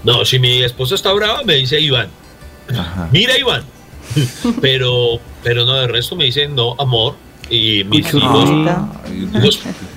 No, 0.03 0.25
si 0.25 0.39
mi 0.39 0.61
esposa 0.61 0.95
está 0.95 1.13
brava, 1.13 1.41
me 1.43 1.53
dice 1.53 1.79
Iván. 1.79 2.09
Ajá. 2.69 3.07
Mira, 3.13 3.37
Iván. 3.39 3.63
pero, 4.61 5.19
pero 5.43 5.65
no, 5.65 5.73
de 5.73 5.87
resto 5.87 6.15
me 6.15 6.25
dicen 6.25 6.55
no, 6.55 6.75
amor. 6.79 7.15
Y 7.49 7.83
mis 7.83 8.13
hijos, 8.13 8.49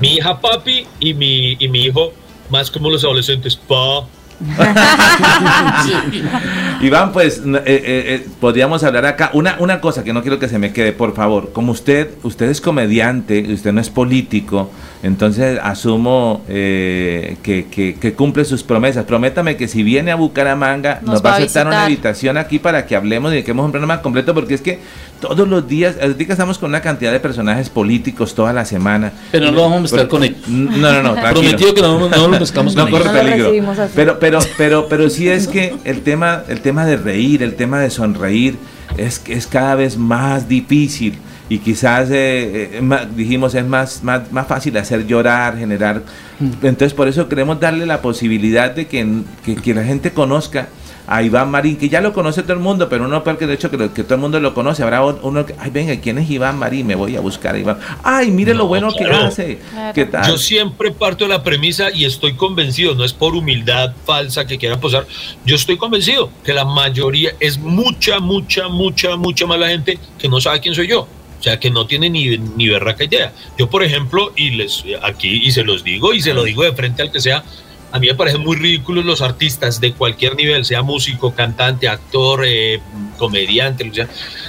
mi 0.01 0.15
hija 0.15 0.41
papi 0.41 0.87
y 0.99 1.15
mi, 1.15 1.57
y 1.59 1.69
mi 1.69 1.85
hijo, 1.85 2.13
más 2.51 2.71
como 2.71 2.91
los 2.91 3.05
adolescentes, 3.05 3.55
pa. 3.55 4.05
Iván, 6.81 7.13
pues 7.13 7.39
eh, 7.39 7.63
eh, 7.65 7.67
eh, 7.67 8.27
podríamos 8.41 8.83
hablar 8.83 9.07
acá. 9.07 9.31
Una, 9.33 9.55
una 9.61 9.81
cosa 9.81 10.03
que 10.03 10.13
no 10.13 10.23
quiero 10.23 10.41
que 10.41 10.49
se 10.49 10.59
me 10.59 10.73
quede, 10.73 10.93
por 10.93 11.15
favor. 11.15 11.53
Como 11.53 11.71
usted, 11.71 12.11
usted 12.25 12.51
es 12.51 12.61
comediante, 12.61 13.47
usted 13.53 13.73
no 13.73 13.81
es 13.81 13.91
político, 13.91 14.73
entonces 15.05 15.61
asumo 15.63 16.43
eh, 16.49 17.37
que, 17.43 17.67
que, 17.67 17.95
que, 17.97 18.15
cumple 18.15 18.47
sus 18.47 18.63
promesas. 18.63 19.05
Prométame 19.05 19.59
que 19.59 19.69
si 19.69 19.83
viene 19.83 20.11
a 20.11 20.15
Bucaramanga, 20.15 21.01
nos, 21.03 21.17
nos 21.17 21.25
va 21.25 21.33
a 21.33 21.37
aceptar 21.37 21.67
una 21.67 21.83
invitación 21.91 22.39
aquí 22.39 22.59
para 22.59 22.87
que 22.87 22.97
hablemos 22.97 23.31
y 23.31 23.35
dediquemos 23.35 23.67
un 23.67 23.71
programa 23.71 24.01
completo, 24.01 24.33
porque 24.33 24.55
es 24.55 24.63
que 24.63 24.79
todos 25.21 25.47
los 25.47 25.69
días, 25.69 25.97
ahorita 26.01 26.33
estamos 26.33 26.57
con 26.57 26.71
una 26.71 26.81
cantidad 26.81 27.13
de 27.13 27.21
personajes 27.21 27.69
políticos 27.69 28.35
toda 28.35 28.55
la 28.55 28.65
semana. 28.65 29.13
Pero 29.31 29.47
no 29.47 29.53
lo 29.53 29.63
vamos 29.69 29.93
a 29.93 29.97
estar 29.97 30.09
con 30.09 30.25
ellos. 30.25 30.39
No, 30.49 30.91
no, 30.91 31.03
no. 31.03 31.15
Prometido 31.33 31.75
que 31.75 31.83
no, 31.83 32.09
no 32.09 32.29
lo 32.29 32.39
pescamos 32.39 32.75
no 32.75 32.89
con 32.89 32.93
corre 32.93 33.35
ellos. 33.35 33.49
peligro. 33.49 33.75
Pero, 33.95 34.19
pero, 34.19 34.39
pero, 34.57 34.89
pero 34.89 35.11
sí 35.11 35.29
es 35.29 35.49
que 35.49 35.77
el 35.85 36.01
tema, 36.01 36.45
el 36.49 36.63
tema 36.63 36.87
de 36.87 36.97
reír, 36.97 37.43
el 37.43 37.57
tema 37.57 37.79
de 37.79 37.91
sonreír, 37.91 38.57
es, 38.97 39.21
es 39.29 39.47
cada 39.47 39.75
vez 39.75 39.99
más 39.99 40.49
difícil. 40.49 41.19
Y 41.49 41.59
quizás 41.59 42.11
eh, 42.11 42.79
eh, 42.79 43.07
dijimos 43.15 43.55
es 43.55 43.65
más, 43.65 44.03
más, 44.03 44.33
más 44.33 44.47
fácil 44.47 44.77
hacer 44.77 45.07
llorar, 45.07 45.59
generar... 45.59 46.03
Mm. 46.41 46.67
Entonces 46.67 46.95
por 46.95 47.09
eso 47.09 47.29
queremos 47.29 47.61
darle 47.61 47.87
la 47.87 48.01
posibilidad 48.03 48.71
de 48.71 48.87
que, 48.87 49.23
que 49.63 49.75
la 49.75 49.85
gente 49.85 50.13
conozca 50.13 50.69
a 51.07 51.23
Iván 51.23 51.51
Marín, 51.51 51.77
que 51.77 51.89
ya 51.89 52.01
lo 52.01 52.13
conoce 52.13 52.43
todo 52.43 52.55
el 52.55 52.61
mundo, 52.61 52.89
pero 52.89 53.05
uno 53.05 53.23
porque 53.23 53.47
de 53.47 53.55
hecho 53.55 53.71
que, 53.71 53.77
que 53.91 54.05
todo 54.05 54.15
el 54.15 54.21
mundo 54.21 54.41
lo 54.41 54.55
conoce, 54.55 54.83
habrá 54.83 55.05
uno 55.05 55.45
que, 55.45 55.55
ay, 55.59 55.71
venga, 55.71 55.95
¿quién 56.01 56.19
es 56.19 56.31
Iván 56.31 56.59
Marín? 56.59 56.87
Me 56.87 56.95
voy 56.95 57.17
a 57.17 57.21
buscar 57.21 57.55
a 57.55 57.59
Iván. 57.59 57.79
Ay, 58.03 58.31
mire 58.31 58.55
lo 58.55 58.67
bueno 58.67 58.91
que 58.93 59.05
hace. 59.05 59.59
¿Qué 59.95 60.07
tal? 60.07 60.27
Yo 60.27 60.39
siempre 60.39 60.93
parto 60.93 61.25
de 61.25 61.31
la 61.31 61.43
premisa 61.43 61.91
y 61.93 62.05
estoy 62.05 62.35
convencido, 62.35 62.95
no 62.95 63.05
es 63.05 63.13
por 63.13 63.35
humildad 63.35 63.93
falsa 64.05 64.47
que 64.47 64.57
quieran 64.57 64.81
posar, 64.81 65.07
yo 65.45 65.57
estoy 65.57 65.77
convencido 65.77 66.31
que 66.43 66.55
la 66.55 66.65
mayoría 66.65 67.33
es 67.39 67.59
mucha, 67.59 68.19
mucha, 68.19 68.69
mucha, 68.69 69.17
mucha 69.17 69.47
más 69.47 69.59
la 69.59 69.69
gente 69.69 69.99
que 70.19 70.29
no 70.29 70.41
sabe 70.41 70.61
quién 70.61 70.75
soy 70.75 70.89
yo. 70.89 71.07
O 71.45 71.47
sea, 71.47 71.61
que 71.61 71.71
no 71.71 71.87
tiene 71.87 72.09
ni, 72.09 72.39
ni 72.39 72.71
berraca 72.71 73.05
idea. 73.05 73.31
Yo, 73.59 73.69
por 73.69 73.83
ejemplo, 73.83 74.33
y 74.35 74.53
les 74.53 74.83
aquí, 75.03 75.43
y 75.45 75.53
se 75.53 75.63
los 75.63 75.85
digo, 75.85 76.15
y 76.15 76.23
se 76.23 76.33
lo 76.33 76.43
digo 76.43 76.63
de 76.63 76.73
frente 76.73 77.03
al 77.03 77.13
que 77.13 77.21
sea, 77.21 77.45
a 77.95 78.01
mí 78.01 78.09
me 78.09 78.15
parecen 78.17 78.41
muy 78.41 78.57
ridículos 78.57 79.05
los 79.05 79.23
artistas 79.23 79.81
de 79.81 79.93
cualquier 79.93 80.35
nivel, 80.35 80.65
sea 80.65 80.83
músico, 80.83 81.33
cantante, 81.33 81.87
actor, 81.87 82.43
eh, 82.45 82.81
comediante, 83.17 83.89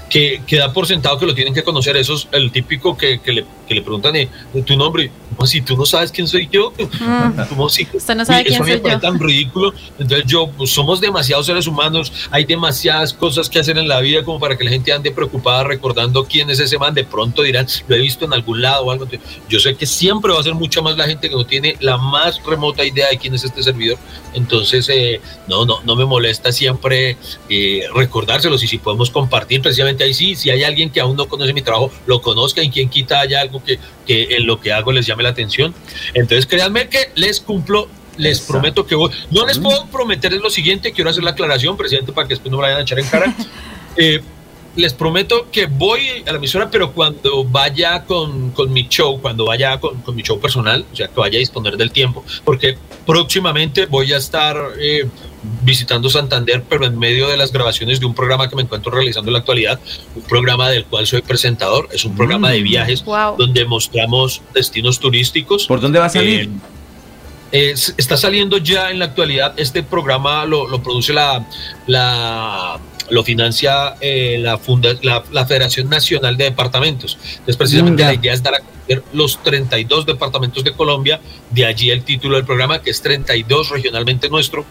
que, 0.09 0.41
que 0.47 0.57
da 0.57 0.73
por 0.73 0.88
sentado 0.88 1.19
que 1.19 1.27
lo 1.27 1.35
tienen 1.35 1.53
que 1.53 1.61
conocer. 1.61 1.95
Eso 1.95 2.15
es 2.15 2.27
el 2.31 2.51
típico 2.51 2.97
que, 2.97 3.19
que 3.19 3.34
le 3.34 3.45
que 3.65 3.76
le 3.76 3.81
preguntan 3.81 4.15
eh, 4.15 4.30
tu 4.65 4.76
nombre, 4.77 5.11
si 5.45 5.61
tú 5.61 5.76
no 5.76 5.85
sabes 5.85 6.11
quién 6.11 6.27
soy 6.27 6.47
yo, 6.51 6.72
mm. 6.72 7.49
como 7.49 7.67
si 7.69 7.88
Usted 7.93 8.15
no 8.15 8.26
sabe 8.26 8.45
quién 8.45 8.61
eso 8.61 8.63
me 8.63 8.97
tan 8.99 9.19
ridículo. 9.19 9.73
Entonces 9.99 10.26
yo, 10.27 10.47
pues, 10.47 10.72
somos 10.72 11.01
demasiados 11.01 11.45
seres 11.45 11.67
humanos, 11.67 12.11
hay 12.31 12.45
demasiadas 12.45 13.13
cosas 13.13 13.49
que 13.49 13.59
hacer 13.59 13.77
en 13.77 13.88
la 13.88 13.99
vida 13.99 14.23
como 14.23 14.39
para 14.39 14.57
que 14.57 14.63
la 14.63 14.72
gente 14.72 14.93
ande 14.93 15.11
preocupada 15.11 15.63
recordando 15.65 16.26
quién 16.26 16.49
es 16.49 16.59
ese 16.59 16.77
man. 16.77 16.93
De 16.93 17.03
pronto 17.03 17.41
dirán, 17.41 17.67
lo 17.88 17.95
he 17.95 17.99
visto 17.99 18.26
en 18.26 18.34
algún 18.34 18.61
lado 18.61 18.85
o 18.85 18.91
algo. 18.91 19.07
Yo 19.49 19.59
sé 19.59 19.76
que 19.76 19.85
siempre 19.85 20.31
va 20.31 20.39
a 20.39 20.43
ser 20.43 20.53
mucha 20.53 20.81
más 20.81 20.95
la 20.97 21.05
gente 21.05 21.30
que 21.30 21.35
no 21.35 21.45
tiene 21.45 21.76
la 21.80 21.97
más 21.97 22.41
remota 22.43 22.85
idea 22.85 23.09
de 23.09 23.17
quién 23.17 23.34
es 23.36 23.44
este 23.44 23.64
servidor. 23.64 23.98
Entonces, 24.34 24.90
eh, 24.90 25.22
no, 25.48 25.66
no, 25.66 25.82
no 25.84 25.95
me 25.95 26.06
molesta 26.06 26.52
siempre 26.52 27.18
eh, 27.49 27.84
recordárselos 27.94 28.64
y 28.64 28.68
si 28.68 28.78
podemos 28.78 29.10
compartir 29.10 29.62
precisamente 29.62 30.03
ahí 30.03 30.14
sí, 30.14 30.36
si 30.36 30.49
hay 30.49 30.64
alguien 30.64 30.90
que 30.90 30.99
aún 30.99 31.16
no 31.16 31.28
conoce 31.28 31.53
mi 31.53 31.62
trabajo, 31.62 31.91
lo 32.06 32.22
conozca 32.22 32.64
y 32.64 32.70
quien 32.70 32.90
quita 32.90 33.20
haya 33.20 33.41
algo 33.41 33.62
que, 33.64 33.80
en 34.07 34.45
lo 34.45 34.60
que 34.60 34.72
hago 34.72 34.91
les 34.91 35.06
llame 35.06 35.24
la 35.24 35.30
atención. 35.30 35.74
Entonces, 36.14 36.45
créanme 36.45 36.88
que 36.90 37.12
les 37.16 37.40
cumplo 37.40 37.88
les 38.18 38.40
prometo 38.40 38.86
que 38.86 38.95
voy. 38.95 39.12
No 39.30 39.45
les 39.45 39.60
puedo 39.60 39.88
prometer 39.88 40.32
lo 40.34 40.49
siguiente, 40.49 40.94
quiero 40.94 41.10
hacer 41.10 41.24
la 41.24 41.32
aclaración, 41.32 41.76
presidente, 41.76 42.14
para 42.14 42.28
que 42.28 42.36
después 42.36 42.49
no 42.49 42.57
me 42.57 42.64
vayan 42.64 42.80
a 42.80 42.82
echar 42.84 42.99
en 42.99 43.07
cara. 43.07 43.36
Eh, 43.98 44.22
les 44.76 44.93
prometo 44.93 45.47
que 45.52 45.68
voy 45.68 46.23
a 46.26 46.31
la 46.31 46.38
emisora, 46.38 46.69
pero 46.69 46.91
cuando 46.91 47.43
vaya 47.43 48.03
con, 48.03 48.52
con 48.52 48.72
mi 48.72 48.88
show, 48.88 49.19
cuando 49.22 49.45
vaya 49.45 49.80
con, 49.80 50.02
con, 50.02 50.15
mi 50.15 50.22
show 50.22 50.39
personal, 50.39 50.85
o 50.91 50.95
sea, 50.95 51.07
que 51.07 51.19
vaya 51.19 51.38
a 51.38 51.39
disponer 51.39 51.77
del 51.77 51.91
tiempo, 51.91 52.23
porque 52.43 52.77
próximamente 53.06 53.85
voy 53.85 54.14
a 54.14 54.18
estar 54.18 54.57
eh, 54.80 55.07
visitando 55.64 56.10
Santander, 56.10 56.64
pero 56.68 56.85
en 56.85 56.97
medio 56.97 57.27
de 57.27 57.38
las 57.38 57.52
grabaciones 57.52 57.99
de 57.99 58.06
un 58.06 58.14
programa 58.14 58.49
que 58.49 58.56
me 58.56 58.64
encuentro 58.64 58.91
realizando 58.91 59.30
en 59.30 59.34
la 59.34 59.39
actualidad, 59.39 59.80
un 60.15 60.23
programa 60.23 60.69
del 60.69 60.85
cual 60.85 61.07
soy 61.07 61.22
presentador, 61.22 61.88
es 61.91 62.06
un 62.06 62.15
programa 62.15 62.52
de 62.52 62.61
mm. 62.61 62.64
viajes 62.64 63.03
donde 63.38 63.65
mostramos 63.65 64.41
destinos 64.53 64.99
turísticos. 64.99 65.68
¿Por 65.68 65.80
dónde 65.81 65.99
va 65.99 66.06
a 66.06 66.10
salir? 66.10 66.41
Eh, 66.41 66.49
está 67.56 68.18
saliendo 68.18 68.57
ya 68.57 68.91
en 68.91 68.99
la 68.99 69.06
actualidad, 69.06 69.53
este 69.57 69.84
programa 69.84 70.45
lo, 70.45 70.68
lo 70.68 70.82
produce 70.82 71.14
la, 71.14 71.45
la 71.88 72.80
lo 73.10 73.23
financia 73.23 73.95
eh, 74.02 74.38
la, 74.40 74.60
la, 75.32 75.45
Federación 75.45 75.90
Nacional 75.90 76.38
de 76.38 76.45
Departamentos. 76.45 77.18
Entonces, 77.22 77.57
precisamente 77.57 78.03
la 78.03 78.14
idea 78.14 78.34
es 78.34 78.41
dar 78.41 78.56
a 78.56 78.61
los 79.14 79.41
32 79.44 80.06
departamentos 80.06 80.64
de 80.64 80.74
Colombia, 80.74 81.20
de 81.52 81.66
allí 81.66 81.91
el 81.91 82.03
título 82.03 82.36
del 82.36 82.45
programa, 82.45 82.82
que 82.82 82.90
es 82.90 83.02
32 83.02 83.70
regionalmente 83.70 84.30
nuestro. 84.30 84.66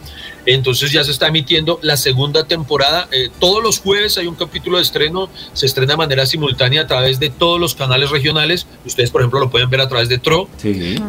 Entonces 0.46 0.92
ya 0.92 1.02
se 1.04 1.10
está 1.10 1.28
emitiendo 1.28 1.78
la 1.82 1.96
segunda 1.96 2.44
temporada. 2.44 3.08
Eh, 3.12 3.30
todos 3.40 3.62
los 3.62 3.78
jueves 3.78 4.18
hay 4.18 4.26
un 4.26 4.34
capítulo 4.34 4.76
de 4.76 4.82
estreno, 4.82 5.30
se 5.52 5.66
estrena 5.66 5.94
de 5.94 5.96
manera 5.96 6.26
simultánea 6.26 6.82
a 6.82 6.86
través 6.86 7.18
de 7.18 7.30
todos 7.30 7.58
los 7.58 7.74
canales 7.74 8.10
regionales. 8.10 8.66
Ustedes, 8.84 9.10
por 9.10 9.22
ejemplo, 9.22 9.40
lo 9.40 9.50
pueden 9.50 9.70
ver 9.70 9.80
a 9.80 9.88
través 9.88 10.08
de 10.08 10.18
TRO. 10.18 10.48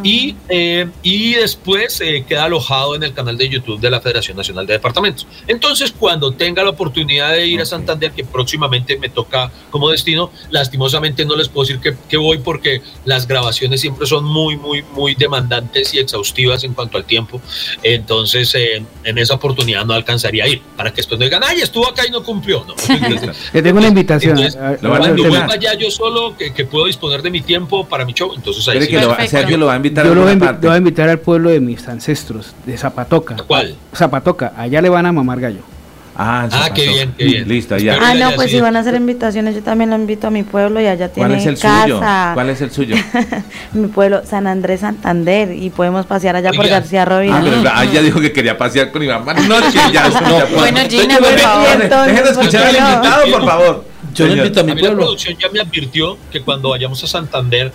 Y, 0.04 0.36
eh, 0.50 0.88
y 1.04 1.34
después 1.34 2.02
queda 2.28 2.46
alojado 2.46 2.96
en 2.96 3.04
el 3.04 3.14
canal 3.14 3.38
de 3.38 3.50
YouTube 3.50 3.80
de 3.80 3.90
la 3.90 4.00
Federación 4.00 4.38
Nacional 4.38 4.66
de 4.66 4.74
Departamentos. 4.74 5.28
Entonces, 5.48 5.92
cuando 5.92 6.32
tenga 6.32 6.64
la 6.64 6.70
oportunidad 6.70 7.34
de 7.34 7.48
ir 7.48 7.62
a 7.62 7.66
Santander, 7.66 8.12
que 8.12 8.24
próximamente 8.24 8.98
me 8.98 9.10
toca 9.10 9.52
como 9.70 9.90
destino, 9.90 10.32
lastimosamente 10.50 11.26
no 11.26 11.36
les 11.36 11.50
puedo 11.50 11.68
decir 11.68 11.82
que, 11.82 11.96
que 12.08 12.18
voy 12.18 12.38
porque 12.40 12.82
las 13.06 13.28
grabaciones 13.28 13.82
siempre 13.82 14.06
son 14.06 14.26
muy, 14.26 14.58
muy, 14.58 14.84
muy 14.94 15.16
demandantes 15.16 15.94
y 15.94 16.00
exhaustivas 16.00 16.64
en 16.64 16.74
cuanto 16.74 16.98
al 16.98 17.06
tiempo. 17.06 17.42
Entonces, 17.84 18.54
eh, 18.56 18.84
en 19.04 19.18
esa 19.18 19.36
oportunidad 19.36 19.86
no 19.86 19.94
alcanzaría 19.94 20.44
a 20.44 20.48
ir, 20.48 20.62
para 20.76 20.92
que 20.92 20.98
después 20.98 21.20
no 21.20 21.26
digan, 21.26 21.44
ay, 21.46 21.62
estuvo 21.62 21.88
acá 21.88 22.06
y 22.08 22.12
no 22.12 22.24
cumplió. 22.24 22.66
No, 22.66 22.76
Le 23.54 23.62
tengo 23.62 23.78
una 23.78 23.88
invitación. 23.88 24.38
Entonces, 24.38 24.60
cuando 24.82 25.28
vuelva 25.28 25.56
ya 25.56 25.74
yo 25.76 25.90
solo, 25.90 26.36
que, 26.38 26.54
que, 26.54 26.66
puedo 26.66 26.86
disponer 26.86 27.22
de 27.22 27.30
mi 27.30 27.42
tiempo 27.42 27.88
para 27.88 28.06
mi 28.06 28.14
show, 28.14 28.34
entonces 28.36 28.68
ahí 28.68 28.82
sí. 28.82 28.88
que 28.88 29.00
lo, 29.00 29.16
Sergio 29.28 29.58
lo 29.58 29.68
va 29.68 29.74
a 29.74 29.78
invitar 29.78 30.06
yo 30.06 30.16
lo 30.16 30.24
voy, 30.24 30.36
lo 30.36 30.58
voy 30.60 30.72
a 30.72 30.78
invitar 30.78 31.10
al 31.10 31.20
pueblo 31.20 31.50
de 31.50 31.60
mis 31.60 31.88
ancestros, 31.88 32.54
de 32.66 32.78
Zapatoca. 32.78 33.36
¿Cuál? 33.48 33.76
Zapatoca, 33.96 34.54
allá 34.58 34.82
le 34.82 34.90
van 34.90 35.06
a 35.06 35.12
mamar 35.12 35.40
gallo. 35.40 35.75
Ah, 36.18 36.48
ah 36.50 36.70
qué 36.74 36.88
bien, 36.88 37.14
qué 37.18 37.26
bien. 37.26 37.48
Listo, 37.48 37.78
ya. 37.78 37.98
Ah, 38.02 38.14
no, 38.14 38.32
pues 38.36 38.50
si 38.50 38.62
van 38.62 38.76
a 38.78 38.80
hacer 38.80 38.96
invitaciones, 38.96 39.54
yo 39.54 39.62
también 39.62 39.90
lo 39.90 39.98
invito 39.98 40.28
a 40.28 40.30
mi 40.30 40.44
pueblo 40.44 40.80
y 40.80 40.88
allá 40.88 41.10
tiene 41.10 41.30
¿Cuál 41.30 41.40
es 41.40 41.46
el 41.46 41.60
casa. 41.60 41.84
suyo? 41.84 42.00
¿Cuál 42.34 42.50
es 42.50 42.62
el 42.62 42.72
suyo? 42.72 42.96
mi 43.74 43.88
pueblo, 43.88 44.22
San 44.26 44.48
Andrés 44.48 44.80
Santander, 44.80 45.52
y 45.52 45.70
podemos 45.70 46.06
pasear 46.06 46.38
allá 46.38 46.52
por 46.54 46.68
García 46.68 47.04
Rovira. 47.04 47.38
Ah, 47.38 47.42
pero 47.44 47.70
ah, 47.74 47.86
ya 47.86 48.02
dijo 48.02 48.22
que 48.22 48.32
quería 48.32 48.58
pasear 48.58 48.92
con 48.92 49.04
Iván 49.04 49.26
No, 49.48 49.60
ya, 49.92 50.10
no, 50.10 50.58
Bueno, 50.58 50.80
Gina, 50.90 51.18
por 51.18 51.40
favor. 51.40 51.78
Dejen 52.08 52.24
de 52.24 52.30
escuchar 52.30 52.64
al 52.64 52.76
invitado, 52.76 53.32
por 53.32 53.46
favor. 53.46 53.86
Yo 54.14 54.28
le 54.28 54.38
invito 54.38 54.62
a 54.62 54.64
mi 54.64 54.72
pueblo. 54.72 54.90
La 54.90 54.96
producción 54.98 55.38
ya 55.38 55.50
me 55.50 55.60
advirtió 55.60 56.18
que 56.32 56.42
cuando 56.42 56.70
vayamos 56.70 57.04
a 57.04 57.08
Santander, 57.08 57.74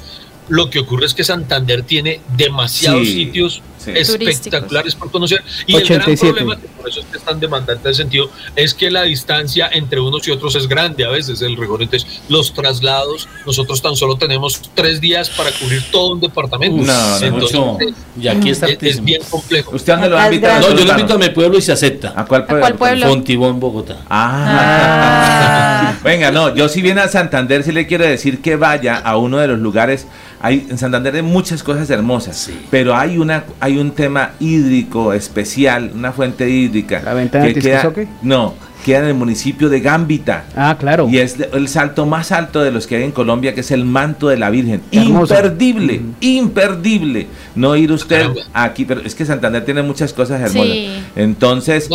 lo 0.49 0.71
que 0.71 0.79
ocurre 0.81 1.07
es 1.07 1.15
que 1.15 1.25
Santander 1.25 1.83
tiene 1.83 2.21
demasiados 2.37 3.07
sitios 3.07 3.63
espectaculares 3.87 4.95
por 4.95 5.11
conocer. 5.11 5.43
Y 5.67 5.77
el 5.77 5.87
gran 5.87 6.15
problema, 6.15 6.57
que 6.57 6.69
por 6.69 6.89
eso 6.89 7.01
es 7.01 7.07
que 7.07 7.19
es 7.19 7.25
tan 7.25 7.41
demandante 7.41 7.89
de 7.89 7.95
sentido, 7.95 8.31
es 8.57 8.75
que 8.75 8.91
la 8.91 9.03
distancia 9.03 9.69
entre 9.73 10.01
unos 10.01 10.27
y 10.29 10.31
otros 10.31 10.55
es 10.57 10.69
grande 10.69 11.05
a 11.05 11.11
veces, 11.11 11.43
el 11.43 11.57
rigor. 11.57 11.83
Entonces, 11.83 12.23
los 12.29 12.53
traslados, 12.53 13.29
nosotros 13.47 13.83
tan 13.83 13.97
solo 13.97 14.17
tenemos 14.17 14.61
tres 14.75 15.01
días 15.01 15.31
para 15.31 15.51
cubrir 15.53 15.83
todo 15.91 16.15
un 16.15 16.21
departamento. 16.21 16.83
no, 16.83 17.19
Entonces, 17.19 17.95
Y 18.21 18.29
aquí 18.29 18.51
está 18.51 18.67
es, 18.69 19.03
bien 19.03 19.23
complejo. 19.29 19.75
¿Usted 19.75 19.93
dónde 19.95 20.09
lo 20.09 20.17
va 20.17 20.25
a 20.25 20.27
invitar? 20.27 20.61
No, 20.61 20.69
yo 20.75 20.85
lo 20.85 20.91
invito 20.93 21.15
a 21.15 21.19
mi 21.19 21.31
pueblo 21.31 21.59
y 21.59 21.63
se 21.63 21.73
acepta. 21.73 22.13
¿A 22.17 22.25
cuál 22.25 22.47
pueblo? 22.47 22.65
¿A 22.65 22.69
cuál 22.69 22.79
pueblo? 22.79 23.07
Fontibón, 23.09 23.61
Bogotá. 23.61 23.99
Ah. 24.09 25.95
Venga, 26.03 26.31
no, 26.31 26.55
yo 26.55 26.69
si 26.69 26.83
viene 26.83 27.01
a 27.01 27.09
Santander, 27.09 27.63
sí 27.63 27.73
le 27.73 27.87
quiero 27.87 28.05
decir 28.05 28.41
que 28.41 28.57
vaya 28.57 28.97
a 28.97 29.17
uno 29.17 29.39
de 29.39 29.49
los 29.49 29.59
lugares 29.59 30.07
hay, 30.43 30.67
en 30.71 30.79
Santander 30.79 31.15
hay 31.15 31.23
muchas 31.23 31.63
cosas 31.63 31.91
hermosas, 31.91 32.51
pero 32.71 32.97
hay 32.97 33.19
una 33.19 33.45
hay 33.61 33.70
un 33.79 33.93
tema 33.93 34.33
hídrico 34.41 35.13
especial, 35.13 35.91
una 35.95 36.13
fuente 36.13 36.49
hídrica. 36.49 37.03
¿La 37.05 37.15
ventana 37.15 37.47
que 37.47 37.61
queda, 37.61 37.93
No, 38.23 38.55
queda 38.85 39.01
en 39.01 39.05
el 39.07 39.15
municipio 39.15 39.69
de 39.69 39.81
Gambita. 39.81 40.45
Ah, 40.57 40.77
claro. 40.79 41.09
Y 41.09 41.19
es 41.19 41.37
el 41.53 41.69
salto 41.69 42.07
más 42.07 42.33
alto 42.33 42.61
de 42.63 42.71
los 42.71 42.87
que 42.87 42.97
hay 42.97 43.05
en 43.05 43.13
Colombia, 43.13 43.55
que 43.55 43.61
es 43.61 43.71
el 43.71 43.85
manto 43.85 44.29
de 44.29 44.39
la 44.39 44.51
Virgen. 44.51 44.83
Imperdible, 44.91 46.01
imperdible. 46.21 47.27
No 47.55 47.77
ir 47.77 47.93
usted 47.93 48.29
aquí, 48.53 48.85
pero 48.85 49.01
es 49.03 49.15
que 49.15 49.25
Santander 49.25 49.65
tiene 49.65 49.83
muchas 49.83 50.13
cosas 50.13 50.41
hermosas. 50.41 50.77
Entonces, 51.17 51.89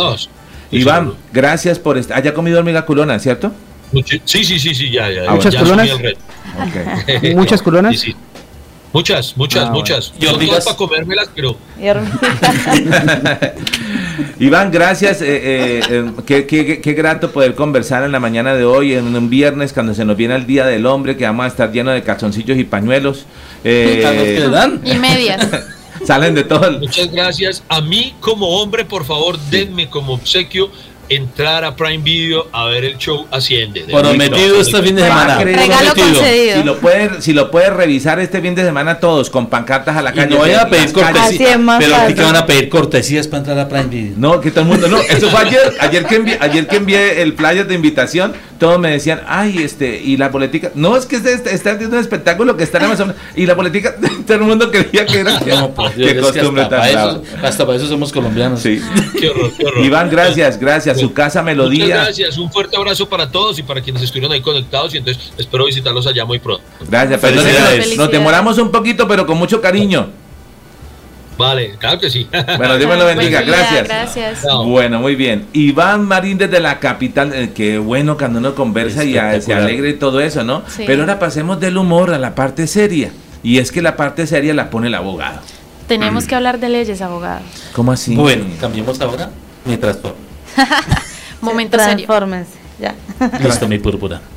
Iván, 0.70 1.14
gracias 1.32 1.78
por 1.78 1.98
estar. 1.98 2.16
¿Haya 2.16 2.34
comido 2.34 2.58
hormiga 2.58 2.84
culona, 2.84 3.18
cierto? 3.18 3.52
Sí, 4.24 4.44
sí, 4.44 4.58
sí, 4.58 4.74
sí, 4.74 4.90
ya, 4.90 5.10
ya. 5.10 5.30
¿Muchas 5.30 5.54
ya 5.54 5.60
colonas? 5.60 5.88
¿Muchas 7.34 7.62
colonas? 7.62 7.98
Sí, 7.98 8.12
sí. 8.12 8.16
Muchas, 8.96 9.36
muchas, 9.36 9.66
ah, 9.66 9.70
muchas. 9.72 10.14
Yo 10.18 10.38
digo 10.38 10.54
para 10.64 10.74
comérmelas, 10.74 11.28
pero. 11.34 11.54
Iván, 14.40 14.70
gracias. 14.70 15.20
Eh, 15.20 15.26
eh, 15.26 15.80
eh 15.90 16.10
qué, 16.24 16.46
qué, 16.46 16.80
qué, 16.80 16.92
grato 16.94 17.30
poder 17.30 17.54
conversar 17.54 18.04
en 18.04 18.12
la 18.12 18.20
mañana 18.20 18.54
de 18.54 18.64
hoy, 18.64 18.94
en 18.94 19.14
un 19.14 19.28
viernes, 19.28 19.74
cuando 19.74 19.92
se 19.92 20.06
nos 20.06 20.16
viene 20.16 20.34
el 20.34 20.46
Día 20.46 20.64
del 20.64 20.86
Hombre, 20.86 21.18
que 21.18 21.26
vamos 21.26 21.44
a 21.44 21.48
estar 21.48 21.70
llenos 21.72 21.92
de 21.92 22.02
calzoncillos 22.04 22.56
y 22.56 22.64
pañuelos. 22.64 23.26
Eh, 23.64 24.02
y 24.82 24.94
medias. 24.94 25.46
Salen 26.06 26.34
de 26.34 26.44
todo. 26.44 26.78
Muchas 26.78 27.12
gracias. 27.12 27.62
A 27.68 27.82
mí, 27.82 28.14
como 28.20 28.62
hombre, 28.62 28.86
por 28.86 29.04
favor, 29.04 29.38
denme 29.50 29.90
como 29.90 30.14
obsequio 30.14 30.70
entrar 31.08 31.64
a 31.64 31.76
Prime 31.76 32.02
Video 32.02 32.48
a 32.52 32.66
ver 32.66 32.84
el 32.84 32.98
show 32.98 33.26
Asciende. 33.30 33.84
Prometido 33.90 34.60
este 34.60 34.82
fin 34.82 34.96
de 34.96 35.02
semana. 35.02 35.38
Regalo 35.38 35.94
concedido. 35.94 36.56
Si 36.56 36.62
lo 36.64 36.78
puede, 36.78 37.22
si 37.22 37.32
lo 37.32 37.50
puede 37.50 37.70
revisar 37.70 38.18
este 38.20 38.40
fin 38.40 38.54
de 38.54 38.64
semana 38.64 38.98
todos 38.98 39.30
con 39.30 39.48
pancartas 39.48 39.96
a 39.96 40.02
la 40.02 40.12
calle. 40.12 40.34
no 40.34 40.40
vayan 40.40 40.60
a 40.60 40.68
pedir 40.68 40.92
cortesías. 40.92 41.58
Pero 41.78 41.96
aquí 41.96 42.14
que 42.14 42.22
van 42.22 42.36
a 42.36 42.46
pedir 42.46 42.68
cortesías 42.68 43.28
para 43.28 43.38
entrar 43.38 43.58
a 43.58 43.68
Prime 43.68 43.86
Video. 43.86 44.14
No, 44.16 44.40
que 44.40 44.50
todo 44.50 44.62
el 44.62 44.66
mundo, 44.66 44.88
no, 44.88 44.98
eso 45.00 45.30
fue 45.30 45.40
ayer, 45.40 45.74
ayer 45.80 46.04
que 46.06 46.16
envié, 46.16 46.38
ayer 46.40 46.66
que 46.66 46.76
envié 46.76 47.22
el 47.22 47.34
flyer 47.34 47.66
de 47.66 47.74
invitación, 47.74 48.32
todos 48.58 48.78
me 48.78 48.90
decían, 48.90 49.20
"Ay, 49.26 49.58
este, 49.58 50.00
y 50.00 50.16
la 50.16 50.30
política, 50.30 50.70
no 50.74 50.96
es 50.96 51.06
que 51.06 51.16
está 51.16 51.30
está 51.30 51.72
haciendo 51.72 51.96
un 51.96 52.02
espectáculo 52.02 52.56
que 52.56 52.64
está 52.64 52.78
en 52.78 52.84
Amazon 52.84 53.14
y 53.34 53.46
la 53.46 53.54
política 53.54 53.94
todo 54.26 54.36
el 54.38 54.42
mundo 54.44 54.70
creía 54.70 55.06
que 55.06 55.20
era 55.20 55.38
no, 55.40 55.70
pues, 55.70 55.94
qué 55.94 56.18
costumbre 56.18 56.62
hasta, 56.62 56.76
para 56.76 56.90
eso, 56.90 57.22
hasta 57.42 57.66
para 57.66 57.78
eso 57.78 57.86
somos 57.86 58.12
colombianos. 58.12 58.60
Sí. 58.60 58.80
Qué 59.18 59.30
horror, 59.30 59.52
qué 59.56 59.66
horror. 59.66 59.84
Iván, 59.84 60.10
gracias, 60.10 60.58
gracias 60.58 60.95
su 60.96 61.12
casa 61.12 61.42
Melodía. 61.42 61.84
Muchas 61.84 62.04
gracias, 62.04 62.38
un 62.38 62.50
fuerte 62.50 62.76
abrazo 62.76 63.08
para 63.08 63.30
todos 63.30 63.58
y 63.58 63.62
para 63.62 63.80
quienes 63.80 64.02
estuvieron 64.02 64.32
ahí 64.32 64.40
conectados 64.40 64.94
y 64.94 64.98
entonces 64.98 65.32
espero 65.38 65.66
visitarlos 65.66 66.06
allá 66.06 66.24
muy 66.24 66.38
pronto. 66.38 66.64
Gracias, 66.88 67.96
nos 67.96 68.10
demoramos 68.10 68.58
un 68.58 68.70
poquito, 68.70 69.06
pero 69.06 69.26
con 69.26 69.38
mucho 69.38 69.60
cariño. 69.60 70.08
Vale, 71.38 71.74
claro 71.78 72.00
que 72.00 72.08
sí. 72.08 72.26
Bueno, 72.56 72.78
Dios 72.78 72.88
me 72.88 72.96
lo 72.96 73.04
bendiga, 73.04 73.42
gracias. 73.42 73.84
Gracias. 73.86 74.42
Bueno, 74.64 75.00
muy 75.00 75.14
bien. 75.16 75.46
Iván 75.52 76.04
Marín 76.04 76.38
desde 76.38 76.60
la 76.60 76.78
capital, 76.78 77.32
eh, 77.34 77.52
qué 77.54 77.78
bueno 77.78 78.16
cuando 78.16 78.38
uno 78.38 78.54
conversa 78.54 79.04
y 79.04 79.12
se 79.40 79.54
alegre 79.54 79.90
y 79.90 79.94
todo 79.94 80.20
eso, 80.20 80.44
¿no? 80.44 80.62
Pero 80.86 81.02
ahora 81.02 81.18
pasemos 81.18 81.60
del 81.60 81.76
humor 81.76 82.12
a 82.12 82.18
la 82.18 82.34
parte 82.34 82.66
seria. 82.66 83.12
Y 83.42 83.58
es 83.58 83.70
que 83.70 83.82
la 83.82 83.96
parte 83.96 84.26
seria 84.26 84.54
la 84.54 84.70
pone 84.70 84.88
el 84.88 84.94
abogado. 84.94 85.40
Tenemos 85.86 86.24
que 86.24 86.34
hablar 86.34 86.58
de 86.58 86.68
leyes, 86.68 87.00
abogado. 87.00 87.42
¿Cómo 87.72 87.92
así? 87.92 88.16
Bueno, 88.16 88.44
cambiemos 88.60 89.00
ahora 89.00 89.30
mientras 89.64 89.98
Momento 91.40 91.78
serio. 91.78 92.06
ya. 92.78 92.94
Listo, 93.40 93.68
mi 93.68 93.78
púrpura. 93.78 94.20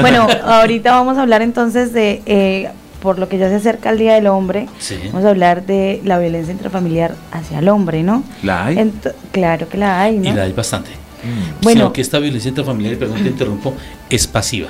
Bueno, 0.00 0.26
ahorita 0.44 0.90
vamos 0.90 1.18
a 1.18 1.22
hablar 1.22 1.40
entonces 1.40 1.92
de, 1.92 2.20
eh, 2.26 2.68
por 3.00 3.18
lo 3.18 3.28
que 3.28 3.38
ya 3.38 3.48
se 3.48 3.54
acerca 3.54 3.90
el 3.90 3.98
Día 3.98 4.14
del 4.14 4.26
Hombre, 4.26 4.68
vamos 5.06 5.24
a 5.24 5.30
hablar 5.30 5.64
de 5.64 6.00
la 6.04 6.18
violencia 6.18 6.52
intrafamiliar 6.52 7.14
hacia 7.30 7.60
el 7.60 7.68
hombre, 7.68 8.02
¿no? 8.02 8.24
¿La 8.42 8.66
hay? 8.66 8.92
claro 9.30 9.68
que 9.68 9.78
la 9.78 10.02
hay, 10.02 10.18
¿no? 10.18 10.30
Y 10.30 10.32
la 10.32 10.42
hay 10.42 10.52
bastante. 10.52 10.90
Mm. 10.90 11.62
Bueno, 11.62 11.92
que 11.92 12.00
esta 12.00 12.18
violencia 12.18 12.48
intrafamiliar, 12.48 12.96
perdón 12.96 13.22
te 13.22 13.28
interrumpo, 13.28 13.74
es 14.10 14.26
pasiva. 14.26 14.68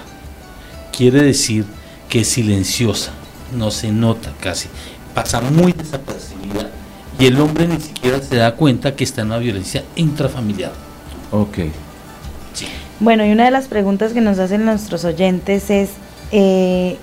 Quiere 0.95 1.23
decir 1.23 1.65
que 2.09 2.20
es 2.20 2.29
silenciosa, 2.29 3.12
no 3.57 3.70
se 3.70 3.91
nota 3.91 4.33
casi, 4.41 4.69
pasa 5.15 5.41
muy 5.41 5.73
desapercibida 5.73 6.70
y 7.19 7.27
el 7.27 7.41
hombre 7.41 7.66
ni 7.66 7.81
siquiera 7.81 8.20
se 8.20 8.37
da 8.37 8.55
cuenta 8.55 8.95
que 8.95 9.05
está 9.05 9.23
en 9.23 9.29
una 9.29 9.39
violencia 9.39 9.85
intrafamiliar. 9.97 10.73
Ok. 11.31 11.59
Bueno, 13.01 13.25
y 13.25 13.31
una 13.31 13.45
de 13.45 13.51
las 13.51 13.69
preguntas 13.69 14.13
que 14.13 14.21
nos 14.21 14.39
hacen 14.39 14.65
nuestros 14.65 15.05
oyentes 15.05 15.71
es, 15.71 15.91
eh, 16.33 16.97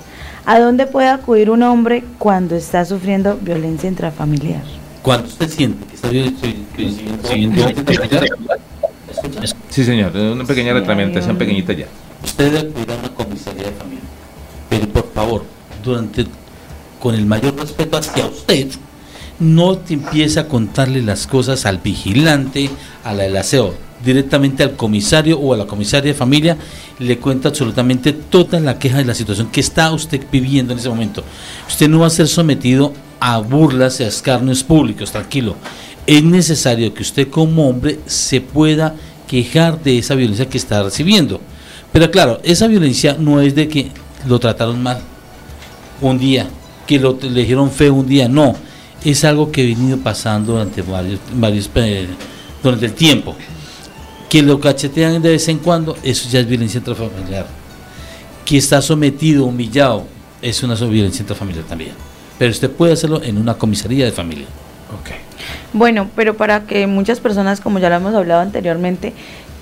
¿a 0.45 0.59
dónde 0.59 0.87
puede 0.87 1.07
acudir 1.07 1.49
un 1.49 1.63
hombre 1.63 2.03
cuando 2.17 2.55
está 2.55 2.83
sufriendo 2.83 3.37
violencia 3.41 3.87
intrafamiliar? 3.87 4.63
¿Cuándo 5.01 5.27
usted 5.27 5.49
siente 5.49 5.85
que 5.85 5.95
está 5.95 6.09
violencia 6.09 6.53
Sí, 9.69 9.83
señor, 9.85 10.15
una 10.15 10.45
pequeña 10.45 10.73
retramentación 10.73 11.37
pequeñita 11.37 11.73
ya. 11.73 11.85
Usted 12.23 12.51
debe 12.51 12.69
acudir 12.69 12.91
a 12.91 12.95
una 12.95 13.09
comisaría 13.09 13.63
de 13.63 13.71
familia. 13.71 14.03
Pero 14.69 14.87
por 14.89 15.11
favor, 15.13 15.43
durante 15.83 16.25
con 16.99 17.13
el 17.13 17.25
mayor 17.25 17.55
respeto 17.55 17.97
hacia 17.97 18.25
usted, 18.25 18.67
no 19.39 19.77
te 19.77 19.93
empieza 19.93 20.41
a 20.41 20.47
contarle 20.47 21.01
las 21.01 21.27
cosas 21.27 21.65
al 21.65 21.77
vigilante, 21.77 22.69
a 23.03 23.13
la 23.13 23.23
del 23.23 23.37
aseo, 23.37 23.75
directamente 24.05 24.63
al 24.63 24.75
comisario 24.75 25.39
o 25.39 25.53
a 25.53 25.57
la 25.57 25.65
comisaria 25.65 26.13
de 26.13 26.17
familia, 26.17 26.57
le 26.99 27.17
cuenta 27.17 27.49
absolutamente 27.49 28.13
toda 28.13 28.59
la 28.59 28.77
queja 28.77 28.97
de 28.97 29.05
la 29.05 29.15
situación 29.15 29.49
que 29.51 29.59
está 29.59 29.91
usted 29.91 30.21
viviendo 30.31 30.73
en 30.73 30.79
ese 30.79 30.89
momento. 30.89 31.23
Usted 31.67 31.89
no 31.89 31.99
va 31.99 32.07
a 32.07 32.11
ser 32.11 32.27
sometido 32.27 32.93
a 33.19 33.39
burlas 33.39 33.99
y 33.99 34.03
a 34.03 34.07
escarnios 34.07 34.63
públicos, 34.63 35.11
tranquilo. 35.11 35.55
Es 36.05 36.23
necesario 36.23 36.93
que 36.93 37.01
usted 37.01 37.29
como 37.29 37.67
hombre 37.67 37.99
se 38.05 38.39
pueda 38.39 38.95
quejar 39.27 39.81
de 39.81 39.97
esa 39.97 40.13
violencia 40.13 40.47
que 40.47 40.59
está 40.59 40.83
recibiendo. 40.83 41.41
Pero 41.91 42.11
claro, 42.11 42.39
esa 42.43 42.67
violencia 42.67 43.17
no 43.19 43.41
es 43.41 43.55
de 43.55 43.67
que 43.67 43.89
lo 44.27 44.39
trataron 44.39 44.83
mal 44.83 44.99
un 46.01 46.19
día, 46.19 46.47
que 46.85 46.99
lo 46.99 47.17
le 47.19 47.41
dijeron 47.41 47.71
feo 47.71 47.95
un 47.95 48.07
día, 48.07 48.27
no 48.27 48.55
es 49.03 49.23
algo 49.23 49.51
que 49.51 49.61
ha 49.61 49.65
venido 49.65 49.97
pasando 49.99 50.53
durante 50.53 50.81
varios, 50.81 51.19
varios 51.33 51.69
eh, 51.75 52.07
durante 52.61 52.87
el 52.87 52.93
tiempo. 52.93 53.35
Que 54.29 54.41
lo 54.41 54.59
cachetean 54.59 55.21
de 55.21 55.29
vez 55.29 55.47
en 55.47 55.59
cuando, 55.59 55.97
eso 56.03 56.29
ya 56.29 56.39
es 56.39 56.47
violencia 56.47 56.79
intrafamiliar. 56.79 57.47
Que 58.43 58.57
está 58.57 58.81
sometido, 58.81 59.45
humillado, 59.45 60.05
es 60.41 60.61
una 60.63 60.75
violencia 60.75 61.21
intrafamiliar 61.21 61.65
también. 61.65 61.91
Pero 62.37 62.51
usted 62.51 62.69
puede 62.69 62.93
hacerlo 62.93 63.21
en 63.23 63.37
una 63.37 63.55
comisaría 63.55 64.05
de 64.05 64.11
familia. 64.11 64.47
Okay. 65.01 65.17
Bueno, 65.73 66.09
pero 66.15 66.35
para 66.35 66.65
que 66.65 66.87
muchas 66.87 67.19
personas, 67.19 67.61
como 67.61 67.79
ya 67.79 67.89
lo 67.89 67.95
hemos 67.95 68.13
hablado 68.13 68.41
anteriormente, 68.41 69.13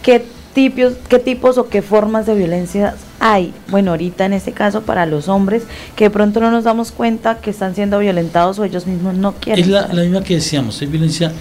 ¿qué 0.02 0.26
tipos, 0.53 0.94
qué 1.10 1.19
tipos 1.19 1.57
o 1.57 1.68
qué 1.68 1.81
formas 1.81 2.26
de 2.26 2.35
violencia 2.35 2.95
hay, 3.19 3.53
bueno, 3.69 3.91
ahorita 3.91 4.26
en 4.26 4.34
este 4.34 4.52
caso 4.52 4.81
para 4.81 5.06
los 5.06 5.27
hombres, 5.27 5.64
que 5.95 6.06
de 6.06 6.10
pronto 6.10 6.40
no 6.40 6.52
nos 6.52 6.64
damos 6.64 6.91
cuenta 6.91 7.40
que 7.40 7.49
están 7.49 7.76
siendo 7.76 7.99
violentados 7.99 8.60
o 8.60 8.64
ellos 8.64 8.85
mismos 8.85 9.15
no 9.15 9.34
quieren. 9.34 9.64
Es 9.64 9.69
la, 9.69 9.88
misma 9.88 10.23
que 10.23 10.35
decíamos, 10.35 10.81
es 10.81 10.90
violencia 10.90 11.31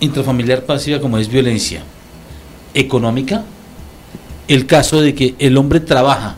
intrafamiliar 0.00 0.64
pasiva 0.64 1.00
como 1.00 1.16
es 1.18 1.28
violencia 1.28 1.82
económica, 2.76 3.44
el 4.46 4.66
caso 4.66 5.00
de 5.00 5.14
que 5.14 5.34
el 5.38 5.56
hombre 5.56 5.80
trabaja 5.80 6.36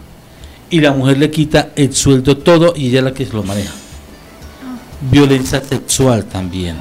y 0.70 0.80
la 0.80 0.92
mujer 0.92 1.18
le 1.18 1.30
quita 1.30 1.70
el 1.76 1.94
sueldo 1.94 2.38
todo 2.38 2.72
y 2.74 2.88
ella 2.88 3.00
es 3.00 3.04
la 3.04 3.12
que 3.12 3.26
lo 3.26 3.42
maneja. 3.42 3.74
Violencia 5.10 5.60
sexual 5.60 6.24
también. 6.24 6.76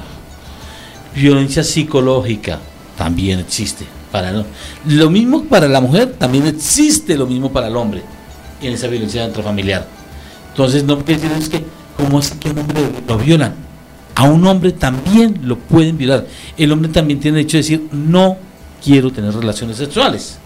Violencia 1.14 1.62
psicológica 1.62 2.60
también 2.96 3.40
existe 3.40 3.84
para 4.10 4.44
lo 4.86 5.10
mismo 5.10 5.44
para 5.44 5.68
la 5.68 5.80
mujer, 5.80 6.14
también 6.18 6.46
existe 6.46 7.16
lo 7.16 7.26
mismo 7.26 7.52
para 7.52 7.68
el 7.68 7.76
hombre 7.76 8.02
en 8.62 8.72
esa 8.72 8.86
violencia 8.86 9.26
intrafamiliar. 9.26 9.86
Entonces, 10.50 10.82
no 10.84 10.96
decir 10.96 11.30
que, 11.50 11.64
¿cómo 11.96 12.18
es 12.18 12.30
que 12.32 12.50
un 12.50 12.58
hombre 12.58 12.80
lo 13.06 13.18
violan? 13.18 13.54
A 14.14 14.24
un 14.24 14.44
hombre 14.46 14.72
también 14.72 15.40
lo 15.44 15.58
pueden 15.58 15.96
violar. 15.96 16.26
El 16.56 16.72
hombre 16.72 16.90
también 16.90 17.20
tiene 17.20 17.36
derecho 17.36 17.58
a 17.58 17.60
decir, 17.60 17.88
no 17.92 18.36
quiero 18.82 19.10
tener 19.10 19.34
relaciones 19.34 19.76
sexuales. 19.76 20.38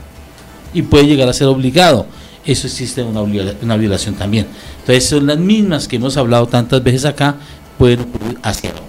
Y 0.75 0.83
puede 0.83 1.07
llegar 1.07 1.29
a 1.29 1.33
ser 1.33 1.49
obligado. 1.49 2.07
Eso 2.45 2.67
existe 2.67 3.03
una, 3.03 3.23
una 3.23 3.77
violación 3.77 4.15
también. 4.15 4.47
Entonces, 4.81 5.09
son 5.09 5.27
las 5.27 5.39
mismas 5.39 5.87
que 5.87 5.97
hemos 5.97 6.17
hablado 6.17 6.47
tantas 6.47 6.83
veces 6.83 7.05
acá, 7.05 7.37
pueden 7.79 8.01
ocurrir 8.01 8.39
hacia 8.43 8.71
hombre. 8.71 8.85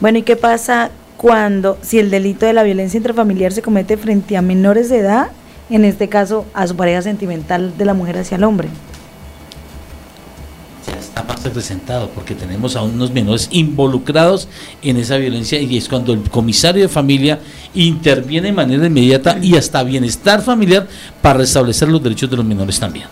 Bueno, 0.00 0.18
¿y 0.18 0.22
qué 0.22 0.36
pasa 0.36 0.90
cuando, 1.16 1.78
si 1.82 1.98
el 1.98 2.10
delito 2.10 2.46
de 2.46 2.52
la 2.52 2.62
violencia 2.62 2.98
intrafamiliar 2.98 3.52
se 3.52 3.62
comete 3.62 3.96
frente 3.96 4.36
a 4.36 4.42
menores 4.42 4.88
de 4.88 4.98
edad, 4.98 5.28
en 5.70 5.84
este 5.84 6.08
caso 6.08 6.46
a 6.54 6.66
su 6.66 6.76
pareja 6.76 7.02
sentimental 7.02 7.76
de 7.76 7.84
la 7.84 7.94
mujer 7.94 8.18
hacia 8.18 8.36
el 8.36 8.44
hombre. 8.44 8.68
Más 11.26 11.42
representado 11.42 12.08
porque 12.10 12.34
tenemos 12.34 12.76
a 12.76 12.82
unos 12.82 13.10
menores 13.10 13.48
involucrados 13.50 14.48
en 14.82 14.96
esa 14.96 15.16
violencia 15.16 15.60
y 15.60 15.76
es 15.76 15.88
cuando 15.88 16.12
el 16.12 16.30
comisario 16.30 16.82
de 16.82 16.88
familia 16.88 17.40
interviene 17.74 18.48
de 18.48 18.52
manera 18.52 18.86
inmediata 18.86 19.38
y 19.42 19.56
hasta 19.56 19.82
bienestar 19.82 20.40
familiar 20.40 20.86
para 21.20 21.40
restablecer 21.40 21.88
los 21.88 22.02
derechos 22.02 22.30
de 22.30 22.36
los 22.36 22.44
menores 22.44 22.78
también. 22.78 23.06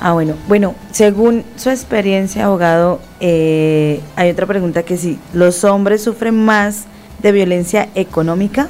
Ah, 0.00 0.12
bueno, 0.12 0.34
bueno, 0.46 0.76
según 0.92 1.44
su 1.56 1.70
experiencia, 1.70 2.44
abogado, 2.44 3.00
eh, 3.18 4.00
hay 4.14 4.30
otra 4.30 4.46
pregunta 4.46 4.84
que 4.84 4.96
sí, 4.96 5.18
¿los 5.32 5.64
hombres 5.64 6.04
sufren 6.04 6.36
más 6.44 6.84
de 7.20 7.32
violencia 7.32 7.88
económica? 7.96 8.68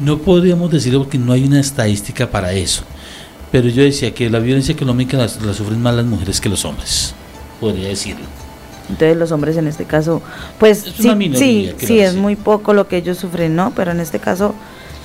No 0.00 0.18
podríamos 0.18 0.70
decirlo 0.72 1.00
porque 1.00 1.18
no 1.18 1.32
hay 1.32 1.44
una 1.44 1.60
estadística 1.60 2.28
para 2.28 2.52
eso, 2.52 2.82
pero 3.50 3.68
yo 3.68 3.82
decía 3.82 4.12
que 4.12 4.28
la 4.30 4.38
violencia 4.38 4.72
económica 4.72 5.16
la, 5.16 5.28
sufren 5.28 5.80
más 5.80 5.94
las 5.94 6.04
mujeres 6.04 6.40
que 6.40 6.48
los 6.48 6.64
hombres, 6.64 7.14
podría 7.60 7.88
decirlo. 7.88 8.24
Entonces 8.90 9.16
los 9.16 9.32
hombres 9.32 9.56
en 9.56 9.66
este 9.66 9.84
caso, 9.84 10.22
pues 10.58 10.78
sí, 10.78 11.10
sí, 11.34 11.72
sí, 11.78 12.00
es 12.00 12.14
muy 12.14 12.36
poco 12.36 12.72
lo 12.72 12.88
que 12.88 12.96
ellos 12.96 13.18
sufren, 13.18 13.54
¿no? 13.54 13.72
Pero 13.74 13.90
en 13.90 14.00
este 14.00 14.18
caso 14.18 14.54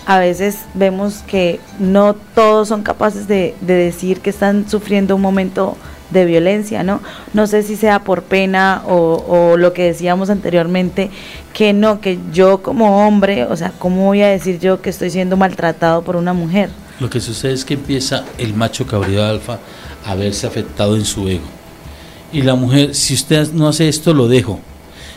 a 0.06 0.20
veces 0.20 0.60
vemos 0.74 1.24
que 1.28 1.60
no 1.80 2.16
todos 2.36 2.68
son 2.70 2.84
capaces 2.84 3.28
de, 3.28 3.56
decir 3.62 4.22
que 4.22 4.30
están 4.30 4.70
sufriendo 4.70 5.16
un 5.16 5.22
momento 5.22 5.78
de 6.12 6.26
violencia, 6.26 6.84
¿no? 6.84 7.02
No 7.34 7.48
sé 7.48 7.64
si 7.64 7.76
sea 7.76 8.00
por 8.00 8.24
pena 8.24 8.84
o, 8.86 9.24
o, 9.28 9.58
lo 9.58 9.74
que 9.74 9.84
decíamos 9.84 10.30
anteriormente, 10.30 11.10
que 11.54 11.74
no, 11.74 12.02
que 12.02 12.20
yo 12.32 12.62
como 12.62 13.06
hombre, 13.08 13.46
o 13.46 13.56
sea, 13.56 13.72
¿cómo 13.80 14.06
voy 14.06 14.22
a 14.22 14.28
decir 14.28 14.60
yo 14.60 14.82
que 14.82 14.90
estoy 14.90 15.10
siendo 15.10 15.38
maltratado 15.38 16.04
por 16.04 16.16
una 16.16 16.34
mujer? 16.34 16.70
Lo 17.04 17.10
que 17.10 17.22
sucede 17.22 17.54
es 17.54 17.66
que 17.66 17.76
empieza 17.76 18.26
el 18.40 18.56
macho 18.56 18.88
cabrío 18.88 19.24
alfa 19.24 19.60
a 20.04 20.16
verse 20.16 20.48
afectado 20.48 20.96
en 20.96 21.06
su 21.06 21.28
ego. 21.28 21.46
Y 22.32 22.42
la 22.42 22.56
mujer, 22.56 22.96
si 22.96 23.14
usted 23.14 23.52
no 23.54 23.68
hace 23.68 23.88
esto, 23.88 24.12
lo 24.16 24.28
dejo. 24.28 24.60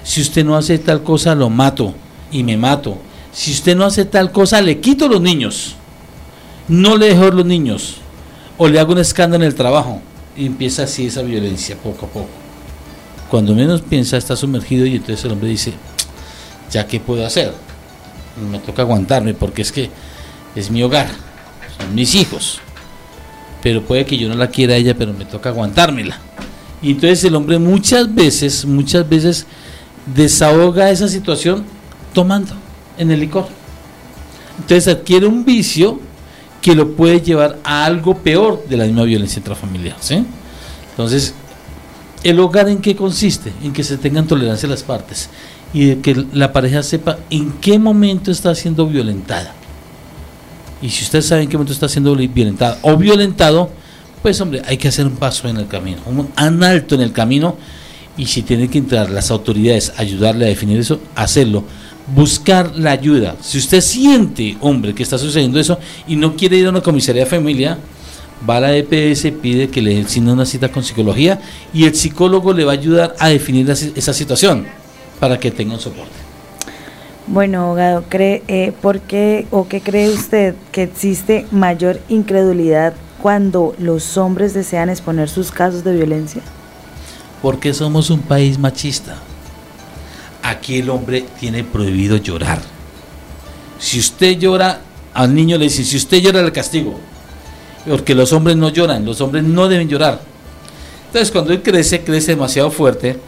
Si 0.03 0.21
usted 0.21 0.45
no 0.45 0.55
hace 0.55 0.77
tal 0.79 1.03
cosa, 1.03 1.35
lo 1.35 1.49
mato 1.49 1.95
y 2.31 2.43
me 2.43 2.59
mato 2.59 2.99
si 3.37 3.53
usted 3.53 3.77
no 3.77 3.85
hace 3.85 4.07
tal 4.07 4.33
cosa, 4.33 4.63
le 4.63 4.81
quito 4.81 5.09
los 5.09 5.21
niños, 5.21 5.75
no 6.69 6.97
le 6.97 7.09
dejo 7.09 7.31
los 7.31 7.45
niños, 7.45 7.97
o 8.57 8.67
le 8.67 8.81
hago 8.81 8.93
un 8.93 8.99
escándalo 8.99 9.45
en 9.45 9.49
el 9.49 9.55
trabajo, 9.55 10.01
y 10.35 10.47
empieza 10.47 10.85
así 10.85 11.09
esa 11.09 11.21
violencia 11.21 11.77
poco 11.77 12.07
a 12.07 12.09
poco. 12.09 12.31
Cuando 13.31 13.55
menos 13.55 13.83
piensa 13.83 14.17
está 14.17 14.37
sumergido 14.37 14.87
y 14.87 14.97
entonces 14.97 15.23
el 15.27 15.33
hombre 15.33 15.51
dice, 15.51 15.75
ya 16.71 16.87
qué 16.87 16.99
puedo 16.99 17.27
hacer, 17.27 17.53
me 18.51 18.59
toca 18.59 18.81
aguantarme 18.81 19.35
porque 19.35 19.61
es 19.61 19.71
que 19.71 19.91
es 20.55 20.71
mi 20.71 20.83
hogar, 20.83 21.11
son 21.77 21.95
mis 21.95 22.15
hijos, 22.15 22.61
pero 23.63 23.83
puede 23.83 24.05
que 24.05 24.17
yo 24.17 24.29
no 24.29 24.35
la 24.35 24.49
quiera 24.49 24.75
a 24.75 24.77
ella, 24.77 24.95
pero 24.97 25.13
me 25.13 25.25
toca 25.25 25.51
aguantármela. 25.51 26.19
Y 26.83 26.93
entonces 26.93 27.25
el 27.25 27.35
hombre 27.35 27.59
muchas 27.59 28.15
veces, 28.15 28.65
muchas 28.65 29.09
veces 29.09 29.47
desahoga 30.15 30.91
esa 30.91 31.09
situación 31.09 31.65
tomando 32.13 32.53
en 32.99 33.11
el 33.11 33.21
licor. 33.21 33.49
Entonces 34.59 34.89
adquiere 34.89 35.27
un 35.27 35.45
vicio 35.45 36.01
que 36.63 36.75
lo 36.75 36.95
puede 36.95 37.21
llevar 37.21 37.59
a 37.65 37.85
algo 37.85 38.19
peor 38.19 38.65
de 38.69 38.77
la 38.77 38.85
misma 38.85 39.05
violencia 39.05 39.39
intrafamiliar. 39.39 39.97
¿sí? 40.01 40.25
Entonces, 40.91 41.35
¿el 42.23 42.41
hogar 42.41 42.69
en 42.69 42.79
qué 42.79 42.97
consiste? 42.97 43.53
En 43.63 43.73
que 43.73 43.85
se 43.85 43.99
tengan 43.99 44.27
tolerancia 44.27 44.69
las 44.69 44.83
partes 44.83 45.29
y 45.73 45.97
que 45.97 46.25
la 46.33 46.53
pareja 46.53 46.83
sepa 46.83 47.19
en 47.31 47.53
qué 47.61 47.79
momento 47.79 48.31
está 48.31 48.55
siendo 48.55 48.87
violentada. 48.87 49.55
Y 50.83 50.91
si 50.91 51.05
usted 51.05 51.23
sabe 51.23 51.43
en 51.43 51.49
qué 51.49 51.57
momento 51.57 51.73
está 51.73 51.89
siendo 51.89 52.15
violentada 52.15 52.79
o 52.83 52.97
violentado, 52.97 53.71
pues 54.23 54.41
hombre, 54.41 54.63
hay 54.67 54.77
que 54.77 54.89
hacer 54.89 55.07
un 55.07 55.17
paso 55.17 55.49
en 55.49 55.57
el 55.57 55.69
camino, 55.69 55.99
un, 56.07 56.63
alto 56.65 56.95
en 56.95 57.01
el 57.01 57.13
camino 57.13 57.57
y 58.17 58.27
si 58.27 58.43
tienen 58.43 58.69
que 58.69 58.79
entrar 58.79 59.11
las 59.11 59.31
autoridades 59.31 59.93
ayudarle 59.97 60.47
a 60.47 60.49
definir 60.49 60.81
eso, 60.81 61.01
hacerlo. 61.15 61.65
Buscar 62.15 62.77
la 62.77 62.93
ayuda. 62.93 63.37
Si 63.41 63.59
usted 63.59 63.81
siente, 63.81 64.57
hombre, 64.61 64.95
que 64.95 65.03
está 65.03 65.19
sucediendo 65.19 65.59
eso 65.59 65.79
y 66.07 66.17
no 66.17 66.37
quiere 66.37 66.57
ir 66.57 66.67
a 66.67 66.71
una 66.71 66.81
comisaría 66.81 67.25
de 67.25 67.31
familia, 67.31 67.79
va 68.49 68.59
a 68.59 68.61
la 68.61 68.77
EPS, 68.77 69.33
pide 69.41 69.69
que 69.69 69.83
le 69.83 69.95
den 69.95 70.29
una 70.29 70.47
cita 70.47 70.71
con 70.71 70.85
psicología 70.85 71.41
y 71.73 71.85
el 71.85 71.95
psicólogo 71.95 72.53
le 72.53 72.65
va 72.65 72.73
a 72.73 72.77
ayudar 72.77 73.17
a 73.19 73.29
definir 73.29 73.69
esa 73.71 74.13
situación 74.13 74.67
para 75.19 75.39
que 75.39 75.51
tenga 75.51 75.75
un 75.75 75.81
soporte. 75.81 76.26
Bueno, 77.29 77.63
abogado, 77.63 78.05
¿cree, 78.09 78.45
eh, 78.47 78.73
¿por 78.81 79.01
qué 79.01 79.49
o 79.51 79.67
qué 79.67 79.81
cree 79.81 80.11
usted 80.11 80.55
que 80.71 80.85
existe 80.85 81.45
mayor 81.51 82.01
incredulidad 82.09 82.95
cuando 83.21 83.75
los 83.79 84.17
hombres 84.17 84.55
desean 84.55 84.91
exponer 84.91 85.29
sus 85.29 85.51
casos 85.51 85.83
de 85.83 85.93
violencia? 85.93 86.41
Porque 87.43 87.75
somos 87.75 88.11
un 88.11 88.21
país 88.21 88.61
machista. 88.61 89.17
Aquí 90.41 90.79
el 90.79 90.89
hombre 90.89 91.25
tiene 91.41 91.65
prohibido 91.65 92.17
llorar. 92.17 92.61
Si 93.81 93.99
usted 93.99 94.39
llora, 94.39 94.79
al 95.13 95.35
niño 95.35 95.59
le 95.59 95.65
dice, 95.65 95.83
si 95.83 95.97
usted 95.97 96.19
llora 96.19 96.43
le 96.43 96.53
castigo. 96.53 96.95
Porque 97.89 98.15
los 98.15 98.33
hombres 98.33 98.57
no 98.57 98.69
lloran, 98.69 99.05
los 99.05 99.21
hombres 99.21 99.43
no 99.43 99.67
deben 99.67 99.89
llorar. 99.89 100.21
Entonces 101.09 101.33
cuando 101.33 101.53
él 101.53 101.61
crece, 101.61 102.05
crece 102.05 102.33
demasiado 102.33 102.71
fuerte. 102.71 103.19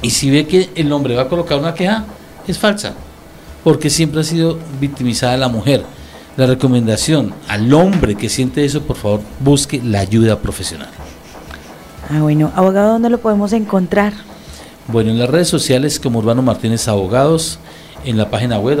Y 0.00 0.08
si 0.08 0.30
ve 0.30 0.46
que 0.46 0.70
el 0.74 0.90
hombre 0.92 1.14
va 1.14 1.22
a 1.22 1.28
colocar 1.28 1.58
una 1.58 1.74
queja, 1.74 2.06
es 2.46 2.58
falsa. 2.58 2.94
Porque 3.68 3.90
siempre 3.90 4.22
ha 4.22 4.24
sido 4.24 4.58
victimizada 4.80 5.36
la 5.36 5.48
mujer. 5.48 5.84
La 6.38 6.46
recomendación 6.46 7.34
al 7.48 7.70
hombre 7.74 8.14
que 8.14 8.30
siente 8.30 8.64
eso, 8.64 8.80
por 8.80 8.96
favor, 8.96 9.20
busque 9.40 9.82
la 9.84 10.00
ayuda 10.00 10.38
profesional. 10.38 10.88
Ah, 12.08 12.22
bueno, 12.22 12.50
abogado, 12.56 12.94
¿dónde 12.94 13.10
lo 13.10 13.18
podemos 13.18 13.52
encontrar? 13.52 14.14
Bueno, 14.86 15.10
en 15.10 15.18
las 15.18 15.28
redes 15.28 15.48
sociales 15.48 16.00
como 16.00 16.20
Urbano 16.20 16.40
Martínez 16.40 16.88
Abogados, 16.88 17.58
en 18.06 18.16
la 18.16 18.30
página 18.30 18.58
web 18.58 18.80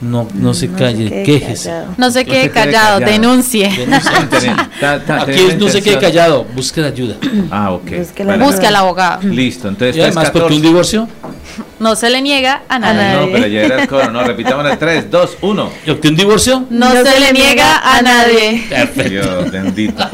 no, 0.00 0.26
no 0.34 0.52
se 0.52 0.68
calle, 0.68 1.22
quéjese. 1.22 1.72
No 1.96 2.10
se 2.10 2.24
quede 2.24 2.50
callado, 2.50 2.98
denuncie. 2.98 3.66
Aquí 5.08 5.40
es 5.40 5.58
no 5.58 5.68
se 5.68 5.80
quede 5.80 6.00
callado, 6.00 6.44
busque 6.56 6.80
la 6.80 6.88
ayuda. 6.88 7.14
Ah, 7.52 7.70
ok. 7.70 7.88
Busque 8.40 8.66
al 8.66 8.74
abogado. 8.74 9.22
Listo, 9.22 9.68
entonces. 9.68 9.96
Y 9.96 10.00
además, 10.00 10.32
porque 10.32 10.54
un 10.54 10.62
divorcio 10.62 11.08
no 11.78 11.96
se 11.96 12.10
le 12.10 12.22
niega 12.22 12.62
a 12.68 12.78
nadie. 12.78 13.20
no, 13.20 13.32
pero 13.32 13.46
ya 13.46 13.62
era 13.62 13.82
el 13.82 13.88
coro, 13.88 14.10
no, 14.10 14.22
repitamos 14.24 14.70
el 14.70 14.78
3, 14.78 15.10
2, 15.10 15.38
1. 15.40 15.72
¿Y 15.86 15.90
un 15.90 16.16
divorcio? 16.16 16.66
No, 16.70 16.90
se, 16.92 17.20
le 17.20 17.32
niega 17.32 17.80
a 17.96 18.02
nadie. 18.02 18.64
Perfecto. 18.68 19.10
Dios 19.10 19.50
bendito. 19.50 20.04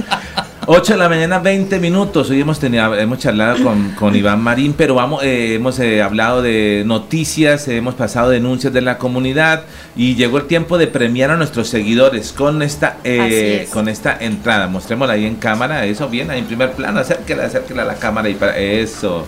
8 0.67 0.95
de 0.95 0.99
la 0.99 1.09
mañana, 1.09 1.39
20 1.41 1.79
minutos. 1.79 2.31
Hoy 2.31 2.41
hemos, 2.41 2.59
tenido, 2.59 2.95
hemos 2.97 3.19
charlado 3.19 3.59
con, 3.99 4.17
Iván 4.17 4.41
Marín, 4.41 4.73
pero 4.73 4.95
vamos, 4.95 5.23
eh, 5.23 5.55
hemos 5.55 5.79
eh, 5.79 6.01
hablado 6.01 6.41
de 6.41 6.85
noticias, 6.87 7.69
hemos 7.69 7.95
pasado 7.95 8.31
denuncias 8.31 8.73
de 8.73 8.81
la 8.81 8.97
comunidad 8.97 9.65
y 9.95 10.15
llegó 10.15 10.39
el 10.39 10.47
tiempo 10.47 10.79
de 10.79 10.87
premiar 10.87 11.31
a 11.31 11.37
nuestros 11.37 11.69
seguidores 11.69 12.33
con 12.33 12.63
esta, 12.63 12.97
eh, 13.05 13.69
con 13.73 13.89
esta 13.89 14.17
entrada. 14.19 14.69
Mostrémosla 14.69 15.15
ahí 15.15 15.27
en 15.27 15.37
cámara, 15.37 15.85
eso 15.85 16.09
bien, 16.09 16.31
ahí 16.31 16.39
en 16.39 16.47
primer 16.47 16.73
plano, 16.73 17.01
acérquela, 17.01 17.45
acérquela 17.45 17.83
a 17.83 17.87
la 17.87 17.97
cámara 17.97 18.29
y 18.31 18.35
para 18.35 18.57
eso. 18.57 19.27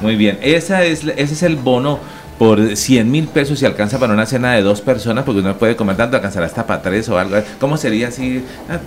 Muy 0.00 0.16
bien, 0.16 0.38
Esa 0.42 0.84
es, 0.84 1.04
ese 1.04 1.34
es 1.34 1.42
el 1.42 1.56
bono 1.56 2.00
por 2.38 2.76
100 2.76 3.10
mil 3.10 3.28
pesos 3.28 3.62
y 3.62 3.66
alcanza 3.66 3.98
para 3.98 4.12
una 4.12 4.26
cena 4.26 4.54
de 4.54 4.62
dos 4.62 4.80
personas, 4.80 5.24
porque 5.24 5.40
uno 5.40 5.56
puede 5.56 5.76
comer 5.76 5.96
tanto, 5.96 6.16
alcanzará 6.16 6.46
hasta 6.46 6.66
para 6.66 6.82
tres 6.82 7.08
o 7.08 7.18
algo. 7.18 7.36
¿Cómo 7.60 7.76
sería 7.76 8.08
así 8.08 8.44
ah, 8.68 8.78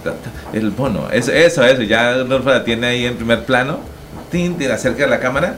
el 0.53 0.71
bono? 0.71 1.09
Eso, 1.11 1.31
eso, 1.31 1.63
eso. 1.63 1.81
Ya 1.84 2.15
Norfa 2.23 2.51
la 2.51 2.63
tiene 2.63 2.88
ahí 2.88 3.05
en 3.05 3.15
primer 3.15 3.45
plano. 3.45 3.79
Tin, 4.31 4.57
acerca 4.69 5.03
de 5.03 5.09
la 5.09 5.19
cámara. 5.19 5.55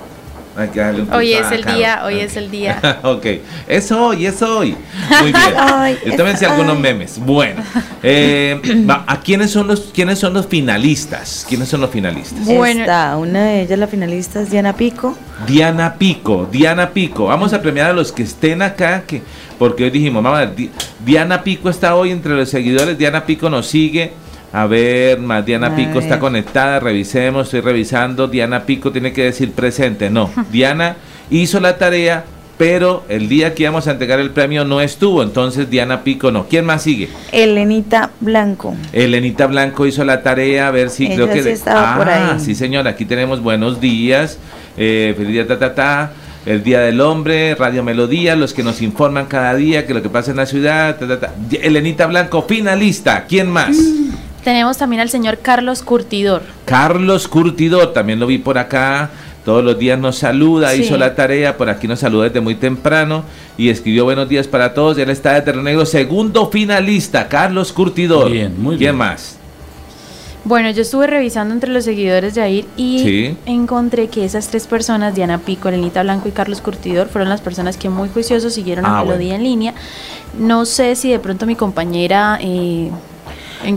Hoy 1.12 1.34
es 1.34 1.52
el 1.52 1.64
día, 1.66 2.02
hoy 2.06 2.20
es 2.20 2.36
el 2.38 2.52
día. 2.52 3.00
ok, 3.04 3.26
es 3.68 3.92
hoy, 3.92 4.26
es 4.26 4.42
hoy. 4.42 4.76
Muy 5.22 5.32
bien. 5.32 5.98
Yo 6.06 6.16
también 6.16 6.38
sé 6.38 6.46
algunos 6.46 6.80
memes. 6.80 7.20
Bueno, 7.20 7.62
eh, 8.04 8.60
¿a 9.08 9.20
quiénes 9.20 9.52
son 9.52 9.68
los 9.68 9.92
quiénes 9.94 10.20
son 10.20 10.34
los 10.34 10.48
finalistas? 10.48 11.46
¿Quiénes 11.48 11.70
son 11.70 11.82
los 11.82 11.90
finalistas? 11.90 12.46
Bueno, 12.46 12.82
Está, 12.82 13.18
una 13.18 13.44
de 13.44 13.62
ellas, 13.62 13.80
la 13.80 13.88
finalista 13.88 14.42
es 14.42 14.52
Diana 14.52 14.74
Pico. 14.74 15.18
Diana 15.48 15.96
Pico, 15.96 16.48
Diana 16.52 16.90
Pico. 16.90 17.26
Vamos 17.26 17.54
a 17.54 17.62
premiar 17.62 17.90
a 17.92 17.94
los 17.94 18.12
que 18.12 18.24
estén 18.24 18.62
acá, 18.62 19.04
que 19.06 19.22
porque 19.58 19.84
hoy 19.84 19.90
dijimos, 19.90 20.24
mamá, 20.24 20.52
Diana 21.06 21.44
Pico 21.44 21.70
está 21.70 21.96
hoy 21.96 22.12
entre 22.12 22.34
los 22.34 22.50
seguidores. 22.50 22.98
Diana 22.98 23.26
Pico 23.26 23.50
nos 23.50 23.68
sigue. 23.68 24.14
A 24.52 24.66
ver, 24.66 25.20
más 25.20 25.46
Diana 25.46 25.76
Pico 25.76 26.00
está 26.00 26.20
conectada, 26.20 26.80
revisemos, 26.80 27.48
estoy 27.48 27.62
revisando. 27.62 28.28
Diana 28.28 28.64
Pico 28.64 28.92
tiene 28.92 29.14
que 29.14 29.26
decir 29.26 29.52
presente. 29.52 30.10
No, 30.10 30.30
Diana 30.52 30.96
hizo 31.30 31.60
la 31.60 31.78
tarea, 31.78 32.26
pero 32.58 33.04
el 33.10 33.30
día 33.30 33.54
que 33.54 33.64
íbamos 33.64 33.88
a 33.88 33.92
entregar 33.92 34.20
el 34.20 34.32
premio 34.32 34.66
no 34.66 34.82
estuvo, 34.82 35.22
entonces 35.22 35.70
Diana 35.70 36.04
Pico 36.04 36.32
no. 36.32 36.48
¿Quién 36.48 36.66
más 36.66 36.82
sigue? 36.82 37.10
Elenita 37.32 38.10
Blanco. 38.20 38.76
Elenita 38.92 39.46
Blanco 39.46 39.86
hizo 39.86 40.04
la 40.04 40.24
tarea, 40.24 40.68
a 40.68 40.72
ver 40.72 40.90
si 40.90 41.08
creo 41.08 41.30
que... 41.30 41.56
Sí 41.56 41.64
ah, 41.68 41.94
por 41.98 42.10
ahí. 42.10 42.40
sí 42.40 42.56
señora, 42.56 42.92
aquí 42.92 43.06
tenemos 43.06 43.42
buenos 43.42 43.80
días, 43.80 44.40
eh, 44.78 45.14
feliz 45.16 45.32
día, 45.32 45.48
ta, 45.48 45.60
ta, 45.60 45.76
ta 45.76 46.12
el 46.46 46.64
Día 46.64 46.80
del 46.80 47.00
Hombre, 47.02 47.54
Radio 47.54 47.84
Melodía, 47.84 48.36
los 48.36 48.54
que 48.54 48.64
nos 48.64 48.82
informan 48.82 49.28
cada 49.28 49.54
día 49.56 49.86
que 49.86 49.94
lo 49.94 50.02
que 50.02 50.10
pasa 50.10 50.32
en 50.32 50.38
la 50.38 50.46
ciudad. 50.46 50.98
Ta, 50.98 51.20
ta, 51.20 51.34
Elenita 51.62 52.08
Blanco, 52.08 52.44
finalista. 52.44 53.26
¿Quién 53.28 53.52
más? 53.52 53.78
Tenemos 54.44 54.78
también 54.78 55.02
al 55.02 55.10
señor 55.10 55.40
Carlos 55.40 55.84
Curtidor. 55.84 56.44
Carlos 56.66 57.28
Curtidor, 57.28 57.94
también 57.94 58.20
lo 58.20 58.28
vi 58.28 58.38
por 58.38 58.58
acá. 58.58 59.10
Todos 59.46 59.64
los 59.64 59.80
días 59.80 59.98
nos 59.98 60.18
saluda, 60.18 60.76
hizo 60.76 60.98
la 60.98 61.16
tarea, 61.16 61.58
por 61.58 61.70
aquí 61.70 61.88
nos 61.88 62.00
saluda 62.00 62.26
desde 62.26 62.42
muy 62.42 62.56
temprano 62.56 63.24
y 63.58 63.70
escribió 63.70 64.04
buenos 64.04 64.30
días 64.30 64.48
para 64.48 64.74
todos. 64.74 64.98
Él 64.98 65.10
está 65.10 65.34
de 65.34 65.42
Terreno 65.42 65.64
Negro, 65.64 65.86
segundo 65.86 66.50
finalista, 66.52 67.28
Carlos 67.28 67.74
Curtidor. 67.74 68.32
Bien, 68.32 68.62
muy 68.62 68.76
bien. 68.76 68.92
¿Quién 68.92 68.96
más? 68.98 69.40
Bueno, 70.46 70.70
yo 70.72 70.84
estuve 70.84 71.06
revisando 71.06 71.54
entre 71.54 71.70
los 71.70 71.84
seguidores 71.84 72.34
de 72.34 72.42
AIR 72.42 72.66
y 72.78 73.36
encontré 73.46 74.08
que 74.08 74.24
esas 74.24 74.48
tres 74.48 74.68
personas, 74.68 75.14
Diana 75.14 75.38
Pico, 75.38 75.70
Lenita 75.70 76.02
Blanco 76.02 76.30
y 76.30 76.32
Carlos 76.32 76.62
Curtidor, 76.62 77.08
fueron 77.10 77.30
las 77.30 77.42
personas 77.42 77.76
que 77.76 77.90
muy 77.90 78.10
juiciosos 78.10 78.54
siguieron 78.54 78.84
la 78.84 79.00
ah, 79.00 79.04
melodía 79.04 79.36
en 79.36 79.44
línea. 79.44 79.74
No 80.38 80.66
sé 80.66 80.96
si 80.96 81.12
de 81.12 81.20
pronto 81.20 81.46
mi 81.46 81.56
compañera 81.56 82.40
eh, 82.42 82.90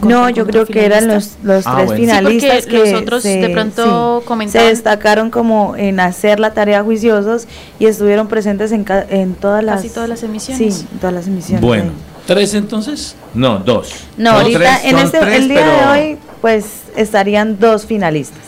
no, 0.02 0.30
yo 0.30 0.46
creo 0.46 0.66
que 0.66 0.84
eran 0.84 1.08
los, 1.08 1.32
los 1.42 1.66
ah, 1.66 1.82
tres 1.84 1.92
finalistas 1.98 2.66
que 2.66 2.78
los 2.78 3.00
otros 3.00 3.22
de 3.22 3.50
pronto 3.52 4.22
comentaron. 4.24 4.66
Se 4.66 4.70
destacaron 4.74 5.30
como 5.30 5.76
en 5.76 6.00
hacer 6.00 6.38
la 6.40 6.52
tarea 6.54 6.82
juiciosos 6.82 7.46
y 7.78 7.86
estuvieron 7.86 8.28
presentes 8.28 8.72
en, 8.72 8.84
en 9.10 9.34
todas 9.34 9.62
las 9.64 9.86
todas 9.92 10.08
las 10.08 10.22
emisiones. 10.22 10.74
Sí, 10.76 10.86
todas 11.00 11.14
las 11.14 11.26
emisiones. 11.26 11.62
Bueno, 11.64 11.90
¿Tres 12.26 12.54
entonces? 12.54 13.16
No, 13.34 13.58
dos. 13.58 13.92
No, 14.16 14.30
Son 14.30 14.40
ahorita 14.42 14.58
tres- 14.80 14.92
en 14.92 14.98
este, 14.98 15.18
tres, 15.18 15.36
el 15.36 15.48
día 15.48 15.64
pero- 15.64 15.92
de 15.92 16.00
hoy, 16.12 16.18
pues 16.40 16.64
estarían 16.96 17.58
dos 17.58 17.84
finalistas. 17.84 18.38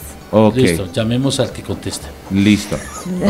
Listo, 0.55 0.89
llamemos 0.93 1.39
al 1.41 1.53
que 1.53 1.63
conteste. 1.63 2.07
Listo. 2.33 2.77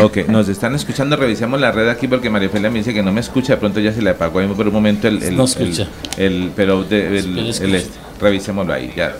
Ok, 0.02 0.18
nos 0.28 0.48
están 0.48 0.74
escuchando, 0.74 1.16
revisemos 1.16 1.60
la 1.60 1.70
red 1.72 1.88
aquí 1.88 2.08
porque 2.08 2.30
María 2.30 2.48
Ofelia 2.48 2.70
me 2.70 2.78
dice 2.78 2.94
que 2.94 3.02
no 3.02 3.12
me 3.12 3.20
escucha, 3.20 3.54
de 3.54 3.58
pronto 3.58 3.80
ya 3.80 3.92
se 3.92 4.00
le 4.02 4.10
apagó 4.10 4.38
ahí 4.38 4.46
por 4.48 4.66
un 4.66 4.72
momento 4.72 5.06
el... 5.08 5.22
el 5.22 5.36
No 5.36 5.44
el- 5.44 5.48
escucha. 5.50 5.88
El, 6.16 6.50
pero 6.56 6.82
de- 6.84 7.06
el, 7.08 7.14
Espera, 7.16 7.40
el 7.40 7.48
escucha. 7.48 7.76
este. 7.76 7.90
revisémoslo 8.20 8.72
ahí, 8.72 8.92
ya. 8.96 9.14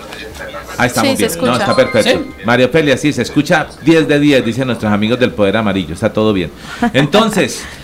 Ahí 0.79 0.87
estamos 0.89 1.11
Sí, 1.11 1.17
se 1.17 1.23
bien. 1.23 1.31
escucha. 1.31 1.51
No, 1.53 1.57
está 1.59 1.77
perfecto. 1.77 2.25
María 2.45 2.67
Ofelia, 2.67 2.97
sí, 2.97 3.13
se 3.13 3.23
escucha 3.23 3.67
10 3.85 4.09
de 4.09 4.19
10, 4.19 4.45
dicen 4.45 4.67
nuestros 4.67 4.91
amigos 4.93 5.19
del 5.21 5.33
Poder 5.33 5.57
Amarillo, 5.57 5.95
está 5.95 6.13
todo 6.13 6.33
bien. 6.33 6.51
Entonces... 6.93 7.65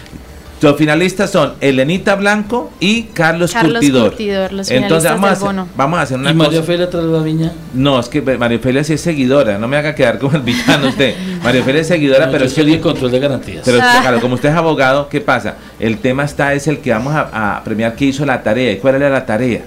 Los 0.60 0.76
finalistas 0.76 1.30
son 1.30 1.54
Elenita 1.60 2.16
Blanco 2.16 2.70
y 2.80 3.04
Carlos, 3.04 3.52
Carlos 3.52 3.74
Curtidor. 3.78 4.08
Curtidor, 4.10 4.52
los 4.52 4.70
Entonces 4.70 5.10
finalistas 5.10 5.12
vamos 5.12 5.24
a, 5.24 5.52
del 5.52 5.58
hacer, 5.60 5.76
vamos 5.76 5.98
a 5.98 6.02
hacer 6.02 6.18
una 6.18 6.30
¿Y 6.30 6.34
María 6.34 6.50
cosa. 6.50 6.62
Ofelia 6.62 6.90
tras 6.90 7.04
la 7.04 7.22
viña? 7.22 7.52
No, 7.72 7.98
es 7.98 8.08
que 8.08 8.20
María 8.20 8.58
Ofelia 8.58 8.84
sí 8.84 8.92
es 8.92 9.00
seguidora, 9.00 9.56
no 9.58 9.68
me 9.68 9.78
haga 9.78 9.94
quedar 9.94 10.18
como 10.18 10.36
el 10.36 10.42
villano 10.42 10.88
usted. 10.88 11.14
María 11.42 11.62
Ofelia 11.62 11.80
es 11.80 11.88
seguidora, 11.88 12.26
No, 12.26 12.32
pero 12.32 12.44
yo 12.44 12.62
es 12.62 12.68
que 12.68 12.80
control 12.80 13.10
de 13.10 13.18
garantías. 13.20 13.62
pero 13.64 13.78
Ah. 13.80 13.98
claro, 14.02 14.20
como 14.20 14.34
usted 14.34 14.50
es 14.50 14.54
abogado, 14.54 15.08
¿qué 15.08 15.20
pasa? 15.22 15.54
El 15.78 15.96
tema 15.98 16.24
está 16.24 16.52
es 16.52 16.66
el 16.68 16.78
que 16.80 16.90
vamos 16.90 17.14
a, 17.14 17.56
a 17.56 17.64
premiar 17.64 17.94
que 17.94 18.04
hizo 18.04 18.26
la 18.26 18.42
tarea. 18.42 18.72
¿Y 18.72 18.76
cuál 18.76 18.96
era 18.96 19.08
la 19.08 19.24
tarea? 19.24 19.62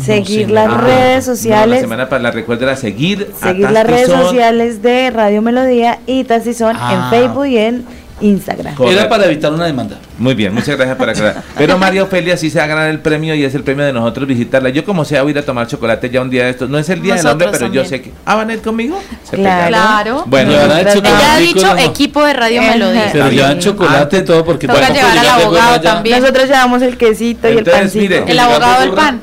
Seguir 0.00 0.46
sé, 0.46 0.52
las 0.52 0.72
Ah, 0.72 0.78
redes 0.80 1.26
no, 1.26 1.32
la 1.32 1.36
sociales. 1.36 1.80
semana 1.80 2.08
para 2.08 2.22
la 2.22 2.30
recuerda 2.32 2.64
era 2.64 2.76
seguir 2.76 3.30
a 3.40 3.48
seguir 3.48 3.70
las 3.70 3.86
redes 3.86 4.08
sociales 4.08 4.82
de 4.82 5.10
Radio 5.10 5.40
Melodía 5.40 6.00
y 6.06 6.24
Tastizón 6.24 6.76
Ah. 6.80 7.10
en 7.12 7.20
Facebook 7.20 7.46
y 7.46 7.58
en 7.58 7.84
Instagram. 8.20 8.74
Correcto. 8.74 9.00
Era 9.00 9.08
para 9.08 9.26
evitar 9.26 9.52
una 9.52 9.66
demanda. 9.66 9.96
Muy 10.18 10.34
bien, 10.34 10.54
muchas 10.54 10.76
gracias 10.76 10.96
por 10.96 11.08
aclarar. 11.10 11.42
Pero 11.58 11.76
María 11.78 12.02
Ofelia 12.04 12.36
sí 12.36 12.48
se 12.48 12.58
va 12.58 12.64
a 12.64 12.68
ganar 12.68 12.88
el 12.90 13.00
premio 13.00 13.34
y 13.34 13.44
es 13.44 13.54
el 13.54 13.64
premio 13.64 13.84
de 13.84 13.92
nosotros 13.92 14.28
visitarla. 14.28 14.68
Yo 14.70 14.84
como 14.84 15.04
sea 15.04 15.22
voy 15.22 15.30
a 15.30 15.32
ir 15.32 15.38
a 15.38 15.42
tomar 15.42 15.66
chocolate 15.66 16.08
ya 16.10 16.20
un 16.20 16.30
día 16.30 16.44
de 16.44 16.50
estos. 16.50 16.68
No 16.70 16.78
es 16.78 16.88
el 16.88 17.02
día 17.02 17.16
del 17.16 17.26
hombre, 17.26 17.48
pero 17.50 17.72
yo 17.72 17.84
sé 17.84 18.00
que... 18.02 18.12
¿Ah, 18.24 18.36
van 18.36 18.50
a 18.50 18.54
ir 18.54 18.62
conmigo? 18.62 19.00
Se 19.28 19.36
Claro. 19.36 19.68
Claro. 19.68 20.24
Bueno, 20.26 20.52
el 20.52 20.58
Ella 20.70 20.92
chocolate 20.94 21.08
Ella 21.08 21.34
ha 21.34 21.38
dicho 21.38 21.74
¿no? 21.74 21.78
equipo 21.80 22.24
de 22.24 22.32
Radio 22.32 22.60
Ajá. 22.60 22.70
Melodía. 22.72 23.08
Pero 23.12 23.30
llevan 23.30 23.58
chocolate 23.58 24.16
y 24.16 24.18
Antes- 24.20 24.24
todo 24.24 24.44
porque 24.44 24.66
Toca 24.68 24.90
llevar 24.90 25.18
al 25.18 25.28
abogado 25.28 25.80
también. 25.80 26.20
Nosotros 26.20 26.46
llevamos 26.46 26.82
el 26.82 26.96
quesito 26.96 27.48
y 27.48 27.52
el 27.52 27.58
Entonces, 27.58 27.82
pancito. 27.82 28.00
mire, 28.02 28.24
El 28.30 28.38
abogado 28.38 28.80
del 28.82 28.90
pan. 28.92 29.20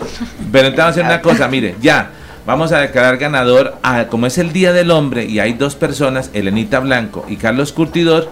Pero 0.52 0.68
entonces 0.68 0.78
vamos 0.78 0.80
a 0.80 0.90
hacer 0.90 1.06
una 1.06 1.22
cosa, 1.22 1.48
mire, 1.48 1.76
ya, 1.82 2.10
vamos 2.46 2.72
a 2.74 2.80
declarar 2.80 3.18
ganador, 3.18 3.78
a, 3.84 4.08
como 4.08 4.28
es 4.28 4.38
el 4.38 4.52
Día 4.52 4.74
del 4.74 4.92
Hombre 4.92 5.26
y 5.26 5.40
hay 5.40 5.54
dos 5.54 5.76
personas, 5.76 6.30
Elenita 6.34 6.80
Blanco 6.80 7.26
y 7.30 7.38
Carlos 7.38 7.72
Curtidor, 7.72 8.30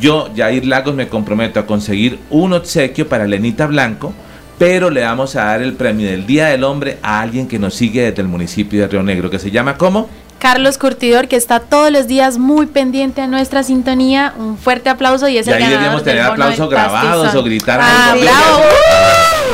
yo, 0.00 0.30
Jair 0.36 0.66
Lagos, 0.66 0.94
me 0.94 1.08
comprometo 1.08 1.60
a 1.60 1.66
conseguir 1.66 2.18
un 2.30 2.52
obsequio 2.52 3.08
para 3.08 3.24
Elenita 3.24 3.66
Blanco, 3.66 4.12
pero 4.58 4.90
le 4.90 5.02
vamos 5.02 5.34
a 5.36 5.44
dar 5.44 5.62
el 5.62 5.72
premio 5.74 6.08
del 6.10 6.26
Día 6.26 6.46
del 6.48 6.64
Hombre 6.64 6.98
a 7.02 7.20
alguien 7.20 7.48
que 7.48 7.58
nos 7.58 7.74
sigue 7.74 8.02
desde 8.02 8.22
el 8.22 8.28
municipio 8.28 8.80
de 8.82 8.88
Río 8.88 9.02
Negro, 9.02 9.28
que 9.30 9.38
se 9.38 9.50
llama 9.50 9.76
¿cómo? 9.76 10.08
Carlos 10.38 10.76
Curtidor, 10.76 11.28
que 11.28 11.36
está 11.36 11.60
todos 11.60 11.92
los 11.92 12.08
días 12.08 12.36
muy 12.36 12.66
pendiente 12.66 13.20
a 13.20 13.28
nuestra 13.28 13.62
sintonía. 13.62 14.34
Un 14.36 14.58
fuerte 14.58 14.90
aplauso 14.90 15.28
y 15.28 15.38
es 15.38 15.46
Y 15.46 15.50
el 15.50 15.54
ahí 15.54 15.60
ganador 15.62 15.78
deberíamos 15.78 16.02
tener 16.04 16.22
aplausos 16.22 16.68
grabados 16.68 17.22
pastizón. 17.26 17.40
o 17.40 17.44
gritar. 17.44 17.80
Ah, 17.80 18.10
algo. 18.10 18.24
bravo. 18.24 18.58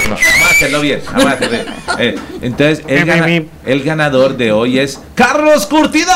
No, 0.09 0.15
vamos 0.15 0.21
a 0.47 0.51
hacerlo 0.51 0.81
bien. 0.81 1.01
Vamos 1.13 1.25
a 1.27 1.31
hacerlo 1.33 1.51
bien. 1.59 1.67
Eh, 2.01 2.15
entonces, 2.43 2.83
el, 2.87 3.05
gana- 3.05 3.43
el 3.67 3.83
ganador 3.83 4.37
de 4.37 4.53
hoy 4.53 4.79
es 4.79 5.01
Carlos 5.15 5.67
Curtidor. 5.67 6.07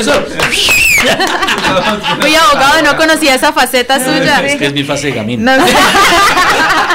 Eso. 0.00 0.12
Uy, 2.24 2.34
abogado, 2.34 2.82
no 2.82 2.96
conocía 2.96 3.34
esa 3.34 3.52
faceta 3.52 4.02
suya. 4.02 4.40
Es 4.44 4.56
que 4.56 4.66
es 4.66 4.72
mi 4.72 4.84
fase 4.84 5.08
de 5.08 5.12
gamín. 5.14 5.44
Nos, 5.44 5.58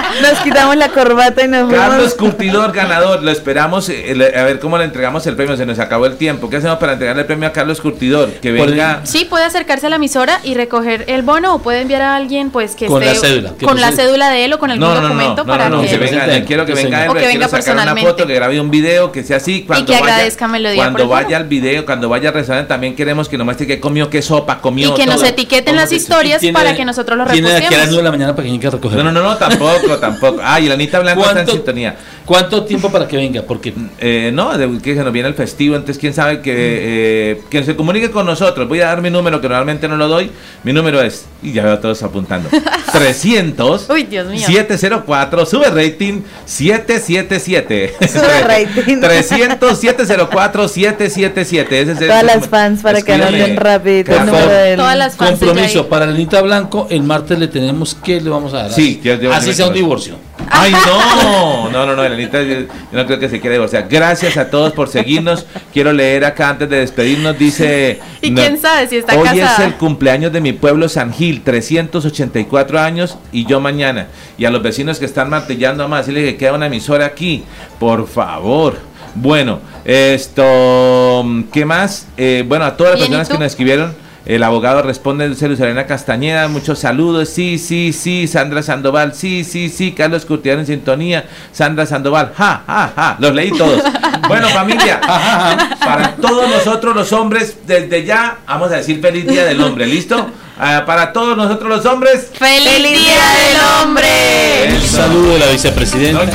nos 0.21 0.39
quitamos 0.41 0.75
la 0.75 0.89
corbata 0.89 1.43
y 1.43 1.47
nos 1.47 1.71
Carlos. 1.71 2.13
Curtidor, 2.15 2.71
ganador. 2.71 3.23
Lo 3.23 3.31
esperamos. 3.31 3.89
eh, 3.89 4.13
le- 4.15 4.37
a 4.37 4.43
ver 4.43 4.59
cómo 4.59 4.77
le 4.77 4.85
entregamos 4.85 5.25
el 5.27 5.35
premio. 5.35 5.55
Se 5.57 5.65
nos 5.65 5.79
acabó 5.79 6.05
el 6.05 6.17
tiempo. 6.17 6.49
¿Qué 6.49 6.57
hacemos 6.57 6.77
para 6.77 6.93
entregarle 6.93 7.21
el 7.21 7.27
premio 7.27 7.47
a 7.47 7.51
Carlos 7.51 7.81
Curtidor? 7.81 8.29
Que 8.33 8.53
Por 8.53 8.69
venga. 8.69 9.01
Sí, 9.03 9.25
puede 9.25 9.45
acercarse 9.45 9.87
a 9.87 9.89
la 9.89 9.95
emisora 9.97 10.39
y 10.43 10.53
recoger 10.53 11.05
el 11.07 11.21
bono 11.21 11.55
o 11.55 11.59
puede 11.59 11.81
enviar 11.81 12.01
a 12.01 12.15
alguien 12.15 12.49
pues 12.51 12.75
que 12.75 12.87
Con 12.87 13.01
esté 13.03 13.15
la 13.15 13.19
cédula, 13.21 13.53
que 13.57 13.65
con 13.65 13.75
la 13.79 13.87
presente. 13.87 14.03
cédula 14.09 14.29
de 14.29 14.45
él 14.45 14.53
o 14.53 14.59
con 14.59 14.71
algún 14.71 14.87
No, 14.87 14.93
no, 14.95 15.01
no, 15.01 15.01
no, 15.01 15.13
documento 15.15 15.43
no, 15.43 15.47
para 15.51 15.69
no, 15.69 15.77
no, 15.77 15.81
que 15.83 15.89
que 15.89 15.97
venga, 15.97 16.23
presente, 16.23 16.45
quiero 16.47 16.65
que 16.65 16.73
que 16.73 16.83
venga 16.83 17.03
él, 17.05 17.09
O 17.09 17.13
que 17.13 17.19
quiero 17.19 17.33
venga 17.33 17.45
sacar 17.47 17.59
una 17.63 17.73
personalmente. 17.75 18.09
foto, 18.11 18.27
que 18.27 18.33
grabe 18.35 18.59
un 18.61 18.71
video, 18.71 19.11
que 19.11 19.23
sea 19.23 19.37
así. 19.37 19.63
Cuando 19.65 19.85
que 19.85 19.93
vaya, 19.93 20.13
agradezca 20.13 20.47
Melodía 20.47 20.75
Cuando 20.83 21.03
el 21.03 21.09
vaya 21.09 21.25
bono. 21.27 21.37
al 21.37 21.43
video, 21.45 21.85
cuando 21.85 22.09
vaya 22.09 22.29
al 22.29 22.35
restaurante, 22.35 22.67
también 22.69 22.95
queremos 22.95 23.29
que 23.29 23.37
nos 23.37 23.45
muestre 23.45 23.67
qué 23.67 23.79
comió, 23.79 24.09
qué 24.09 24.21
sopa 24.21 24.59
comió. 24.59 24.89
y 24.89 24.93
que 24.93 25.05
nos 25.05 25.17
todo. 25.17 25.25
etiqueten 25.27 25.65
¿Cómo 25.73 25.81
las 25.81 25.91
historias 25.91 26.41
para 26.53 26.75
que 26.75 26.85
nosotros 26.85 27.17
lo 27.17 27.25
Tiene 27.25 27.49
de 27.49 27.57
aquí 27.57 27.73
a 27.73 27.77
las 27.77 27.87
9 27.87 27.97
de 27.97 28.03
la 28.03 28.11
mañana 28.11 28.35
para 28.35 28.45
que 28.45 28.51
venga 28.51 28.67
a 28.67 28.71
recoger. 28.71 28.97
No, 28.97 29.03
no, 29.03 29.11
no, 29.11 29.21
no, 29.23 29.37
tampoco, 29.37 29.90
tampoco. 29.99 30.39
Ah, 30.43 30.59
y 30.59 30.67
la 30.67 30.73
Anita 30.75 30.99
Blanco 30.99 31.21
está 31.21 31.31
en 31.31 31.35
¿Cuánto- 31.37 31.51
sintonía. 31.53 31.95
¿Cuánto 32.25 32.63
tiempo 32.65 32.91
para 32.91 33.07
que 33.07 33.17
venga? 33.17 33.41
Porque 33.43 33.73
Eh, 33.99 34.31
no, 34.33 34.57
de- 34.57 34.79
que 34.81 34.95
se 34.95 35.03
nos 35.03 35.11
viene 35.11 35.27
el 35.27 35.33
festivo, 35.35 35.75
entonces 35.75 35.97
quién 35.99 36.13
sabe 36.13 36.41
que, 36.41 36.53
eh, 36.55 37.41
que 37.49 37.63
se 37.63 37.75
comunique 37.75 38.09
con 38.11 38.25
nosotros. 38.25 38.67
Voy 38.67 38.79
a 38.81 38.85
dar 38.87 39.01
mi 39.01 39.09
número, 39.09 39.41
que 39.41 39.47
normalmente 39.49 39.87
no 39.87 39.97
lo 39.97 40.07
doy. 40.07 40.31
Mi 40.63 40.71
número 40.73 41.01
es, 41.01 41.25
y 41.43 41.51
ya 41.53 41.63
veo 41.63 41.73
a 41.73 41.81
todos 41.81 42.01
apuntando, 42.03 42.49
300 42.91 43.89
Uy, 43.89 44.03
Dios 44.03 44.27
mío. 44.27 44.45
704, 44.45 45.45
sube 45.45 45.65
rating 45.69 46.21
777. 46.45 47.93
Sube 48.07 48.41
rating. 48.47 48.99
300 48.99 49.77
704 49.79 50.67
777. 50.67 51.81
Ese 51.81 51.91
es 51.93 52.01
el- 52.01 52.07
Todas 52.07 52.23
las 52.23 52.47
fans 52.47 52.81
para 52.81 53.01
que 53.01 53.13
anoten 53.13 53.55
rapidito 53.57 54.11
el 54.15 54.25
número 54.25 54.47
del. 54.47 54.77
Todas 54.77 54.97
las 54.97 55.15
fans 55.15 55.39
de 55.39 55.45
compromiso 55.45 55.87
para 55.89 56.05
Lenita 56.05 56.41
Blanco, 56.41 56.87
el 56.89 57.03
martes 57.03 57.37
le 57.39 57.47
tenemos 57.47 57.95
que 57.95 58.21
le 58.21 58.29
vamos 58.29 58.53
a 58.53 58.63
dar. 58.63 58.71
Sí, 58.73 59.01
así 59.31 59.53
sea 59.53 59.67
un 59.67 59.73
divorcio. 59.73 60.15
Ay, 60.49 60.71
no, 60.71 61.69
no, 61.71 61.85
no, 61.85 61.95
no, 61.95 62.03
Elenita, 62.03 62.41
yo, 62.41 62.59
yo 62.61 62.67
no 62.91 63.05
creo 63.05 63.19
que 63.19 63.29
se 63.29 63.39
quiera 63.39 63.53
divorciar. 63.53 63.87
Gracias 63.89 64.37
a 64.37 64.49
todos 64.49 64.73
por 64.73 64.89
seguirnos. 64.89 65.45
Quiero 65.73 65.93
leer 65.93 66.25
acá 66.25 66.49
antes 66.49 66.69
de 66.69 66.79
despedirnos, 66.79 67.37
dice... 67.37 67.99
Y 68.21 68.29
no, 68.29 68.41
quién 68.41 68.61
sabe 68.61 68.87
si 68.87 68.97
está 68.97 69.17
Hoy 69.17 69.23
casada. 69.23 69.53
es 69.53 69.59
el 69.59 69.75
cumpleaños 69.75 70.31
de 70.31 70.41
mi 70.41 70.53
pueblo 70.53 70.87
San 70.87 71.11
Gil, 71.11 71.41
384 71.41 72.79
años 72.79 73.17
y 73.31 73.45
yo 73.45 73.59
mañana. 73.59 74.07
Y 74.37 74.45
a 74.45 74.51
los 74.51 74.61
vecinos 74.61 74.99
que 74.99 75.05
están 75.05 75.29
martillando 75.29 75.87
más, 75.87 76.05
decirle 76.05 76.31
que 76.31 76.37
queda 76.37 76.53
una 76.53 76.67
emisora 76.67 77.07
aquí, 77.07 77.43
por 77.79 78.07
favor. 78.07 78.77
Bueno, 79.15 79.59
esto, 79.83 81.25
¿qué 81.51 81.65
más? 81.65 82.07
Eh, 82.15 82.45
bueno, 82.47 82.65
a 82.65 82.77
todas 82.77 82.93
las 82.93 82.99
Bien, 83.01 83.11
¿y 83.11 83.15
personas 83.15 83.29
que 83.29 83.43
nos 83.43 83.51
escribieron, 83.51 83.95
el 84.25 84.43
abogado 84.43 84.83
responde 84.83 85.27
Dulce 85.27 85.45
Elena 85.45 85.85
Castañeda, 85.87 86.47
muchos 86.47 86.79
saludos, 86.79 87.29
sí, 87.29 87.57
sí, 87.57 87.91
sí, 87.91 88.27
Sandra 88.27 88.61
Sandoval, 88.61 89.15
sí, 89.15 89.43
sí, 89.43 89.69
sí, 89.69 89.93
Carlos 89.93 90.25
Curtián 90.25 90.59
en 90.59 90.67
sintonía, 90.67 91.25
Sandra 91.51 91.85
Sandoval, 91.85 92.31
ja, 92.37 92.63
ja, 92.67 92.93
ja, 92.95 93.15
los 93.19 93.33
leí 93.33 93.51
todos. 93.51 93.81
Bueno, 94.27 94.47
familia, 94.49 95.01
para 95.83 96.15
todos 96.15 96.47
nosotros 96.47 96.95
los 96.95 97.11
hombres, 97.11 97.57
desde 97.67 98.05
ya, 98.05 98.37
vamos 98.47 98.71
a 98.71 98.75
decir 98.75 99.01
feliz 99.01 99.27
día 99.27 99.43
del 99.43 99.59
hombre, 99.59 99.85
¿listo? 99.87 100.29
Ah, 100.57 100.83
para 100.85 101.11
todos 101.11 101.35
nosotros 101.35 101.69
los 101.69 101.85
hombres, 101.85 102.29
¡Feliz, 102.33 102.77
Día 102.77 102.93
del 102.93 103.61
Hombre! 103.81 104.67
El 104.67 104.81
saludo 104.81 105.33
de 105.33 105.39
la 105.39 105.47
vicepresidenta. 105.47 106.29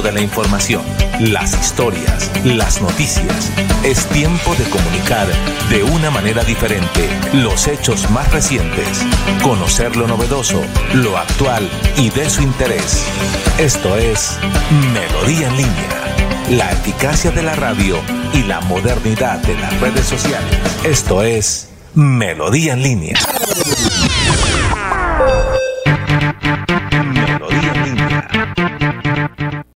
De 0.00 0.12
la 0.12 0.22
información, 0.22 0.82
las 1.18 1.52
historias, 1.60 2.30
las 2.42 2.80
noticias. 2.80 3.50
Es 3.84 4.06
tiempo 4.06 4.54
de 4.54 4.64
comunicar 4.70 5.26
de 5.68 5.82
una 5.82 6.10
manera 6.10 6.42
diferente 6.42 7.06
los 7.34 7.68
hechos 7.68 8.08
más 8.10 8.32
recientes, 8.32 9.04
conocer 9.42 9.96
lo 9.96 10.06
novedoso, 10.06 10.62
lo 10.94 11.18
actual 11.18 11.68
y 11.98 12.08
de 12.10 12.30
su 12.30 12.42
interés. 12.42 13.04
Esto 13.58 13.98
es 13.98 14.38
Melodía 14.94 15.48
en 15.48 15.56
línea, 15.58 16.16
la 16.50 16.72
eficacia 16.72 17.30
de 17.30 17.42
la 17.42 17.54
radio 17.54 17.98
y 18.32 18.42
la 18.44 18.62
modernidad 18.62 19.38
de 19.40 19.54
las 19.56 19.78
redes 19.80 20.06
sociales. 20.06 20.58
Esto 20.82 21.22
es 21.22 21.68
Melodía 21.94 22.72
en 22.72 22.82
línea. 22.82 23.18